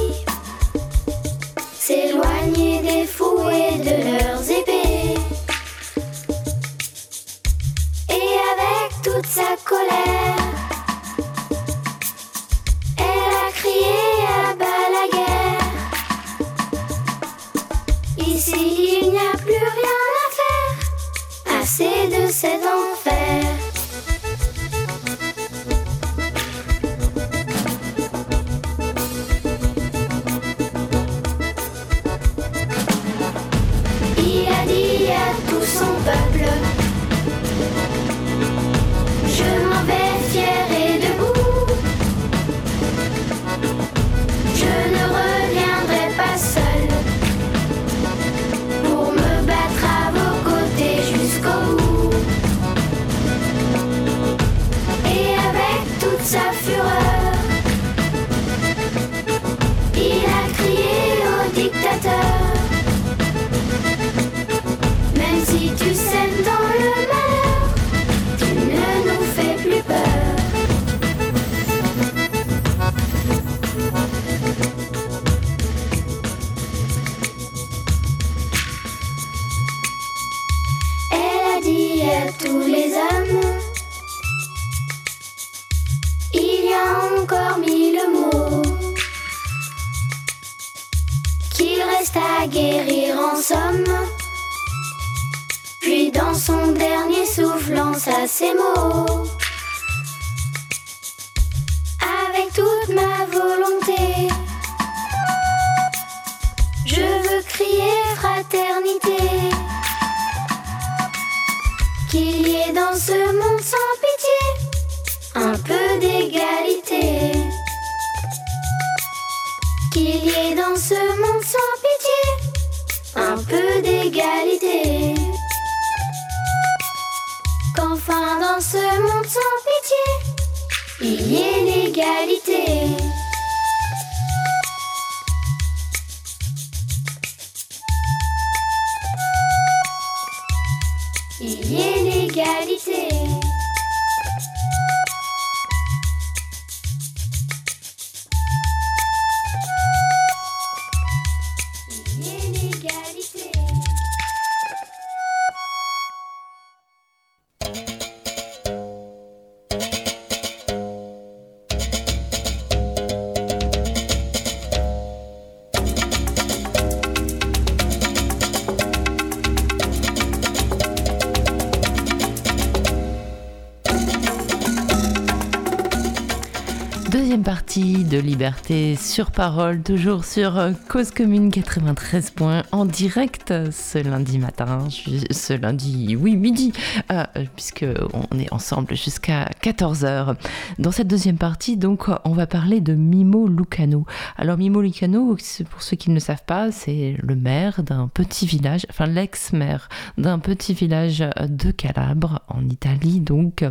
c'était 178.70 178.96
sur 178.96 179.32
parole, 179.32 179.82
toujours 179.82 180.26
sur 180.26 180.60
euh, 180.60 180.74
Cause 180.90 181.10
Commune 181.10 181.52
93 181.52 182.30
points 182.30 182.62
en 182.72 182.86
direct 182.86 183.52
ce 183.72 183.98
lundi 183.98 184.38
matin, 184.38 184.88
ce 184.92 185.54
lundi, 185.54 186.16
oui, 186.16 186.36
midi, 186.36 186.72
ah, 187.12 187.28
euh, 187.38 187.46
puisque 187.56 187.86
on 188.14 188.38
est 188.38 188.54
ensemble 188.54 188.96
jusqu'à 188.96 189.50
14h. 189.64 190.36
Dans 190.78 190.92
cette 190.92 191.08
deuxième 191.08 191.38
partie, 191.38 191.76
donc, 191.76 192.06
on 192.24 192.34
va 192.34 192.46
parler 192.46 192.82
de 192.82 192.94
Mimo 192.94 193.48
Lucano. 193.48 194.06
Alors 194.38 194.60
Mimo 194.60 194.80
Lucano, 194.80 195.36
pour 195.72 195.82
ceux 195.82 195.98
qui 195.98 196.12
ne 196.12 196.14
le 196.14 196.20
savent 196.20 196.46
pas, 196.46 196.72
c'est 196.72 197.16
le 197.20 197.36
maire 197.36 197.82
d'un 197.82 198.08
petit 198.10 198.46
village, 198.46 198.86
enfin 198.92 199.08
l'ex-maire 199.08 199.90
d'un 200.20 200.38
petit 200.38 200.76
village 200.76 201.24
de 201.48 201.72
Calabre, 201.72 202.42
en 202.48 202.70
Italie. 202.70 203.22
Donc, 203.22 203.64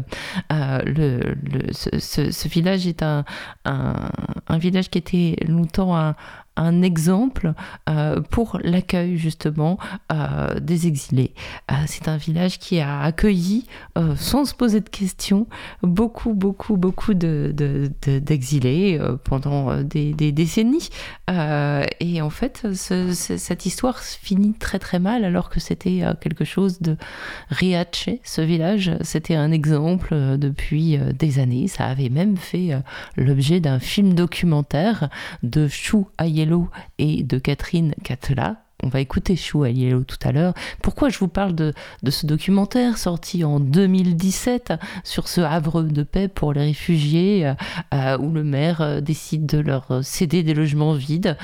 euh, 0.52 1.20
ce, 1.70 2.48
village 2.48 2.88
est 2.88 3.04
un, 3.04 3.24
village 4.50 4.90
qui 4.90 4.98
était 4.98 5.36
longtemps 5.46 5.96
un, 5.96 6.16
un 6.58 6.82
exemple 6.82 7.54
euh, 7.88 8.20
pour 8.20 8.58
l'accueil 8.62 9.16
justement 9.16 9.78
euh, 10.12 10.58
des 10.60 10.86
exilés. 10.86 11.32
Euh, 11.70 11.74
c'est 11.86 12.08
un 12.08 12.16
village 12.16 12.58
qui 12.58 12.80
a 12.80 13.00
accueilli, 13.00 13.66
sans 14.16 14.44
se 14.44 14.54
poser 14.54 14.80
de 14.80 14.88
questions, 14.88 15.46
beaucoup, 15.82 16.34
beaucoup, 16.34 16.76
beaucoup 16.76 17.14
d'exilés 17.14 18.98
de, 18.98 19.02
de, 19.04 19.14
pendant 19.16 19.82
des, 19.82 20.12
décennies. 20.32 20.88
et 21.28 22.22
en 22.22 22.30
fait, 22.30 22.66
cette 22.72 23.66
histoire 23.66 24.00
finit 24.00 24.54
très 24.54 24.78
très 24.78 24.98
mal 24.98 25.24
alors 25.24 25.50
que 25.50 25.60
c'était 25.60 26.02
quelque 26.20 26.44
chose 26.44 26.80
de 26.80 26.96
Riace, 27.50 28.08
ce 28.24 28.40
village, 28.40 28.92
c'était 29.02 29.34
un 29.34 29.52
exemple 29.52 30.14
depuis 30.38 30.98
des 31.18 31.38
années. 31.38 31.68
Ça 31.68 31.86
avait 31.86 32.08
même 32.08 32.36
fait 32.36 32.70
l'objet 33.16 33.60
d'un 33.60 33.78
film 33.78 34.14
documentaire 34.14 35.08
de 35.42 35.68
Chou 35.68 36.08
Ayel 36.18 36.47
et 36.98 37.22
de 37.22 37.38
Catherine 37.38 37.94
Catla, 38.02 38.67
on 38.82 38.88
va 38.88 39.00
écouter 39.00 39.36
Chou 39.36 39.64
Aliello 39.64 40.04
tout 40.04 40.18
à 40.22 40.32
l'heure. 40.32 40.54
Pourquoi 40.82 41.08
je 41.08 41.18
vous 41.18 41.28
parle 41.28 41.54
de, 41.54 41.72
ce 42.08 42.26
documentaire 42.26 42.96
sorti 42.96 43.44
en 43.44 43.60
2017 43.60 44.74
sur 45.04 45.28
ce 45.28 45.40
havre 45.40 45.82
de 45.82 46.02
paix 46.02 46.28
pour 46.28 46.52
les 46.52 46.62
réfugiés 46.62 47.46
euh, 47.46 47.54
euh, 47.94 48.18
où 48.18 48.32
le 48.32 48.44
maire 48.44 48.80
euh, 48.80 49.00
décide 49.00 49.46
de 49.46 49.58
leur 49.58 50.00
céder 50.02 50.42
des 50.42 50.54
logements 50.54 50.92
vides 50.92 51.36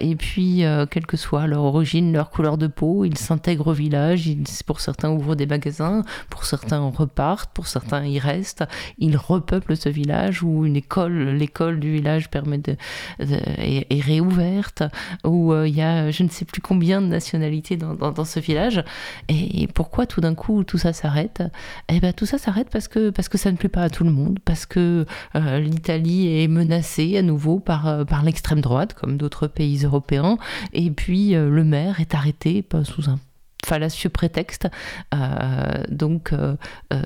et 0.00 0.16
puis, 0.16 0.64
euh, 0.64 0.86
quelle 0.86 1.06
que 1.06 1.16
soit 1.16 1.46
leur 1.46 1.62
origine, 1.62 2.12
leur 2.12 2.30
couleur 2.30 2.58
de 2.58 2.66
peau, 2.66 3.04
ils 3.04 3.18
s'intègrent 3.18 3.68
au 3.68 3.72
village. 3.72 4.26
Ils, 4.26 4.44
pour 4.66 4.80
certains, 4.80 5.10
ouvrent 5.10 5.34
des 5.34 5.46
magasins, 5.46 6.02
pour 6.30 6.44
certains, 6.44 6.80
repartent, 6.88 7.52
pour 7.52 7.66
certains, 7.66 8.04
ils 8.04 8.18
restent. 8.18 8.64
Ils 8.98 9.16
repeuplent 9.16 9.76
ce 9.76 9.88
village 9.88 10.42
où 10.42 10.64
une 10.64 10.76
école, 10.76 11.30
l'école 11.30 11.80
du 11.80 11.92
village 11.92 12.30
permet 12.30 12.58
de, 12.58 12.76
est, 13.18 13.86
est, 13.90 14.00
réouverte, 14.00 14.82
où 15.24 15.54
il 15.54 15.74
y 15.74 15.82
a, 15.82 16.10
je 16.10 16.22
ne 16.22 16.28
sais 16.28 16.37
plus 16.44 16.60
combien 16.60 17.00
de 17.00 17.06
nationalités 17.06 17.76
dans, 17.76 18.24
ce 18.24 18.40
village. 18.40 18.84
Et, 19.28 19.68
pourquoi 19.74 20.06
tout 20.06 20.20
d'un 20.20 20.34
coup 20.34 20.64
tout 20.64 20.78
ça 20.78 20.92
s'arrête? 20.92 21.42
Eh 21.88 22.00
bien 22.00 22.12
tout 22.12 22.26
ça 22.26 22.38
s'arrête 22.38 22.68
parce 22.70 22.88
que, 22.88 23.10
parce 23.10 23.28
que 23.28 23.38
ça 23.38 23.52
ne 23.52 23.56
plaît 23.56 23.68
pas 23.68 23.82
à 23.82 23.90
tout 23.90 24.04
le 24.04 24.10
monde, 24.10 24.38
parce 24.44 24.66
que 24.66 25.06
euh, 25.36 25.60
l'Italie 25.60 26.42
est 26.42 26.48
menacée 26.48 27.16
à 27.16 27.22
nouveau 27.22 27.58
par, 27.58 27.86
euh, 27.86 28.04
par 28.04 28.22
l'extrême 28.22 28.60
droite, 28.60 28.94
comme 28.94 29.16
d'autres 29.16 29.46
pays 29.46 29.84
européens. 29.84 30.38
Et 30.72 30.90
puis 30.90 31.34
euh, 31.34 31.48
le 31.48 31.64
maire 31.64 32.00
est 32.00 32.14
arrêté 32.14 32.62
pas 32.62 32.84
sous 32.84 33.10
un 33.10 33.18
fallacieux 33.64 34.08
prétexte. 34.08 34.68
Donc 35.90 36.32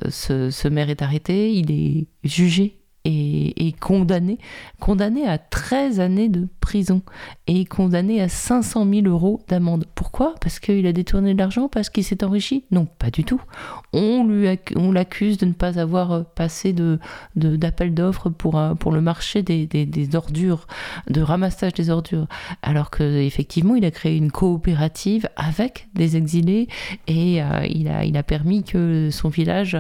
ce, 0.09 0.69
maire 0.69 0.91
est 0.91 1.03
arrêté, 1.03 1.53
il 1.53 1.73
est 1.73 2.07
jugé 2.23 2.82
et, 3.05 3.75
condamné, 3.81 4.39
condamné 4.81 5.27
à 5.27 5.39
13 5.39 5.99
années 6.01 6.29
de 6.29 6.49
prison 6.61 7.03
et 7.47 7.65
condamné 7.65 8.21
à 8.21 8.29
500 8.29 8.87
000 8.89 9.07
euros 9.07 9.41
d'amende. 9.49 9.87
Pourquoi? 9.95 10.35
Parce 10.41 10.61
qu'il 10.61 10.87
a 10.87 10.93
détourné 10.93 11.35
de 11.35 11.39
l'argent? 11.39 11.69
Parce 11.69 11.91
qu'il 11.91 12.05
s'est 12.05 12.23
enrichi? 12.23 12.65
Non, 12.71 12.87
pas 12.87 13.11
du 13.11 13.25
tout. 13.25 13.41
On, 13.93 14.25
lui 14.25 14.49
on 14.77 14.93
l'accuse 14.93 15.39
de 15.39 15.47
ne 15.47 15.53
pas 15.53 15.79
avoir 15.79 16.13
euh, 16.13 16.23
passé 16.23 16.73
de, 16.73 16.99
d'appel 17.35 17.95
d'offres 17.95 18.31
pour, 18.31 18.59
euh, 18.59 18.75
pour 18.75 18.93
le 18.93 19.01
marché 19.01 19.43
des, 19.43 19.67
des, 19.67 19.85
des, 19.87 20.17
ordures, 20.17 20.67
de 21.09 21.21
ramassage 21.21 21.75
des 21.75 21.91
ordures. 21.91 22.27
Alors 22.63 22.91
qu'effectivement, 22.91 23.75
il 23.75 23.85
a 23.85 23.91
créé 23.91 24.17
une 24.17 24.31
coopérative 24.31 25.29
avec 25.37 25.89
des 25.95 26.17
exilés 26.17 26.69
et 27.09 27.43
euh, 27.43 27.67
il, 27.69 27.89
a, 27.89 28.05
il 28.05 28.17
a 28.17 28.23
permis 28.23 28.63
que 28.63 29.09
son 29.11 29.29
village 29.29 29.77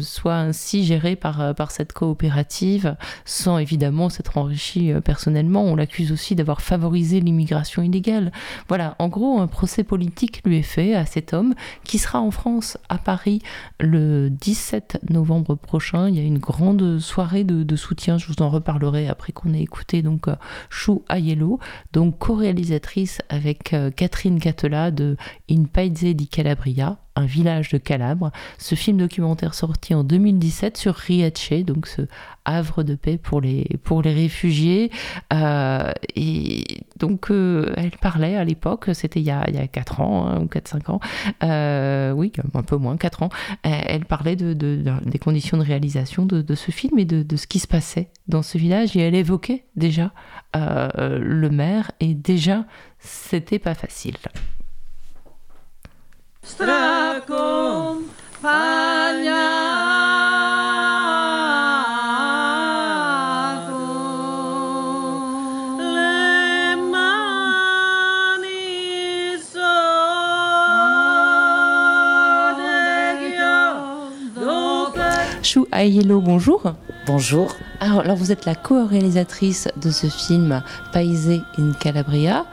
soit 0.00 0.36
ainsi 0.36 0.84
géré 0.84 1.16
par, 1.16 1.54
par 1.54 1.70
cette 1.70 1.92
coopérative, 1.96 2.94
sans 3.24 3.56
évidemment 3.56 4.10
s'être 4.10 4.36
enrichi 4.36 4.92
euh, 4.92 5.00
personnellement. 5.00 5.64
On 5.64 5.76
l'accuse 5.76 6.12
aussi 6.12 6.34
d'avoir 6.34 6.60
favorisé 6.60 7.20
l'immigration 7.20 7.82
illégale. 7.82 8.32
Voilà, 8.68 8.96
en 8.98 9.08
gros, 9.08 9.40
un 9.40 9.46
procès 9.46 9.82
politique 9.82 10.42
lui 10.44 10.58
est 10.58 10.62
fait 10.62 10.94
à 10.94 11.06
cet 11.06 11.32
homme 11.32 11.54
qui 11.84 11.98
sera 11.98 12.20
en 12.20 12.30
France, 12.30 12.76
à 12.90 12.98
Paris, 12.98 13.40
le 13.80 14.28
17 14.28 14.98
novembre 15.08 15.54
prochain. 15.54 16.10
Il 16.10 16.16
y 16.16 16.20
a 16.20 16.22
une 16.22 16.38
grande 16.38 16.98
soirée 16.98 17.44
de, 17.44 17.76
soutien, 17.76 18.18
je 18.18 18.26
vous 18.26 18.42
en 18.42 18.50
reparlerai 18.50 19.08
après 19.08 19.32
qu'on 19.32 19.54
ait 19.54 19.62
écouté 19.62 20.02
donc 20.02 20.28
euh, 20.28 20.36
Chou 20.68 21.02
Aiello, 21.08 21.58
donc 21.92 22.18
co-réalisatrice 22.18 23.22
avec 23.30 23.72
euh, 23.72 23.90
Catherine 23.90 24.38
Catela 24.38 24.90
de 24.90 25.16
In 25.50 25.64
Paese 25.64 26.14
di 26.14 26.28
Calabria, 26.28 26.98
un 27.16 27.24
village 27.24 27.70
de 27.70 27.78
Calabre. 27.78 28.30
Ce 28.58 28.74
film 28.74 28.98
documentaire 28.98 29.54
sorti 29.54 29.94
en 29.94 30.04
2017 30.04 30.76
sur 30.76 30.94
Riace, 30.94 31.64
donc 31.64 31.86
ce 31.86 32.02
havre 32.44 32.82
de 32.82 32.94
paix 32.94 33.18
pour 33.18 33.40
les, 33.40 33.66
pour 33.82 34.02
les 34.02 34.14
réfugiés. 34.14 34.90
Euh, 35.32 35.90
et 36.14 36.64
donc, 36.98 37.30
euh, 37.30 37.72
elle 37.76 37.90
parlait 37.90 38.36
à 38.36 38.44
l'époque, 38.44 38.90
c'était 38.92 39.20
il, 39.20 39.26
y 39.26 39.30
a, 39.30 39.44
il 39.48 39.54
y 39.54 39.58
a 39.58 39.66
4 39.66 40.00
ans 40.00 40.26
hein, 40.26 40.40
ou 40.40 40.44
4-5 40.46 40.90
ans, 40.90 41.00
euh, 41.42 42.12
oui, 42.12 42.32
un 42.54 42.62
peu 42.62 42.76
moins, 42.76 42.96
4 42.96 43.24
ans, 43.24 43.28
elle 43.62 44.04
parlait 44.04 44.36
des 44.36 45.18
conditions 45.18 45.58
de 45.58 45.64
réalisation 45.64 46.26
de, 46.26 46.42
de 46.42 46.54
ce 46.54 46.70
film 46.70 46.98
et 46.98 47.04
de, 47.04 47.36
ce 47.36 47.46
qui 47.46 47.58
se 47.58 47.66
passait 47.66 48.10
dans 48.28 48.42
ce 48.42 48.58
village. 48.58 48.96
Et 48.96 49.00
elle 49.00 49.14
évoquait 49.14 49.64
déjà 49.74 50.12
le 50.54 51.48
maire 51.48 51.90
et 52.00 52.14
déjà, 52.14 52.64
c'était 52.98 53.58
pas 53.58 53.74
facile. 53.74 54.16
Strakom, 56.46 58.06
Pania. 58.40 59.65
Chou 75.56 75.66
bonjour. 76.20 76.74
Bonjour. 77.06 77.56
Alors, 77.80 78.00
alors, 78.00 78.16
vous 78.16 78.30
êtes 78.30 78.44
la 78.44 78.54
co-réalisatrice 78.54 79.68
de 79.80 79.90
ce 79.90 80.06
film 80.06 80.62
Paese 80.92 81.40
in 81.58 81.72
Calabria, 81.80 82.44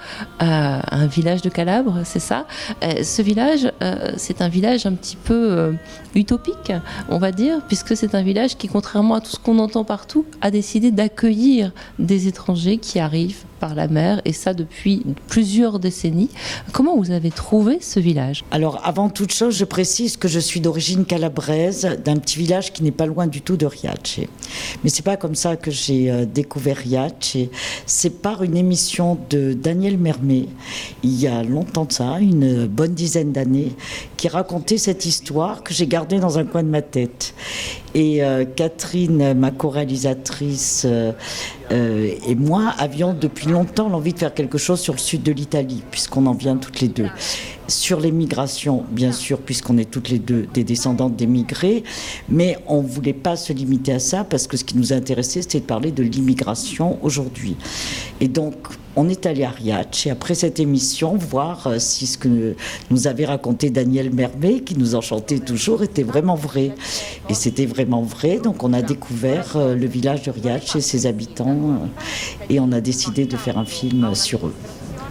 euh, 0.41 0.79
un 0.89 1.07
village 1.07 1.41
de 1.41 1.49
Calabre, 1.49 2.01
c'est 2.05 2.19
ça? 2.19 2.45
Euh, 2.83 3.03
Ce 3.03 3.21
village, 3.21 3.71
euh, 3.81 4.13
c'est 4.15 4.41
un 4.41 4.47
village 4.47 4.85
un 4.85 4.93
petit 4.93 5.15
peu 5.15 5.51
euh, 5.51 5.73
utopique, 6.15 6.71
on 7.09 7.17
va 7.17 7.31
dire, 7.31 7.61
puisque 7.67 7.97
c'est 7.97 8.15
un 8.15 8.21
village 8.21 8.55
qui, 8.57 8.67
contrairement 8.67 9.15
à 9.15 9.21
tout 9.21 9.31
ce 9.31 9.39
qu'on 9.39 9.59
entend 9.59 9.83
partout, 9.83 10.25
a 10.41 10.51
décidé 10.51 10.91
d'accueillir 10.91 11.71
des 11.99 12.27
étrangers 12.27 12.77
qui 12.77 12.99
arrivent 12.99 13.43
par 13.59 13.75
la 13.75 13.87
mer, 13.87 14.21
et 14.25 14.33
ça 14.33 14.53
depuis 14.53 15.03
plusieurs 15.27 15.79
décennies. 15.79 16.29
Comment 16.73 16.97
vous 16.97 17.11
avez 17.11 17.31
trouvé 17.31 17.79
ce 17.81 17.99
village? 17.99 18.43
Alors, 18.51 18.81
avant 18.83 19.09
toute 19.09 19.31
chose, 19.31 19.55
je 19.55 19.65
précise 19.65 20.17
que 20.17 20.27
je 20.27 20.39
suis 20.39 20.59
d'origine 20.59 21.05
calabraise, 21.05 21.97
d'un 22.03 22.17
petit 22.17 22.37
village 22.37 22.73
qui 22.73 22.83
n'est 22.83 22.91
pas 22.93 23.05
loin 23.05 23.27
du 23.27 23.41
tout 23.41 23.57
de 23.57 23.65
Riace. 23.65 24.21
Mais 24.83 24.89
c'est 24.89 25.03
pas 25.03 25.17
comme 25.17 25.35
ça 25.35 25.55
que 25.55 25.71
j'ai 25.71 26.09
euh, 26.09 26.25
découvert 26.25 26.77
Riace. 26.77 27.37
C'est 27.85 28.21
par 28.21 28.43
une 28.43 28.55
émission 28.55 29.17
de 29.29 29.53
Daniel 29.53 29.97
Mermet, 29.97 30.47
il 31.03 31.19
y 31.19 31.27
a 31.27 31.43
longtemps 31.43 31.85
de 31.85 31.91
ça, 31.91 32.19
une 32.19 32.65
bonne 32.67 32.93
dizaine 32.93 33.31
d'années, 33.31 33.73
qui 34.17 34.27
racontait 34.27 34.77
cette 34.77 35.05
histoire 35.05 35.63
que 35.63 35.73
j'ai 35.73 35.87
gardée 35.87 36.19
dans 36.19 36.39
un 36.39 36.45
coin 36.45 36.63
de 36.63 36.69
ma 36.69 36.81
tête. 36.81 37.33
Et 37.95 38.23
euh, 38.23 38.45
Catherine, 38.45 39.33
ma 39.33 39.51
co-réalisatrice, 39.51 40.83
euh, 40.85 41.11
euh, 41.71 42.11
et 42.27 42.35
moi 42.35 42.73
avions 42.79 43.13
depuis 43.13 43.47
longtemps 43.47 43.87
l'envie 43.87 44.13
de 44.13 44.19
faire 44.19 44.33
quelque 44.33 44.57
chose 44.57 44.79
sur 44.79 44.93
le 44.93 44.99
sud 44.99 45.21
de 45.21 45.31
l'Italie, 45.31 45.83
puisqu'on 45.91 46.25
en 46.25 46.33
vient 46.33 46.57
toutes 46.57 46.81
les 46.81 46.87
deux. 46.87 47.09
Sur 47.67 47.99
les 47.99 48.11
migrations, 48.11 48.83
bien 48.89 49.11
sûr, 49.11 49.39
puisqu'on 49.39 49.77
est 49.77 49.89
toutes 49.89 50.09
les 50.09 50.19
deux 50.19 50.47
des 50.53 50.63
descendantes 50.63 51.15
d'émigrés, 51.15 51.83
mais 52.29 52.57
on 52.67 52.81
ne 52.81 52.87
voulait 52.87 53.13
pas 53.13 53.35
se 53.35 53.53
limiter 53.53 53.93
à 53.93 53.99
ça, 53.99 54.23
parce 54.23 54.47
que 54.47 54.57
ce 54.57 54.63
qui 54.63 54.77
nous 54.77 54.91
intéressait, 54.91 55.43
c'était 55.43 55.59
de 55.59 55.65
parler 55.65 55.91
de 55.91 56.03
l'immigration 56.03 56.97
aujourd'hui. 57.03 57.55
Et 58.21 58.27
donc, 58.27 58.55
on 58.95 59.09
est 59.09 59.25
allé 59.25 59.43
à 59.43 59.49
Riace, 59.49 60.05
et 60.05 60.11
après 60.11 60.35
cette 60.35 60.59
émission, 60.59 61.15
voir 61.15 61.67
euh, 61.67 61.79
si 61.79 62.05
ce 62.05 62.17
que 62.17 62.55
nous 62.91 63.07
avait 63.07 63.25
raconté 63.25 63.69
Daniel 63.69 64.13
Mermet, 64.13 64.59
qui 64.59 64.77
nous 64.77 64.95
enchantait 64.95 65.39
toujours, 65.39 65.83
était 65.83 66.03
vraiment 66.03 66.35
vrai. 66.35 66.71
Et 67.29 67.33
c'était 67.33 67.65
vraiment 67.65 68.01
vrai, 68.01 68.39
donc 68.39 68.63
on 68.63 68.73
a 68.73 68.81
découvert 68.81 69.55
euh, 69.55 69.75
le 69.75 69.87
village 69.87 70.23
de 70.23 70.31
Riace 70.31 70.75
et 70.75 70.81
ses 70.81 71.07
habitants, 71.07 71.47
euh, 71.47 72.49
et 72.49 72.59
on 72.59 72.71
a 72.71 72.81
décidé 72.81 73.25
de 73.25 73.37
faire 73.37 73.57
un 73.57 73.65
film 73.65 74.13
sur 74.15 74.47
eux. 74.47 74.53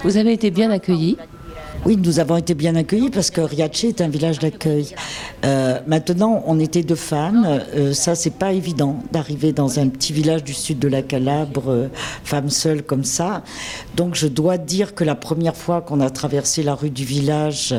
Vous 0.04 0.16
avez 0.16 0.32
été 0.32 0.50
bien 0.50 0.70
accueillis? 0.70 1.16
Oui, 1.84 1.96
nous 1.96 2.20
avons 2.20 2.36
été 2.36 2.54
bien 2.54 2.76
accueillis 2.76 3.10
parce 3.10 3.32
que 3.32 3.40
Riace 3.40 3.82
est 3.82 4.00
un 4.00 4.08
village 4.08 4.38
d'accueil. 4.38 4.94
Euh, 5.44 5.80
maintenant, 5.88 6.44
on 6.46 6.60
était 6.60 6.84
deux 6.84 6.94
femmes. 6.94 7.44
Euh, 7.74 7.92
ça, 7.92 8.14
c'est 8.14 8.34
pas 8.34 8.52
évident 8.52 9.02
d'arriver 9.10 9.52
dans 9.52 9.80
un 9.80 9.88
petit 9.88 10.12
village 10.12 10.44
du 10.44 10.54
sud 10.54 10.78
de 10.78 10.86
la 10.86 11.02
Calabre, 11.02 11.64
euh, 11.66 11.88
femme 12.22 12.50
seule 12.50 12.84
comme 12.84 13.02
ça. 13.02 13.42
Donc, 13.96 14.14
je 14.14 14.28
dois 14.28 14.58
dire 14.58 14.94
que 14.94 15.02
la 15.02 15.16
première 15.16 15.56
fois 15.56 15.80
qu'on 15.80 15.98
a 15.98 16.08
traversé 16.08 16.62
la 16.62 16.76
rue 16.76 16.90
du 16.90 17.04
village, 17.04 17.74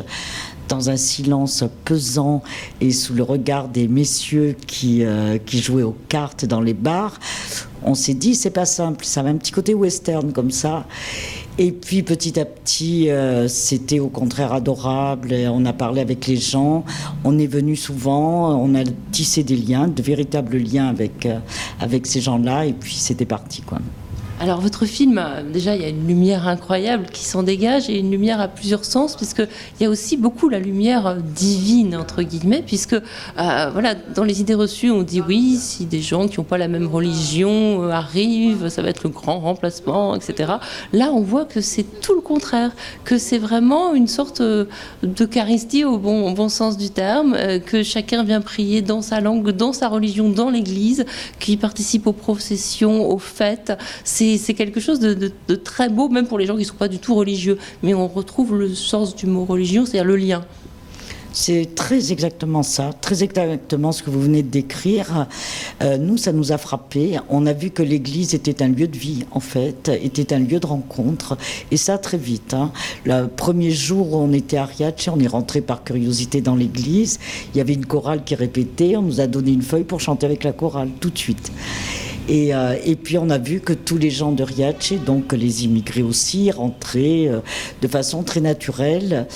dans 0.68 0.90
un 0.90 0.96
silence 0.96 1.64
pesant 1.86 2.42
et 2.82 2.90
sous 2.90 3.14
le 3.14 3.22
regard 3.22 3.68
des 3.68 3.86
messieurs 3.86 4.56
qui, 4.66 5.04
qui 5.44 5.60
jouaient 5.60 5.82
aux 5.82 5.96
cartes 6.08 6.46
dans 6.46 6.62
les 6.62 6.72
bars, 6.72 7.20
on 7.84 7.94
s'est 7.94 8.14
dit 8.14 8.34
c'est 8.34 8.50
pas 8.50 8.64
simple, 8.64 9.04
ça 9.04 9.20
avait 9.20 9.30
un 9.30 9.36
petit 9.36 9.52
côté 9.52 9.74
western 9.74 10.32
comme 10.32 10.50
ça. 10.50 10.86
Et 11.56 11.70
puis 11.70 12.02
petit 12.02 12.38
à 12.40 12.44
petit, 12.44 13.10
euh, 13.10 13.46
c'était 13.46 14.00
au 14.00 14.08
contraire 14.08 14.52
adorable. 14.52 15.34
On 15.52 15.64
a 15.66 15.72
parlé 15.72 16.00
avec 16.00 16.26
les 16.26 16.36
gens, 16.36 16.84
on 17.22 17.38
est 17.38 17.46
venu 17.46 17.76
souvent, 17.76 18.58
on 18.60 18.74
a 18.74 18.82
tissé 19.12 19.44
des 19.44 19.56
liens, 19.56 19.86
de 19.86 20.02
véritables 20.02 20.56
liens 20.56 20.88
avec, 20.88 21.26
euh, 21.26 21.38
avec 21.80 22.06
ces 22.06 22.20
gens-là, 22.20 22.66
et 22.66 22.72
puis 22.72 22.94
c'était 22.94 23.26
parti 23.26 23.62
quoi. 23.62 23.78
Alors 24.40 24.60
votre 24.60 24.84
film, 24.84 25.22
déjà 25.52 25.76
il 25.76 25.82
y 25.82 25.84
a 25.84 25.88
une 25.88 26.08
lumière 26.08 26.48
incroyable 26.48 27.06
qui 27.12 27.24
s'en 27.24 27.44
dégage 27.44 27.88
et 27.88 28.00
une 28.00 28.10
lumière 28.10 28.40
à 28.40 28.48
plusieurs 28.48 28.84
sens 28.84 29.14
puisque 29.16 29.38
il 29.38 29.82
y 29.84 29.86
a 29.86 29.88
aussi 29.88 30.16
beaucoup 30.16 30.48
la 30.48 30.58
lumière 30.58 31.06
euh, 31.06 31.16
divine 31.20 31.96
entre 31.96 32.22
guillemets 32.22 32.62
puisque 32.66 32.94
euh, 32.94 33.00
voilà 33.72 33.94
dans 33.94 34.24
les 34.24 34.40
idées 34.40 34.54
reçues 34.54 34.90
on 34.90 35.02
dit 35.02 35.20
oui 35.20 35.56
si 35.56 35.84
des 35.84 36.00
gens 36.00 36.26
qui 36.26 36.40
n'ont 36.40 36.44
pas 36.44 36.58
la 36.58 36.66
même 36.66 36.88
religion 36.88 37.84
euh, 37.84 37.90
arrivent 37.90 38.68
ça 38.68 38.82
va 38.82 38.88
être 38.88 39.04
le 39.04 39.10
grand 39.10 39.38
remplacement 39.38 40.16
etc. 40.16 40.54
Là 40.92 41.12
on 41.12 41.20
voit 41.20 41.44
que 41.44 41.60
c'est 41.60 42.00
tout 42.00 42.14
le 42.14 42.20
contraire 42.20 42.72
que 43.04 43.18
c'est 43.18 43.38
vraiment 43.38 43.94
une 43.94 44.08
sorte 44.08 44.42
d'Eucharistie 45.04 45.84
au 45.84 45.96
bon, 45.96 46.28
au 46.28 46.34
bon 46.34 46.48
sens 46.48 46.76
du 46.76 46.90
terme 46.90 47.36
que 47.64 47.84
chacun 47.84 48.24
vient 48.24 48.40
prier 48.40 48.82
dans 48.82 49.00
sa 49.00 49.20
langue 49.20 49.52
dans 49.52 49.72
sa 49.72 49.88
religion 49.88 50.28
dans 50.28 50.50
l'église 50.50 51.06
qui 51.38 51.56
participe 51.56 52.08
aux 52.08 52.12
processions 52.12 53.08
aux 53.08 53.18
fêtes 53.18 53.72
c'est 54.38 54.54
quelque 54.54 54.80
chose 54.80 55.00
de, 55.00 55.54
très 55.56 55.88
beau, 55.88 56.08
même 56.08 56.26
pour 56.26 56.38
les 56.38 56.46
gens 56.46 56.54
qui 56.54 56.60
ne 56.60 56.66
sont 56.66 56.76
pas 56.76 56.88
du 56.88 56.98
tout 56.98 57.14
religieux. 57.14 57.58
Mais 57.82 57.94
on 57.94 58.08
retrouve 58.08 58.56
le 58.58 58.74
sens 58.74 59.14
du 59.14 59.26
mot 59.26 59.44
religion, 59.44 59.84
c'est-à-dire 59.86 60.04
le 60.04 60.16
lien. 60.16 60.44
C'est 61.36 61.74
très 61.74 62.12
exactement 62.12 62.62
ça, 62.62 62.92
très 63.00 63.24
exactement 63.24 63.90
ce 63.90 64.04
que 64.04 64.10
vous 64.10 64.20
venez 64.20 64.44
de 64.44 64.50
décrire. 64.50 65.26
Euh, 65.82 65.98
nous, 65.98 66.16
ça 66.16 66.30
nous 66.32 66.52
a 66.52 66.58
frappé. 66.58 67.18
On 67.28 67.46
a 67.46 67.52
vu 67.52 67.70
que 67.70 67.82
l'Église 67.82 68.34
était 68.34 68.62
un 68.62 68.68
lieu 68.68 68.86
de 68.86 68.96
vie, 68.96 69.24
en 69.32 69.40
fait, 69.40 69.88
était 69.88 70.32
un 70.32 70.38
lieu 70.38 70.60
de 70.60 70.66
rencontre, 70.66 71.36
et 71.72 71.76
ça 71.76 71.98
très 71.98 72.18
vite. 72.18 72.54
hein. 72.54 72.70
Le 73.04 73.26
premier 73.26 73.72
jour 73.72 74.12
où 74.12 74.16
on 74.18 74.32
était 74.32 74.58
à 74.58 74.64
Riace, 74.64 75.08
on 75.12 75.18
est 75.18 75.26
rentré 75.26 75.60
par 75.60 75.82
curiosité 75.82 76.40
dans 76.40 76.54
l'Église. 76.54 77.18
Il 77.52 77.58
y 77.58 77.60
avait 77.60 77.74
une 77.74 77.86
chorale 77.86 78.22
qui 78.22 78.36
répétait. 78.36 78.94
On 78.96 79.02
nous 79.02 79.20
a 79.20 79.26
donné 79.26 79.50
une 79.50 79.62
feuille 79.62 79.82
pour 79.82 79.98
chanter 79.98 80.26
avec 80.26 80.44
la 80.44 80.52
chorale 80.52 80.90
tout 81.00 81.10
de 81.10 81.18
suite. 81.18 81.50
Et, 82.26 82.54
euh, 82.54 82.76
et 82.84 82.96
puis 82.96 83.18
on 83.18 83.28
a 83.28 83.36
vu 83.36 83.60
que 83.60 83.74
tous 83.74 83.98
les 83.98 84.08
gens 84.08 84.32
de 84.32 84.42
Riace, 84.42 84.94
donc 85.04 85.32
les 85.34 85.64
immigrés 85.64 86.02
aussi, 86.02 86.50
rentraient 86.50 87.28
euh, 87.28 87.40
de 87.82 87.88
façon 87.88 88.22
très 88.22 88.40
naturelle. 88.40 89.26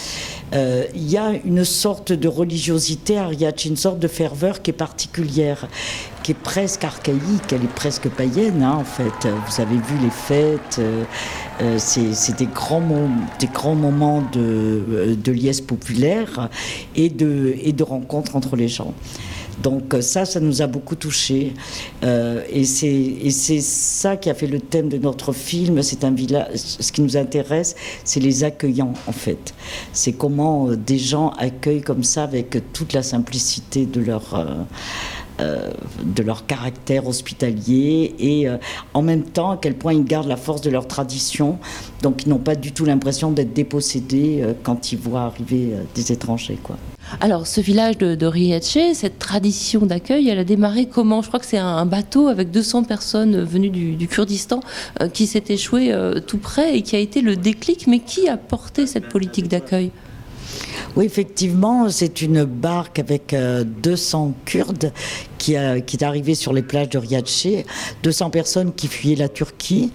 Euh, 0.55 0.85
Il 0.95 1.11
y 1.11 1.17
a 1.17 1.33
une 1.45 1.65
sorte 1.65 2.13
de 2.13 2.29
religiosité 2.29 3.19
à 3.19 3.27
Riace, 3.27 3.65
une 3.67 3.77
sorte 3.77 3.99
de 3.99 4.09
ferveur 4.09 4.63
qui 4.63 4.71
est 4.71 4.75
particulière, 4.75 5.69
qui 6.23 6.33
est 6.33 6.35
presque 6.43 6.85
archaïque, 6.85 7.53
elle 7.53 7.65
est 7.65 7.75
presque 7.75 8.09
païenne 8.09 8.63
hein, 8.63 8.77
en 8.81 8.85
fait. 8.85 9.29
Vous 9.47 9.61
avez 9.61 9.77
vu 9.77 9.99
les 10.03 10.11
fêtes, 10.11 10.79
euh, 10.79 11.05
euh, 11.61 11.77
c'est 11.79 12.37
des, 12.37 12.47
grands 12.47 12.81
moments 12.81 14.23
de, 14.33 15.33
liesse 15.33 15.61
populaire 15.61 16.49
et 16.97 17.09
de, 17.09 17.55
et 17.63 17.73
de 17.73 17.83
rencontre 17.83 18.37
entre 18.37 18.57
les 18.57 18.69
gens. 18.69 18.95
Donc 19.63 19.95
euh, 19.95 20.01
ça, 20.01 20.25
ça 20.25 20.41
nous 20.41 20.63
a 20.63 20.67
beaucoup 20.67 20.97
touchés. 20.97 21.55
Euh, 22.05 22.43
et 22.51 22.65
c'est 22.65 23.61
ça 23.61 24.17
qui 24.17 24.31
a 24.31 24.35
fait 24.35 24.47
le 24.47 24.61
thème 24.61 24.89
de 24.89 24.99
notre 24.99 25.33
film. 25.33 25.83
C'est 25.83 26.05
un 26.05 26.11
village. 26.11 26.51
Ce 26.55 26.93
qui 26.93 27.03
nous 27.03 27.17
intéresse, 27.17 27.75
c'est 28.05 28.21
les 28.21 28.45
accueillants 28.45 28.95
en 29.07 29.13
fait. 29.13 29.55
C'est 29.93 30.13
comment 30.13 30.69
euh, 30.69 30.77
des 30.77 30.99
gens 30.99 31.31
accueillent 31.39 31.83
comme 31.83 32.05
ça 32.05 32.25
avec 32.25 32.73
toute 32.73 32.93
la 32.93 33.03
simplicité 33.03 33.87
de 33.87 34.01
leur 34.01 34.67
de 35.39 36.23
leur 36.25 36.47
caractère 36.47 37.07
hospitalier 37.07 38.15
et 38.19 38.49
en 38.93 39.03
même 39.03 39.23
temps 39.23 39.53
à 39.53 39.57
quel 39.57 39.75
point 39.75 39.93
ils 39.93 40.05
gardent 40.05 40.27
la 40.27 40.37
force 40.37 40.63
de 40.63 40.71
leur 40.71 40.89
tradition. 40.89 41.59
Donc 42.03 42.25
ils 42.25 42.29
n'ont 42.29 42.39
pas 42.39 42.57
du 42.57 42.73
tout 42.73 42.85
l'impression 42.85 43.31
d'être 43.31 43.53
dépossédés 43.53 44.45
quand 44.65 44.91
ils 44.91 44.99
voient 44.99 45.23
arriver 45.23 45.75
des 45.95 46.11
étrangers. 46.11 46.59
Quoi. 46.63 46.77
Alors, 47.21 47.47
ce 47.47 47.61
village 47.61 47.99
de, 47.99 48.15
de 48.15 48.29
cette 48.95 49.19
tradition 49.19 49.87
d'accueil, 49.87 50.29
elle 50.29 50.39
a 50.39 50.45
démarré 50.45 50.87
comment? 50.87 51.23
Je 51.23 51.29
crois 51.29 51.41
que 51.41 51.47
c'est 51.47 51.59
un, 51.59 51.87
bateau 51.87 52.29
avec 52.29 52.51
200 52.51 52.85
personnes 52.85 53.43
venues 53.43 53.71
du, 53.71 53.97
du 53.97 54.09
Kurdistan 54.09 54.61
euh, 55.01 55.09
qui 55.09 55.27
s'est 55.27 55.45
échoué 55.49 55.93
euh, 55.93 56.21
tout 56.21 56.39
près 56.39 56.77
et 56.77 56.83
qui 56.83 56.97
a 56.97 56.99
été 56.99 57.21
le 57.21 57.37
déclic. 57.37 57.87
Mais 57.87 58.01
qui 58.01 58.29
a 58.29 58.37
porté 58.37 58.87
cette 58.87 59.09
politique 59.09 59.49
d'accueil? 59.49 59.91
Oui, 60.97 61.05
effectivement, 61.05 61.89
c'est 61.91 62.23
une 62.23 62.45
barque 62.45 62.99
avec 62.99 63.33
euh, 63.33 63.63
200 63.65 64.33
Kurdes 64.45 64.93
qui, 65.37 65.55
a- 65.57 65.81
qui 65.81 65.97
est 65.97 66.03
arrivée 66.03 66.35
sur 66.35 66.53
les 66.53 66.63
plages 66.63 66.89
de 66.91 66.99
Riace, 66.99 67.47
200 68.03 68.31
personnes 68.31 68.73
qui 68.75 68.89
fuyaient 68.89 69.15
la 69.17 69.29
Turquie 69.29 69.93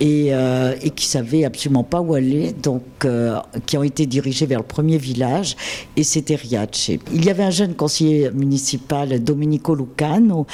et, 0.00 0.28
euh, 0.30 0.74
et 0.82 0.90
qui 0.90 1.06
savaient 1.06 1.44
absolument 1.44 1.82
pas 1.84 2.00
où 2.00 2.14
aller, 2.14 2.52
donc 2.52 2.82
euh, 3.04 3.38
qui 3.66 3.76
ont 3.76 3.82
été 3.82 4.06
dirigés 4.06 4.46
vers 4.46 4.58
le 4.60 4.64
premier 4.66 4.98
village 4.98 5.56
et 5.96 6.04
c'était 6.04 6.36
Riace. 6.36 6.90
Il 7.12 7.24
y 7.24 7.30
avait 7.30 7.42
un 7.44 7.50
jeune 7.50 7.74
conseiller 7.74 8.30
municipal, 8.30 9.22
Domenico 9.24 9.74
Lucano, 9.74 10.46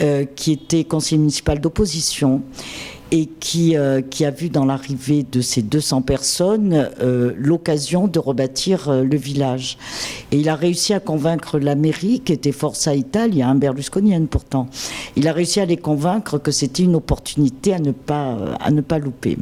euh, 0.00 0.24
qui 0.36 0.52
était 0.52 0.84
conseiller 0.84 1.18
municipal 1.18 1.60
d'opposition 1.60 2.42
et 3.14 3.26
qui, 3.26 3.76
euh, 3.76 4.02
qui 4.02 4.24
a 4.24 4.32
vu 4.32 4.50
dans 4.50 4.64
l'arrivée 4.64 5.22
de 5.22 5.40
ces 5.40 5.62
200 5.62 6.02
personnes 6.02 6.90
euh, 7.00 7.32
l'occasion 7.36 8.08
de 8.08 8.18
rebâtir 8.18 8.88
euh, 8.88 9.04
le 9.04 9.16
village. 9.16 9.78
Et 10.32 10.38
il 10.38 10.48
a 10.48 10.56
réussi 10.56 10.92
à 10.94 10.98
convaincre 10.98 11.60
la 11.60 11.76
mairie, 11.76 12.18
qui 12.24 12.32
était 12.32 12.50
Forza 12.50 12.92
Italia, 12.92 13.46
un 13.46 13.54
berlusconienne 13.54 14.26
pourtant, 14.26 14.66
il 15.14 15.28
a 15.28 15.32
réussi 15.32 15.60
à 15.60 15.64
les 15.64 15.76
convaincre 15.76 16.38
que 16.38 16.50
c'était 16.50 16.82
une 16.82 16.96
opportunité 16.96 17.72
à 17.72 17.78
ne 17.78 17.92
pas, 17.92 18.36
à 18.58 18.72
ne 18.72 18.80
pas 18.80 18.98
louper. 18.98 19.38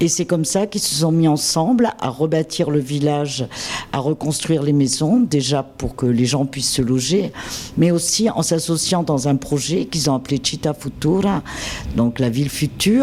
Et 0.00 0.08
c'est 0.08 0.24
comme 0.24 0.44
ça 0.44 0.66
qu'ils 0.66 0.80
se 0.80 0.96
sont 0.96 1.12
mis 1.12 1.28
ensemble 1.28 1.92
à 2.00 2.08
rebâtir 2.08 2.70
le 2.70 2.80
village, 2.80 3.46
à 3.92 4.00
reconstruire 4.00 4.64
les 4.64 4.72
maisons, 4.72 5.20
déjà 5.20 5.62
pour 5.62 5.94
que 5.94 6.06
les 6.06 6.26
gens 6.26 6.44
puissent 6.44 6.72
se 6.72 6.82
loger, 6.82 7.30
mais 7.76 7.92
aussi 7.92 8.28
en 8.30 8.42
s'associant 8.42 9.04
dans 9.04 9.28
un 9.28 9.36
projet 9.36 9.84
qu'ils 9.84 10.10
ont 10.10 10.16
appelé 10.16 10.40
Città 10.42 10.74
Futura, 10.74 11.44
donc 11.96 12.18
la 12.18 12.30
ville 12.30 12.50
future, 12.50 12.95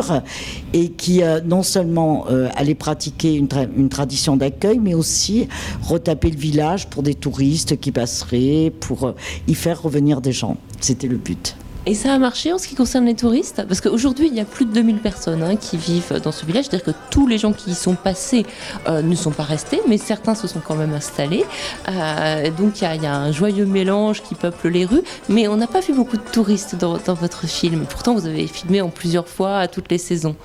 et 0.74 0.90
qui 0.90 1.24
euh, 1.24 1.40
non 1.42 1.64
seulement 1.64 2.26
euh, 2.30 2.50
allait 2.56 2.76
pratiquer 2.76 3.36
une, 3.36 3.48
tra- 3.48 3.70
une 3.76 3.90
tradition 3.90 4.38
d'accueil, 4.38 4.80
mais 4.80 4.94
aussi 4.94 5.48
retaper 5.84 6.30
le 6.32 6.38
village 6.38 6.88
pour 6.88 7.04
des 7.04 7.16
touristes 7.16 7.80
qui 7.80 7.92
passeraient, 7.92 8.72
pour 8.80 9.06
euh, 9.06 9.16
y 9.48 9.54
faire 9.54 9.82
revenir 9.82 10.22
des 10.22 10.32
gens. 10.32 10.58
C'était 10.80 11.08
le 11.08 11.18
but. 11.18 11.56
Et 11.86 11.96
ça 11.96 12.14
a 12.14 12.18
marché 12.18 12.54
en 12.54 12.58
ce 12.58 12.68
qui 12.70 12.76
concerne 12.76 13.06
les 13.06 13.14
touristes? 13.16 13.66
Parce 13.68 13.82
qu'aujourd'hui, 13.82 14.28
il 14.28 14.34
y 14.34 14.40
a 14.40 14.46
plus 14.46 14.64
de 14.66 14.72
2000 14.72 15.00
personnes 15.00 15.44
hein, 15.44 15.58
qui 15.58 15.76
vivent 15.76 16.22
dans 16.24 16.32
ce 16.32 16.46
village. 16.46 16.66
C'est-à-dire 16.66 16.86
que 16.86 16.98
tous 17.10 17.28
les 17.28 17.38
gens 17.38 17.52
qui 17.52 17.72
y 17.72 17.76
sont 17.76 17.96
passés 17.96 18.46
euh, 18.88 19.02
ne 19.02 19.16
sont 19.16 19.32
pas 19.32 19.44
restés, 19.44 19.82
mais 19.90 19.98
certains 19.98 20.34
se 20.34 20.48
sont 20.48 20.62
quand 20.66 20.76
même 20.76 20.94
installés. 20.94 21.44
Euh, 21.90 22.50
donc 22.52 22.82
il 22.82 23.02
y, 23.04 23.06
a- 23.06 23.14
un 23.14 23.32
joyeux 23.34 23.66
mélange 23.66 24.24
qui 24.24 24.34
peuple 24.34 24.70
les 24.70 24.86
rues. 24.86 25.04
Mais 25.28 25.50
on 25.50 25.58
n'a 25.58 25.68
pas 25.68 25.82
vu 25.82 25.94
beaucoup 25.94 26.16
de 26.16 26.22
touristes 26.22 26.76
dans, 26.76 26.98
dans 27.00 27.16
votre 27.16 27.48
film. 27.48 27.86
Pourtant, 27.90 28.14
vous 28.14 28.28
avez 28.28 28.48
filmé 28.48 28.80
en 28.82 28.90
plusieurs 28.90 29.28
fois 29.28 29.58
à 29.58 29.68
toutes 29.68 29.92
les 29.92 29.98
saisons. 29.98 30.38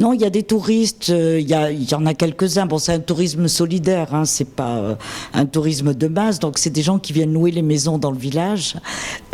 Non, 0.00 0.12
il 0.12 0.20
y 0.20 0.24
a 0.24 0.30
des 0.30 0.42
touristes, 0.42 1.10
euh, 1.10 1.38
il 1.40 1.48
y, 1.48 1.94
en 1.94 2.06
a 2.06 2.14
quelques-uns. 2.14 2.66
Bon, 2.66 2.78
c'est 2.78 2.92
un 2.92 3.00
tourisme 3.00 3.46
solidaire, 3.48 4.14
hein, 4.14 4.24
c'est 4.24 4.48
pas 4.48 4.76
euh, 4.76 4.94
un 5.34 5.46
tourisme 5.46 5.94
de 5.94 6.08
masse. 6.08 6.38
Donc, 6.38 6.58
c'est 6.58 6.70
des 6.70 6.82
gens 6.82 6.98
qui 6.98 7.12
viennent 7.12 7.32
louer 7.32 7.50
les 7.50 7.62
maisons 7.62 7.98
dans 7.98 8.10
le 8.10 8.18
village, 8.18 8.76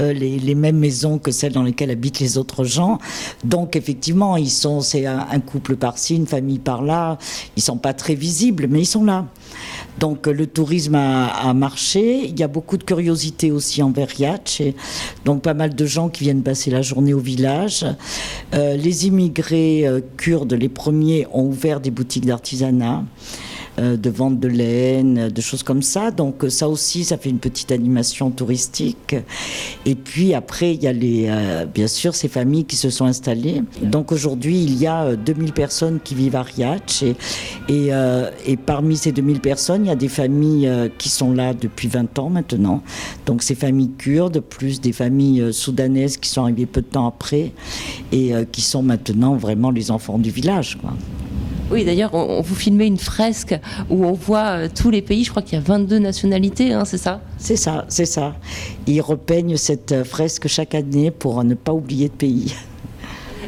euh, 0.00 0.12
les, 0.12 0.38
les 0.38 0.54
mêmes 0.54 0.78
maisons 0.78 1.18
que 1.18 1.30
celles 1.30 1.52
dans 1.52 1.62
lesquelles 1.62 1.90
habitent 1.90 2.20
les 2.20 2.38
autres 2.38 2.64
gens. 2.64 2.98
Donc, 3.44 3.76
effectivement, 3.76 4.36
ils 4.36 4.50
sont, 4.50 4.80
c'est 4.80 5.06
un, 5.06 5.26
un 5.30 5.40
couple 5.40 5.76
par-ci, 5.76 6.16
une 6.16 6.26
famille 6.26 6.58
par-là. 6.58 7.18
Ils 7.56 7.62
sont 7.62 7.78
pas 7.78 7.94
très 7.94 8.14
visibles, 8.14 8.66
mais 8.68 8.80
ils 8.80 8.86
sont 8.86 9.04
là. 9.04 9.26
Donc, 9.98 10.26
le 10.26 10.46
tourisme 10.46 10.94
a, 10.94 11.26
a 11.26 11.54
marché. 11.54 12.26
Il 12.26 12.38
y 12.38 12.42
a 12.42 12.48
beaucoup 12.48 12.76
de 12.76 12.84
curiosité 12.84 13.50
aussi 13.50 13.82
envers 13.82 14.08
Riace. 14.08 14.60
Et 14.60 14.74
Donc, 15.24 15.42
pas 15.42 15.54
mal 15.54 15.74
de 15.74 15.86
gens 15.86 16.08
qui 16.08 16.24
viennent 16.24 16.42
passer 16.42 16.70
la 16.70 16.82
journée 16.82 17.14
au 17.14 17.18
village. 17.18 17.84
Euh, 18.54 18.76
les 18.76 19.06
immigrés 19.06 19.86
euh, 19.86 20.00
kurdes, 20.16 20.52
les 20.52 20.68
premiers, 20.68 21.26
ont 21.32 21.44
ouvert 21.44 21.80
des 21.80 21.90
boutiques 21.90 22.26
d'artisanat. 22.26 23.04
Euh, 23.78 23.96
de 23.96 24.10
vente 24.10 24.38
de 24.40 24.48
laine, 24.48 25.28
de 25.28 25.40
choses 25.40 25.62
comme 25.62 25.82
ça. 25.82 26.10
Donc 26.10 26.44
euh, 26.44 26.50
ça 26.50 26.68
aussi, 26.68 27.04
ça 27.04 27.16
fait 27.16 27.30
une 27.30 27.38
petite 27.38 27.72
animation 27.72 28.30
touristique. 28.30 29.16
Et 29.86 29.94
puis 29.94 30.34
après, 30.34 30.74
il 30.74 30.82
y 30.82 30.86
a 30.86 30.92
les, 30.92 31.26
euh, 31.28 31.66
bien 31.66 31.86
sûr 31.86 32.14
ces 32.14 32.28
familles 32.28 32.64
qui 32.64 32.76
se 32.76 32.90
sont 32.90 33.06
installées. 33.06 33.62
Donc 33.82 34.12
aujourd'hui, 34.12 34.62
il 34.62 34.76
y 34.78 34.86
a 34.86 35.04
euh, 35.04 35.16
2000 35.16 35.52
personnes 35.52 36.00
qui 36.02 36.14
vivent 36.14 36.36
à 36.36 36.42
Riace. 36.42 37.02
Et, 37.02 37.10
et, 37.68 37.92
euh, 37.92 38.30
et 38.46 38.56
parmi 38.56 38.96
ces 38.96 39.12
2000 39.12 39.40
personnes, 39.40 39.84
il 39.84 39.88
y 39.88 39.92
a 39.92 39.96
des 39.96 40.08
familles 40.08 40.66
euh, 40.66 40.88
qui 40.96 41.08
sont 41.08 41.32
là 41.32 41.54
depuis 41.54 41.88
20 41.88 42.18
ans 42.18 42.30
maintenant. 42.30 42.82
Donc 43.26 43.42
ces 43.42 43.54
familles 43.54 43.90
kurdes, 43.98 44.40
plus 44.40 44.80
des 44.80 44.92
familles 44.92 45.40
euh, 45.40 45.52
soudanaises 45.52 46.16
qui 46.16 46.28
sont 46.28 46.42
arrivées 46.42 46.66
peu 46.66 46.82
de 46.82 46.86
temps 46.86 47.06
après 47.06 47.52
et 48.12 48.34
euh, 48.34 48.44
qui 48.50 48.62
sont 48.62 48.82
maintenant 48.82 49.36
vraiment 49.36 49.70
les 49.70 49.90
enfants 49.90 50.18
du 50.18 50.30
village. 50.30 50.78
Oui, 51.70 51.84
d'ailleurs, 51.84 52.14
on, 52.14 52.40
vous 52.40 52.54
filmait 52.54 52.86
une 52.86 52.98
fresque 52.98 53.54
où 53.90 54.06
on 54.06 54.12
voit 54.12 54.46
euh, 54.46 54.68
tous 54.74 54.90
les 54.90 55.02
pays. 55.02 55.24
Je 55.24 55.30
crois 55.30 55.42
qu'il 55.42 55.58
y 55.58 55.60
a 55.60 55.64
22 55.64 55.98
nationalités, 55.98 56.72
hein, 56.72 56.84
c'est 56.86 56.98
ça? 56.98 57.20
C'est 57.36 57.56
ça, 57.56 57.84
c'est 57.88 58.06
ça. 58.06 58.34
Ils 58.86 59.02
repeignent 59.02 59.58
cette 59.58 59.92
euh, 59.92 60.04
fresque 60.04 60.48
chaque 60.48 60.74
année 60.74 61.10
pour 61.10 61.44
ne 61.44 61.54
pas 61.54 61.72
oublier 61.72 62.08
de 62.08 62.14
pays. 62.14 62.54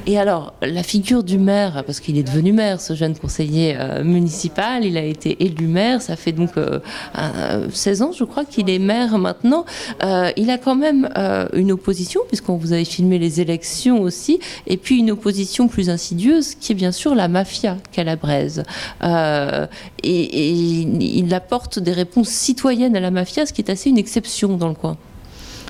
Et 0.06 0.18
alors, 0.18 0.54
la 0.62 0.82
figure 0.82 1.22
du 1.22 1.38
maire, 1.38 1.84
parce 1.86 2.00
qu'il 2.00 2.16
est 2.18 2.22
devenu 2.22 2.52
maire, 2.52 2.80
ce 2.80 2.94
jeune 2.94 3.14
conseiller 3.16 3.76
euh, 3.78 4.02
municipal, 4.02 4.84
il 4.84 4.96
a 4.96 5.04
été 5.04 5.44
élu 5.44 5.66
maire, 5.66 6.00
ça 6.02 6.16
fait 6.16 6.32
donc 6.32 6.56
euh, 6.56 6.80
un- 7.14 7.68
16 7.70 8.02
ans, 8.02 8.10
je 8.12 8.24
crois, 8.24 8.44
qu'il 8.44 8.70
est 8.70 8.78
maire 8.78 9.18
maintenant. 9.18 9.64
Euh, 10.02 10.30
il 10.36 10.50
a 10.50 10.58
quand 10.58 10.74
même 10.74 11.10
euh, 11.16 11.46
une 11.52 11.70
opposition, 11.70 12.22
puisqu'on 12.28 12.56
vous 12.56 12.72
avait 12.72 12.86
filmé 12.86 13.18
les 13.18 13.40
élections 13.40 14.00
aussi, 14.00 14.40
et 14.66 14.78
puis 14.78 14.98
une 14.98 15.10
opposition 15.12 15.68
plus 15.68 15.90
insidieuse, 15.90 16.54
qui 16.54 16.72
est 16.72 16.76
bien 16.76 16.92
sûr 16.92 17.14
la 17.14 17.28
mafia 17.28 17.76
calabraise. 17.92 18.64
Euh, 19.04 19.66
et 20.02 20.80
il 20.80 21.32
apporte 21.34 21.78
des 21.78 21.92
réponses 21.92 22.30
citoyennes 22.30 22.96
à 22.96 23.00
la 23.00 23.10
mafia, 23.10 23.44
ce 23.46 23.52
qui 23.52 23.60
est 23.60 23.70
assez 23.70 23.90
une 23.90 23.98
exception 23.98 24.56
dans 24.56 24.68
le 24.68 24.74
coin. 24.74 24.96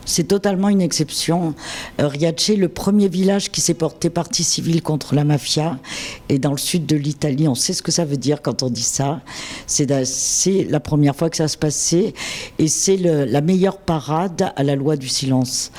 C'est 0.05 0.25
totalement 0.25 0.69
une 0.69 0.81
exception. 0.81 1.55
Euh, 2.01 2.09
Riace, 2.09 2.57
le 2.57 2.69
premier 2.69 3.09
village 3.09 3.51
qui 3.51 3.61
s'est 3.61 3.75
porté 3.75 4.11
partie 4.11 4.45
civile 4.45 4.83
contre 4.83 5.15
la 5.15 5.25
mafia, 5.25 5.79
est 6.29 6.39
dans 6.39 6.53
le 6.53 6.59
sud 6.59 6.87
de 6.87 6.97
l'Italie. 6.97 7.49
On 7.49 7.55
sait 7.55 7.73
ce 7.73 7.83
que 7.83 7.93
ça 7.93 8.05
veut 8.05 8.17
dire 8.17 8.43
quand 8.43 8.63
on 8.63 8.71
dit 8.71 8.83
ça. 8.83 9.21
C'est 9.67 9.87
la, 9.87 10.81
première 10.81 11.15
fois 11.15 11.31
que 11.31 11.37
ça 11.37 11.49
se 11.49 11.57
passait 11.57 12.15
et 12.59 12.69
c'est 12.69 12.97
la 12.97 13.41
meilleure 13.41 13.79
parade 13.79 14.53
à 14.57 14.63
la 14.63 14.77
loi 14.77 14.97
du 14.97 15.09
silence. 15.09 15.71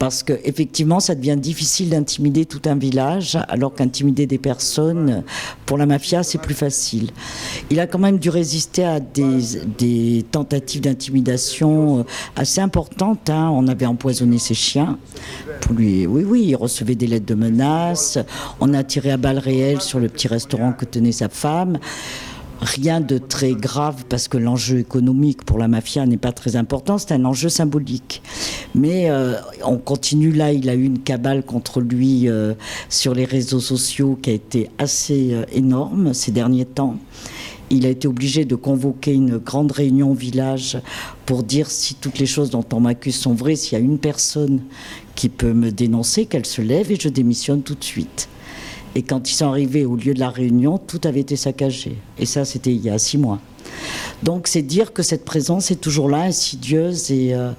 Parce 0.00 0.22
que 0.22 0.32
effectivement, 0.44 0.98
ça 0.98 1.14
devient 1.14 1.36
difficile 1.36 1.90
d'intimider 1.90 2.46
tout 2.46 2.62
un 2.64 2.74
village, 2.74 3.36
alors 3.48 3.74
qu'intimider 3.74 4.26
des 4.26 4.38
personnes, 4.38 5.24
pour 5.66 5.76
la 5.76 5.84
mafia, 5.84 6.22
c'est 6.22 6.40
plus 6.40 6.54
facile. 6.54 7.10
Il 7.68 7.78
a 7.80 7.86
quand 7.86 7.98
même 7.98 8.18
dû 8.18 8.30
résister 8.30 8.82
à 8.82 8.98
des, 8.98 10.24
tentatives 10.32 10.80
d'intimidation 10.80 11.98
euh, 11.98 12.02
assez 12.34 12.62
importantes. 12.62 13.28
hein. 13.28 13.50
On 13.52 13.68
avait 13.68 13.84
empoisonné 13.84 14.38
ses 14.38 14.54
chiens. 14.54 14.98
Pour 15.60 15.74
lui, 15.74 16.06
oui, 16.06 16.24
oui, 16.26 16.44
il 16.46 16.56
recevait 16.56 16.94
des 16.94 17.06
lettres 17.06 17.26
de 17.26 17.34
menaces. 17.34 18.18
On 18.58 18.72
a 18.72 18.82
tiré 18.82 19.10
à 19.10 19.18
balles 19.18 19.38
réelles 19.38 19.82
sur 19.82 20.00
le 20.00 20.08
petit 20.08 20.28
restaurant 20.28 20.72
que 20.72 20.86
tenait 20.86 21.12
sa 21.12 21.28
femme. 21.28 21.78
Rien 22.60 23.00
de 23.00 23.16
très 23.16 23.54
grave 23.54 24.04
parce 24.08 24.28
que 24.28 24.36
l'enjeu 24.36 24.80
économique 24.80 25.44
pour 25.44 25.58
la 25.58 25.66
mafia 25.66 26.04
n'est 26.04 26.18
pas 26.18 26.32
très 26.32 26.56
important, 26.56 26.98
c'est 26.98 27.12
un 27.12 27.24
enjeu 27.24 27.48
symbolique. 27.48 28.22
Mais 28.74 29.10
euh, 29.10 29.34
on 29.64 29.78
continue 29.78 30.30
là, 30.30 30.52
il 30.52 30.68
a 30.68 30.74
eu 30.74 30.84
une 30.84 30.98
cabale 30.98 31.42
contre 31.42 31.80
lui 31.80 32.28
euh, 32.28 32.52
sur 32.90 33.14
les 33.14 33.24
réseaux 33.24 33.60
sociaux 33.60 34.18
qui 34.20 34.30
a 34.30 34.32
été 34.34 34.68
assez 34.76 35.32
euh, 35.32 35.44
énorme 35.52 36.12
ces 36.12 36.32
derniers 36.32 36.66
temps. 36.66 36.96
Il 37.70 37.86
a 37.86 37.88
été 37.88 38.06
obligé 38.06 38.44
de 38.44 38.56
convoquer 38.56 39.14
une 39.14 39.38
grande 39.38 39.72
réunion 39.72 40.10
au 40.10 40.14
village 40.14 40.78
pour 41.24 41.44
dire 41.44 41.70
si 41.70 41.94
toutes 41.94 42.18
les 42.18 42.26
choses 42.26 42.50
dont 42.50 42.64
on 42.72 42.80
m'accuse 42.80 43.16
sont 43.16 43.32
vraies, 43.32 43.56
s'il 43.56 43.78
y 43.78 43.80
a 43.80 43.84
une 43.84 43.98
personne 43.98 44.60
qui 45.14 45.28
peut 45.28 45.54
me 45.54 45.70
dénoncer, 45.70 46.26
qu'elle 46.26 46.46
se 46.46 46.60
lève 46.60 46.92
et 46.92 46.96
je 47.00 47.08
démissionne 47.08 47.62
tout 47.62 47.76
de 47.76 47.84
suite. 47.84 48.28
Et 48.94 49.02
quand 49.02 49.30
ils 49.30 49.34
sont 49.34 49.46
arrivés 49.46 49.84
au 49.84 49.96
lieu 49.96 50.14
de 50.14 50.20
la 50.20 50.30
réunion, 50.30 50.78
tout 50.78 51.00
avait 51.04 51.20
été 51.20 51.36
saccagé. 51.36 51.96
Et 52.18 52.26
ça, 52.26 52.44
c'était 52.44 52.72
il 52.72 52.80
y 52.80 52.90
a 52.90 52.98
six 52.98 53.18
mois. 53.18 53.38
Donc 54.22 54.48
c'est 54.48 54.62
dire 54.62 54.92
que 54.92 55.02
cette 55.02 55.24
présence 55.24 55.70
est 55.70 55.80
toujours 55.80 56.08
là, 56.08 56.22
insidieuse 56.22 57.10
et, 57.10 57.34
euh, 57.34 57.52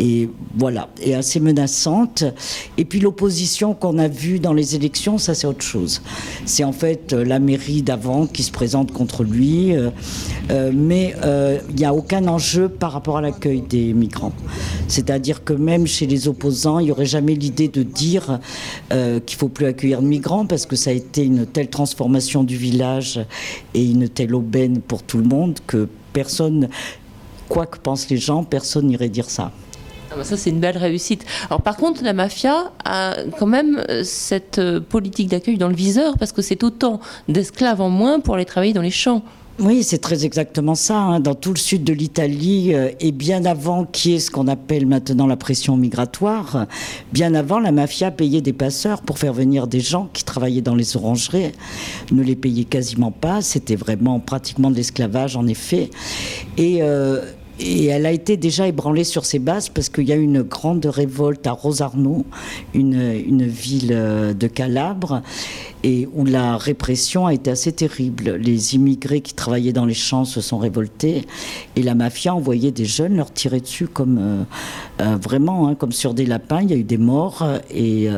et 0.00 0.30
voilà, 0.56 0.88
et 1.02 1.14
assez 1.14 1.40
menaçante. 1.40 2.24
Et 2.78 2.86
puis 2.86 3.00
l'opposition 3.00 3.74
qu'on 3.74 3.98
a 3.98 4.08
vue 4.08 4.40
dans 4.40 4.54
les 4.54 4.74
élections, 4.74 5.18
ça 5.18 5.34
c'est 5.34 5.46
autre 5.46 5.62
chose. 5.62 6.00
C'est 6.46 6.64
en 6.64 6.72
fait 6.72 7.12
euh, 7.12 7.22
la 7.22 7.38
mairie 7.38 7.82
d'avant 7.82 8.26
qui 8.26 8.42
se 8.42 8.50
présente 8.50 8.92
contre 8.92 9.24
lui, 9.24 9.76
euh, 9.76 9.90
euh, 10.50 10.72
mais 10.74 11.14
euh, 11.22 11.58
il 11.68 11.76
n'y 11.76 11.84
a 11.84 11.92
aucun 11.92 12.26
enjeu 12.28 12.70
par 12.70 12.92
rapport 12.92 13.18
à 13.18 13.20
l'accueil 13.20 13.60
des 13.60 13.92
migrants. 13.92 14.32
C'est-à-dire 14.88 15.44
que 15.44 15.52
même 15.52 15.86
chez 15.86 16.06
les 16.06 16.28
opposants, 16.28 16.78
il 16.78 16.86
n'y 16.86 16.92
aurait 16.92 17.04
jamais 17.04 17.34
l'idée 17.34 17.68
de 17.68 17.82
dire 17.82 18.40
euh, 18.92 19.20
qu'il 19.20 19.38
faut 19.38 19.48
plus 19.48 19.66
accueillir 19.66 20.00
de 20.00 20.06
migrants 20.06 20.46
parce 20.46 20.64
que 20.64 20.76
ça 20.76 20.90
a 20.90 20.94
été 20.94 21.24
une 21.24 21.44
telle 21.44 21.68
transformation 21.68 22.42
du 22.42 22.56
village 22.56 23.20
et 23.74 23.84
une 23.84 24.08
telle 24.08 24.34
aubaine 24.34 24.80
pour 24.80 25.02
tout 25.02 25.18
le 25.18 25.24
monde 25.24 25.58
que 25.66 25.88
personne, 26.14 26.70
quoi 27.50 27.66
que 27.66 27.78
pensent 27.78 28.08
les 28.08 28.16
gens, 28.16 28.44
personne 28.44 28.86
n'irait 28.86 29.10
dire 29.10 29.28
ça. 29.28 29.52
Ah 30.12 30.16
bah 30.16 30.24
ça, 30.24 30.36
c'est 30.36 30.50
une 30.50 30.58
belle 30.58 30.76
réussite. 30.76 31.24
Alors, 31.48 31.62
par 31.62 31.76
contre, 31.76 32.02
la 32.02 32.12
mafia 32.12 32.72
a 32.84 33.14
quand 33.38 33.46
même 33.46 33.80
euh, 33.88 34.02
cette 34.04 34.58
euh, 34.58 34.80
politique 34.80 35.28
d'accueil 35.28 35.56
dans 35.56 35.68
le 35.68 35.74
viseur 35.74 36.18
parce 36.18 36.32
que 36.32 36.42
c'est 36.42 36.64
autant 36.64 36.98
d'esclaves 37.28 37.80
en 37.80 37.90
moins 37.90 38.18
pour 38.18 38.34
aller 38.34 38.44
travailler 38.44 38.72
dans 38.72 38.82
les 38.82 38.90
champs. 38.90 39.22
Oui, 39.60 39.84
c'est 39.84 39.98
très 39.98 40.24
exactement 40.24 40.74
ça. 40.74 40.96
hein. 40.98 41.20
Dans 41.20 41.34
tout 41.36 41.50
le 41.52 41.58
sud 41.58 41.84
de 41.84 41.92
l'Italie, 41.92 42.74
euh, 42.74 42.88
et 42.98 43.12
bien 43.12 43.44
avant 43.44 43.84
qui 43.84 44.14
est 44.14 44.18
ce 44.18 44.32
qu'on 44.32 44.48
appelle 44.48 44.86
maintenant 44.86 45.28
la 45.28 45.36
pression 45.36 45.76
migratoire, 45.76 46.66
bien 47.12 47.34
avant, 47.34 47.60
la 47.60 47.70
mafia 47.70 48.10
payait 48.10 48.40
des 48.40 48.54
passeurs 48.54 49.02
pour 49.02 49.18
faire 49.18 49.32
venir 49.32 49.68
des 49.68 49.80
gens 49.80 50.08
qui 50.12 50.24
travaillaient 50.24 50.60
dans 50.60 50.74
les 50.74 50.96
orangeries, 50.96 51.52
ne 52.10 52.22
les 52.24 52.36
payait 52.36 52.64
quasiment 52.64 53.12
pas. 53.12 53.42
C'était 53.42 53.76
vraiment 53.76 54.18
pratiquement 54.18 54.72
de 54.72 54.76
l'esclavage, 54.76 55.36
en 55.36 55.46
effet. 55.46 55.90
Et, 56.56 56.80
et 57.60 57.86
elle 57.86 58.06
a 58.06 58.12
été 58.12 58.36
déjà 58.36 58.66
ébranlée 58.66 59.04
sur 59.04 59.24
ses 59.24 59.38
bases 59.38 59.68
parce 59.68 59.88
qu'il 59.88 60.08
y 60.08 60.12
a 60.12 60.16
eu 60.16 60.22
une 60.22 60.42
grande 60.42 60.86
révolte 60.86 61.46
à 61.46 61.52
Rosarno, 61.52 62.24
une, 62.74 63.00
une 63.26 63.46
ville 63.46 63.92
euh, 63.92 64.32
de 64.32 64.46
Calabre, 64.46 65.22
et 65.82 66.08
où 66.14 66.24
la 66.24 66.56
répression 66.56 67.26
a 67.26 67.34
été 67.34 67.50
assez 67.50 67.72
terrible. 67.72 68.36
Les 68.36 68.74
immigrés 68.74 69.20
qui 69.20 69.34
travaillaient 69.34 69.72
dans 69.72 69.84
les 69.84 69.94
champs 69.94 70.24
se 70.24 70.40
sont 70.40 70.58
révoltés 70.58 71.26
et 71.76 71.82
la 71.82 71.94
mafia 71.94 72.34
envoyait 72.34 72.72
des 72.72 72.86
jeunes 72.86 73.16
leur 73.16 73.32
tirer 73.32 73.60
dessus 73.60 73.86
comme 73.86 74.18
euh, 74.18 74.42
euh, 75.02 75.16
vraiment 75.16 75.68
hein, 75.68 75.74
comme 75.74 75.92
sur 75.92 76.14
des 76.14 76.26
lapins. 76.26 76.62
Il 76.62 76.70
y 76.70 76.74
a 76.74 76.76
eu 76.76 76.84
des 76.84 76.98
morts 76.98 77.46
et 77.70 78.08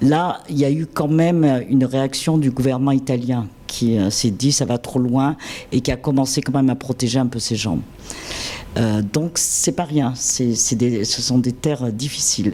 là 0.00 0.40
il 0.48 0.58
y 0.58 0.64
a 0.64 0.70
eu 0.70 0.86
quand 0.86 1.08
même 1.08 1.64
une 1.68 1.84
réaction 1.84 2.38
du 2.38 2.50
gouvernement 2.50 2.92
italien 2.92 3.46
qui 3.66 3.98
s'est 4.10 4.30
dit 4.30 4.52
ça 4.52 4.64
va 4.64 4.78
trop 4.78 4.98
loin 4.98 5.36
et 5.72 5.80
qui 5.80 5.90
a 5.90 5.96
commencé 5.96 6.40
quand 6.40 6.52
même 6.52 6.70
à 6.70 6.74
protéger 6.74 7.18
un 7.18 7.26
peu 7.26 7.38
ces 7.38 7.56
gens. 7.56 7.78
Euh, 8.76 9.02
donc 9.02 9.32
c'est 9.34 9.72
pas 9.72 9.84
rien, 9.84 10.14
ce 10.14 10.54
sont 10.54 11.38
des 11.38 11.52
terres 11.52 11.92
difficiles. 11.92 12.52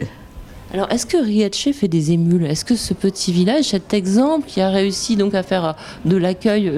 Alors, 0.73 0.89
est-ce 0.89 1.05
que 1.05 1.17
Riace 1.17 1.73
fait 1.73 1.89
des 1.89 2.13
émules? 2.13 2.45
Est-ce 2.45 2.63
que 2.63 2.77
ce 2.77 2.93
petit 2.93 3.33
village, 3.33 3.65
cet 3.65 3.93
exemple, 3.93 4.47
qui 4.47 4.61
a 4.61 4.69
réussi 4.69 5.17
donc 5.17 5.33
à 5.33 5.43
faire 5.43 5.75
de 6.05 6.15
l'accueil 6.15 6.71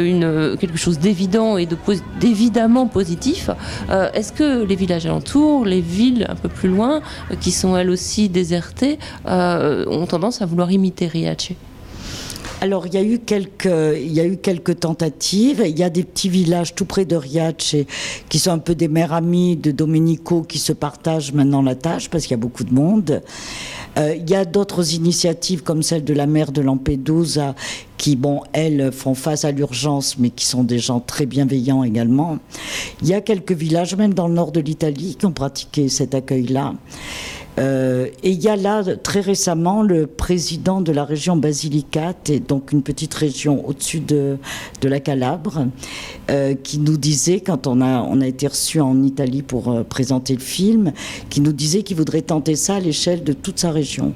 quelque 0.59 0.77
chose 0.77 0.97
d'évident 0.97 1.57
et 1.57 1.67
de, 1.67 1.77
d'évidemment 2.19 2.87
positif, 2.87 3.51
euh, 3.91 4.09
est-ce 4.15 4.33
que 4.33 4.63
les 4.63 4.75
villages 4.75 5.05
alentours, 5.05 5.63
les 5.65 5.81
villes 5.81 6.25
un 6.27 6.33
peu 6.33 6.49
plus 6.49 6.69
loin, 6.69 7.01
euh, 7.29 7.35
qui 7.35 7.51
sont 7.51 7.77
elles 7.77 7.91
aussi 7.91 8.29
désertées, 8.29 8.97
ont 9.27 10.07
tendance 10.07 10.41
à 10.41 10.47
vouloir 10.47 10.71
imiter 10.71 11.05
Riace 11.05 11.53
alors, 12.63 12.87
il 12.87 12.93
y, 12.93 12.97
a 12.97 13.03
eu 13.03 13.19
quelques, 13.19 13.65
il 13.65 14.13
y 14.13 14.21
a 14.21 14.25
eu 14.25 14.37
quelques 14.37 14.79
tentatives. 14.79 15.61
Il 15.65 15.77
y 15.77 15.83
a 15.83 15.89
des 15.89 16.05
petits 16.05 16.29
villages 16.29 16.73
tout 16.73 16.85
près 16.85 17.03
de 17.03 17.17
Riace 17.17 17.75
qui 18.29 18.39
sont 18.39 18.51
un 18.51 18.57
peu 18.57 18.73
des 18.73 18.87
mères 18.87 19.11
amies 19.11 19.57
de 19.57 19.71
Domenico 19.71 20.43
qui 20.43 20.59
se 20.59 20.71
partagent 20.71 21.33
maintenant 21.33 21.61
la 21.61 21.75
tâche 21.75 22.09
parce 22.09 22.23
qu'il 22.23 22.31
y 22.31 22.35
a 22.35 22.37
beaucoup 22.37 22.63
de 22.63 22.73
monde. 22.73 23.21
Euh, 23.97 24.15
il 24.15 24.29
y 24.29 24.33
a 24.33 24.45
d'autres 24.45 24.93
initiatives 24.93 25.61
comme 25.61 25.83
celle 25.83 26.05
de 26.05 26.13
la 26.13 26.25
mère 26.25 26.53
de 26.53 26.61
Lampedusa 26.61 27.53
qui, 27.97 28.15
bon, 28.15 28.43
elles 28.53 28.93
font 28.93 29.13
face 29.13 29.43
à 29.43 29.51
l'urgence, 29.51 30.17
mais 30.17 30.29
qui 30.29 30.45
sont 30.45 30.63
des 30.63 30.79
gens 30.79 31.01
très 31.01 31.25
bienveillants 31.25 31.83
également. 31.83 32.39
Il 33.01 33.09
y 33.09 33.13
a 33.13 33.19
quelques 33.19 33.51
villages, 33.51 33.97
même 33.97 34.13
dans 34.13 34.29
le 34.29 34.35
nord 34.35 34.53
de 34.53 34.61
l'Italie, 34.61 35.17
qui 35.19 35.25
ont 35.25 35.33
pratiqué 35.33 35.89
cet 35.89 36.15
accueil-là. 36.15 36.75
Euh, 37.59 38.07
et 38.23 38.31
il 38.31 38.41
y 38.41 38.49
a 38.49 38.55
là, 38.55 38.83
très 39.01 39.21
récemment, 39.21 39.83
le 39.83 40.07
président 40.07 40.81
de 40.81 40.91
la 40.91 41.05
région 41.05 41.35
Basilicate, 41.35 42.29
et 42.29 42.39
donc 42.39 42.71
une 42.71 42.81
petite 42.81 43.13
région 43.13 43.67
au-dessus 43.67 43.99
de, 43.99 44.37
la 44.81 44.99
Calabre, 44.99 45.67
euh, 46.29 46.55
qui 46.55 46.79
nous 46.79 46.97
disait, 46.97 47.41
quand 47.41 47.67
on 47.67 47.81
a, 47.81 48.01
on 48.01 48.21
a 48.21 48.27
été 48.27 48.47
reçu 48.47 48.79
en 48.79 49.01
Italie 49.03 49.41
pour 49.41 49.71
euh, 49.71 49.83
présenter 49.83 50.33
le 50.33 50.41
film, 50.41 50.93
qui 51.29 51.41
nous 51.41 51.53
disait 51.53 51.83
qu'il 51.83 51.97
voudrait 51.97 52.21
tenter 52.21 52.55
ça 52.55 52.75
à 52.75 52.79
l'échelle 52.79 53.23
de 53.23 53.33
toute 53.33 53.59
sa 53.59 53.71
région. 53.71 54.13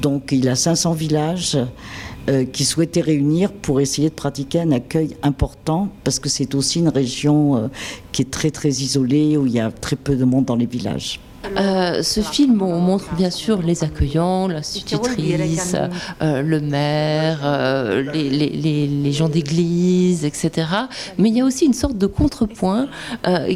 Donc 0.00 0.30
il 0.32 0.48
a 0.48 0.54
500 0.54 0.92
villages 0.92 1.58
qui 2.52 2.66
souhaitaient 2.66 3.00
réunir 3.00 3.50
pour 3.50 3.80
essayer 3.80 4.10
de 4.10 4.14
pratiquer 4.14 4.60
un 4.60 4.70
accueil 4.70 5.16
important, 5.22 5.88
parce 6.04 6.18
que 6.18 6.28
c'est 6.28 6.54
aussi 6.54 6.80
une 6.80 6.90
région 6.90 7.70
qui 8.12 8.20
est 8.20 8.30
très 8.30 8.50
très 8.50 8.68
isolée, 8.68 9.38
où 9.38 9.46
il 9.46 9.52
y 9.52 9.60
a 9.60 9.70
très 9.70 9.96
peu 9.96 10.14
de 10.14 10.26
monde 10.26 10.44
dans 10.44 10.54
les 10.56 10.66
villages. 10.66 11.20
Euh, 11.56 12.02
ce 12.02 12.20
film 12.20 12.60
on 12.62 12.80
montre 12.80 13.14
bien 13.14 13.30
sûr 13.30 13.62
les 13.62 13.84
accueillants, 13.84 14.48
l'institutrice, 14.48 15.76
euh, 16.20 16.42
le 16.42 16.60
maire, 16.60 17.40
euh, 17.44 18.02
les, 18.12 19.12
gens 19.12 19.28
d'église, 19.28 20.24
etc. 20.24 20.66
Mais 21.16 21.30
il 21.30 21.36
y 21.36 21.40
a 21.40 21.44
aussi 21.44 21.64
une 21.64 21.72
sorte 21.72 21.96
de 21.96 22.06
contrepoint 22.06 22.88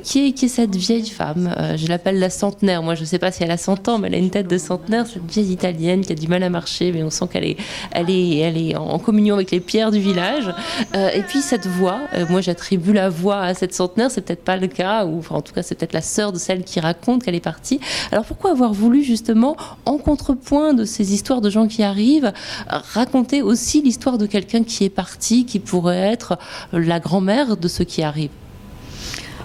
qui, 0.02 0.26
est, 0.26 0.32
qui 0.32 0.46
est 0.46 0.48
cette 0.48 0.74
vieille 0.74 1.09
femme. 1.09 1.54
je 1.76 1.86
l'appelle 1.86 2.18
la 2.18 2.30
centenaire. 2.30 2.82
Moi, 2.82 2.94
je 2.94 3.02
ne 3.02 3.06
sais 3.06 3.18
pas 3.18 3.30
si 3.30 3.42
elle 3.42 3.50
a 3.50 3.56
100 3.56 3.88
ans, 3.88 3.98
mais 3.98 4.09
elle 4.09 4.14
a 4.14 4.18
une 4.18 4.30
tête 4.30 4.48
de 4.48 4.59
centenaire. 4.59 5.06
Cette 5.06 5.30
vieille 5.30 5.52
italienne 5.52 6.00
qui 6.00 6.12
a 6.12 6.14
du 6.14 6.26
mal 6.26 6.42
à 6.42 6.50
marcher, 6.50 6.90
mais 6.90 7.02
on 7.02 7.10
sent 7.10 7.26
qu'elle 7.30 7.44
est, 7.44 7.56
elle 7.92 8.10
est, 8.10 8.38
elle 8.38 8.56
est 8.56 8.76
en 8.76 8.98
communion 8.98 9.34
avec 9.34 9.50
les 9.50 9.60
pierres 9.60 9.90
du 9.90 10.00
village. 10.00 10.52
et 10.94 11.22
puis 11.22 11.42
cette 11.42 11.66
voix, 11.66 12.00
moi 12.30 12.40
j'attribue 12.40 12.92
la 12.92 13.10
voix 13.10 13.40
à 13.40 13.54
cette 13.54 13.74
centenaire. 13.74 14.10
C'est 14.10 14.22
peut-être 14.22 14.44
pas 14.44 14.56
le 14.56 14.66
cas, 14.66 15.04
ou 15.04 15.20
en 15.30 15.42
tout 15.42 15.52
cas 15.52 15.62
c'est 15.62 15.74
peut-être 15.74 15.92
la 15.92 16.02
sœur 16.02 16.32
de 16.32 16.38
celle 16.38 16.64
qui 16.64 16.80
raconte 16.80 17.22
qu'elle 17.22 17.34
est 17.34 17.40
partie 17.40 17.71
alors 18.10 18.24
pourquoi 18.24 18.50
avoir 18.50 18.72
voulu 18.72 19.02
justement, 19.02 19.56
en 19.84 19.98
contrepoint 19.98 20.74
de 20.74 20.84
ces 20.84 21.14
histoires 21.14 21.40
de 21.40 21.50
gens 21.50 21.68
qui 21.68 21.82
arrivent, 21.82 22.32
raconter 22.68 23.42
aussi 23.42 23.82
l'histoire 23.82 24.18
de 24.18 24.26
quelqu'un 24.26 24.64
qui 24.64 24.84
est 24.84 24.90
parti, 24.90 25.44
qui 25.44 25.58
pourrait 25.58 26.12
être 26.12 26.38
la 26.72 27.00
grand-mère 27.00 27.56
de 27.56 27.68
ceux 27.68 27.84
qui 27.84 28.02
arrivent? 28.02 28.30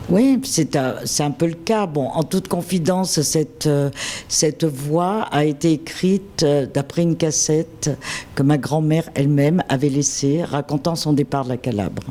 Oui, 0.09 0.39
c'est 0.45 0.77
un, 0.77 1.31
peu 1.31 1.47
le 1.47 1.53
cas. 1.53 1.85
Bon, 1.85 2.07
en 2.07 2.23
toute 2.23 2.47
confidence, 2.47 3.21
cette, 3.21 3.67
euh, 3.67 3.89
cette 4.29 4.63
voix 4.63 5.23
a 5.31 5.43
été 5.43 5.73
écrite 5.73 6.43
euh, 6.43 6.65
d'après 6.65 7.01
une 7.01 7.17
cassette 7.17 7.89
que 8.34 8.41
ma 8.41 8.57
grand-mère 8.57 9.09
elle-même 9.15 9.63
avait 9.67 9.89
laissée, 9.89 10.45
racontant 10.45 10.95
son 10.95 11.11
départ 11.11 11.43
de 11.43 11.49
la 11.49 11.57
Calabre. 11.57 12.03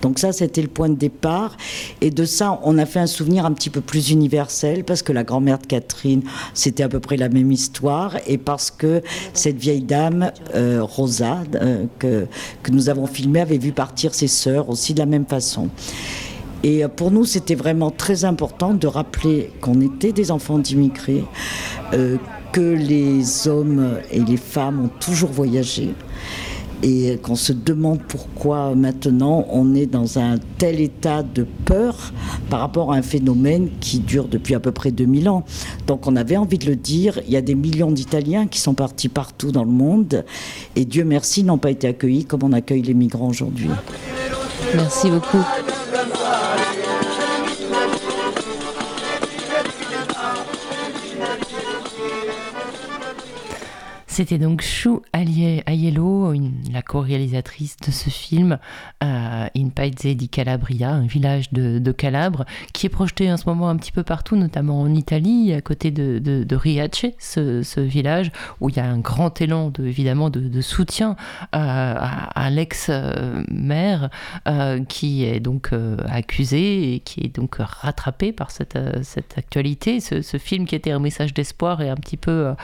Donc 0.00 0.18
ça, 0.18 0.32
c'était 0.32 0.62
le 0.62 0.68
point 0.68 0.88
de 0.88 0.94
départ. 0.94 1.58
Et 2.00 2.10
de 2.10 2.24
ça, 2.24 2.58
on 2.64 2.78
a 2.78 2.86
fait 2.86 3.00
un 3.00 3.06
souvenir 3.06 3.44
un 3.44 3.52
petit 3.52 3.68
peu 3.68 3.82
plus 3.82 4.10
universel, 4.10 4.82
parce 4.84 5.02
que 5.02 5.12
la 5.12 5.22
grand-mère 5.22 5.58
de 5.58 5.66
Catherine, 5.66 6.22
c'était 6.54 6.84
à 6.84 6.88
peu 6.88 7.00
près 7.00 7.18
la 7.18 7.28
même 7.28 7.52
histoire, 7.52 8.16
et 8.26 8.38
parce 8.38 8.70
que 8.70 9.02
cette 9.34 9.58
vieille 9.58 9.82
dame, 9.82 10.32
euh, 10.54 10.82
Rosa, 10.82 11.40
que, 11.98 12.26
que 12.62 12.70
nous 12.70 12.88
avons 12.88 13.06
filmée, 13.06 13.40
avait 13.40 13.58
vu 13.58 13.72
partir 13.72 14.14
ses 14.14 14.28
sœurs 14.28 14.70
aussi 14.70 14.94
de 14.94 15.00
la 15.00 15.06
même 15.06 15.26
façon. 15.26 15.68
Et 16.62 16.84
euh, 16.84 16.88
pour 16.88 17.10
nous, 17.10 17.24
c'était 17.24 17.54
vraiment 17.54 17.90
très 17.90 18.24
important 18.24 18.74
de 18.74 18.86
rappeler 18.86 19.50
qu'on 19.60 19.80
était 19.80 20.12
des 20.12 20.30
enfants 20.30 20.58
d'immigrés, 20.58 21.24
euh, 21.92 22.16
que 22.52 22.60
les 22.60 23.48
hommes 23.48 23.98
et 24.10 24.20
les 24.20 24.36
femmes 24.36 24.84
ont 24.84 24.90
toujours 25.00 25.30
voyagé 25.30 25.94
et 26.82 27.18
qu'on 27.22 27.36
se 27.36 27.52
demande 27.52 28.00
pourquoi 28.06 28.74
maintenant 28.74 29.46
on 29.50 29.74
est 29.74 29.86
dans 29.86 30.18
un 30.18 30.36
tel 30.58 30.80
état 30.80 31.22
de 31.22 31.46
peur 31.64 32.12
par 32.50 32.60
rapport 32.60 32.92
à 32.92 32.96
un 32.96 33.02
phénomène 33.02 33.70
qui 33.80 33.98
dure 33.98 34.28
depuis 34.28 34.54
à 34.54 34.60
peu 34.60 34.72
près 34.72 34.90
2000 34.90 35.28
ans. 35.28 35.44
Donc 35.86 36.06
on 36.06 36.16
avait 36.16 36.36
envie 36.36 36.58
de 36.58 36.66
le 36.66 36.76
dire, 36.76 37.18
il 37.26 37.32
y 37.32 37.36
a 37.36 37.40
des 37.40 37.54
millions 37.54 37.90
d'Italiens 37.90 38.46
qui 38.46 38.60
sont 38.60 38.74
partis 38.74 39.08
partout 39.08 39.52
dans 39.52 39.64
le 39.64 39.70
monde 39.70 40.24
et 40.74 40.84
Dieu 40.84 41.04
merci 41.04 41.44
n'ont 41.44 41.58
pas 41.58 41.70
été 41.70 41.88
accueillis 41.88 42.24
comme 42.24 42.42
on 42.42 42.52
accueille 42.52 42.82
les 42.82 42.94
migrants 42.94 43.28
aujourd'hui. 43.28 43.70
Merci 44.74 45.10
beaucoup. 45.10 45.38
C'était 54.16 54.38
donc 54.38 54.62
Chou 54.62 55.02
Aiello, 55.12 56.32
la 56.72 56.80
co-réalisatrice 56.80 57.76
de 57.86 57.90
ce 57.90 58.08
film, 58.08 58.58
euh, 59.04 59.46
In 59.54 59.68
Paese 59.68 60.16
di 60.16 60.30
Calabria, 60.30 60.90
un 60.90 61.04
village 61.04 61.52
de, 61.52 61.92
Calabre, 61.92 62.46
qui 62.72 62.86
est 62.86 62.88
projeté 62.88 63.30
en 63.30 63.36
ce 63.36 63.44
moment 63.44 63.68
un 63.68 63.76
petit 63.76 63.92
peu 63.92 64.04
partout, 64.04 64.36
notamment 64.36 64.80
en 64.80 64.94
Italie, 64.94 65.52
à 65.52 65.60
côté 65.60 65.90
de, 65.90 66.56
Riace, 66.56 67.04
ce, 67.18 67.80
village 67.80 68.32
où 68.62 68.70
il 68.70 68.76
y 68.76 68.80
a 68.80 68.86
un 68.86 69.00
grand 69.00 69.38
élan 69.38 69.68
de, 69.68 69.86
évidemment 69.86 70.30
de, 70.30 70.60
soutien 70.62 71.16
euh, 71.54 71.94
à, 71.98 72.48
l'ex-maire 72.48 74.08
euh, 74.48 74.82
qui 74.84 75.24
est 75.24 75.40
donc 75.40 75.72
accusé 76.08 76.94
et 76.94 77.00
qui 77.00 77.20
est 77.20 77.36
donc 77.36 77.56
rattrapé 77.58 78.32
par 78.32 78.50
cette, 78.50 78.78
actualité. 79.36 80.00
Ce, 80.00 80.38
film 80.38 80.64
qui 80.64 80.74
était 80.74 80.90
un 80.90 81.00
message 81.00 81.34
d'espoir 81.34 81.82
est 81.82 81.90
un 81.90 81.96
petit 81.96 82.16
peu 82.16 82.54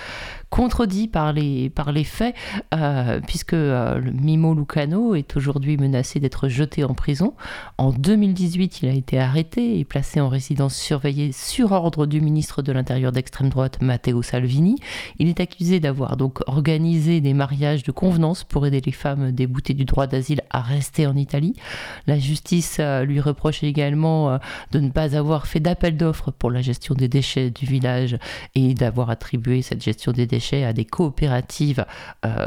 contredit 0.52 1.08
par 1.08 1.32
les, 1.32 1.70
par 1.70 1.92
les 1.92 2.04
faits, 2.04 2.34
euh, 2.74 3.20
puisque 3.26 3.54
euh, 3.54 4.02
Mimo 4.12 4.52
Lucano 4.52 5.14
est 5.14 5.34
aujourd'hui 5.34 5.78
menacé 5.78 6.20
d'être 6.20 6.48
jeté 6.48 6.84
en 6.84 6.92
prison. 6.92 7.32
En 7.78 7.90
2018, 7.90 8.82
il 8.82 8.90
a 8.90 8.92
été 8.92 9.18
arrêté 9.18 9.78
et 9.78 9.86
placé 9.86 10.20
en 10.20 10.28
résidence 10.28 10.74
surveillée 10.74 11.32
sur 11.32 11.72
ordre 11.72 12.04
du 12.04 12.20
ministre 12.20 12.60
de 12.60 12.70
l'Intérieur 12.70 13.12
d'extrême 13.12 13.48
droite, 13.48 13.80
Matteo 13.80 14.20
Salvini. 14.20 14.76
Il 15.18 15.28
est 15.28 15.40
accusé 15.40 15.80
d'avoir 15.80 16.18
donc 16.18 16.40
organisé 16.46 17.22
des 17.22 17.32
mariages 17.32 17.82
de 17.82 17.90
convenance 17.90 18.44
pour 18.44 18.66
aider 18.66 18.82
les 18.84 18.92
femmes 18.92 19.32
déboutées 19.32 19.72
du 19.72 19.86
droit 19.86 20.06
d'asile 20.06 20.42
à 20.50 20.60
rester 20.60 21.06
en 21.06 21.16
Italie. 21.16 21.54
La 22.06 22.18
justice 22.18 22.76
euh, 22.78 23.06
lui 23.06 23.20
reproche 23.20 23.64
également 23.64 24.38
de 24.70 24.80
ne 24.80 24.90
pas 24.90 25.16
avoir 25.16 25.46
fait 25.46 25.60
d'appel 25.60 25.96
d'offres 25.96 26.30
pour 26.30 26.50
la 26.50 26.60
gestion 26.60 26.94
des 26.94 27.08
déchets 27.08 27.50
du 27.50 27.64
village 27.64 28.18
et 28.54 28.74
d'avoir 28.74 29.08
attribué 29.08 29.62
cette 29.62 29.82
gestion 29.82 30.12
des 30.12 30.26
déchets 30.26 30.41
à 30.52 30.72
des 30.72 30.84
coopératives 30.84 31.84
euh, 32.24 32.46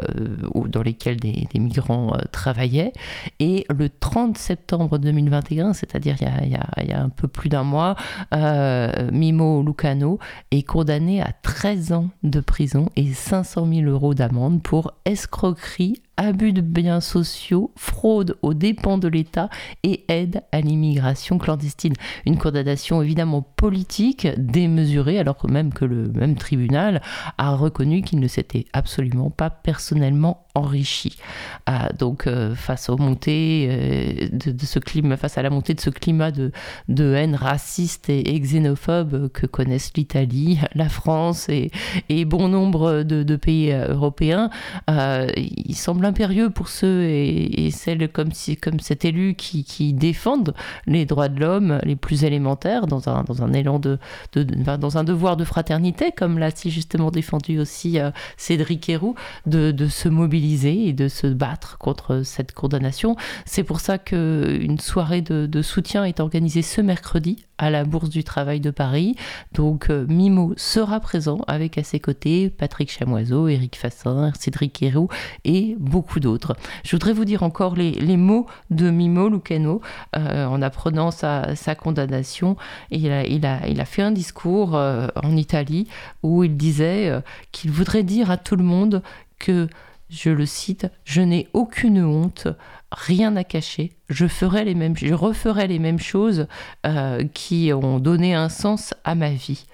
dans 0.68 0.82
lesquelles 0.82 1.18
des, 1.18 1.48
migrants 1.56 2.14
euh, 2.14 2.20
travaillaient. 2.32 2.94
Et 3.40 3.66
le 3.74 3.90
30 3.90 4.38
septembre 4.38 4.98
2021, 4.98 5.74
c'est-à-dire 5.74 6.18
il, 6.22 6.60
il, 6.82 6.90
y 6.90 6.94
a 6.94 7.02
un 7.02 7.10
peu 7.10 7.28
plus 7.28 7.50
d'un 7.50 7.64
mois, 7.64 7.96
euh, 8.34 9.10
Mimo 9.12 9.64
Lucano 9.64 10.20
est 10.52 10.64
condamné 10.64 11.22
à 11.22 11.32
13 11.42 11.94
ans 11.94 12.10
de 12.24 12.40
prison 12.40 12.90
et 12.96 13.14
500 13.14 13.68
000 13.72 13.90
euros 13.90 14.14
d'amende 14.14 14.62
pour 14.62 14.92
escroquerie 15.06 16.02
abus 16.18 16.54
de 16.54 16.62
biens 16.62 17.02
sociaux, 17.02 17.72
fraude 17.76 18.38
aux 18.42 18.54
dépens 18.54 18.98
de 18.98 19.08
l'État 19.08 19.50
et 19.84 20.06
aide 20.08 20.44
à 20.52 20.62
l'immigration 20.62 21.38
clandestine. 21.38 21.94
Une 22.26 22.38
condamnation 22.38 23.02
évidemment 23.02 23.42
politique, 23.42 24.28
démesurée, 24.38 25.20
alors 25.20 25.38
même 25.50 25.74
que 25.74 25.86
le 25.86 26.10
même 26.10 26.36
tribunal 26.36 27.02
a 27.38 27.56
reconnu 27.56 28.02
qu'il 28.02 28.20
ne 28.20 28.28
s'était 28.28 28.66
absolument 28.74 29.30
pas 29.30 29.50
personnellement 29.50 30.45
enrichi. 30.56 31.18
Ah, 31.66 31.90
donc 31.98 32.28
euh, 32.28 32.56
face 32.56 32.90
aux 32.90 32.98
montées 32.98 33.68
euh, 33.70 34.30
de, 34.32 34.66
ce 34.66 34.80
climat, 34.80 35.18
face 35.18 35.38
à 35.38 35.42
la 35.42 35.50
montée 35.50 35.74
de 35.74 35.82
ce 35.82 35.90
climat 35.90 36.32
de, 36.32 36.52
de 36.88 37.14
haine 37.14 37.36
raciste 37.36 38.10
et, 38.10 38.40
xénophobe 38.40 39.30
que 39.30 39.46
connaissent 39.46 39.92
l'Italie, 39.96 40.60
la 40.76 40.90
France 40.90 41.50
et, 41.50 41.72
et, 42.10 42.24
bon 42.26 42.48
nombre 42.48 43.04
de, 43.04 43.36
pays 43.36 43.72
euh, 43.72 43.94
européens, 43.94 44.50
il 44.88 45.76
semble 45.76 46.06
impérieux 46.06 46.50
pour 46.50 46.70
ceux 46.70 47.04
et, 47.04 47.70
celles 47.72 48.08
comme, 48.10 48.32
si, 48.32 48.56
comme 48.56 48.80
cet 48.80 49.04
élu 49.04 49.36
qui, 49.36 49.66
défendent 49.94 50.54
les 50.86 51.06
droits 51.06 51.28
de 51.28 51.40
l'homme 51.40 51.80
les 51.84 51.96
plus 51.96 52.24
élémentaires 52.24 52.88
dans 52.88 53.10
un, 53.10 53.24
dans 53.24 53.44
un 53.44 53.52
élan 53.54 53.80
de, 53.80 53.98
dans 54.34 54.98
un 54.98 55.04
devoir 55.04 55.36
de 55.36 55.44
fraternité, 55.44 56.12
comme 56.16 56.40
l'a 56.40 56.52
si 56.52 56.72
justement 56.72 57.12
défendu 57.12 57.60
aussi 57.60 57.98
Cédric 58.38 58.88
Héroux, 58.88 59.16
de, 59.46 59.72
de 59.72 59.88
se 59.88 60.08
mobiliser 60.08 60.45
et 60.54 60.94
de 60.94 61.08
se 61.08 61.28
battre 61.28 61.78
contre 61.78 62.22
cette 62.24 62.54
condamnation. 62.54 63.16
C'est 63.46 63.64
pour 63.64 63.80
ça 63.80 63.98
qu'une 63.98 64.80
soirée 64.80 65.22
de, 65.22 65.62
soutien 65.62 66.04
est 66.06 66.20
organisée 66.20 66.62
ce 66.62 66.82
mercredi 66.82 67.44
à 67.58 67.70
la 67.70 67.84
Bourse 67.86 68.10
du 68.10 68.24
Travail 68.24 68.60
de 68.60 68.70
Paris. 68.70 69.16
Donc 69.54 69.90
euh, 69.90 70.06
Mimo 70.08 70.54
sera 70.58 71.00
présent 71.00 71.40
avec 71.48 71.78
à 71.78 71.84
ses 71.84 72.00
côtés 72.00 72.50
Patrick 72.50 72.92
Chamoiseau, 72.92 73.48
Éric 73.48 73.78
Fassin, 73.78 74.32
Cédric 74.38 74.84
Héroux 74.84 75.08
et 75.46 75.76
beaucoup 75.80 76.20
d'autres. 76.20 76.56
Je 76.84 76.92
voudrais 76.92 77.14
vous 77.14 77.26
dire 77.26 77.44
encore 77.44 77.76
les, 77.76 78.18
mots 78.18 78.46
de 78.70 78.90
Mimo 78.90 79.30
Lucano 79.30 79.82
euh, 80.16 80.46
en 80.46 80.62
apprenant 80.62 81.12
sa, 81.12 81.56
condamnation. 81.78 82.56
Il 82.92 83.12
a, 83.12 83.86
fait 83.86 84.02
un 84.02 84.12
discours 84.12 84.76
euh, 84.76 85.08
en 85.24 85.36
Italie 85.36 85.88
où 86.24 86.44
il 86.44 86.56
disait 86.56 87.22
qu'il 87.52 87.72
voudrait 87.72 88.04
dire 88.04 88.30
à 88.32 88.38
tout 88.38 88.56
le 88.56 88.64
monde 88.64 89.02
que 89.40 89.68
je 90.16 90.30
le 90.30 90.46
cite, 90.46 90.88
je 91.04 91.22
n'ai 91.22 91.48
aucune 91.54 92.04
honte, 92.04 92.48
rien 92.92 93.36
à 93.36 93.44
cacher, 93.44 93.98
je, 94.10 94.28
ferai 94.28 94.64
les 94.64 94.76
mêmes, 94.76 94.96
je 94.96 95.14
referai 95.14 95.68
les 95.68 95.80
mêmes 95.80 96.00
choses 96.00 96.48
euh, 96.86 97.24
qui 97.34 97.72
ont 97.74 98.00
donné 98.00 98.34
un 98.34 98.50
sens 98.50 98.94
à 99.04 99.16
ma 99.16 99.32
vie. 99.32 99.66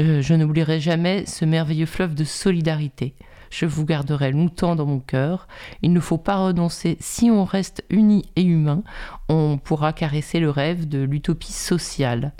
Euh, 0.00 0.22
je 0.22 0.34
n'oublierai 0.34 0.80
jamais 0.80 1.26
ce 1.26 1.44
merveilleux 1.44 1.86
fleuve 1.86 2.14
de 2.14 2.24
solidarité. 2.24 3.14
Je 3.50 3.66
vous 3.66 3.84
garderai 3.84 4.30
longtemps 4.30 4.76
dans 4.76 4.86
mon 4.86 5.00
cœur. 5.00 5.48
Il 5.82 5.92
ne 5.92 6.00
faut 6.00 6.18
pas 6.18 6.36
renoncer. 6.36 6.96
Si 7.00 7.30
on 7.30 7.44
reste 7.44 7.84
unis 7.90 8.24
et 8.36 8.42
humains, 8.42 8.84
on 9.28 9.58
pourra 9.58 9.92
caresser 9.92 10.38
le 10.38 10.50
rêve 10.50 10.88
de 10.88 11.00
l'utopie 11.00 11.52
sociale. 11.52 12.32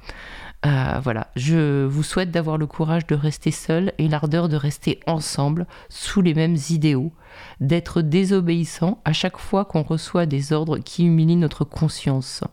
Euh, 0.67 1.01
voilà, 1.03 1.29
je 1.37 1.87
vous 1.87 2.03
souhaite 2.03 2.31
d'avoir 2.31 2.59
le 2.59 2.67
courage 2.67 3.07
de 3.07 3.15
rester 3.15 3.51
seul 3.51 3.95
et 3.97 4.09
l'ardeur 4.09 4.51
de 4.51 4.57
rester 4.57 5.01
ensemble 5.07 5.67
sous 5.89 6.21
les 6.21 6.35
mêmes 6.35 6.59
idéaux, 6.69 7.13
d'être 7.61 8.03
désobéissant 8.03 9.01
à 9.07 9.15
chaque 9.15 9.39
fois 9.39 9.65
qu'on 9.65 9.83
reçoit 9.83 10.27
des 10.27 10.53
ordres 10.53 10.77
qui 10.77 11.07
humilient 11.07 11.37
notre 11.37 11.65
conscience, 11.65 12.45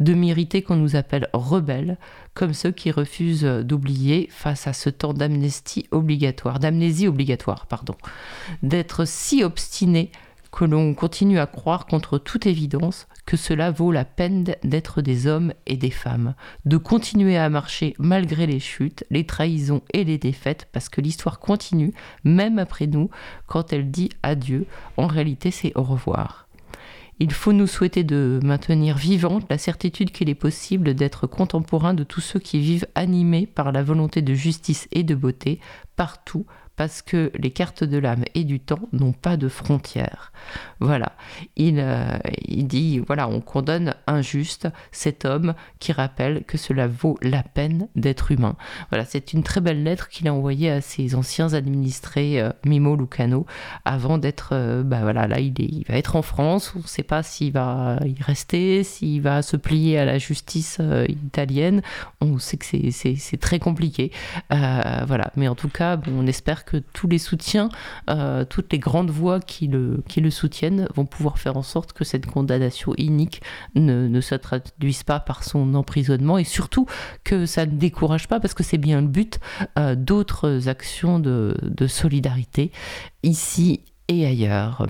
de 0.00 0.14
mériter 0.14 0.62
qu'on 0.62 0.74
nous 0.74 0.96
appelle 0.96 1.28
rebelles, 1.32 1.96
comme 2.34 2.54
ceux 2.54 2.72
qui 2.72 2.90
refusent 2.90 3.44
d'oublier 3.44 4.28
face 4.32 4.66
à 4.66 4.72
ce 4.72 4.90
temps 4.90 5.14
d'amnestie 5.14 5.86
obligatoire, 5.92 6.58
d'amnésie 6.58 7.06
obligatoire, 7.06 7.66
pardon, 7.66 7.94
d'être 8.64 9.04
si 9.06 9.44
obstiné 9.44 10.10
que 10.54 10.64
l'on 10.64 10.94
continue 10.94 11.40
à 11.40 11.46
croire 11.46 11.84
contre 11.84 12.16
toute 12.16 12.46
évidence 12.46 13.08
que 13.26 13.36
cela 13.36 13.72
vaut 13.72 13.90
la 13.90 14.04
peine 14.04 14.44
d'être 14.62 15.02
des 15.02 15.26
hommes 15.26 15.52
et 15.66 15.76
des 15.76 15.90
femmes, 15.90 16.34
de 16.64 16.76
continuer 16.76 17.36
à 17.36 17.48
marcher 17.48 17.94
malgré 17.98 18.46
les 18.46 18.60
chutes, 18.60 19.04
les 19.10 19.26
trahisons 19.26 19.82
et 19.92 20.04
les 20.04 20.16
défaites, 20.16 20.68
parce 20.70 20.88
que 20.88 21.00
l'histoire 21.00 21.40
continue, 21.40 21.92
même 22.22 22.60
après 22.60 22.86
nous, 22.86 23.10
quand 23.48 23.72
elle 23.72 23.90
dit 23.90 24.10
adieu, 24.22 24.66
en 24.96 25.08
réalité 25.08 25.50
c'est 25.50 25.72
au 25.74 25.82
revoir. 25.82 26.46
Il 27.18 27.32
faut 27.32 27.52
nous 27.52 27.66
souhaiter 27.66 28.04
de 28.04 28.38
maintenir 28.44 28.96
vivante 28.96 29.46
la 29.50 29.58
certitude 29.58 30.12
qu'il 30.12 30.28
est 30.28 30.34
possible 30.36 30.94
d'être 30.94 31.26
contemporain 31.26 31.94
de 31.94 32.04
tous 32.04 32.20
ceux 32.20 32.40
qui 32.40 32.60
vivent 32.60 32.86
animés 32.94 33.46
par 33.46 33.72
la 33.72 33.82
volonté 33.82 34.22
de 34.22 34.34
justice 34.34 34.86
et 34.92 35.02
de 35.02 35.14
beauté 35.16 35.58
partout, 35.96 36.46
parce 36.76 37.02
que 37.02 37.30
les 37.36 37.50
cartes 37.50 37.84
de 37.84 37.98
l'âme 37.98 38.24
et 38.34 38.44
du 38.44 38.60
temps 38.60 38.88
n'ont 38.92 39.12
pas 39.12 39.36
de 39.36 39.48
frontières. 39.48 40.32
Voilà, 40.80 41.12
il, 41.56 41.78
euh, 41.78 42.18
il 42.46 42.66
dit, 42.66 42.98
voilà, 42.98 43.28
on 43.28 43.40
condamne 43.40 43.94
injuste 44.06 44.68
cet 44.92 45.24
homme 45.24 45.54
qui 45.78 45.92
rappelle 45.92 46.44
que 46.44 46.58
cela 46.58 46.88
vaut 46.88 47.16
la 47.22 47.42
peine 47.42 47.88
d'être 47.94 48.32
humain. 48.32 48.56
Voilà, 48.90 49.04
c'est 49.04 49.32
une 49.32 49.42
très 49.42 49.60
belle 49.60 49.82
lettre 49.82 50.08
qu'il 50.08 50.26
a 50.28 50.34
envoyée 50.34 50.70
à 50.70 50.80
ses 50.80 51.14
anciens 51.14 51.54
administrés, 51.54 52.40
euh, 52.40 52.50
Mimo 52.66 52.96
Lucano, 52.96 53.46
avant 53.84 54.18
d'être, 54.18 54.50
euh, 54.52 54.82
bah 54.82 55.00
voilà, 55.02 55.28
là 55.28 55.38
il, 55.40 55.60
est, 55.60 55.68
il, 55.70 55.84
va 55.88 55.94
être 55.94 56.16
en 56.16 56.22
France, 56.22 56.72
on 56.74 56.80
ne 56.80 56.86
sait 56.86 57.02
pas 57.02 57.22
s'il 57.22 57.52
va 57.52 57.98
y 58.04 58.20
rester, 58.20 58.82
s'il 58.82 59.22
va 59.22 59.42
se 59.42 59.56
plier 59.56 59.98
à 59.98 60.04
la 60.04 60.18
justice 60.18 60.80
italienne, 61.08 61.82
on 62.20 62.38
sait 62.38 62.56
que 62.56 62.64
c'est 62.90 63.40
très 63.40 63.58
compliqué. 63.58 64.10
voilà, 64.50 65.30
mais 65.36 65.48
en 65.48 65.54
tout 65.54 65.68
cas, 65.68 65.96
bon, 65.96 66.12
on 66.18 66.26
espère 66.26 66.63
que 66.64 66.76
tous 66.76 67.08
les 67.08 67.18
soutiens, 67.18 67.68
euh, 68.10 68.44
toutes 68.44 68.72
les 68.72 68.78
grandes 68.78 69.10
voix 69.10 69.40
qui 69.40 69.68
le, 69.68 70.02
soutiennent 70.30 70.88
vont 70.94 71.06
pouvoir 71.06 71.38
faire 71.38 71.56
en 71.56 71.62
sorte 71.62 71.92
que 71.92 72.04
cette 72.04 72.26
condamnation 72.26 72.94
inique 72.96 73.42
ne, 73.74 74.20
se 74.20 74.34
traduise 74.34 75.02
pas 75.02 75.20
par 75.20 75.44
son 75.44 75.74
emprisonnement 75.74 76.38
et 76.38 76.44
surtout 76.44 76.86
que 77.24 77.46
ça 77.46 77.66
ne 77.66 77.72
décourage 77.72 78.28
pas, 78.28 78.40
parce 78.40 78.54
que 78.54 78.62
c'est 78.62 78.78
bien 78.78 79.00
le 79.00 79.08
but, 79.08 79.38
euh, 79.78 79.94
d'autres 79.94 80.68
actions 80.68 81.18
de 81.18 81.86
solidarité 81.86 82.72
ici 83.22 83.80
et 84.08 84.26
ailleurs. 84.26 84.86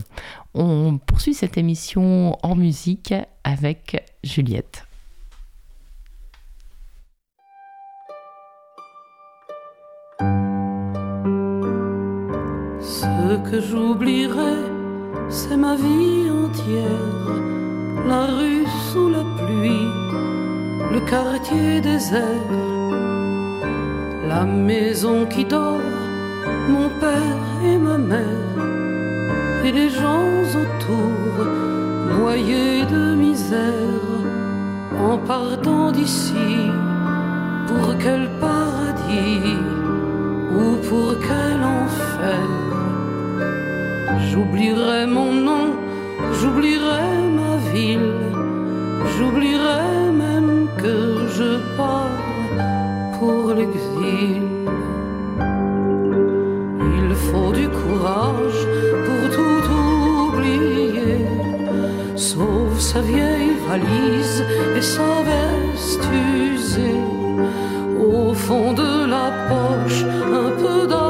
On 0.54 0.98
poursuit 0.98 1.34
cette 1.34 1.56
émission 1.56 2.38
en 2.42 2.54
musique 2.54 3.14
avec 3.44 4.04
Juliette. 4.22 4.86
Que 13.50 13.60
j'oublierai, 13.60 14.56
c'est 15.28 15.56
ma 15.56 15.74
vie 15.76 16.30
entière. 16.30 17.24
La 18.06 18.26
rue 18.26 18.66
sous 18.88 19.08
la 19.08 19.24
pluie, 19.38 19.88
le 20.92 21.00
quartier 21.08 21.80
désert, 21.80 22.50
la 24.28 24.44
maison 24.44 25.26
qui 25.26 25.44
dort, 25.44 25.90
mon 26.68 26.88
père 27.00 27.46
et 27.64 27.78
ma 27.78 27.98
mère, 27.98 28.58
et 29.64 29.72
les 29.72 29.88
gens 29.88 30.30
autour, 30.62 31.46
noyés 32.18 32.84
de 32.94 33.14
misère, 33.14 34.12
en 35.08 35.16
partant 35.18 35.90
d'ici, 35.92 36.50
pour 37.66 37.86
quel 38.02 38.28
paradis 38.40 39.56
ou 40.58 40.76
pour 40.88 41.14
quel 41.26 41.60
enfer? 41.80 42.63
J'oublierai 44.30 45.06
mon 45.06 45.32
nom, 45.32 45.66
j'oublierai 46.38 47.08
ma 47.40 47.56
ville, 47.72 48.20
j'oublierai 49.16 50.10
même 50.12 50.68
que 50.76 51.26
je 51.36 51.50
pars 51.76 52.18
pour 53.18 53.54
l'exil. 53.54 54.42
Il 56.98 57.14
faut 57.26 57.52
du 57.52 57.68
courage 57.68 58.60
pour 59.06 59.22
tout 59.36 59.64
oublier, 60.26 61.26
sauf 62.16 62.78
sa 62.78 63.00
vieille 63.00 63.54
valise 63.68 64.44
et 64.76 64.82
sa 64.82 65.22
veste 65.30 66.06
usée. 66.12 67.00
Au 67.98 68.34
fond 68.34 68.72
de 68.72 69.06
la 69.14 69.26
poche, 69.48 70.04
un 70.42 70.50
peu 70.60 70.86
d'argent 70.86 71.03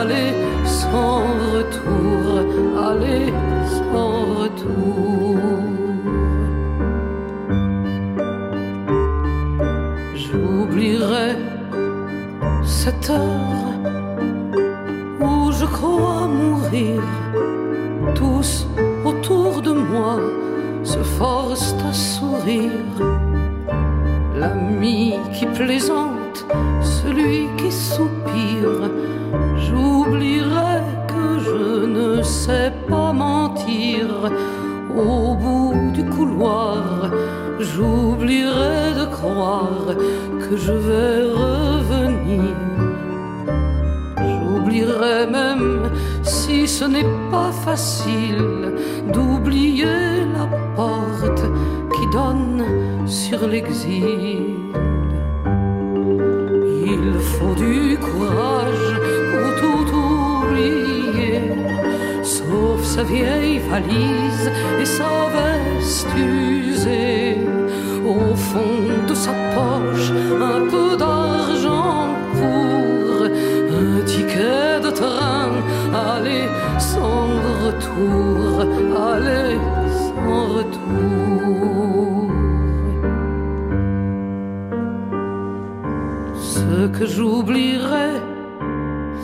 aller 0.00 0.32
sans 0.64 1.22
retour, 1.54 2.22
aller 2.88 3.26
sans 3.76 4.12
retour. 4.40 5.36
J'oublierai 10.22 11.30
cette 12.64 13.10
heure 13.10 13.68
où 15.20 15.52
je 15.52 15.66
crois 15.66 16.26
mourir. 16.26 17.02
Tous 18.14 18.66
autour 19.04 19.60
de 19.60 19.72
moi 19.72 20.16
se 20.82 21.02
forcent 21.18 21.76
à 21.90 21.92
sourire. 21.92 22.94
L'ami 24.38 25.18
qui 25.34 25.44
plaisante 25.46 26.19
celui 26.80 27.48
qui 27.56 27.70
soupire. 27.70 28.90
J'oublierai 29.56 30.82
que 31.06 31.38
je 31.38 31.86
ne 31.86 32.22
sais 32.22 32.72
pas 32.88 33.12
mentir. 33.12 34.06
Au 34.96 35.34
bout 35.34 35.74
du 35.92 36.04
couloir, 36.04 37.10
j'oublierai 37.60 38.94
de 39.00 39.06
croire 39.06 39.86
que 40.42 40.56
je 40.56 40.72
vais 40.72 41.22
revenir. 41.42 42.54
J'oublierai 44.18 45.26
même 45.30 45.90
si 46.22 46.66
ce 46.66 46.84
n'est 46.84 47.12
pas 47.30 47.52
facile 47.64 48.74
d'oublier 49.12 50.24
la 50.34 50.46
porte 50.74 51.44
qui 51.94 52.04
donne 52.12 52.64
sur 53.06 53.46
l'exil. 53.46 54.60
Sa 63.00 63.06
vieille 63.06 63.58
valise 63.70 64.50
et 64.80 64.84
sa 64.84 65.12
veste 65.34 66.08
usée. 66.16 67.38
Au 68.04 68.34
fond 68.34 68.82
de 69.08 69.14
sa 69.14 69.32
poche, 69.54 70.10
un 70.54 70.62
peu 70.72 70.96
d'argent 71.02 72.08
pour 72.38 73.24
un 73.24 74.04
ticket 74.04 74.80
de 74.86 74.90
train, 74.90 75.52
aller 76.12 76.46
sans 76.78 77.28
retour, 77.64 78.48
aller 79.12 79.56
sans 80.04 80.42
retour. 80.58 82.30
Ce 86.54 86.86
que 86.98 87.06
j'oublierais 87.06 88.20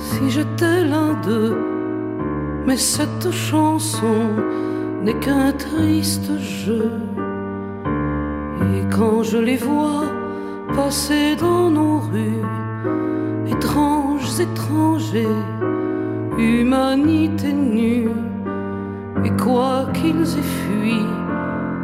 si 0.07 0.31
j'étais 0.31 0.85
l'un 0.93 1.13
d'eux, 1.25 1.76
mais 2.67 2.77
cette 2.77 3.31
chanson 3.31 4.43
n'est 5.03 5.19
qu'un 5.21 5.53
triste 5.53 6.33
jeu. 6.41 6.91
Et 8.75 8.83
quand 8.95 9.23
je 9.23 9.39
les 9.39 9.57
vois 9.57 10.05
passer 10.75 11.37
dans 11.37 11.71
nos 11.71 12.01
rues, 12.01 12.45
étranges 13.47 14.41
étrangers, 14.41 15.39
humanité 16.37 17.53
nue, 17.53 18.11
et 19.25 19.31
quoi 19.43 19.87
qu'ils 19.95 20.23
aient 20.23 20.51
fui, 20.61 21.01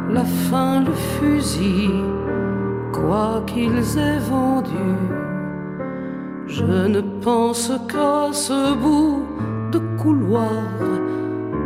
la 0.09 0.25
faim, 0.25 0.83
le 0.85 0.93
fusil, 0.93 1.91
quoi 2.91 3.41
qu'ils 3.47 3.97
aient 3.97 4.19
vendu, 4.19 4.91
je 6.45 6.65
ne 6.65 7.01
pense 7.21 7.71
qu'à 7.87 8.33
ce 8.33 8.73
bout 8.75 9.22
couloir, 10.03 10.51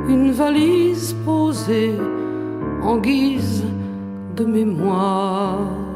une 0.07 0.31
valise 0.31 1.15
posée 1.25 1.97
en 2.83 2.97
guise 2.97 3.63
de 4.35 4.45
mémoire. 4.45 5.86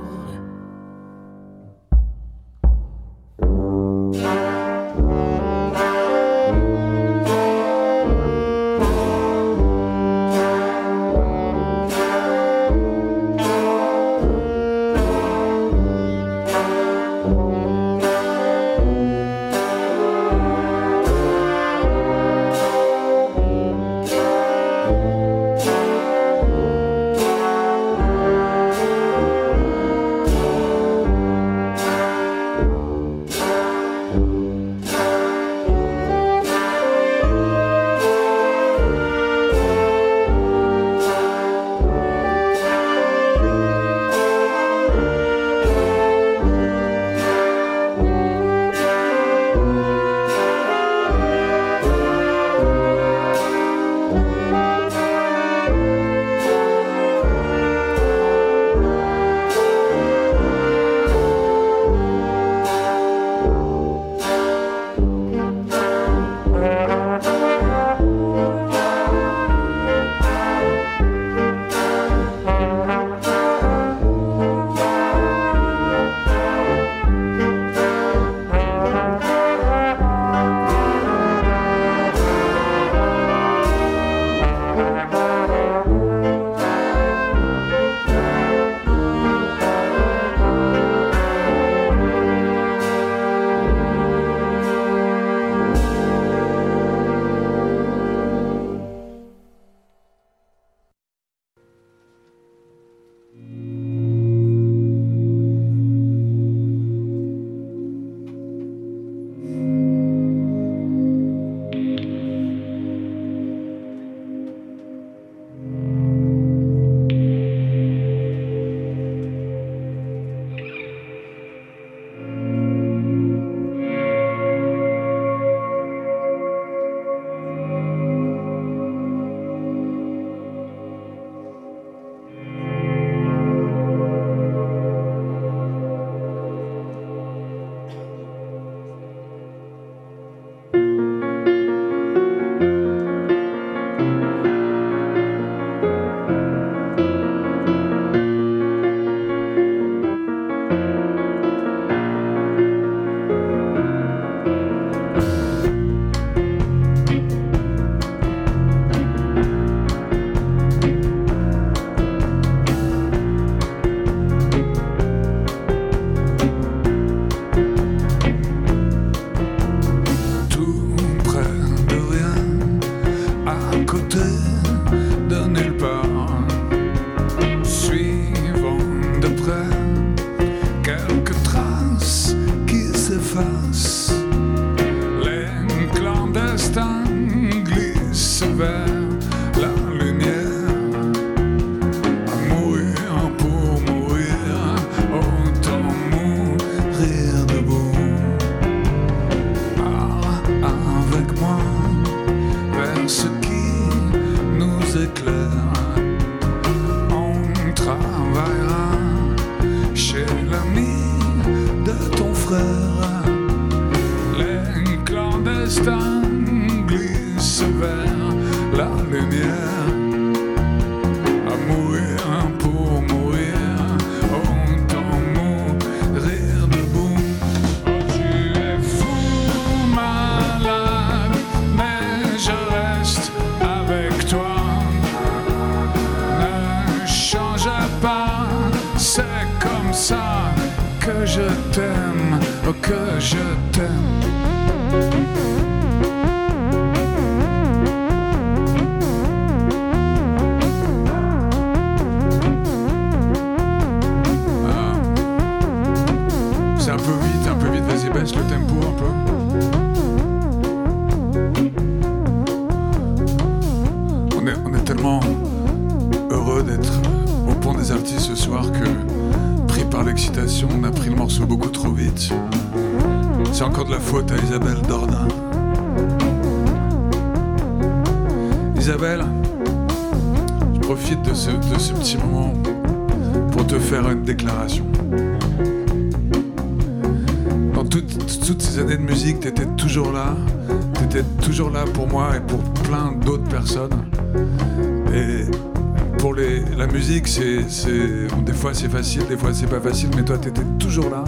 c'est 298.74 298.90
facile, 298.90 299.26
des 299.28 299.38
fois 299.38 299.54
c'est 299.54 299.68
pas 299.68 299.80
facile, 299.80 300.10
mais 300.16 300.24
toi 300.24 300.38
t'étais 300.38 300.64
toujours 300.80 301.10
là. 301.10 301.24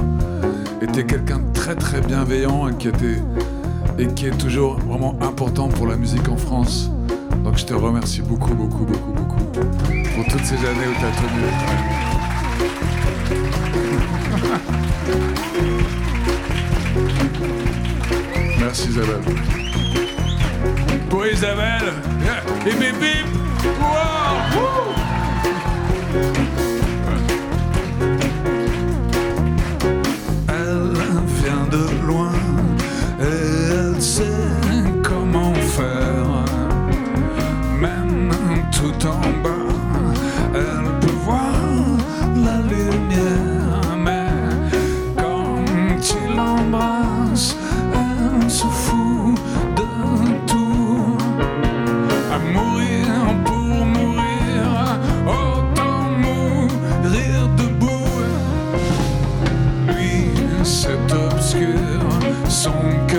Et 0.82 0.88
t'es 0.88 1.06
quelqu'un 1.06 1.40
de 1.40 1.52
très 1.54 1.76
très 1.76 2.02
bienveillant 2.02 2.68
et 2.68 2.76
qui, 2.76 2.88
était, 2.90 3.22
et 3.98 4.08
qui 4.08 4.28
est 4.28 4.38
toujours 4.38 4.78
vraiment 4.80 5.16
important 5.22 5.68
pour 5.68 5.88
la 5.88 5.96
musique 5.96 6.28
en 6.30 6.38
France. 6.38 6.90
Donc 7.44 7.58
je 7.58 7.66
te 7.66 7.74
remercie 7.74 8.22
beaucoup, 8.22 8.54
beaucoup, 8.54 8.86
beaucoup, 8.86 9.12
beaucoup 9.12 9.44
pour 10.16 10.26
toutes 10.30 10.46
ces 10.46 10.56
années 10.56 10.88
où 10.88 10.94
t'as 11.02 11.12
tenu. 11.12 11.42
Merci 18.60 18.90
Isabelle. 18.90 19.22
Pour 21.10 21.26
Isabelle 21.26 21.94
bip 22.64 22.80
bip. 22.80 23.28
Wow 23.82 24.73
own 62.68 63.13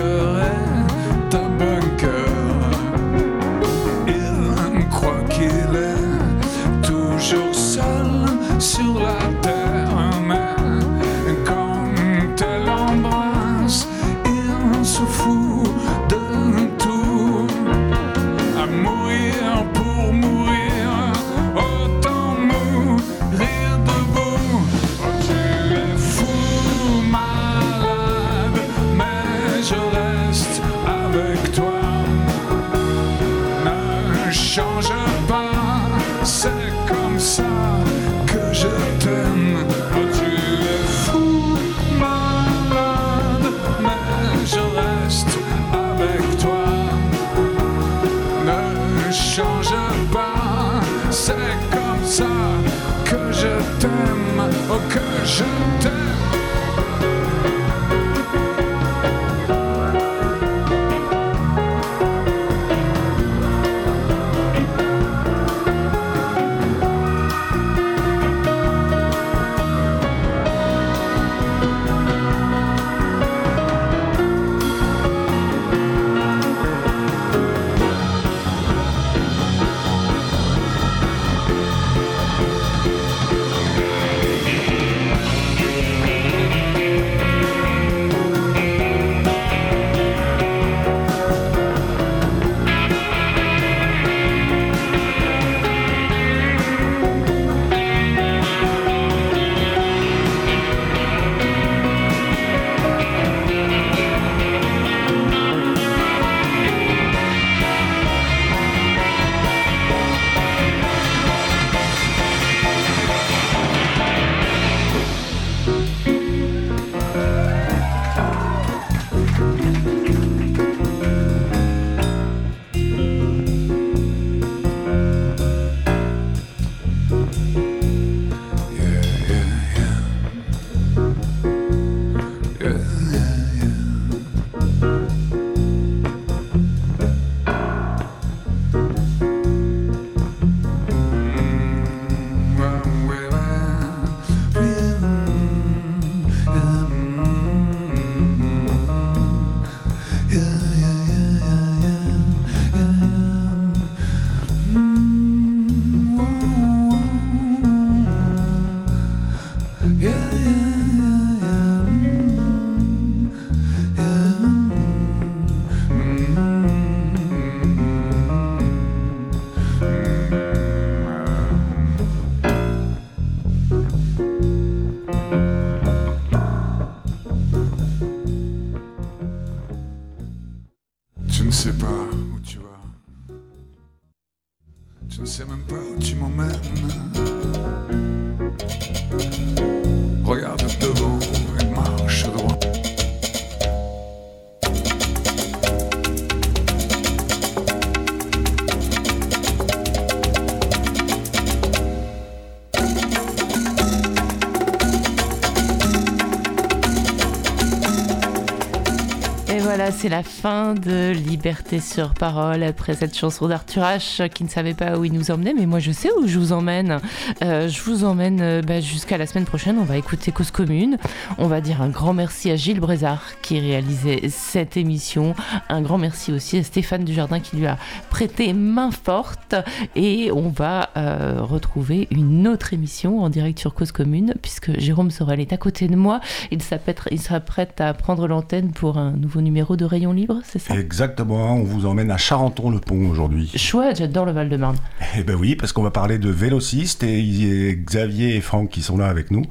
voilà, 209.77 209.91
c'est 209.91 210.07
la 210.07 210.23
fin 210.23 210.73
de 210.73 211.11
Liberté 211.11 211.81
sur 211.81 212.13
parole 212.13 212.63
après 212.63 212.93
cette 212.93 213.13
chanson 213.13 213.49
d'Arthur 213.49 213.83
H 213.83 214.29
qui 214.29 214.45
ne 214.45 214.49
savait 214.49 214.73
pas 214.73 214.97
où 214.97 215.03
il 215.03 215.11
nous 215.11 215.31
emmenait, 215.31 215.53
mais 215.53 215.65
moi 215.65 215.79
je 215.79 215.91
sais 215.91 216.09
où 216.17 216.27
je 216.27 216.39
vous 216.39 216.53
emmène. 216.53 217.01
Euh, 217.43 217.67
je 217.67 217.81
vous 217.81 218.05
emmène 218.05 218.39
euh, 218.39 218.61
bah, 218.61 218.79
jusqu'à 218.79 219.17
la 219.17 219.27
semaine 219.27 219.43
prochaine. 219.43 219.77
On 219.77 219.83
va 219.83 219.97
écouter 219.97 220.31
Cause 220.31 220.49
Commune. 220.49 220.97
On 221.37 221.47
va 221.47 221.59
dire 221.59 221.81
un 221.81 221.89
grand 221.89 222.13
merci 222.13 222.49
à 222.51 222.55
Gilles 222.55 222.79
Brézard 222.79 223.21
qui 223.41 223.59
réalisait 223.59 224.29
cette 224.29 224.77
émission. 224.77 225.35
Un 225.67 225.81
grand 225.81 225.97
merci 225.97 226.31
aussi 226.31 226.57
à 226.57 226.63
Stéphane 226.63 227.03
Dujardin 227.03 227.41
qui 227.41 227.57
lui 227.57 227.67
a 227.67 227.77
prêté 228.09 228.53
main 228.53 228.91
forte. 228.91 229.55
Et 229.97 230.31
on 230.31 230.47
va 230.47 230.91
euh, 230.95 231.39
retrouver 231.41 232.07
une 232.11 232.47
autre 232.47 232.73
émission 232.73 233.21
en 233.21 233.29
direct 233.29 233.59
sur 233.59 233.73
Cause 233.73 233.91
Commune 233.91 234.35
puisque 234.41 234.79
Jérôme 234.79 235.11
Sorel 235.11 235.41
est 235.41 235.51
à 235.51 235.57
côté 235.57 235.89
de 235.89 235.97
moi. 235.97 236.21
Il 236.51 236.61
s'apprête 236.61 237.01
il 237.11 237.19
sera 237.19 237.41
prêt 237.41 237.67
à 237.79 237.93
prendre 237.93 238.25
l'antenne 238.25 238.71
pour 238.71 238.97
un 238.97 239.11
nouveau 239.11 239.41
numéro 239.41 239.64
de 239.75 239.85
Rayon 239.85 240.13
Libre, 240.13 240.39
c'est 240.43 240.59
ça? 240.59 240.75
Exactement, 240.75 241.55
on 241.55 241.63
vous 241.63 241.85
emmène 241.87 242.11
à 242.11 242.17
Charenton-le-Pont 242.17 243.09
aujourd'hui. 243.09 243.51
Chouette, 243.55 243.97
j'adore 243.97 244.25
le 244.25 244.31
Val-de-Marne. 244.31 244.75
Eh 245.17 245.23
ben 245.23 245.35
oui, 245.35 245.55
parce 245.55 245.73
qu'on 245.73 245.81
va 245.83 245.91
parler 245.91 246.19
de 246.19 246.29
vélocistes 246.29 247.01
et 247.03 247.19
il 247.19 247.43
y 247.43 247.69
a 247.69 247.73
Xavier 247.73 248.35
et 248.35 248.41
Franck 248.41 248.69
qui 248.69 248.81
sont 248.83 248.97
là 248.97 249.07
avec 249.07 249.31
nous. 249.31 249.43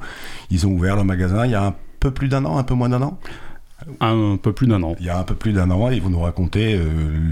Ils 0.49 0.65
ont 0.65 0.71
ouvert 0.71 0.95
le 0.95 1.03
magasin 1.03 1.45
il 1.45 1.51
y 1.51 1.55
a 1.55 1.65
un 1.65 1.75
peu 1.99 2.11
plus 2.11 2.29
d'un 2.29 2.45
an, 2.45 2.57
un 2.57 2.63
peu 2.63 2.73
moins 2.73 2.87
d'un 2.89 3.01
an? 3.01 3.19
Un 3.99 4.37
peu 4.41 4.53
plus 4.53 4.67
d'un 4.67 4.81
an. 4.83 4.95
Il 4.99 5.05
y 5.05 5.09
a 5.09 5.19
un 5.19 5.23
peu 5.23 5.35
plus 5.35 5.51
d'un 5.51 5.69
an, 5.69 5.89
ils 5.91 6.01
vont 6.01 6.09
nous 6.09 6.21
raconter 6.21 6.75
euh, 6.75 6.85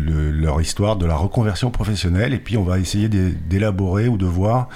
le- 0.06 0.32
leur 0.32 0.60
histoire 0.62 0.98
de 0.98 1.06
la 1.06 1.16
reconversion 1.16 1.72
professionnelle 1.72 2.34
et 2.34 2.38
puis 2.40 2.58
on 2.58 2.64
va 2.64 2.80
essayer 2.80 3.08
d'é- 3.08 3.32
d'élaborer 3.50 4.08
ou 4.10 4.18
de 4.18 4.26
voir 4.26 4.68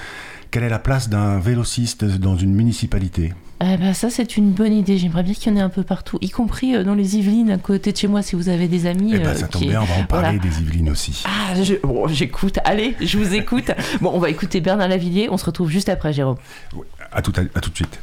quelle 0.49 0.63
est 0.63 0.69
la 0.69 0.79
place 0.79 1.09
d'un 1.09 1.39
vélociste 1.39 2.05
dans 2.05 2.37
une 2.37 2.55
municipalité. 2.55 3.33
Eh 3.59 3.77
ben, 3.77 3.91
ça, 3.93 4.09
c'est 4.11 4.37
une 4.37 4.51
bonne 4.51 4.73
idée. 4.73 4.97
J'aimerais 4.99 5.23
bien 5.23 5.33
qu'il 5.33 5.51
y 5.51 5.55
en 5.55 5.57
ait 5.57 5.61
un 5.63 5.69
peu 5.69 5.81
partout, 5.81 6.19
y 6.21 6.29
compris 6.29 6.75
euh, 6.75 6.83
dans 6.83 6.93
les 6.93 7.17
Yvelines, 7.17 7.49
à 7.49 7.57
côté 7.57 7.91
de 7.91 7.97
chez 7.97 8.07
moi, 8.07 8.21
si 8.21 8.35
vous 8.35 8.49
avez 8.49 8.67
des 8.67 8.85
amis. 8.85 9.13
Eh 9.15 9.19
ben 9.19 9.29
euh, 9.29 9.33
ça 9.35 9.47
tombe 9.47 9.61
qui- 9.63 9.69
bien, 9.69 9.81
on 9.81 9.85
va 9.85 9.95
en 9.95 10.03
parler 10.03 10.37
Voilà. 10.37 10.39
des 10.55 10.61
Yvelines 10.61 10.89
aussi. 10.91 11.23
Ah, 11.25 11.55
je- 11.63 11.73
bon, 11.83 12.07
j'écoute. 12.07 12.59
Allez, 12.65 12.95
je 13.01 13.17
vous 13.17 13.33
écoute. 13.33 13.71
bon, 14.01 14.11
on 14.13 14.19
va 14.19 14.29
écouter 14.29 14.61
Bernard 14.61 14.87
Lavillier. 14.89 15.27
On 15.31 15.37
se 15.37 15.45
retrouve 15.45 15.71
juste 15.71 15.89
après, 15.89 16.13
Jérôme. 16.13 16.37
À 17.11 17.21
tout, 17.23 17.33
à, 17.35 17.41
à 17.57 17.61
tout 17.61 17.71
de 17.71 17.75
suite. 17.75 17.99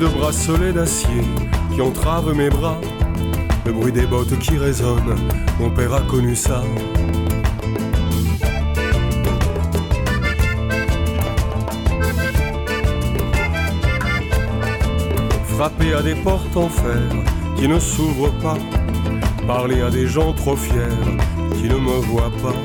Deux 0.00 0.08
bracelets 0.08 0.72
d'acier 0.72 1.22
qui 1.72 1.80
entravent 1.80 2.34
mes 2.34 2.50
bras. 2.50 2.80
Le 3.64 3.72
bruit 3.72 3.92
des 3.92 4.06
bottes 4.06 4.36
qui 4.40 4.58
résonnent, 4.58 5.14
mon 5.60 5.70
père 5.70 5.94
a 5.94 6.00
connu 6.00 6.34
ça. 6.34 6.64
Frapper 15.46 15.94
à 15.94 16.02
des 16.02 16.16
portes 16.16 16.56
en 16.56 16.68
fer 16.68 17.00
qui 17.56 17.68
ne 17.68 17.78
s'ouvrent 17.78 18.34
pas. 18.42 18.58
Parler 19.46 19.80
à 19.80 19.90
des 19.90 20.08
gens 20.08 20.32
trop 20.32 20.56
fiers 20.56 20.98
qui 21.54 21.68
ne 21.68 21.76
me 21.76 22.00
voient 22.00 22.32
pas. 22.42 22.58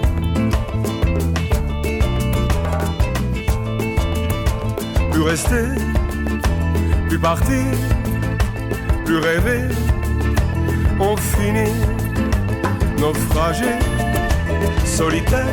Plus 5.12 5.22
rester 5.22 5.99
plus 7.20 7.22
partir, 7.22 7.66
plus 9.06 9.18
rêver, 9.18 9.64
on 11.00 11.16
finit. 11.18 11.74
Naufragé, 13.00 13.80
solitaire, 14.86 15.48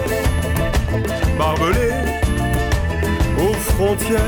barbelé. 1.38 1.92
Aux 3.38 3.52
frontières. 3.52 4.20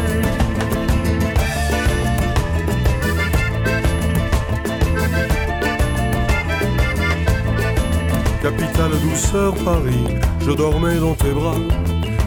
Capitale 8.43 8.90
douceur 9.02 9.55
Paris, 9.65 10.05
je 10.40 10.52
dormais 10.52 10.97
dans 10.97 11.15
tes 11.15 11.32
bras. 11.32 11.56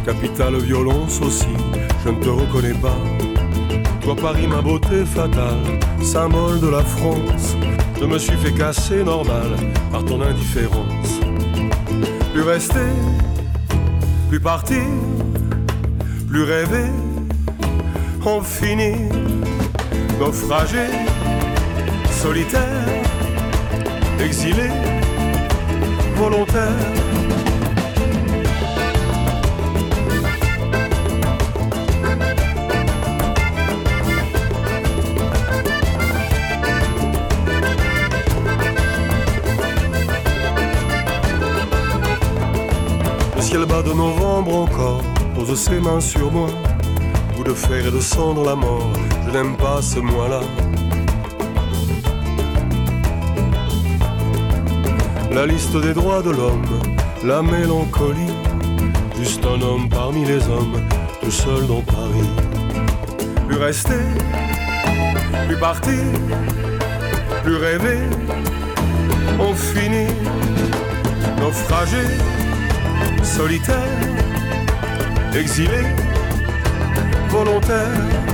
Capitale 0.06 0.58
violence 0.58 1.22
aussi, 1.22 1.56
je 2.04 2.10
ne 2.10 2.20
te 2.20 2.30
reconnais 2.30 2.74
pas. 2.74 2.98
Toi 4.04 4.16
Paris 4.16 4.48
ma 4.48 4.62
beauté 4.62 5.06
fatale, 5.06 5.80
symbole 6.02 6.60
de 6.60 6.70
la 6.70 6.82
France, 6.82 7.56
je 8.00 8.06
me 8.06 8.18
suis 8.18 8.36
fait 8.38 8.52
casser 8.52 9.04
normal 9.04 9.52
par 9.92 10.04
ton 10.06 10.22
indifférence. 10.22 11.20
Plus 12.34 12.42
rester, 12.42 12.90
plus 14.30 14.40
partir, 14.40 14.82
plus 16.28 16.44
rêver, 16.44 16.90
on 18.26 18.42
finit 18.42 19.08
naufragé, 20.20 20.88
solitaire, 22.10 22.88
exilé, 24.20 24.70
volontaire. 26.16 27.11
De 43.86 43.94
novembre 43.94 44.56
encore 44.56 45.02
pose 45.34 45.60
ses 45.60 45.80
mains 45.80 46.00
sur 46.00 46.32
moi. 46.32 46.50
Bout 47.36 47.44
de 47.44 47.54
fer 47.54 47.88
et 47.88 47.92
de 47.92 48.00
sang 48.00 48.36
dans 48.36 48.44
la 48.44 48.56
mort, 48.56 48.92
je 49.26 49.32
n'aime 49.32 49.58
pas 49.58 49.82
ce 49.82 50.00
mois-là. 50.00 50.42
La 55.32 55.48
liste 55.48 55.76
des 55.76 55.94
droits 55.94 56.22
de 56.22 56.30
l'homme, 56.30 56.68
la 57.24 57.42
mélancolie. 57.42 58.36
Juste 59.18 59.44
un 59.46 59.60
homme 59.62 59.90
parmi 59.90 60.26
les 60.26 60.44
hommes, 60.48 60.80
tout 61.22 61.32
seul 61.32 61.66
dans 61.68 61.82
Paris. 61.82 62.30
Plus 63.48 63.58
rester, 63.58 64.04
plus 65.48 65.58
partir, 65.58 66.04
plus 67.44 67.56
rêver. 67.56 68.00
On 69.40 69.54
finit 69.56 70.14
naufragé, 71.40 72.06
solitaire, 73.24 73.78
exilé, 75.34 75.84
volontaire. 77.30 78.31